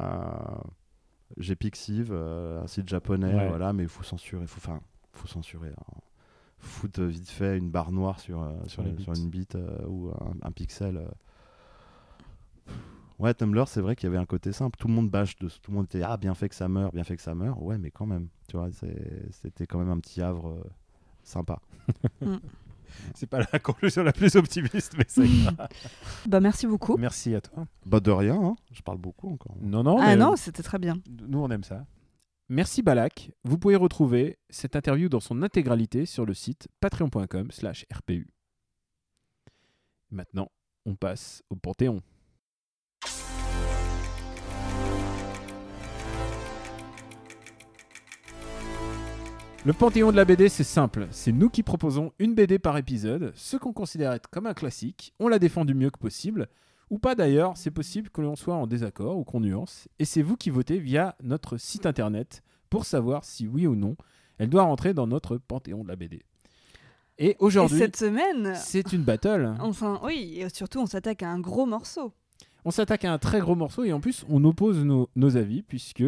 j'ai 1.39 1.57
Pixiv, 1.57 2.13
un 2.13 2.67
site 2.67 2.89
japonais, 2.89 3.35
Ouais. 3.35 3.49
voilà, 3.49 3.73
mais 3.73 3.85
il 3.85 3.89
faut 3.89 4.03
censurer, 4.03 4.47
faut, 4.47 4.59
enfin, 4.59 4.81
faut 5.15 5.27
censurer. 5.29 5.71
hein. 5.71 5.95
Foutre 6.59 7.01
vite 7.03 7.29
fait 7.29 7.59
une 7.59 7.71
barre 7.71 7.91
noire 7.91 8.21
sur, 8.21 8.41
euh, 8.43 8.53
sur, 8.67 8.83
une- 8.85 8.99
sur 9.01 9.13
bits. 9.15 9.21
une 9.23 9.31
bite 9.31 9.55
euh, 9.57 9.79
ou 9.89 10.11
un, 10.11 10.35
un 10.47 10.53
pixel. 10.53 10.99
euh. 10.99 11.09
Ouais, 13.23 13.33
Tumblr, 13.35 13.69
c'est 13.69 13.81
vrai 13.81 13.95
qu'il 13.95 14.09
y 14.09 14.11
avait 14.13 14.19
un 14.21 14.27
côté 14.27 14.51
simple. 14.51 14.77
Tout 14.77 14.89
le 14.89 14.95
monde 14.95 15.09
bâche, 15.09 15.37
de, 15.39 15.49
tout 15.49 15.71
le 15.71 15.77
monde 15.77 15.85
était 15.87 16.03
ah 16.03 16.17
bien 16.17 16.35
fait 16.35 16.49
que 16.49 16.57
ça 16.57 16.69
meurt, 16.69 16.93
bien 16.93 17.05
fait 17.05 17.15
que 17.17 17.23
ça 17.23 17.37
meurt. 17.37 17.57
Ouais, 17.61 17.79
mais 17.79 17.93
quand 17.93 18.05
même, 18.05 18.29
tu 18.49 18.57
vois, 18.57 18.69
c'était 19.31 19.65
quand 19.67 19.79
même 19.79 19.91
un 19.91 20.01
petit 20.01 20.21
havre 20.21 20.49
euh, 20.49 20.65
sympa. 21.23 21.61
c'est 23.15 23.29
pas 23.29 23.39
la 23.53 23.59
conclusion 23.61 24.03
la 24.03 24.13
plus 24.13 24.35
optimiste 24.37 24.95
mais 24.99 25.05
c'est 25.09 25.27
Bah, 26.29 26.41
merci 26.41 26.67
beaucoup. 26.67 26.97
merci 26.99 27.35
à 27.35 27.41
toi 27.41 27.67
Bah 27.87 28.01
de 28.01 28.11
rien, 28.11 28.35
hein. 28.43 28.57
je 28.73 28.83
parle 28.83 28.99
beaucoup 28.99 29.31
encore. 29.33 29.57
non 29.63 29.83
non 29.83 29.97
ah 29.99 30.09
mais- 30.09 30.17
non, 30.17 30.35
c'était 30.37 30.63
très 30.65 30.79
bien. 30.79 30.97
Nous, 31.09 31.39
on 31.39 31.49
aime 31.51 31.65
ça. 31.65 31.87
Merci 32.49 32.83
Balak. 32.83 33.31
Vous 33.45 33.57
pouvez 33.57 33.77
retrouver 33.77 34.37
cette 34.51 34.75
interview 34.77 35.09
dans 35.09 35.21
son 35.21 35.43
intégralité 35.43 36.07
sur 36.07 36.27
le 36.27 36.35
site 36.35 36.67
patreon.com 36.81 37.51
slash 37.53 37.87
RPU. 37.95 38.29
Maintenant, 40.11 40.51
on 40.85 40.97
passe 40.97 41.43
au 41.51 41.57
Panthéon. 41.57 42.03
Le 49.65 49.73
Panthéon 49.73 50.11
de 50.11 50.17
la 50.17 50.25
BD, 50.25 50.49
c'est 50.49 50.65
simple. 50.65 51.07
C'est 51.13 51.31
nous 51.33 51.49
qui 51.49 51.63
proposons 51.63 52.13
une 52.19 52.35
BD 52.35 52.59
par 52.59 52.77
épisode, 52.79 53.33
ce 53.37 53.57
qu'on 53.57 53.73
considère 53.73 54.13
être 54.13 54.29
comme 54.29 54.47
un 54.47 54.55
classique. 54.55 55.15
On 55.21 55.29
la 55.29 55.39
défend 55.39 55.65
du 55.65 55.75
mieux 55.75 55.91
que 55.91 55.99
possible. 55.99 56.49
Ou 56.91 56.99
pas 56.99 57.15
d'ailleurs, 57.15 57.57
c'est 57.57 57.71
possible 57.71 58.11
que 58.11 58.21
l'on 58.21 58.35
soit 58.37 58.57
en 58.57 58.67
désaccord 58.67 59.17
ou 59.19 59.25
qu'on 59.25 59.41
nuance. 59.41 59.87
Et 60.01 60.05
c'est 60.05 60.23
vous 60.23 60.37
qui 60.37 60.51
votez 60.51 60.79
via 60.79 61.15
notre 61.23 61.59
site 61.59 61.87
internet 61.87 62.43
pour 62.71 62.85
savoir 62.85 63.25
si 63.25 63.47
oui 63.47 63.67
ou 63.67 63.75
non 63.77 63.97
elle 64.39 64.49
doit 64.49 64.63
rentrer 64.65 64.93
dans 64.95 65.07
notre 65.07 65.37
Panthéon 65.37 65.85
de 65.85 65.89
la 65.89 65.95
BD. 65.95 66.23
Et 67.19 67.37
aujourd'hui, 67.39 67.79
cette 67.79 67.97
semaine, 67.97 68.55
c'est 68.57 68.93
une 68.93 69.05
battle. 69.05 69.55
s'en- 69.73 70.05
oui, 70.05 70.39
et 70.41 70.49
surtout, 70.49 70.81
on 70.81 70.87
s'attaque 70.87 71.23
à 71.23 71.31
un 71.31 71.39
gros 71.39 71.67
morceau. 71.67 72.13
On 72.65 72.73
s'attaque 72.73 73.05
à 73.05 73.13
un 73.13 73.19
très 73.19 73.39
gros 73.41 73.55
morceau 73.55 73.85
et 73.85 73.93
en 73.93 74.01
plus, 74.01 74.25
on 74.29 74.43
oppose 74.45 74.83
nos, 74.85 75.09
nos 75.15 75.37
avis 75.37 75.63
puisque 75.63 76.03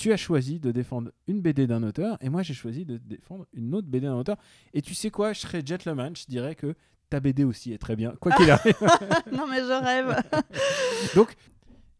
tu 0.00 0.14
as 0.14 0.16
choisi 0.16 0.58
de 0.58 0.72
défendre 0.72 1.10
une 1.26 1.42
BD 1.42 1.66
d'un 1.66 1.82
auteur 1.82 2.16
et 2.22 2.30
moi 2.30 2.42
j'ai 2.42 2.54
choisi 2.54 2.86
de 2.86 2.96
défendre 2.96 3.46
une 3.52 3.74
autre 3.74 3.86
BD 3.86 4.06
d'un 4.06 4.16
auteur. 4.16 4.38
Et 4.72 4.80
tu 4.80 4.94
sais 4.94 5.10
quoi, 5.10 5.34
je 5.34 5.40
serais 5.40 5.62
gentleman, 5.64 6.16
je 6.16 6.24
dirais 6.26 6.54
que 6.54 6.74
ta 7.10 7.20
BD 7.20 7.44
aussi 7.44 7.74
est 7.74 7.78
très 7.78 7.96
bien, 7.96 8.14
quoi 8.18 8.32
qu'il 8.32 8.50
arrive. 8.50 8.78
non 9.30 9.46
mais 9.46 9.58
je 9.58 9.84
rêve. 9.84 10.22
Donc, 11.14 11.34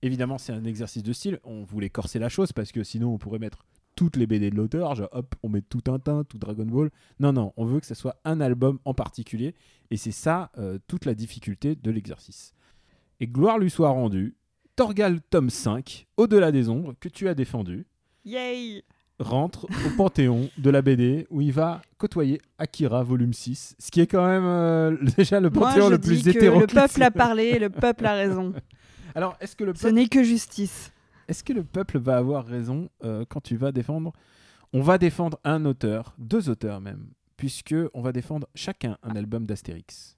évidemment, 0.00 0.38
c'est 0.38 0.54
un 0.54 0.64
exercice 0.64 1.02
de 1.02 1.12
style. 1.12 1.40
On 1.44 1.62
voulait 1.62 1.90
corser 1.90 2.18
la 2.18 2.30
chose 2.30 2.52
parce 2.52 2.72
que 2.72 2.84
sinon 2.84 3.12
on 3.12 3.18
pourrait 3.18 3.38
mettre 3.38 3.66
toutes 3.96 4.16
les 4.16 4.26
BD 4.26 4.48
de 4.48 4.56
l'auteur, 4.56 4.94
genre 4.94 5.10
hop, 5.12 5.34
on 5.42 5.50
met 5.50 5.60
tout 5.60 5.82
Tintin, 5.82 6.24
tout 6.24 6.38
Dragon 6.38 6.64
Ball. 6.64 6.90
Non, 7.18 7.34
non, 7.34 7.52
on 7.58 7.66
veut 7.66 7.80
que 7.80 7.86
ce 7.86 7.94
soit 7.94 8.16
un 8.24 8.40
album 8.40 8.78
en 8.86 8.94
particulier 8.94 9.54
et 9.90 9.98
c'est 9.98 10.10
ça 10.10 10.50
euh, 10.56 10.78
toute 10.86 11.04
la 11.04 11.14
difficulté 11.14 11.76
de 11.76 11.90
l'exercice. 11.90 12.54
Et 13.18 13.26
gloire 13.26 13.58
lui 13.58 13.68
soit 13.68 13.90
rendue, 13.90 14.36
Torgal 14.80 15.20
tome 15.20 15.50
5, 15.50 16.06
Au-delà 16.16 16.50
des 16.50 16.70
ombres, 16.70 16.94
que 16.98 17.10
tu 17.10 17.28
as 17.28 17.34
défendu, 17.34 17.86
Yay 18.24 18.84
rentre 19.20 19.64
au 19.64 19.96
panthéon 19.96 20.48
de 20.58 20.70
la 20.70 20.82
BD 20.82 21.26
où 21.30 21.40
il 21.40 21.52
va 21.52 21.82
côtoyer 21.98 22.40
Akira 22.58 23.02
volume 23.02 23.32
6, 23.32 23.76
ce 23.78 23.90
qui 23.90 24.00
est 24.00 24.06
quand 24.06 24.26
même 24.26 24.44
euh, 24.44 24.96
déjà 25.16 25.40
le 25.40 25.50
Moi, 25.50 25.68
panthéon 25.68 25.86
je 25.86 25.90
le 25.92 25.98
dis 25.98 26.08
plus 26.08 26.22
que 26.24 26.30
hétéroclite. 26.30 26.72
Le 26.72 26.80
peuple 26.80 27.02
a 27.02 27.10
parlé, 27.10 27.58
le 27.58 27.70
peuple 27.70 28.06
a 28.06 28.14
raison. 28.14 28.54
Alors, 29.14 29.36
est-ce 29.40 29.54
que 29.56 29.64
le 29.64 29.74
Ce 29.74 29.88
n'est 29.88 30.08
que 30.08 30.22
justice. 30.22 30.92
Est-ce 31.28 31.44
que 31.44 31.52
le 31.52 31.62
peuple 31.62 31.98
va 31.98 32.16
avoir 32.16 32.46
raison 32.46 32.88
euh, 33.04 33.24
quand 33.28 33.40
tu 33.40 33.56
vas 33.56 33.72
défendre? 33.72 34.12
On 34.72 34.80
va 34.80 34.98
défendre 34.98 35.38
un 35.44 35.64
auteur, 35.64 36.14
deux 36.18 36.48
auteurs 36.48 36.80
même, 36.80 37.08
puisque 37.36 37.74
on 37.92 38.00
va 38.00 38.12
défendre 38.12 38.48
chacun 38.54 38.96
un 39.02 39.16
album 39.16 39.46
d'Astérix. 39.46 40.16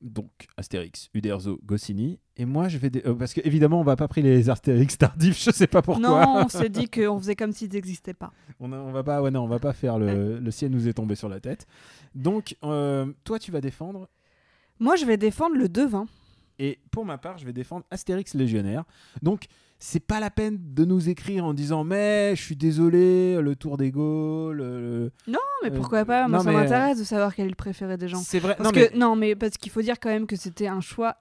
Donc 0.00 0.30
Astérix, 0.56 1.10
Uderzo, 1.14 1.58
Goscinny, 1.64 2.20
et 2.36 2.44
moi 2.44 2.68
je 2.68 2.78
vais 2.78 2.88
dé- 2.88 3.02
euh, 3.04 3.14
parce 3.14 3.34
que 3.34 3.40
évidemment 3.44 3.80
on 3.80 3.84
va 3.84 3.96
pas 3.96 4.06
pris 4.06 4.22
les 4.22 4.48
Astérix 4.48 4.96
tardifs, 4.96 5.42
je 5.44 5.50
sais 5.50 5.66
pas 5.66 5.82
pourquoi. 5.82 6.08
Non, 6.08 6.44
on 6.44 6.48
s'est 6.48 6.68
dit 6.68 6.88
qu'on 6.88 7.18
faisait 7.18 7.34
comme 7.34 7.50
s'ils 7.52 7.72
n'existaient 7.72 8.14
pas. 8.14 8.32
on, 8.60 8.72
a- 8.72 8.78
on 8.78 8.92
va 8.92 9.02
pas, 9.02 9.20
ouais 9.22 9.30
non, 9.32 9.42
on 9.42 9.48
va 9.48 9.58
pas 9.58 9.72
faire 9.72 9.98
le, 9.98 10.38
le 10.40 10.50
ciel 10.52 10.70
nous 10.70 10.86
est 10.86 10.92
tombé 10.94 11.16
sur 11.16 11.28
la 11.28 11.40
tête. 11.40 11.66
Donc 12.14 12.56
euh, 12.62 13.12
toi 13.24 13.38
tu 13.40 13.50
vas 13.50 13.60
défendre 13.60 14.08
Moi, 14.78 14.94
je 14.96 15.04
vais 15.04 15.16
défendre 15.16 15.56
le 15.56 15.68
devin. 15.68 16.06
Et 16.60 16.78
pour 16.92 17.04
ma 17.04 17.18
part, 17.18 17.38
je 17.38 17.44
vais 17.44 17.52
défendre 17.52 17.84
Astérix 17.90 18.34
Légionnaire. 18.34 18.84
Donc, 19.22 19.46
c'est 19.78 20.00
pas 20.04 20.18
la 20.20 20.30
peine 20.30 20.58
de 20.74 20.84
nous 20.84 21.08
écrire 21.08 21.44
en 21.44 21.54
disant 21.54 21.84
Mais 21.84 22.34
je 22.36 22.42
suis 22.42 22.56
désolé, 22.56 23.40
le 23.40 23.54
Tour 23.56 23.76
des 23.76 23.90
Gaules. 23.90 24.56
le- 24.58 25.12
Non, 25.26 25.38
mais 25.62 25.70
Euh, 25.70 25.74
pourquoi 25.76 26.04
pas 26.04 26.26
Moi, 26.28 26.38
non, 26.38 26.44
ça 26.44 26.50
mais- 26.50 26.56
m'intéresse 26.56 26.98
de 26.98 27.04
savoir 27.04 27.34
quel 27.34 27.46
est 27.46 27.50
le 27.50 27.54
préféré 27.54 27.96
des 27.96 28.08
gens. 28.08 28.18
C'est 28.18 28.38
vrai. 28.40 28.54
Parce 28.56 28.68
non, 28.68 28.72
que 28.72 28.90
mais 28.92 28.98
non, 28.98 29.16
mais 29.16 29.36
parce 29.36 29.56
qu'il 29.56 29.70
faut 29.70 29.82
dire 29.82 30.00
quand 30.00 30.08
même 30.10 30.26
que 30.26 30.36
c'était 30.36 30.66
un 30.66 30.80
choix 30.80 31.16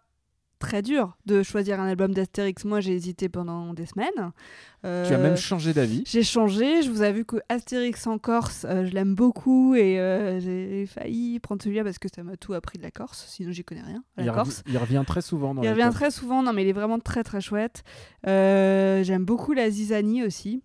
très 0.59 0.81
dur 0.81 1.17
de 1.25 1.43
choisir 1.43 1.79
un 1.79 1.87
album 1.87 2.13
d'Astérix. 2.13 2.65
Moi, 2.65 2.79
j'ai 2.81 2.93
hésité 2.93 3.29
pendant 3.29 3.73
des 3.73 3.85
semaines. 3.85 4.07
tu 4.15 4.87
as 4.87 4.89
Euh, 4.89 5.21
même 5.23 5.35
changé 5.37 5.73
d'avis. 5.73 6.03
J'ai 6.05 6.23
changé, 6.23 6.81
je 6.81 6.89
vous 6.89 7.03
ai 7.03 7.11
vu 7.11 7.25
que 7.25 7.37
Astérix 7.49 8.05
en 8.07 8.17
Corse, 8.17 8.65
euh, 8.69 8.85
je 8.85 8.91
l'aime 8.93 9.15
beaucoup 9.15 9.75
et 9.75 9.99
euh, 9.99 10.39
j'ai 10.39 10.85
failli 10.87 11.39
prendre 11.39 11.61
celui-là 11.61 11.83
parce 11.83 11.99
que 11.99 12.07
ça 12.13 12.23
m'a 12.23 12.37
tout 12.37 12.53
appris 12.53 12.77
de 12.77 12.83
la 12.83 12.91
Corse, 12.91 13.25
sinon 13.29 13.51
j'y 13.51 13.63
connais 13.63 13.81
rien, 13.83 14.03
à 14.17 14.21
Il, 14.21 14.25
la 14.25 14.31
revi- 14.33 14.35
Corse. 14.35 14.63
il 14.67 14.77
revient 14.77 15.03
très 15.05 15.21
souvent 15.21 15.53
dans 15.53 15.61
Il 15.61 15.65
la 15.65 15.71
revient 15.73 15.89
très 15.93 16.11
souvent, 16.11 16.41
non 16.43 16.53
mais 16.53 16.63
il 16.63 16.69
est 16.69 16.73
vraiment 16.73 16.99
très 16.99 17.23
très 17.23 17.41
chouette. 17.41 17.83
Euh, 18.27 19.03
j'aime 19.03 19.25
beaucoup 19.25 19.53
la 19.53 19.69
Zizanie 19.69 20.23
aussi. 20.23 20.61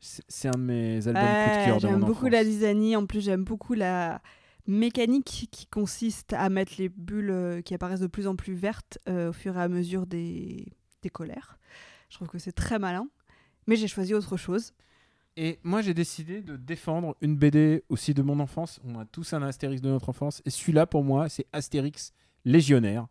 C'est 0.00 0.48
un 0.48 0.52
de 0.52 0.56
mes 0.62 1.06
albums 1.08 1.22
coup 1.22 1.58
de 1.60 1.64
cœur 1.66 1.78
j'aime 1.78 2.00
beaucoup 2.00 2.12
enfance. 2.26 2.30
la 2.32 2.44
Zizanie, 2.44 2.96
en 2.96 3.04
plus 3.06 3.20
j'aime 3.20 3.44
beaucoup 3.44 3.74
la 3.74 4.22
mécanique 4.66 5.48
qui 5.50 5.66
consiste 5.66 6.32
à 6.32 6.48
mettre 6.48 6.72
les 6.78 6.88
bulles 6.88 7.30
euh, 7.30 7.62
qui 7.62 7.74
apparaissent 7.74 8.00
de 8.00 8.06
plus 8.06 8.26
en 8.26 8.36
plus 8.36 8.54
vertes 8.54 8.98
euh, 9.08 9.30
au 9.30 9.32
fur 9.32 9.56
et 9.56 9.60
à 9.60 9.68
mesure 9.68 10.06
des, 10.06 10.72
des 11.02 11.10
colères. 11.10 11.58
Je 12.08 12.16
trouve 12.16 12.28
que 12.28 12.38
c'est 12.38 12.52
très 12.52 12.78
malin. 12.78 13.08
Mais 13.66 13.76
j'ai 13.76 13.88
choisi 13.88 14.14
autre 14.14 14.36
chose. 14.36 14.72
Et 15.36 15.60
moi, 15.62 15.80
j'ai 15.80 15.94
décidé 15.94 16.42
de 16.42 16.56
défendre 16.56 17.16
une 17.20 17.36
BD 17.36 17.84
aussi 17.88 18.14
de 18.14 18.22
mon 18.22 18.40
enfance. 18.40 18.80
On 18.84 18.98
a 18.98 19.04
tous 19.04 19.32
un 19.32 19.42
Astérix 19.42 19.80
de 19.80 19.88
notre 19.88 20.08
enfance. 20.08 20.42
Et 20.44 20.50
celui-là, 20.50 20.86
pour 20.86 21.04
moi, 21.04 21.28
c'est 21.28 21.46
Astérix 21.52 22.12
Légionnaire. 22.44 23.06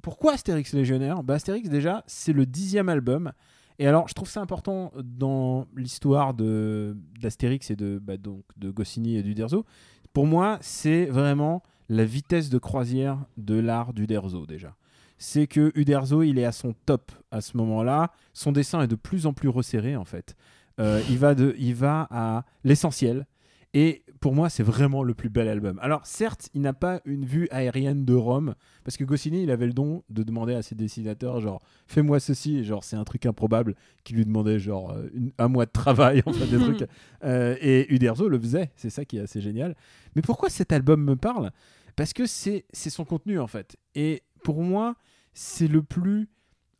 Pourquoi 0.00 0.34
Astérix 0.34 0.72
Légionnaire? 0.72 1.22
Bah, 1.22 1.34
Astérix, 1.34 1.68
déjà, 1.68 2.04
c'est 2.06 2.32
le 2.32 2.46
dixième 2.46 2.88
album. 2.88 3.32
Et 3.78 3.86
alors, 3.86 4.08
je 4.08 4.14
trouve 4.14 4.28
ça 4.28 4.40
important 4.40 4.92
dans 5.02 5.66
l'histoire 5.74 6.34
d'Astérix 6.34 7.70
et 7.70 7.76
de, 7.76 7.98
bah, 7.98 8.16
donc, 8.16 8.44
de 8.56 8.70
Goscinny 8.70 9.16
et 9.16 9.22
d'Uderzo. 9.22 9.64
Pour 10.12 10.26
moi, 10.26 10.58
c'est 10.60 11.06
vraiment 11.06 11.62
la 11.88 12.04
vitesse 12.04 12.50
de 12.50 12.58
croisière 12.58 13.18
de 13.36 13.58
l'art 13.58 13.92
d'Uderzo, 13.92 14.46
déjà. 14.46 14.74
C'est 15.18 15.46
que 15.46 15.70
Uderzo, 15.74 16.22
il 16.22 16.38
est 16.38 16.44
à 16.44 16.52
son 16.52 16.74
top 16.86 17.12
à 17.30 17.40
ce 17.40 17.56
moment-là. 17.56 18.12
Son 18.32 18.52
dessin 18.52 18.82
est 18.82 18.86
de 18.88 18.94
plus 18.94 19.26
en 19.26 19.32
plus 19.32 19.48
resserré, 19.48 19.96
en 19.96 20.04
fait. 20.04 20.34
Euh, 20.80 21.02
il, 21.10 21.18
va 21.18 21.34
de, 21.34 21.54
il 21.58 21.74
va 21.74 22.08
à 22.10 22.44
l'essentiel. 22.64 23.26
Et 23.72 24.02
pour 24.20 24.34
moi, 24.34 24.50
c'est 24.50 24.64
vraiment 24.64 25.04
le 25.04 25.14
plus 25.14 25.28
bel 25.30 25.46
album. 25.46 25.78
Alors, 25.80 26.04
certes, 26.04 26.48
il 26.54 26.60
n'a 26.60 26.72
pas 26.72 27.00
une 27.04 27.24
vue 27.24 27.46
aérienne 27.52 28.04
de 28.04 28.14
Rome, 28.14 28.54
parce 28.82 28.96
que 28.96 29.04
Goscinny, 29.04 29.44
il 29.44 29.50
avait 29.52 29.66
le 29.66 29.72
don 29.72 30.02
de 30.10 30.24
demander 30.24 30.54
à 30.54 30.62
ses 30.62 30.74
dessinateurs, 30.74 31.40
genre, 31.40 31.62
fais-moi 31.86 32.18
ceci, 32.18 32.58
et 32.58 32.64
genre, 32.64 32.82
c'est 32.82 32.96
un 32.96 33.04
truc 33.04 33.26
improbable, 33.26 33.76
qui 34.02 34.12
lui 34.14 34.24
demandait, 34.24 34.58
genre, 34.58 34.90
euh, 34.90 35.08
une- 35.14 35.30
un 35.38 35.46
mois 35.46 35.66
de 35.66 35.70
travail, 35.70 36.20
enfin, 36.26 36.46
des 36.46 36.58
trucs. 36.82 36.88
Euh, 37.22 37.56
et 37.60 37.92
Uderzo 37.94 38.28
le 38.28 38.40
faisait, 38.40 38.72
c'est 38.74 38.90
ça 38.90 39.04
qui 39.04 39.18
est 39.18 39.20
assez 39.20 39.40
génial. 39.40 39.76
Mais 40.16 40.22
pourquoi 40.22 40.50
cet 40.50 40.72
album 40.72 41.04
me 41.04 41.14
parle? 41.14 41.52
Parce 41.94 42.12
que 42.12 42.26
c'est 42.26 42.64
c'est 42.72 42.90
son 42.90 43.04
contenu, 43.04 43.38
en 43.38 43.46
fait. 43.46 43.76
Et 43.94 44.22
pour 44.42 44.62
moi, 44.62 44.96
c'est 45.32 45.68
le 45.68 45.82
plus 45.82 46.28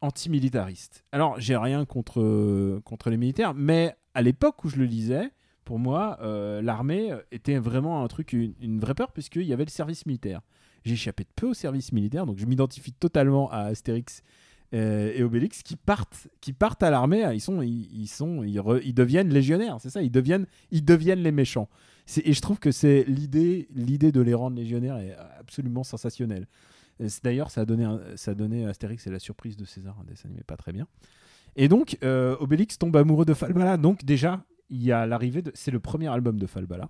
antimilitariste. 0.01 1.05
Alors, 1.13 1.39
j'ai 1.39 1.57
rien 1.57 1.85
contre, 1.85 2.81
contre 2.85 3.11
les 3.11 3.17
militaires, 3.17 3.55
mais 3.55 3.95
à 4.15 4.23
l'époque 4.23 4.65
où 4.65 4.69
je 4.69 4.77
le 4.77 4.85
lisais, 4.87 5.31
pour 5.71 5.79
moi, 5.79 6.19
euh, 6.21 6.61
l'armée 6.63 7.15
était 7.31 7.57
vraiment 7.59 8.03
un 8.03 8.09
truc, 8.09 8.33
une, 8.33 8.81
vraie 8.81 8.97
peur, 8.97 9.13
puisqu'il 9.13 9.45
y 9.45 9.53
avait 9.53 9.65
le 9.65 9.71
service 9.71 10.05
militaire. 10.05 10.41
J'ai 10.85 10.95
échappé 10.95 11.23
de 11.23 11.29
peu 11.37 11.47
au 11.47 11.55
service 11.55 11.93
militaire, 11.93 12.27
donc 12.27 12.39
je 12.39 12.47
m'identifie 12.47 12.93
totalement 12.93 13.49
à 13.53 13.59
Astérix 13.67 14.25
euh, 14.75 15.13
et 15.15 15.23
Obélix 15.23 15.63
qui 15.63 15.77
partent, 15.77 16.27
qui 16.41 16.53
partent 16.53 16.83
à 16.83 16.91
l'armée. 16.91 17.25
Ils 17.33 17.41
sont, 17.41 17.63
ils, 17.63 18.09
sont, 18.09 18.43
ils, 18.43 18.61
ils 18.83 18.95
deviennent 18.95 19.29
légionnaires, 19.29 19.77
c'est 19.81 19.91
ça. 19.91 20.03
Ils 20.03 20.11
deviennent, 20.11 20.47
ils 20.73 20.85
deviennent 20.85 21.23
les 21.23 21.31
méchants. 21.31 21.69
Et 22.17 22.33
je 22.33 22.41
trouve 22.41 22.59
que 22.59 22.73
c'est 22.73 23.05
l'idée, 23.05 23.69
l'idée 23.73 24.11
de 24.11 24.21
les 24.21 24.35
rendre 24.35 24.57
légionnaires 24.57 24.97
est 24.97 25.17
absolument 25.39 25.85
sensationnelle. 25.85 26.49
D'ailleurs, 27.23 27.53
ça 27.53 27.61
a 27.61 27.65
donné, 27.65 27.87
ça 28.17 28.33
a 28.33 28.35
donné 28.35 28.67
Astérix 28.67 29.07
et 29.07 29.11
la 29.11 29.21
surprise 29.21 29.57
de 29.57 29.65
César, 29.65 29.97
un 30.01 30.05
dessin 30.05 30.31
animé 30.31 30.43
pas 30.43 30.57
très 30.57 30.73
bien. 30.73 30.89
Et 31.57 31.69
donc, 31.69 31.97
euh, 32.03 32.37
Obélix 32.41 32.79
tombe 32.79 32.97
amoureux 32.97 33.25
de 33.25 33.35
Falbala. 33.35 33.77
Donc 33.77 34.05
déjà, 34.05 34.45
il 34.71 34.83
y 34.83 34.93
a 34.93 35.07
l'arrivée 35.07 35.43
de, 35.43 35.51
c'est 35.55 35.71
le 35.71 35.81
premier 35.81 36.09
album 36.09 36.39
de 36.39 36.47
Falbala. 36.47 36.89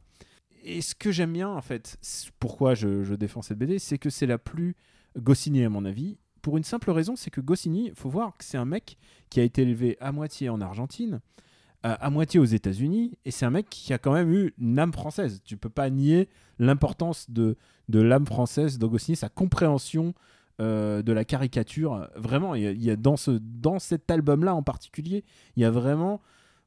Et 0.62 0.82
ce 0.82 0.94
que 0.94 1.10
j'aime 1.10 1.32
bien, 1.32 1.48
en 1.48 1.62
fait, 1.62 1.98
pourquoi 2.38 2.74
je, 2.74 3.14
défends 3.14 3.42
cette 3.42 3.58
BD, 3.58 3.78
c'est 3.78 3.98
que 3.98 4.10
c'est 4.10 4.26
la 4.26 4.38
plus 4.38 4.76
Goscinny 5.18 5.64
à 5.64 5.70
mon 5.70 5.84
avis. 5.84 6.18
Pour 6.42 6.56
une 6.56 6.64
simple 6.64 6.90
raison, 6.90 7.16
c'est 7.16 7.30
que 7.30 7.40
Goscinny, 7.40 7.90
faut 7.94 8.10
voir 8.10 8.36
que 8.36 8.44
c'est 8.44 8.58
un 8.58 8.64
mec 8.64 8.98
qui 9.30 9.40
a 9.40 9.42
été 9.42 9.62
élevé 9.62 9.96
à 10.00 10.12
moitié 10.12 10.48
en 10.48 10.60
Argentine, 10.60 11.20
à, 11.82 11.94
à 11.94 12.10
moitié 12.10 12.38
aux 12.38 12.44
États-Unis, 12.44 13.18
et 13.24 13.30
c'est 13.30 13.46
un 13.46 13.50
mec 13.50 13.68
qui 13.70 13.92
a 13.92 13.98
quand 13.98 14.12
même 14.12 14.32
eu 14.32 14.54
une 14.58 14.78
âme 14.78 14.92
française. 14.92 15.40
Tu 15.44 15.56
peux 15.56 15.70
pas 15.70 15.88
nier 15.88 16.28
l'importance 16.58 17.30
de, 17.30 17.56
de 17.88 18.00
l'âme 18.00 18.26
française 18.26 18.78
de 18.78 18.86
Goscinny, 18.86 19.16
sa 19.16 19.30
compréhension 19.30 20.14
euh, 20.60 21.00
de 21.02 21.12
la 21.12 21.24
caricature. 21.24 22.06
Vraiment, 22.16 22.54
y 22.54 22.90
a 22.90 22.96
dans, 22.96 23.16
ce, 23.16 23.30
dans 23.30 23.78
cet 23.78 24.10
album-là 24.10 24.54
en 24.54 24.62
particulier, 24.62 25.24
il 25.56 25.62
y 25.62 25.64
a 25.64 25.70
vraiment 25.70 26.20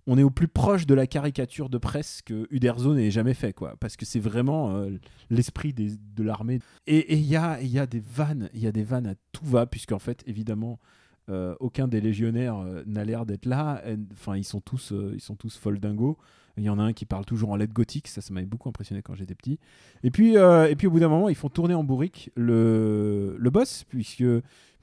on 0.07 0.17
est 0.17 0.23
au 0.23 0.29
plus 0.29 0.47
proche 0.47 0.85
de 0.85 0.93
la 0.93 1.07
caricature 1.07 1.69
de 1.69 1.77
presse 1.77 2.21
que 2.23 2.47
Uderzo 2.51 2.93
n'ait 2.93 3.11
jamais 3.11 3.33
fait, 3.33 3.53
quoi. 3.53 3.75
Parce 3.79 3.95
que 3.95 4.05
c'est 4.05 4.19
vraiment 4.19 4.75
euh, 4.75 4.89
l'esprit 5.29 5.73
de 5.73 6.23
l'armée. 6.23 6.59
Et 6.87 7.15
il 7.15 7.25
y 7.25 7.35
a, 7.35 7.61
y 7.61 7.79
a 7.79 7.85
des 7.85 8.01
vannes, 8.01 8.49
il 8.53 8.61
y 8.61 8.67
a 8.67 8.71
des 8.71 8.83
vannes 8.83 9.07
à 9.07 9.15
tout 9.31 9.45
va, 9.45 9.65
puisqu'en 9.65 9.99
fait, 9.99 10.23
évidemment, 10.27 10.79
euh, 11.29 11.55
aucun 11.59 11.87
des 11.87 12.01
légionnaires 12.01 12.57
euh, 12.57 12.83
n'a 12.85 13.05
l'air 13.05 13.25
d'être 13.25 13.45
là. 13.45 13.81
Enfin, 14.11 14.35
ils 14.35 14.43
sont 14.43 14.61
tous, 14.61 14.93
ils 15.13 15.21
sont 15.21 15.35
tous 15.35 15.57
folles 15.57 15.79
dingos. 15.79 16.17
Il 16.57 16.63
y 16.63 16.69
en 16.69 16.77
a 16.77 16.83
un 16.83 16.93
qui 16.93 17.05
parle 17.05 17.25
toujours 17.25 17.49
en 17.49 17.55
lettres 17.55 17.73
gothiques, 17.73 18.07
ça, 18.07 18.21
ça 18.21 18.31
m'avait 18.31 18.45
beaucoup 18.45 18.69
impressionné 18.69 19.01
quand 19.01 19.15
j'étais 19.15 19.33
petit. 19.33 19.57
Et 20.03 20.11
puis, 20.11 20.35
et 20.35 20.75
puis 20.77 20.85
au 20.85 20.91
bout 20.91 20.99
d'un 20.99 21.07
moment, 21.07 21.27
ils 21.29 21.35
font 21.35 21.49
tourner 21.49 21.73
en 21.73 21.83
bourrique 21.83 22.29
le, 22.35 23.35
le 23.39 23.49
boss, 23.49 23.85
puisque 23.89 24.23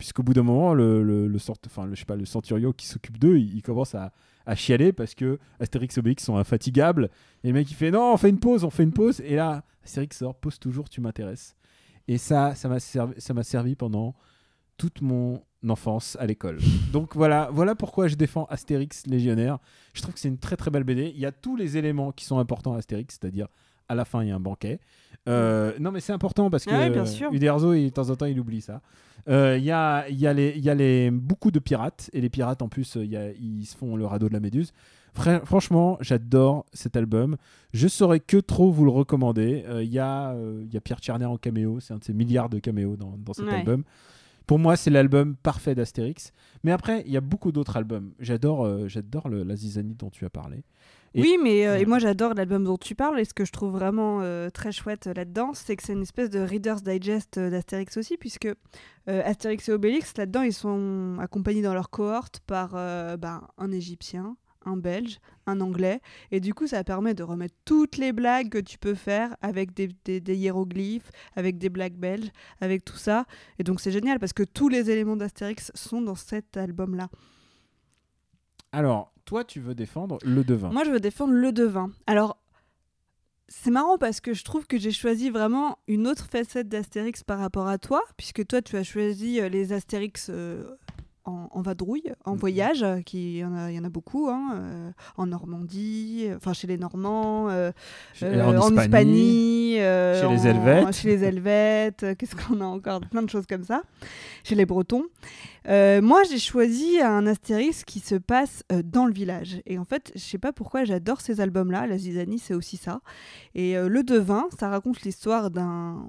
puisqu'au 0.01 0.23
bout 0.23 0.33
d'un 0.33 0.43
moment, 0.43 0.73
le, 0.73 1.03
le, 1.03 1.29
le 1.29 1.39
sort- 1.39 1.59
enfin, 1.67 1.85
le, 1.85 1.95
je 1.95 2.05
le 2.09 2.25
centurio 2.25 2.73
qui 2.73 2.87
s'occupe 2.87 3.19
d'eux, 3.19 3.39
il, 3.39 3.61
commence 3.61 3.95
à, 3.95 4.13
chialer 4.57 4.95
parce 4.95 5.15
que 5.15 5.39
Astérix 5.61 5.97
et 5.97 6.01
Obélix 6.01 6.25
sont 6.25 6.39
infatigables. 6.39 7.11
Et 7.45 7.49
le 7.49 7.53
mec 7.53 7.71
il 7.71 7.75
fait 7.75 7.91
non, 7.91 8.15
on 8.15 8.17
fait 8.17 8.31
une 8.31 8.41
pause, 8.41 8.65
on 8.65 8.71
fait 8.71 8.83
une 8.83 8.95
pause. 8.95 9.21
Et 9.21 9.37
là, 9.37 9.63
Astérix 9.85 10.17
sort, 10.17 10.35
pose 10.35 10.59
toujours, 10.59 10.89
tu 10.89 11.03
m'intéresses. 11.03 11.55
Et 12.09 12.17
ça, 12.17 12.55
ça 12.55 12.69
m'a 12.69 12.81
servi, 12.81 13.13
ça 13.19 13.35
m'a 13.35 13.43
servi 13.43 13.77
pendant 13.77 14.15
toute 14.79 15.03
mon 15.03 15.43
enfance 15.69 16.17
à 16.19 16.25
l'école. 16.25 16.59
Donc 16.95 17.15
voilà, 17.15 17.51
voilà 17.53 17.75
pourquoi 17.75 18.09
je 18.09 18.15
défends 18.15 18.47
Astérix 18.47 19.07
Légionnaire. 19.07 19.59
Je 19.93 20.01
trouve 20.01 20.15
que 20.15 20.21
c'est 20.21 20.29
une 20.29 20.39
très 20.39 20.57
très 20.57 20.71
belle 20.71 20.85
BD. 20.85 21.13
Il 21.15 21.21
y 21.21 21.27
a 21.27 21.33
tous 21.33 21.57
les 21.57 21.77
éléments 21.77 22.11
qui 22.11 22.25
sont 22.25 22.39
importants 22.39 22.73
à 22.73 22.79
Astérix, 22.79 23.19
c'est-à-dire 23.21 23.49
à 23.91 23.95
la 23.95 24.05
fin 24.05 24.23
il 24.23 24.29
y 24.29 24.31
a 24.31 24.37
un 24.37 24.41
banquet. 24.41 24.79
Euh, 25.29 25.73
non 25.79 25.91
mais 25.93 26.01
c'est 26.01 26.13
important 26.15 26.49
parce 26.51 26.65
que 26.65 26.71
Ah 26.73 26.85
oui, 26.85 26.91
bien 26.91 27.05
sûr. 27.05 27.31
Uderzo, 27.33 27.75
il- 27.75 27.87
de 27.91 27.95
temps 27.95 28.09
en 28.11 28.17
temps, 28.17 28.27
il 28.27 28.39
oublie 28.41 28.61
ça. 28.63 28.81
Euh, 29.29 29.57
Il 29.59 29.65
y, 29.65 29.71
a, 29.71 30.09
y, 30.09 30.27
a 30.27 30.33
les, 30.33 30.59
y 30.59 30.71
a 30.71 30.75
les, 30.75 31.11
beaucoup 31.11 31.51
de 31.51 31.59
pirates, 31.59 32.09
et 32.15 32.21
les 32.23 32.31
pirates 32.31 32.63
en 32.63 32.69
plus, 32.69 32.97
y 32.97 33.17
a- 33.17 33.33
ils 33.33 33.67
se 33.67 33.77
font 33.77 33.97
le 33.97 34.07
radeau 34.07 34.29
de 34.29 34.33
la 34.33 34.41
Méduse. 34.41 34.73
Fra- 35.13 35.45
franchement, 35.45 35.99
j'adore 36.01 36.65
cet 36.73 36.97
album. 36.97 37.37
Je 37.75 37.87
saurais 37.89 38.21
que 38.21 38.39
trop 38.39 38.71
vous 38.71 38.85
le 38.87 38.91
recommander. 38.93 39.65
Euh, 39.69 39.83
Il 39.85 39.91
y, 39.93 39.99
a, 39.99 40.31
euh, 40.31 40.63
il 40.65 40.73
y 40.73 40.77
a 40.77 40.81
Pierre 40.81 41.01
Tcherner 41.01 41.27
en 41.27 41.37
caméo, 41.37 41.81
c'est 41.81 41.93
un 41.93 41.99
de 41.99 42.05
ces 42.05 42.15
milliards 42.15 42.49
de 42.49 42.59
caméos 42.61 42.97
dans, 42.97 43.17
dans 43.19 43.35
cet 43.35 43.45
Ouais. 43.47 43.55
album. 43.57 43.83
Pour 44.47 44.59
moi, 44.59 44.75
c'est 44.77 44.91
l'album 44.91 45.37
parfait 45.37 45.75
d'Astérix. 45.75 46.33
Mais 46.65 46.73
après, 46.73 47.03
il 47.07 47.13
y 47.13 47.17
a 47.17 47.21
beaucoup 47.21 47.53
d'autres 47.53 47.77
albums. 47.77 48.13
J'adore 48.21 48.89
j'adore 48.89 49.29
la 49.29 49.55
zizanie 49.55 49.95
dont 49.95 50.11
tu 50.11 50.25
as 50.25 50.31
parlé. 50.31 50.65
Et- 51.15 51.21
Oui, 51.23 51.37
mais 51.43 51.67
euh, 51.67 51.77
et 51.77 51.81
Ouais. 51.81 51.87
moi 51.87 51.99
j'adore 51.99 52.35
l'album 52.35 52.63
dont 52.65 52.77
tu 52.79 52.95
parles. 52.95 53.19
Et 53.21 53.25
ce 53.25 53.35
que 53.35 53.45
je 53.45 53.53
trouve 53.53 53.73
vraiment 53.73 54.21
euh, 54.23 54.49
très 54.51 54.71
chouette 54.73 55.07
euh, 55.09 55.15
là-dedans, 55.15 55.53
c'est 55.55 55.75
que 55.77 55.83
c'est 55.83 55.93
une 55.95 56.03
espèce 56.03 56.31
de 56.31 56.39
Reader's 56.41 56.83
Digest 56.83 57.39
d'Astérix 57.39 57.97
aussi, 57.97 58.17
puisque 58.17 58.49
Astérix 59.07 59.69
et 59.69 59.73
Obélix, 59.73 60.17
là-dedans, 60.17 60.43
ils 60.43 60.53
sont 60.53 61.17
accompagnés 61.21 61.63
dans 61.63 61.75
leur 61.75 61.91
cohorte 61.91 62.39
par 62.47 62.75
ben, 62.75 63.43
un 63.59 63.73
Égyptien, 63.73 64.37
un 64.65 64.77
Belge, 64.77 65.19
un 65.47 65.61
Anglais. 65.61 66.01
Et 66.31 66.39
du 66.39 66.55
coup, 66.55 66.69
ça 66.69 66.85
permet 66.85 67.15
de 67.15 67.25
remettre 67.25 67.55
toutes 67.65 67.97
les 67.97 68.13
blagues 68.13 68.51
que 68.51 68.59
tu 68.59 68.79
peux 68.79 68.95
faire 68.95 69.35
avec 69.43 69.75
des, 69.75 69.89
des- 70.05 70.21
des 70.21 70.37
hiéroglyphes, 70.37 71.11
avec 71.35 71.59
des 71.59 71.71
blagues 71.71 71.97
belges, 71.97 72.31
avec 72.61 72.85
tout 72.85 72.99
ça. 72.99 73.25
Et 73.59 73.65
donc 73.65 73.81
c'est 73.81 73.91
génial 73.91 74.21
parce 74.21 74.33
que 74.35 74.45
tous 74.45 74.69
les 74.69 74.91
éléments 74.91 75.17
d'Astérix 75.17 75.73
sont 75.75 76.03
dans 76.03 76.15
cet 76.15 76.57
album-là. 76.57 77.09
Alors, 78.73 79.13
toi, 79.25 79.45
tu 79.45 79.61
veux 79.61 79.75
défendre 79.75 80.19
le 80.25 80.45
devin. 80.45 80.71
Moi, 80.71 80.85
je 80.85 80.91
veux 80.91 81.01
défendre 81.01 81.35
le 81.35 81.53
devin. 81.53 81.91
Alors, 82.07 82.39
c'est 83.49 83.71
marrant 83.71 83.99
parce 83.99 84.21
que 84.21 84.33
je 84.33 84.45
trouve 84.45 84.67
que 84.67 84.79
j'ai 84.79 84.93
choisi 84.93 85.29
vraiment 85.29 85.79
une 85.89 86.07
autre 86.07 86.27
facette 86.27 86.69
d'Astérix 86.69 87.25
par 87.25 87.41
rapport 87.41 87.67
à 87.67 87.79
toi, 87.79 88.03
puisque 88.17 88.47
toi, 88.47 88.63
tu 88.63 88.77
as 88.77 88.85
choisi 88.85 89.41
euh, 89.41 89.49
les 89.49 89.73
Astérix 89.73 90.29
euh, 90.31 90.77
en, 91.25 91.49
en 91.53 91.63
vadrouille, 91.63 92.13
en 92.25 92.35
voyage, 92.35 92.83
euh, 92.83 93.01
qui 93.03 93.35
il 93.35 93.39
y 93.39 93.45
en 93.45 93.55
a, 93.55 93.71
il 93.71 93.77
y 93.77 93.79
en 93.79 93.85
a 93.85 93.89
beaucoup, 93.89 94.29
hein, 94.31 94.53
euh, 94.55 94.91
en 95.17 95.27
Normandie, 95.27 96.25
euh, 96.29 96.37
enfin 96.37 96.53
chez 96.53 96.67
les 96.67 96.79
Normands, 96.79 97.49
euh, 97.51 97.73
Chez- 98.15 98.41
en 98.41 98.57
en 98.59 98.75
Hispanie. 98.77 99.75
Chez 99.77 100.29
les 100.29 100.47
Helvètes. 100.47 100.93
chez 100.95 101.09
les 101.17 101.25
Helvètes, 101.25 102.07
qu'est-ce 102.19 102.35
qu'on 102.35 102.61
a 102.61 102.65
encore 102.65 103.01
Plein 103.11 103.23
de 103.23 103.29
choses 103.31 103.47
comme 103.47 103.65
ça. 103.65 103.83
Chez 104.45 104.55
les 104.55 104.67
Bretons. 104.67 105.05
Moi, 105.69 106.23
j'ai 106.31 106.39
choisi 106.39 107.01
un 107.01 107.27
Astérix 107.27 107.85
qui 107.85 108.01
se 108.01 108.15
passe 108.17 108.65
dans 108.85 109.07
le 109.07 109.13
village. 109.13 109.61
Et 109.67 109.79
en 109.79 109.85
fait, 109.85 110.11
je 110.15 110.21
sais 110.21 110.39
pas 110.39 110.53
pourquoi 110.53 110.85
j'adore 110.85 111.21
ces 111.21 111.41
albums-là. 111.41 111.87
La 111.87 111.99
Zizanie, 111.99 112.39
c'est 112.39 112.55
aussi 112.55 112.77
ça. 112.77 113.01
Et 113.55 113.75
Le 113.75 114.03
Devin, 114.03 114.47
ça 114.59 114.69
raconte 114.69 115.03
l'histoire 115.03 115.51
d'un 115.51 116.07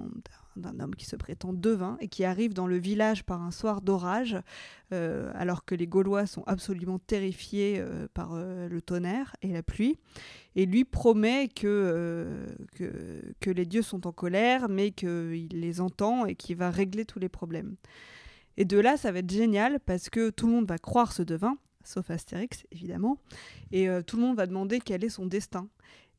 d'un 0.56 0.80
homme 0.80 0.94
qui 0.94 1.06
se 1.06 1.16
prétend 1.16 1.52
devin 1.52 1.96
et 2.00 2.08
qui 2.08 2.24
arrive 2.24 2.54
dans 2.54 2.66
le 2.66 2.76
village 2.76 3.24
par 3.24 3.42
un 3.42 3.50
soir 3.50 3.80
d'orage, 3.80 4.36
euh, 4.92 5.30
alors 5.34 5.64
que 5.64 5.74
les 5.74 5.86
Gaulois 5.86 6.26
sont 6.26 6.42
absolument 6.46 6.98
terrifiés 6.98 7.76
euh, 7.78 8.06
par 8.12 8.32
euh, 8.34 8.68
le 8.68 8.82
tonnerre 8.82 9.34
et 9.42 9.48
la 9.48 9.62
pluie. 9.62 9.98
Et 10.54 10.66
lui 10.66 10.84
promet 10.84 11.48
que, 11.48 12.46
que, 13.40 13.50
les 13.50 13.64
dieux 13.64 13.82
sont 13.82 14.06
en 14.06 14.12
colère, 14.12 14.68
mais 14.68 14.90
qu'il 14.90 15.48
les 15.50 15.80
entend 15.80 16.26
et 16.26 16.34
qu'il 16.34 16.56
va 16.56 16.70
régler 16.70 17.06
tous 17.06 17.18
les 17.18 17.30
problèmes. 17.30 17.76
Et 18.58 18.66
de 18.66 18.78
là, 18.78 18.98
ça 18.98 19.12
va 19.12 19.20
être 19.20 19.32
génial 19.32 19.80
parce 19.80 20.10
que 20.10 20.28
tout 20.28 20.46
le 20.46 20.52
monde 20.52 20.68
va 20.68 20.76
croire 20.76 21.12
ce 21.12 21.22
devin, 21.22 21.56
sauf 21.84 22.10
Astérix, 22.10 22.64
évidemment, 22.70 23.16
et 23.72 23.88
tout 24.06 24.16
le 24.16 24.22
monde 24.22 24.36
va 24.36 24.46
demander 24.46 24.78
quel 24.78 25.04
est 25.04 25.08
son 25.08 25.24
destin. 25.24 25.68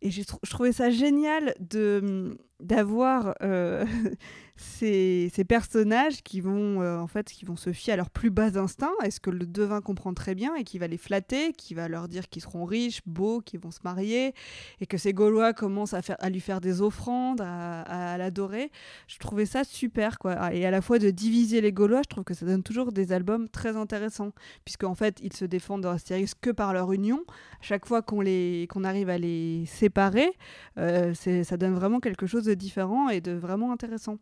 Et 0.01 0.11
j'ai 0.11 0.25
trou- 0.25 0.39
je 0.43 0.49
trouvais 0.49 0.73
ça 0.73 0.89
génial 0.89 1.53
de 1.59 2.37
d'avoir 2.59 3.35
euh, 3.41 3.85
ces, 4.55 5.29
personnages 5.47 6.21
qui 6.23 6.41
vont 6.41 6.81
euh, 6.81 6.97
en 6.97 7.07
fait 7.07 7.31
qui 7.31 7.43
vont 7.43 7.55
se 7.55 7.73
fier 7.73 7.93
à 7.93 7.97
leurs 7.97 8.09
plus 8.09 8.29
bas 8.29 8.57
instincts 8.57 8.93
est-ce 9.03 9.19
que 9.19 9.29
le 9.29 9.45
devin 9.45 9.81
comprend 9.81 10.13
très 10.13 10.35
bien 10.35 10.55
et 10.55 10.63
qui 10.63 10.77
va 10.77 10.87
les 10.87 10.97
flatter 10.97 11.53
qui 11.53 11.73
va 11.73 11.87
leur 11.87 12.07
dire 12.07 12.29
qu'ils 12.29 12.43
seront 12.43 12.63
riches 12.63 13.01
beaux 13.05 13.41
qu'ils 13.41 13.59
vont 13.59 13.71
se 13.71 13.79
marier 13.83 14.33
et 14.79 14.85
que 14.85 14.97
ces 14.97 15.13
Gaulois 15.13 15.53
commencent 15.53 15.93
à, 15.93 16.01
faire, 16.01 16.15
à 16.19 16.29
lui 16.29 16.39
faire 16.39 16.61
des 16.61 16.81
offrandes 16.81 17.41
à, 17.41 18.17
l'adorer. 18.17 18.71
Je 19.07 19.17
trouvais 19.17 19.45
ça 19.45 19.63
super 19.63 20.19
quoi. 20.19 20.53
Et 20.53 20.65
à 20.65 20.71
la 20.71 20.81
fois 20.81 20.99
de 20.99 21.09
diviser 21.09 21.61
les 21.61 21.73
Gaulois 21.73 22.01
je 22.03 22.09
trouve 22.09 22.23
que 22.23 22.33
ça 22.33 22.45
donne 22.45 22.63
toujours 22.63 22.91
des 22.91 23.11
albums 23.11 23.49
très 23.49 23.75
intéressants 23.75 24.31
puisque 24.63 24.83
en 24.83 24.95
fait 24.95 25.19
ils 25.21 25.33
se 25.33 25.45
défendent 25.45 25.81
dans 25.81 25.91
Astérix 25.91 26.33
que 26.35 26.51
par 26.51 26.73
leur 26.73 26.91
union. 26.93 27.23
Chaque 27.61 27.85
fois 27.85 28.01
qu'on 28.01 28.21
les 28.21 28.67
qu'on 28.69 28.83
arrive 28.83 29.09
à 29.09 29.17
les 29.17 29.65
séparer 29.65 30.31
euh, 30.77 31.13
ça 31.13 31.57
donne 31.57 31.73
vraiment 31.73 31.99
quelque 31.99 32.27
chose 32.27 32.42
de 32.45 32.53
différent 32.53 33.09
et 33.09 33.21
de 33.21 33.31
vraiment 33.33 33.71
intéressant. 33.71 34.17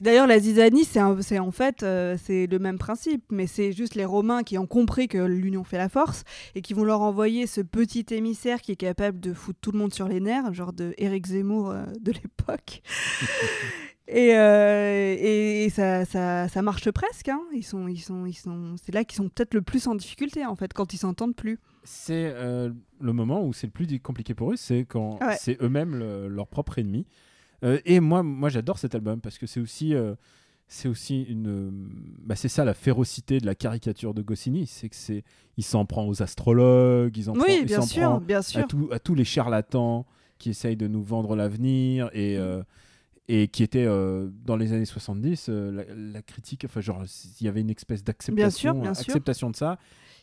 D'ailleurs, 0.00 0.28
la 0.28 0.38
zizanie, 0.38 0.84
c'est 0.84 1.00
en 1.00 1.50
fait 1.50 1.82
euh, 1.82 2.16
c'est 2.22 2.46
le 2.46 2.58
même 2.60 2.78
principe, 2.78 3.24
mais 3.32 3.48
c'est 3.48 3.72
juste 3.72 3.96
les 3.96 4.04
Romains 4.04 4.44
qui 4.44 4.56
ont 4.56 4.66
compris 4.66 5.08
que 5.08 5.18
l'union 5.18 5.64
fait 5.64 5.78
la 5.78 5.88
force 5.88 6.22
et 6.54 6.62
qui 6.62 6.74
vont 6.74 6.84
leur 6.84 7.00
envoyer 7.00 7.48
ce 7.48 7.60
petit 7.60 8.06
émissaire 8.10 8.60
qui 8.62 8.70
est 8.72 8.76
capable 8.76 9.18
de 9.18 9.34
foutre 9.34 9.58
tout 9.60 9.72
le 9.72 9.78
monde 9.78 9.92
sur 9.92 10.06
les 10.06 10.20
nerfs, 10.20 10.54
genre 10.54 10.72
de 10.72 10.94
Éric 10.96 11.26
Zemmour 11.26 11.70
euh, 11.70 11.84
de 12.00 12.12
l'époque. 12.12 12.82
et 14.08 14.34
euh, 14.36 15.16
et, 15.18 15.64
et 15.64 15.70
ça, 15.70 16.04
ça, 16.04 16.48
ça 16.48 16.62
marche 16.62 16.88
presque. 16.92 17.28
hein. 17.28 17.40
Ils 17.52 17.64
sont, 17.64 17.88
ils 17.88 18.00
sont, 18.00 18.26
ils 18.26 18.34
sont, 18.34 18.76
c'est 18.82 18.94
là 18.94 19.04
qu'ils 19.04 19.16
sont 19.16 19.28
peut-être 19.28 19.54
le 19.54 19.62
plus 19.62 19.86
en 19.88 19.96
difficulté 19.96 20.46
en 20.46 20.54
fait, 20.54 20.72
quand 20.72 20.94
ils 20.94 20.98
s'entendent 20.98 21.36
plus. 21.36 21.58
C'est 21.82 22.32
euh, 22.34 22.70
le 23.00 23.12
moment 23.12 23.44
où 23.44 23.52
c'est 23.52 23.66
le 23.66 23.72
plus 23.72 23.98
compliqué 24.00 24.34
pour 24.34 24.52
eux, 24.52 24.56
c'est 24.56 24.84
quand 24.84 25.18
Ouais. 25.20 25.36
c'est 25.38 25.60
eux-mêmes 25.62 25.96
le- 25.96 26.28
leur 26.28 26.46
propre 26.46 26.78
ennemi. 26.78 27.06
Euh, 27.64 27.78
et 27.84 28.00
moi, 28.00 28.22
moi 28.22 28.48
j'adore 28.48 28.78
cet 28.78 28.94
album 28.94 29.20
parce 29.20 29.38
que 29.38 29.46
c'est 29.46 29.60
aussi, 29.60 29.94
euh, 29.94 30.14
c'est 30.68 30.88
aussi 30.88 31.22
une, 31.24 31.48
euh, 31.48 31.70
bah, 32.24 32.36
c'est 32.36 32.48
ça 32.48 32.64
la 32.64 32.74
férocité 32.74 33.38
de 33.40 33.46
la 33.46 33.54
caricature 33.54 34.14
de 34.14 34.22
Goscinny, 34.22 34.66
c'est 34.66 34.88
que 34.88 34.96
c'est, 34.96 35.24
il 35.56 35.64
s'en 35.64 35.84
prend 35.84 36.06
aux 36.06 36.22
astrologues, 36.22 37.16
ils 37.16 37.28
en 37.30 37.34
Oui, 37.34 37.58
il 37.60 37.66
bien 37.66 37.80
s'en 37.80 37.86
sûr, 37.86 38.02
prend 38.02 38.20
bien 38.20 38.40
à, 38.40 38.62
tout- 38.64 38.88
à 38.92 38.98
tous 38.98 39.14
les 39.14 39.24
charlatans 39.24 40.06
qui 40.38 40.50
essayent 40.50 40.76
de 40.76 40.86
nous 40.86 41.02
vendre 41.02 41.36
l'avenir 41.36 42.08
et, 42.14 42.36
Mm. 42.36 42.40
euh, 42.40 42.62
et 43.28 43.46
qui 43.48 43.62
étaient 43.62 43.84
euh, 43.86 44.28
dans 44.44 44.56
les 44.56 44.72
années 44.72 44.84
70, 44.86 45.46
euh, 45.50 45.70
la, 45.70 45.94
la 45.94 46.22
critique, 46.22 46.64
enfin 46.64 46.80
genre 46.80 47.02
il 47.40 47.44
y 47.44 47.48
avait 47.48 47.60
une 47.60 47.70
espèce 47.70 48.02
d'acceptation, 48.02 48.82
acceptation 48.84 49.50
de 49.50 49.56
ça. 49.56 49.78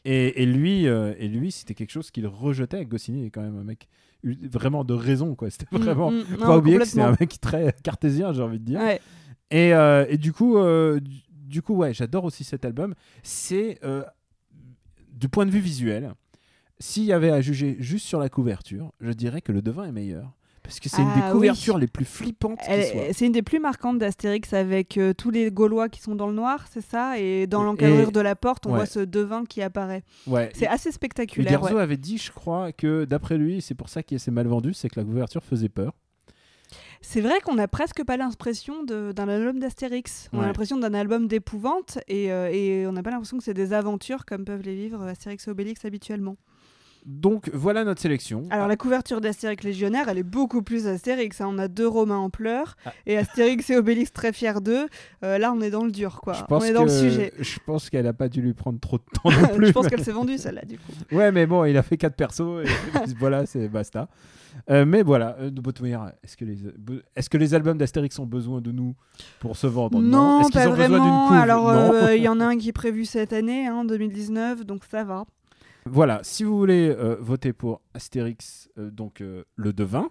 Et, 0.10 0.42
et 0.42 0.46
lui, 0.46 0.88
euh, 0.88 1.14
et 1.20 1.28
lui, 1.28 1.52
c'était 1.52 1.74
quelque 1.74 1.92
chose 1.92 2.12
qu'il 2.12 2.26
rejetait. 2.28 2.86
Goscinny 2.86 3.26
est 3.26 3.30
quand 3.30 3.42
même 3.42 3.58
un 3.58 3.64
mec 3.66 3.90
vraiment 4.24 4.84
de 4.86 4.94
raison, 4.94 5.36
quoi. 5.36 5.50
C'était 5.52 5.66
Mm, 5.74 5.78
vraiment. 5.82 6.12
mm, 6.12 6.24
pas 6.40 6.58
oublier 6.58 6.78
que 6.80 6.86
c'était 6.86 7.02
un 7.02 7.16
mec 7.20 7.40
très 7.42 7.76
cartésien, 7.84 8.32
j'ai 8.32 8.42
envie 8.42 8.60
de 8.60 8.64
dire. 8.66 8.80
Ouais. 8.80 9.02
Et, 9.52 9.74
euh, 9.74 10.06
et 10.08 10.18
du 10.18 10.32
coup, 10.32 10.58
euh, 10.58 11.00
du, 11.02 11.18
du 11.30 11.62
coup, 11.62 11.76
ouais, 11.76 11.94
j'adore 11.94 12.24
aussi 12.24 12.44
cet 12.46 12.64
album. 12.64 12.96
C'est 13.22 13.80
du 15.12 15.28
point 15.30 15.46
de 15.46 15.52
vue 15.52 15.60
visuel. 15.60 16.14
S'il 16.80 17.04
y 17.04 17.12
avait 17.12 17.32
à 17.32 17.42
juger 17.42 17.76
juste 17.80 18.06
sur 18.06 18.20
la 18.20 18.30
couverture, 18.30 18.92
je 19.02 19.12
dirais 19.12 19.42
que 19.42 19.52
le 19.52 19.62
devin 19.64 19.84
est 19.86 19.92
meilleur. 19.92 20.37
Parce 20.68 20.82
que 20.82 20.90
c'est 20.90 21.02
une 21.02 21.08
des 21.14 21.22
Ah 21.24 21.28
oui. 21.28 21.32
couvertures 21.32 21.78
les 21.78 21.88
plus 21.88 22.04
flippantes. 22.04 22.60
C'est 22.68 23.26
une 23.26 23.32
des 23.32 23.42
plus 23.42 23.60
marquantes 23.60 24.00
d'Astérix 24.00 24.52
avec 24.52 24.98
euh, 24.98 25.14
tous 25.14 25.30
les 25.32 25.50
Gaulois 25.50 25.88
qui 25.88 26.02
sont 26.02 26.14
dans 26.14 26.28
le 26.28 26.34
noir, 26.34 26.66
c'est 26.70 26.82
ça? 26.86 27.18
Et 27.18 27.48
dans 27.48 27.62
Et- 27.62 27.66
l'encadrure 27.66 28.12
de 28.12 28.20
la 28.20 28.36
porte, 28.36 28.66
on 28.66 28.72
ouais. 28.72 28.76
voit 28.78 28.86
ce 28.86 29.00
devin 29.00 29.46
qui 29.46 29.62
apparaît. 29.62 30.04
Ouais. 30.28 30.52
C'est 30.54 30.68
assez 30.68 30.92
spectaculaire. 30.92 31.54
Uderzo 31.60 31.76
ouais. 31.78 31.82
avait 31.82 31.96
dit, 31.96 32.18
je 32.18 32.32
crois, 32.34 32.74
que 32.74 33.06
d'après 33.06 33.38
lui, 33.38 33.62
c'est 33.62 33.76
pour 33.76 33.88
ça 33.88 34.04
qu'il 34.04 34.20
s'est 34.20 34.30
mal 34.32 34.48
vendu, 34.48 34.74
c'est 34.74 34.90
que 34.90 35.00
la 35.00 35.06
couverture 35.06 35.42
faisait 35.44 35.70
peur. 35.70 35.94
C'est 37.02 37.22
vrai 37.22 37.40
qu'on 37.46 37.56
n'a 37.56 37.70
presque 37.70 38.04
pas 38.04 38.18
l'impression 38.18 38.84
d'un 38.84 39.28
album 39.30 39.60
d'Astérix. 39.60 40.30
On 40.34 40.40
Ouais. 40.40 40.44
a 40.44 40.48
l'impression 40.48 40.78
d'un 40.78 40.94
album 40.94 41.28
d'épouvante 41.28 42.00
et, 42.10 42.32
euh, 42.32 42.50
et 42.52 42.86
on 42.88 42.92
n'a 42.92 43.04
pas 43.04 43.12
l'impression 43.12 43.38
que 43.38 43.44
c'est 43.44 43.54
des 43.54 43.72
aventures 43.72 44.26
comme 44.26 44.44
peuvent 44.44 44.64
les 44.64 44.76
vivre 44.76 45.02
Astérix 45.04 45.48
et 45.48 45.52
Obélix 45.52 45.86
habituellement. 45.86 46.36
Donc 47.10 47.50
voilà 47.54 47.86
notre 47.86 48.02
sélection. 48.02 48.44
Alors 48.50 48.68
la 48.68 48.76
couverture 48.76 49.22
d'Astérix 49.22 49.64
Légionnaire, 49.64 50.10
elle 50.10 50.18
est 50.18 50.24
beaucoup 50.24 50.62
plus 50.62 50.88
Astérix. 50.88 51.40
hein. 51.40 51.48
On 51.50 51.58
a 51.58 51.70
deux 51.70 51.88
Romains 51.88 52.18
en 52.18 52.30
pleurs 52.30 52.76
Ah. 52.86 52.92
et 53.06 53.18
Astérix 53.18 53.70
et 53.70 53.78
Obélix 53.78 54.12
très 54.12 54.34
fiers 54.34 54.60
d'eux. 54.62 54.88
Euh, 55.24 55.38
là, 55.38 55.54
on 55.54 55.62
est 55.62 55.70
dans 55.70 55.86
le 55.86 55.92
dur, 55.92 56.20
quoi. 56.22 56.34
je 56.34 56.44
On 56.44 56.48
pense 56.48 56.66
est 56.66 56.74
dans 56.74 56.84
le 56.84 56.90
sujet. 56.90 57.32
Je 57.40 57.60
pense 57.66 57.90
qu'elle 57.90 58.08
a 58.08 58.14
pas 58.14 58.28
dû 58.28 58.42
lui 58.42 58.54
prendre 58.54 58.78
trop 58.82 58.98
de 58.98 59.04
temps 59.04 59.32
non 59.42 59.56
plus. 59.56 59.68
Je 59.68 59.72
pense 59.72 59.88
qu'elle 59.88 60.04
s'est 60.04 60.12
vendue, 60.12 60.38
celle-là, 60.38 60.64
du 60.66 60.78
coup. 60.78 60.92
Ouais, 61.16 61.32
mais 61.32 61.46
bon, 61.48 61.64
il 61.64 61.78
a 61.78 61.82
fait 61.84 61.96
quatre 61.96 62.16
persos 62.18 62.66
et 62.66 63.14
voilà, 63.18 63.46
c'est 63.46 63.70
basta. 63.70 64.10
Euh, 64.70 64.86
mais 64.86 65.02
voilà, 65.02 65.38
euh, 65.40 65.50
de 65.50 65.62
Botomir, 65.62 66.12
est-ce 66.24 66.36
que 66.36 66.44
les 66.44 66.56
be- 66.56 67.02
est-ce 67.16 67.30
que 67.30 67.38
les 67.38 67.54
albums 67.54 67.78
d'Astérix 67.78 68.20
ont 68.20 68.26
besoin 68.26 68.60
de 68.60 68.72
nous 68.74 68.96
pour 69.40 69.56
se 69.56 69.68
vendre? 69.68 70.02
Non, 70.02 70.42
Est-ce 70.42 70.50
qu'ils 70.52 70.60
pas 70.62 70.68
ont 70.68 70.72
besoin 70.72 70.88
d'une 70.88 70.98
vraiment. 70.98 71.28
couve? 71.30 71.38
Alors, 71.38 71.64
Non. 71.72 71.94
euh, 71.94 72.16
il 72.16 72.24
y 72.24 72.28
en 72.28 72.40
a 72.42 72.46
un 72.46 72.58
qui 72.58 72.70
est 72.70 72.74
prévu 72.74 73.06
cette 73.06 73.32
année, 73.34 73.66
hein, 73.68 73.86
2019, 73.86 74.66
donc 74.66 74.82
ça 74.90 75.04
va. 75.04 75.26
Voilà, 75.92 76.20
si 76.24 76.44
vous 76.44 76.58
voulez 76.58 76.90
euh, 76.90 77.16
voter 77.20 77.54
pour 77.54 77.82
Astérix, 77.94 78.70
euh, 78.78 78.90
donc 78.92 79.22
euh, 79.22 79.44
le 79.56 79.74
devin, 79.74 80.10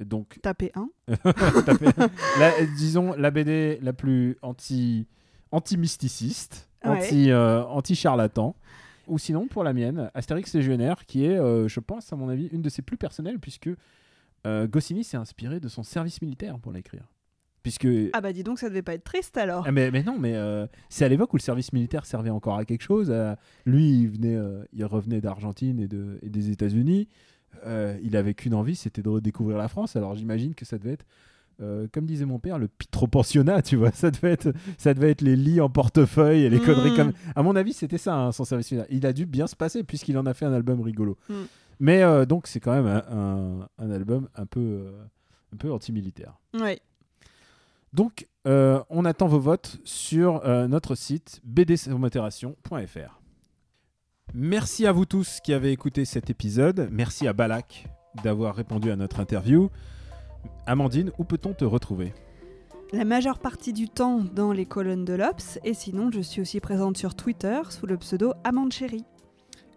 donc 0.00 0.38
Tapez 0.42 0.72
un. 0.74 0.88
tapez- 1.08 1.92
la- 2.38 2.64
disons 2.76 3.14
la 3.16 3.30
BD 3.30 3.78
la 3.82 3.92
plus 3.92 4.36
anti 4.42 5.06
anti 5.52 5.76
mysticiste, 5.76 6.68
Ouais. 6.84 6.90
anti 6.98 7.32
anti 7.34 7.94
charlatan. 7.94 8.56
Ou 9.08 9.18
sinon 9.18 9.48
pour 9.48 9.64
la 9.64 9.72
mienne, 9.72 10.10
Astérix 10.14 10.54
légionnaire, 10.54 11.04
qui 11.04 11.24
est, 11.24 11.36
je 11.36 11.80
pense 11.80 12.12
à 12.12 12.16
mon 12.16 12.28
avis, 12.28 12.46
une 12.52 12.62
de 12.62 12.68
ses 12.68 12.80
plus 12.82 12.96
personnelles 12.96 13.38
puisque 13.40 13.68
Goscinny 14.46 15.02
s'est 15.04 15.16
inspiré 15.16 15.58
de 15.60 15.68
son 15.68 15.82
service 15.82 16.22
militaire 16.22 16.58
pour 16.60 16.72
l'écrire. 16.72 17.04
Puisque. 17.62 17.86
Ah 18.14 18.20
bah 18.20 18.32
dis 18.32 18.42
donc, 18.42 18.58
ça 18.58 18.68
devait 18.68 18.82
pas 18.82 18.94
être 18.94 19.04
triste 19.04 19.36
alors. 19.36 19.64
Ah, 19.66 19.72
mais, 19.72 19.90
mais 19.90 20.02
non, 20.02 20.18
mais 20.18 20.34
euh, 20.34 20.66
c'est 20.88 21.04
à 21.04 21.08
l'époque 21.08 21.32
où 21.34 21.36
le 21.36 21.42
service 21.42 21.72
militaire 21.72 22.06
servait 22.06 22.30
encore 22.30 22.56
à 22.56 22.64
quelque 22.64 22.82
chose. 22.82 23.08
euh, 23.10 23.34
lui, 23.66 23.90
il, 24.02 24.08
venait, 24.08 24.36
euh, 24.36 24.64
il 24.72 24.84
revenait 24.84 25.20
d'Argentine 25.20 25.78
et, 25.80 25.86
de, 25.88 26.18
et 26.22 26.30
des 26.30 26.50
États-Unis. 26.50 27.08
Il 28.02 28.16
avait 28.16 28.34
qu'une 28.34 28.54
envie, 28.54 28.76
c'était 28.76 29.02
de 29.02 29.08
redécouvrir 29.08 29.58
la 29.58 29.68
France. 29.68 29.96
Alors 29.96 30.14
j'imagine 30.14 30.54
que 30.54 30.64
ça 30.64 30.78
devait 30.78 30.92
être, 30.92 31.04
comme 31.92 32.06
disait 32.06 32.24
mon 32.24 32.38
père, 32.38 32.58
le 32.58 32.68
pitro-pensionnat, 32.68 33.60
tu 33.62 33.76
vois. 33.76 33.90
Ça 33.92 34.10
devait, 34.10 34.32
être, 34.32 34.52
ça 34.78 34.94
devait 34.94 35.10
être 35.10 35.20
les 35.20 35.36
lits 35.36 35.60
en 35.60 35.68
portefeuille 35.68 36.42
et 36.44 36.48
les 36.50 36.60
conneries 36.60 36.94
comme. 36.96 37.12
À 37.34 37.42
mon 37.42 37.56
avis, 37.56 37.72
c'était 37.74 37.98
ça, 37.98 38.14
hein, 38.16 38.32
son 38.32 38.44
service 38.44 38.70
militaire. 38.72 38.90
Il 38.96 39.04
a 39.04 39.12
dû 39.12 39.26
bien 39.26 39.46
se 39.46 39.56
passer 39.56 39.82
puisqu'il 39.84 40.16
en 40.16 40.24
a 40.26 40.32
fait 40.32 40.46
un 40.46 40.52
album 40.54 40.80
rigolo. 40.80 41.18
Mm. 41.28 41.34
Mais 41.80 42.26
donc, 42.26 42.46
c'est 42.46 42.60
quand 42.60 42.72
même 42.72 42.86
un, 42.86 43.04
un- 43.10 43.68
un 43.78 43.90
album 43.90 44.28
un 44.36 44.46
peu, 44.46 44.86
un 45.52 45.56
peu 45.56 45.70
anti-militaire. 45.72 46.38
Ouais. 46.54 46.80
Donc, 47.92 48.28
euh, 48.46 48.82
on 48.88 49.04
attend 49.04 49.26
vos 49.26 49.40
votes 49.40 49.78
sur 49.84 50.44
euh, 50.44 50.68
notre 50.68 50.94
site 50.94 51.40
bdmodération.fr. 51.44 53.20
Merci 54.32 54.86
à 54.86 54.92
vous 54.92 55.06
tous 55.06 55.40
qui 55.40 55.52
avez 55.52 55.72
écouté 55.72 56.04
cet 56.04 56.30
épisode. 56.30 56.88
Merci 56.92 57.26
à 57.26 57.32
Balak 57.32 57.88
d'avoir 58.22 58.54
répondu 58.54 58.90
à 58.90 58.96
notre 58.96 59.20
interview. 59.20 59.70
Amandine, 60.66 61.10
où 61.18 61.24
peut-on 61.24 61.52
te 61.52 61.64
retrouver? 61.64 62.14
La 62.92 63.04
majeure 63.04 63.38
partie 63.38 63.72
du 63.72 63.88
temps 63.88 64.20
dans 64.20 64.52
les 64.52 64.66
colonnes 64.66 65.04
de 65.04 65.14
l'Obs, 65.14 65.58
et 65.64 65.74
sinon 65.74 66.10
je 66.12 66.20
suis 66.20 66.40
aussi 66.40 66.60
présente 66.60 66.96
sur 66.96 67.14
Twitter 67.14 67.60
sous 67.70 67.86
le 67.86 67.96
pseudo 67.96 68.32
Amande 68.42 68.72
Chérie. 68.72 69.04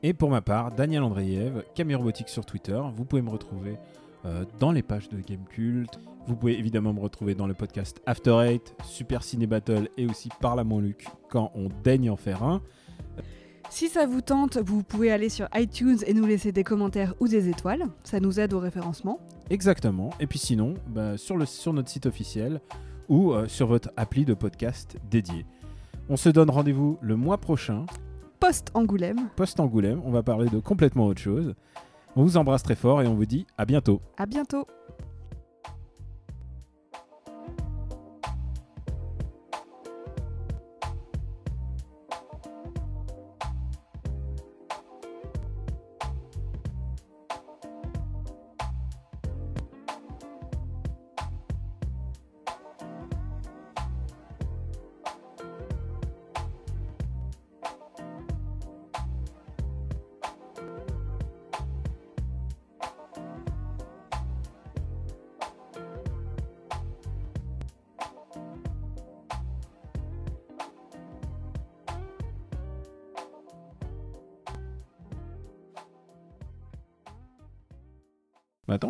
Et 0.01 0.13
pour 0.13 0.29
ma 0.29 0.41
part, 0.41 0.71
Daniel 0.71 1.03
Andreev, 1.03 1.63
Camille 1.75 1.95
Robotique 1.95 2.29
sur 2.29 2.45
Twitter. 2.45 2.79
Vous 2.95 3.05
pouvez 3.05 3.21
me 3.21 3.29
retrouver 3.29 3.77
euh, 4.25 4.45
dans 4.59 4.71
les 4.71 4.83
pages 4.83 5.09
de 5.09 5.19
Gamecult. 5.19 5.99
Vous 6.27 6.35
pouvez 6.35 6.57
évidemment 6.57 6.93
me 6.93 6.99
retrouver 6.99 7.35
dans 7.35 7.47
le 7.47 7.53
podcast 7.53 8.01
After 8.05 8.37
Eight, 8.41 8.75
Super 8.85 9.23
Ciné 9.23 9.45
Battle 9.47 9.89
et 9.97 10.05
aussi 10.07 10.29
Par 10.39 10.55
la 10.55 10.63
Luc 10.63 11.05
quand 11.29 11.51
on 11.55 11.67
daigne 11.83 12.09
en 12.09 12.15
faire 12.15 12.43
un. 12.43 12.61
Si 13.69 13.89
ça 13.89 14.05
vous 14.05 14.21
tente, 14.21 14.57
vous 14.57 14.83
pouvez 14.83 15.11
aller 15.11 15.29
sur 15.29 15.47
iTunes 15.55 15.97
et 16.05 16.13
nous 16.13 16.25
laisser 16.25 16.51
des 16.51 16.63
commentaires 16.63 17.15
ou 17.19 17.27
des 17.27 17.49
étoiles. 17.49 17.85
Ça 18.03 18.19
nous 18.19 18.39
aide 18.39 18.53
au 18.53 18.59
référencement. 18.59 19.19
Exactement. 19.49 20.11
Et 20.19 20.27
puis 20.27 20.39
sinon, 20.39 20.75
bah, 20.87 21.17
sur, 21.17 21.37
le, 21.37 21.45
sur 21.45 21.73
notre 21.73 21.89
site 21.89 22.05
officiel 22.05 22.61
ou 23.09 23.33
euh, 23.33 23.47
sur 23.47 23.67
votre 23.67 23.89
appli 23.97 24.25
de 24.25 24.33
podcast 24.33 24.97
dédié. 25.09 25.45
On 26.07 26.17
se 26.17 26.29
donne 26.29 26.49
rendez-vous 26.49 26.97
le 27.01 27.15
mois 27.15 27.39
prochain, 27.39 27.85
Post-Angoulême. 28.39 29.29
post-Angoulême. 29.35 30.01
On 30.05 30.11
va 30.11 30.21
parler 30.21 30.49
de 30.49 30.59
complètement 30.59 31.07
autre 31.07 31.21
chose. 31.21 31.55
On 32.15 32.23
vous 32.23 32.37
embrasse 32.37 32.61
très 32.61 32.75
fort 32.75 33.01
et 33.01 33.07
on 33.07 33.15
vous 33.15 33.25
dit 33.25 33.47
à 33.57 33.65
bientôt. 33.65 33.99
À 34.17 34.27
bientôt. 34.27 34.67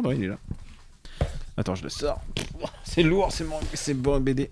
Bah, 0.03 0.13
il 0.13 0.25
est 0.25 0.27
là. 0.27 0.37
Attends, 1.55 1.75
je 1.75 1.83
le 1.83 1.89
sors. 1.89 2.19
C'est 2.83 3.03
lourd, 3.03 3.31
c'est 3.31 3.45
mon... 3.45 3.59
c'est 3.73 3.93
bon 3.93 4.19
BD. 4.19 4.49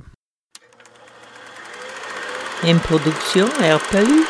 Une 2.64 2.80
production 2.80 3.48
RPU. 3.48 4.26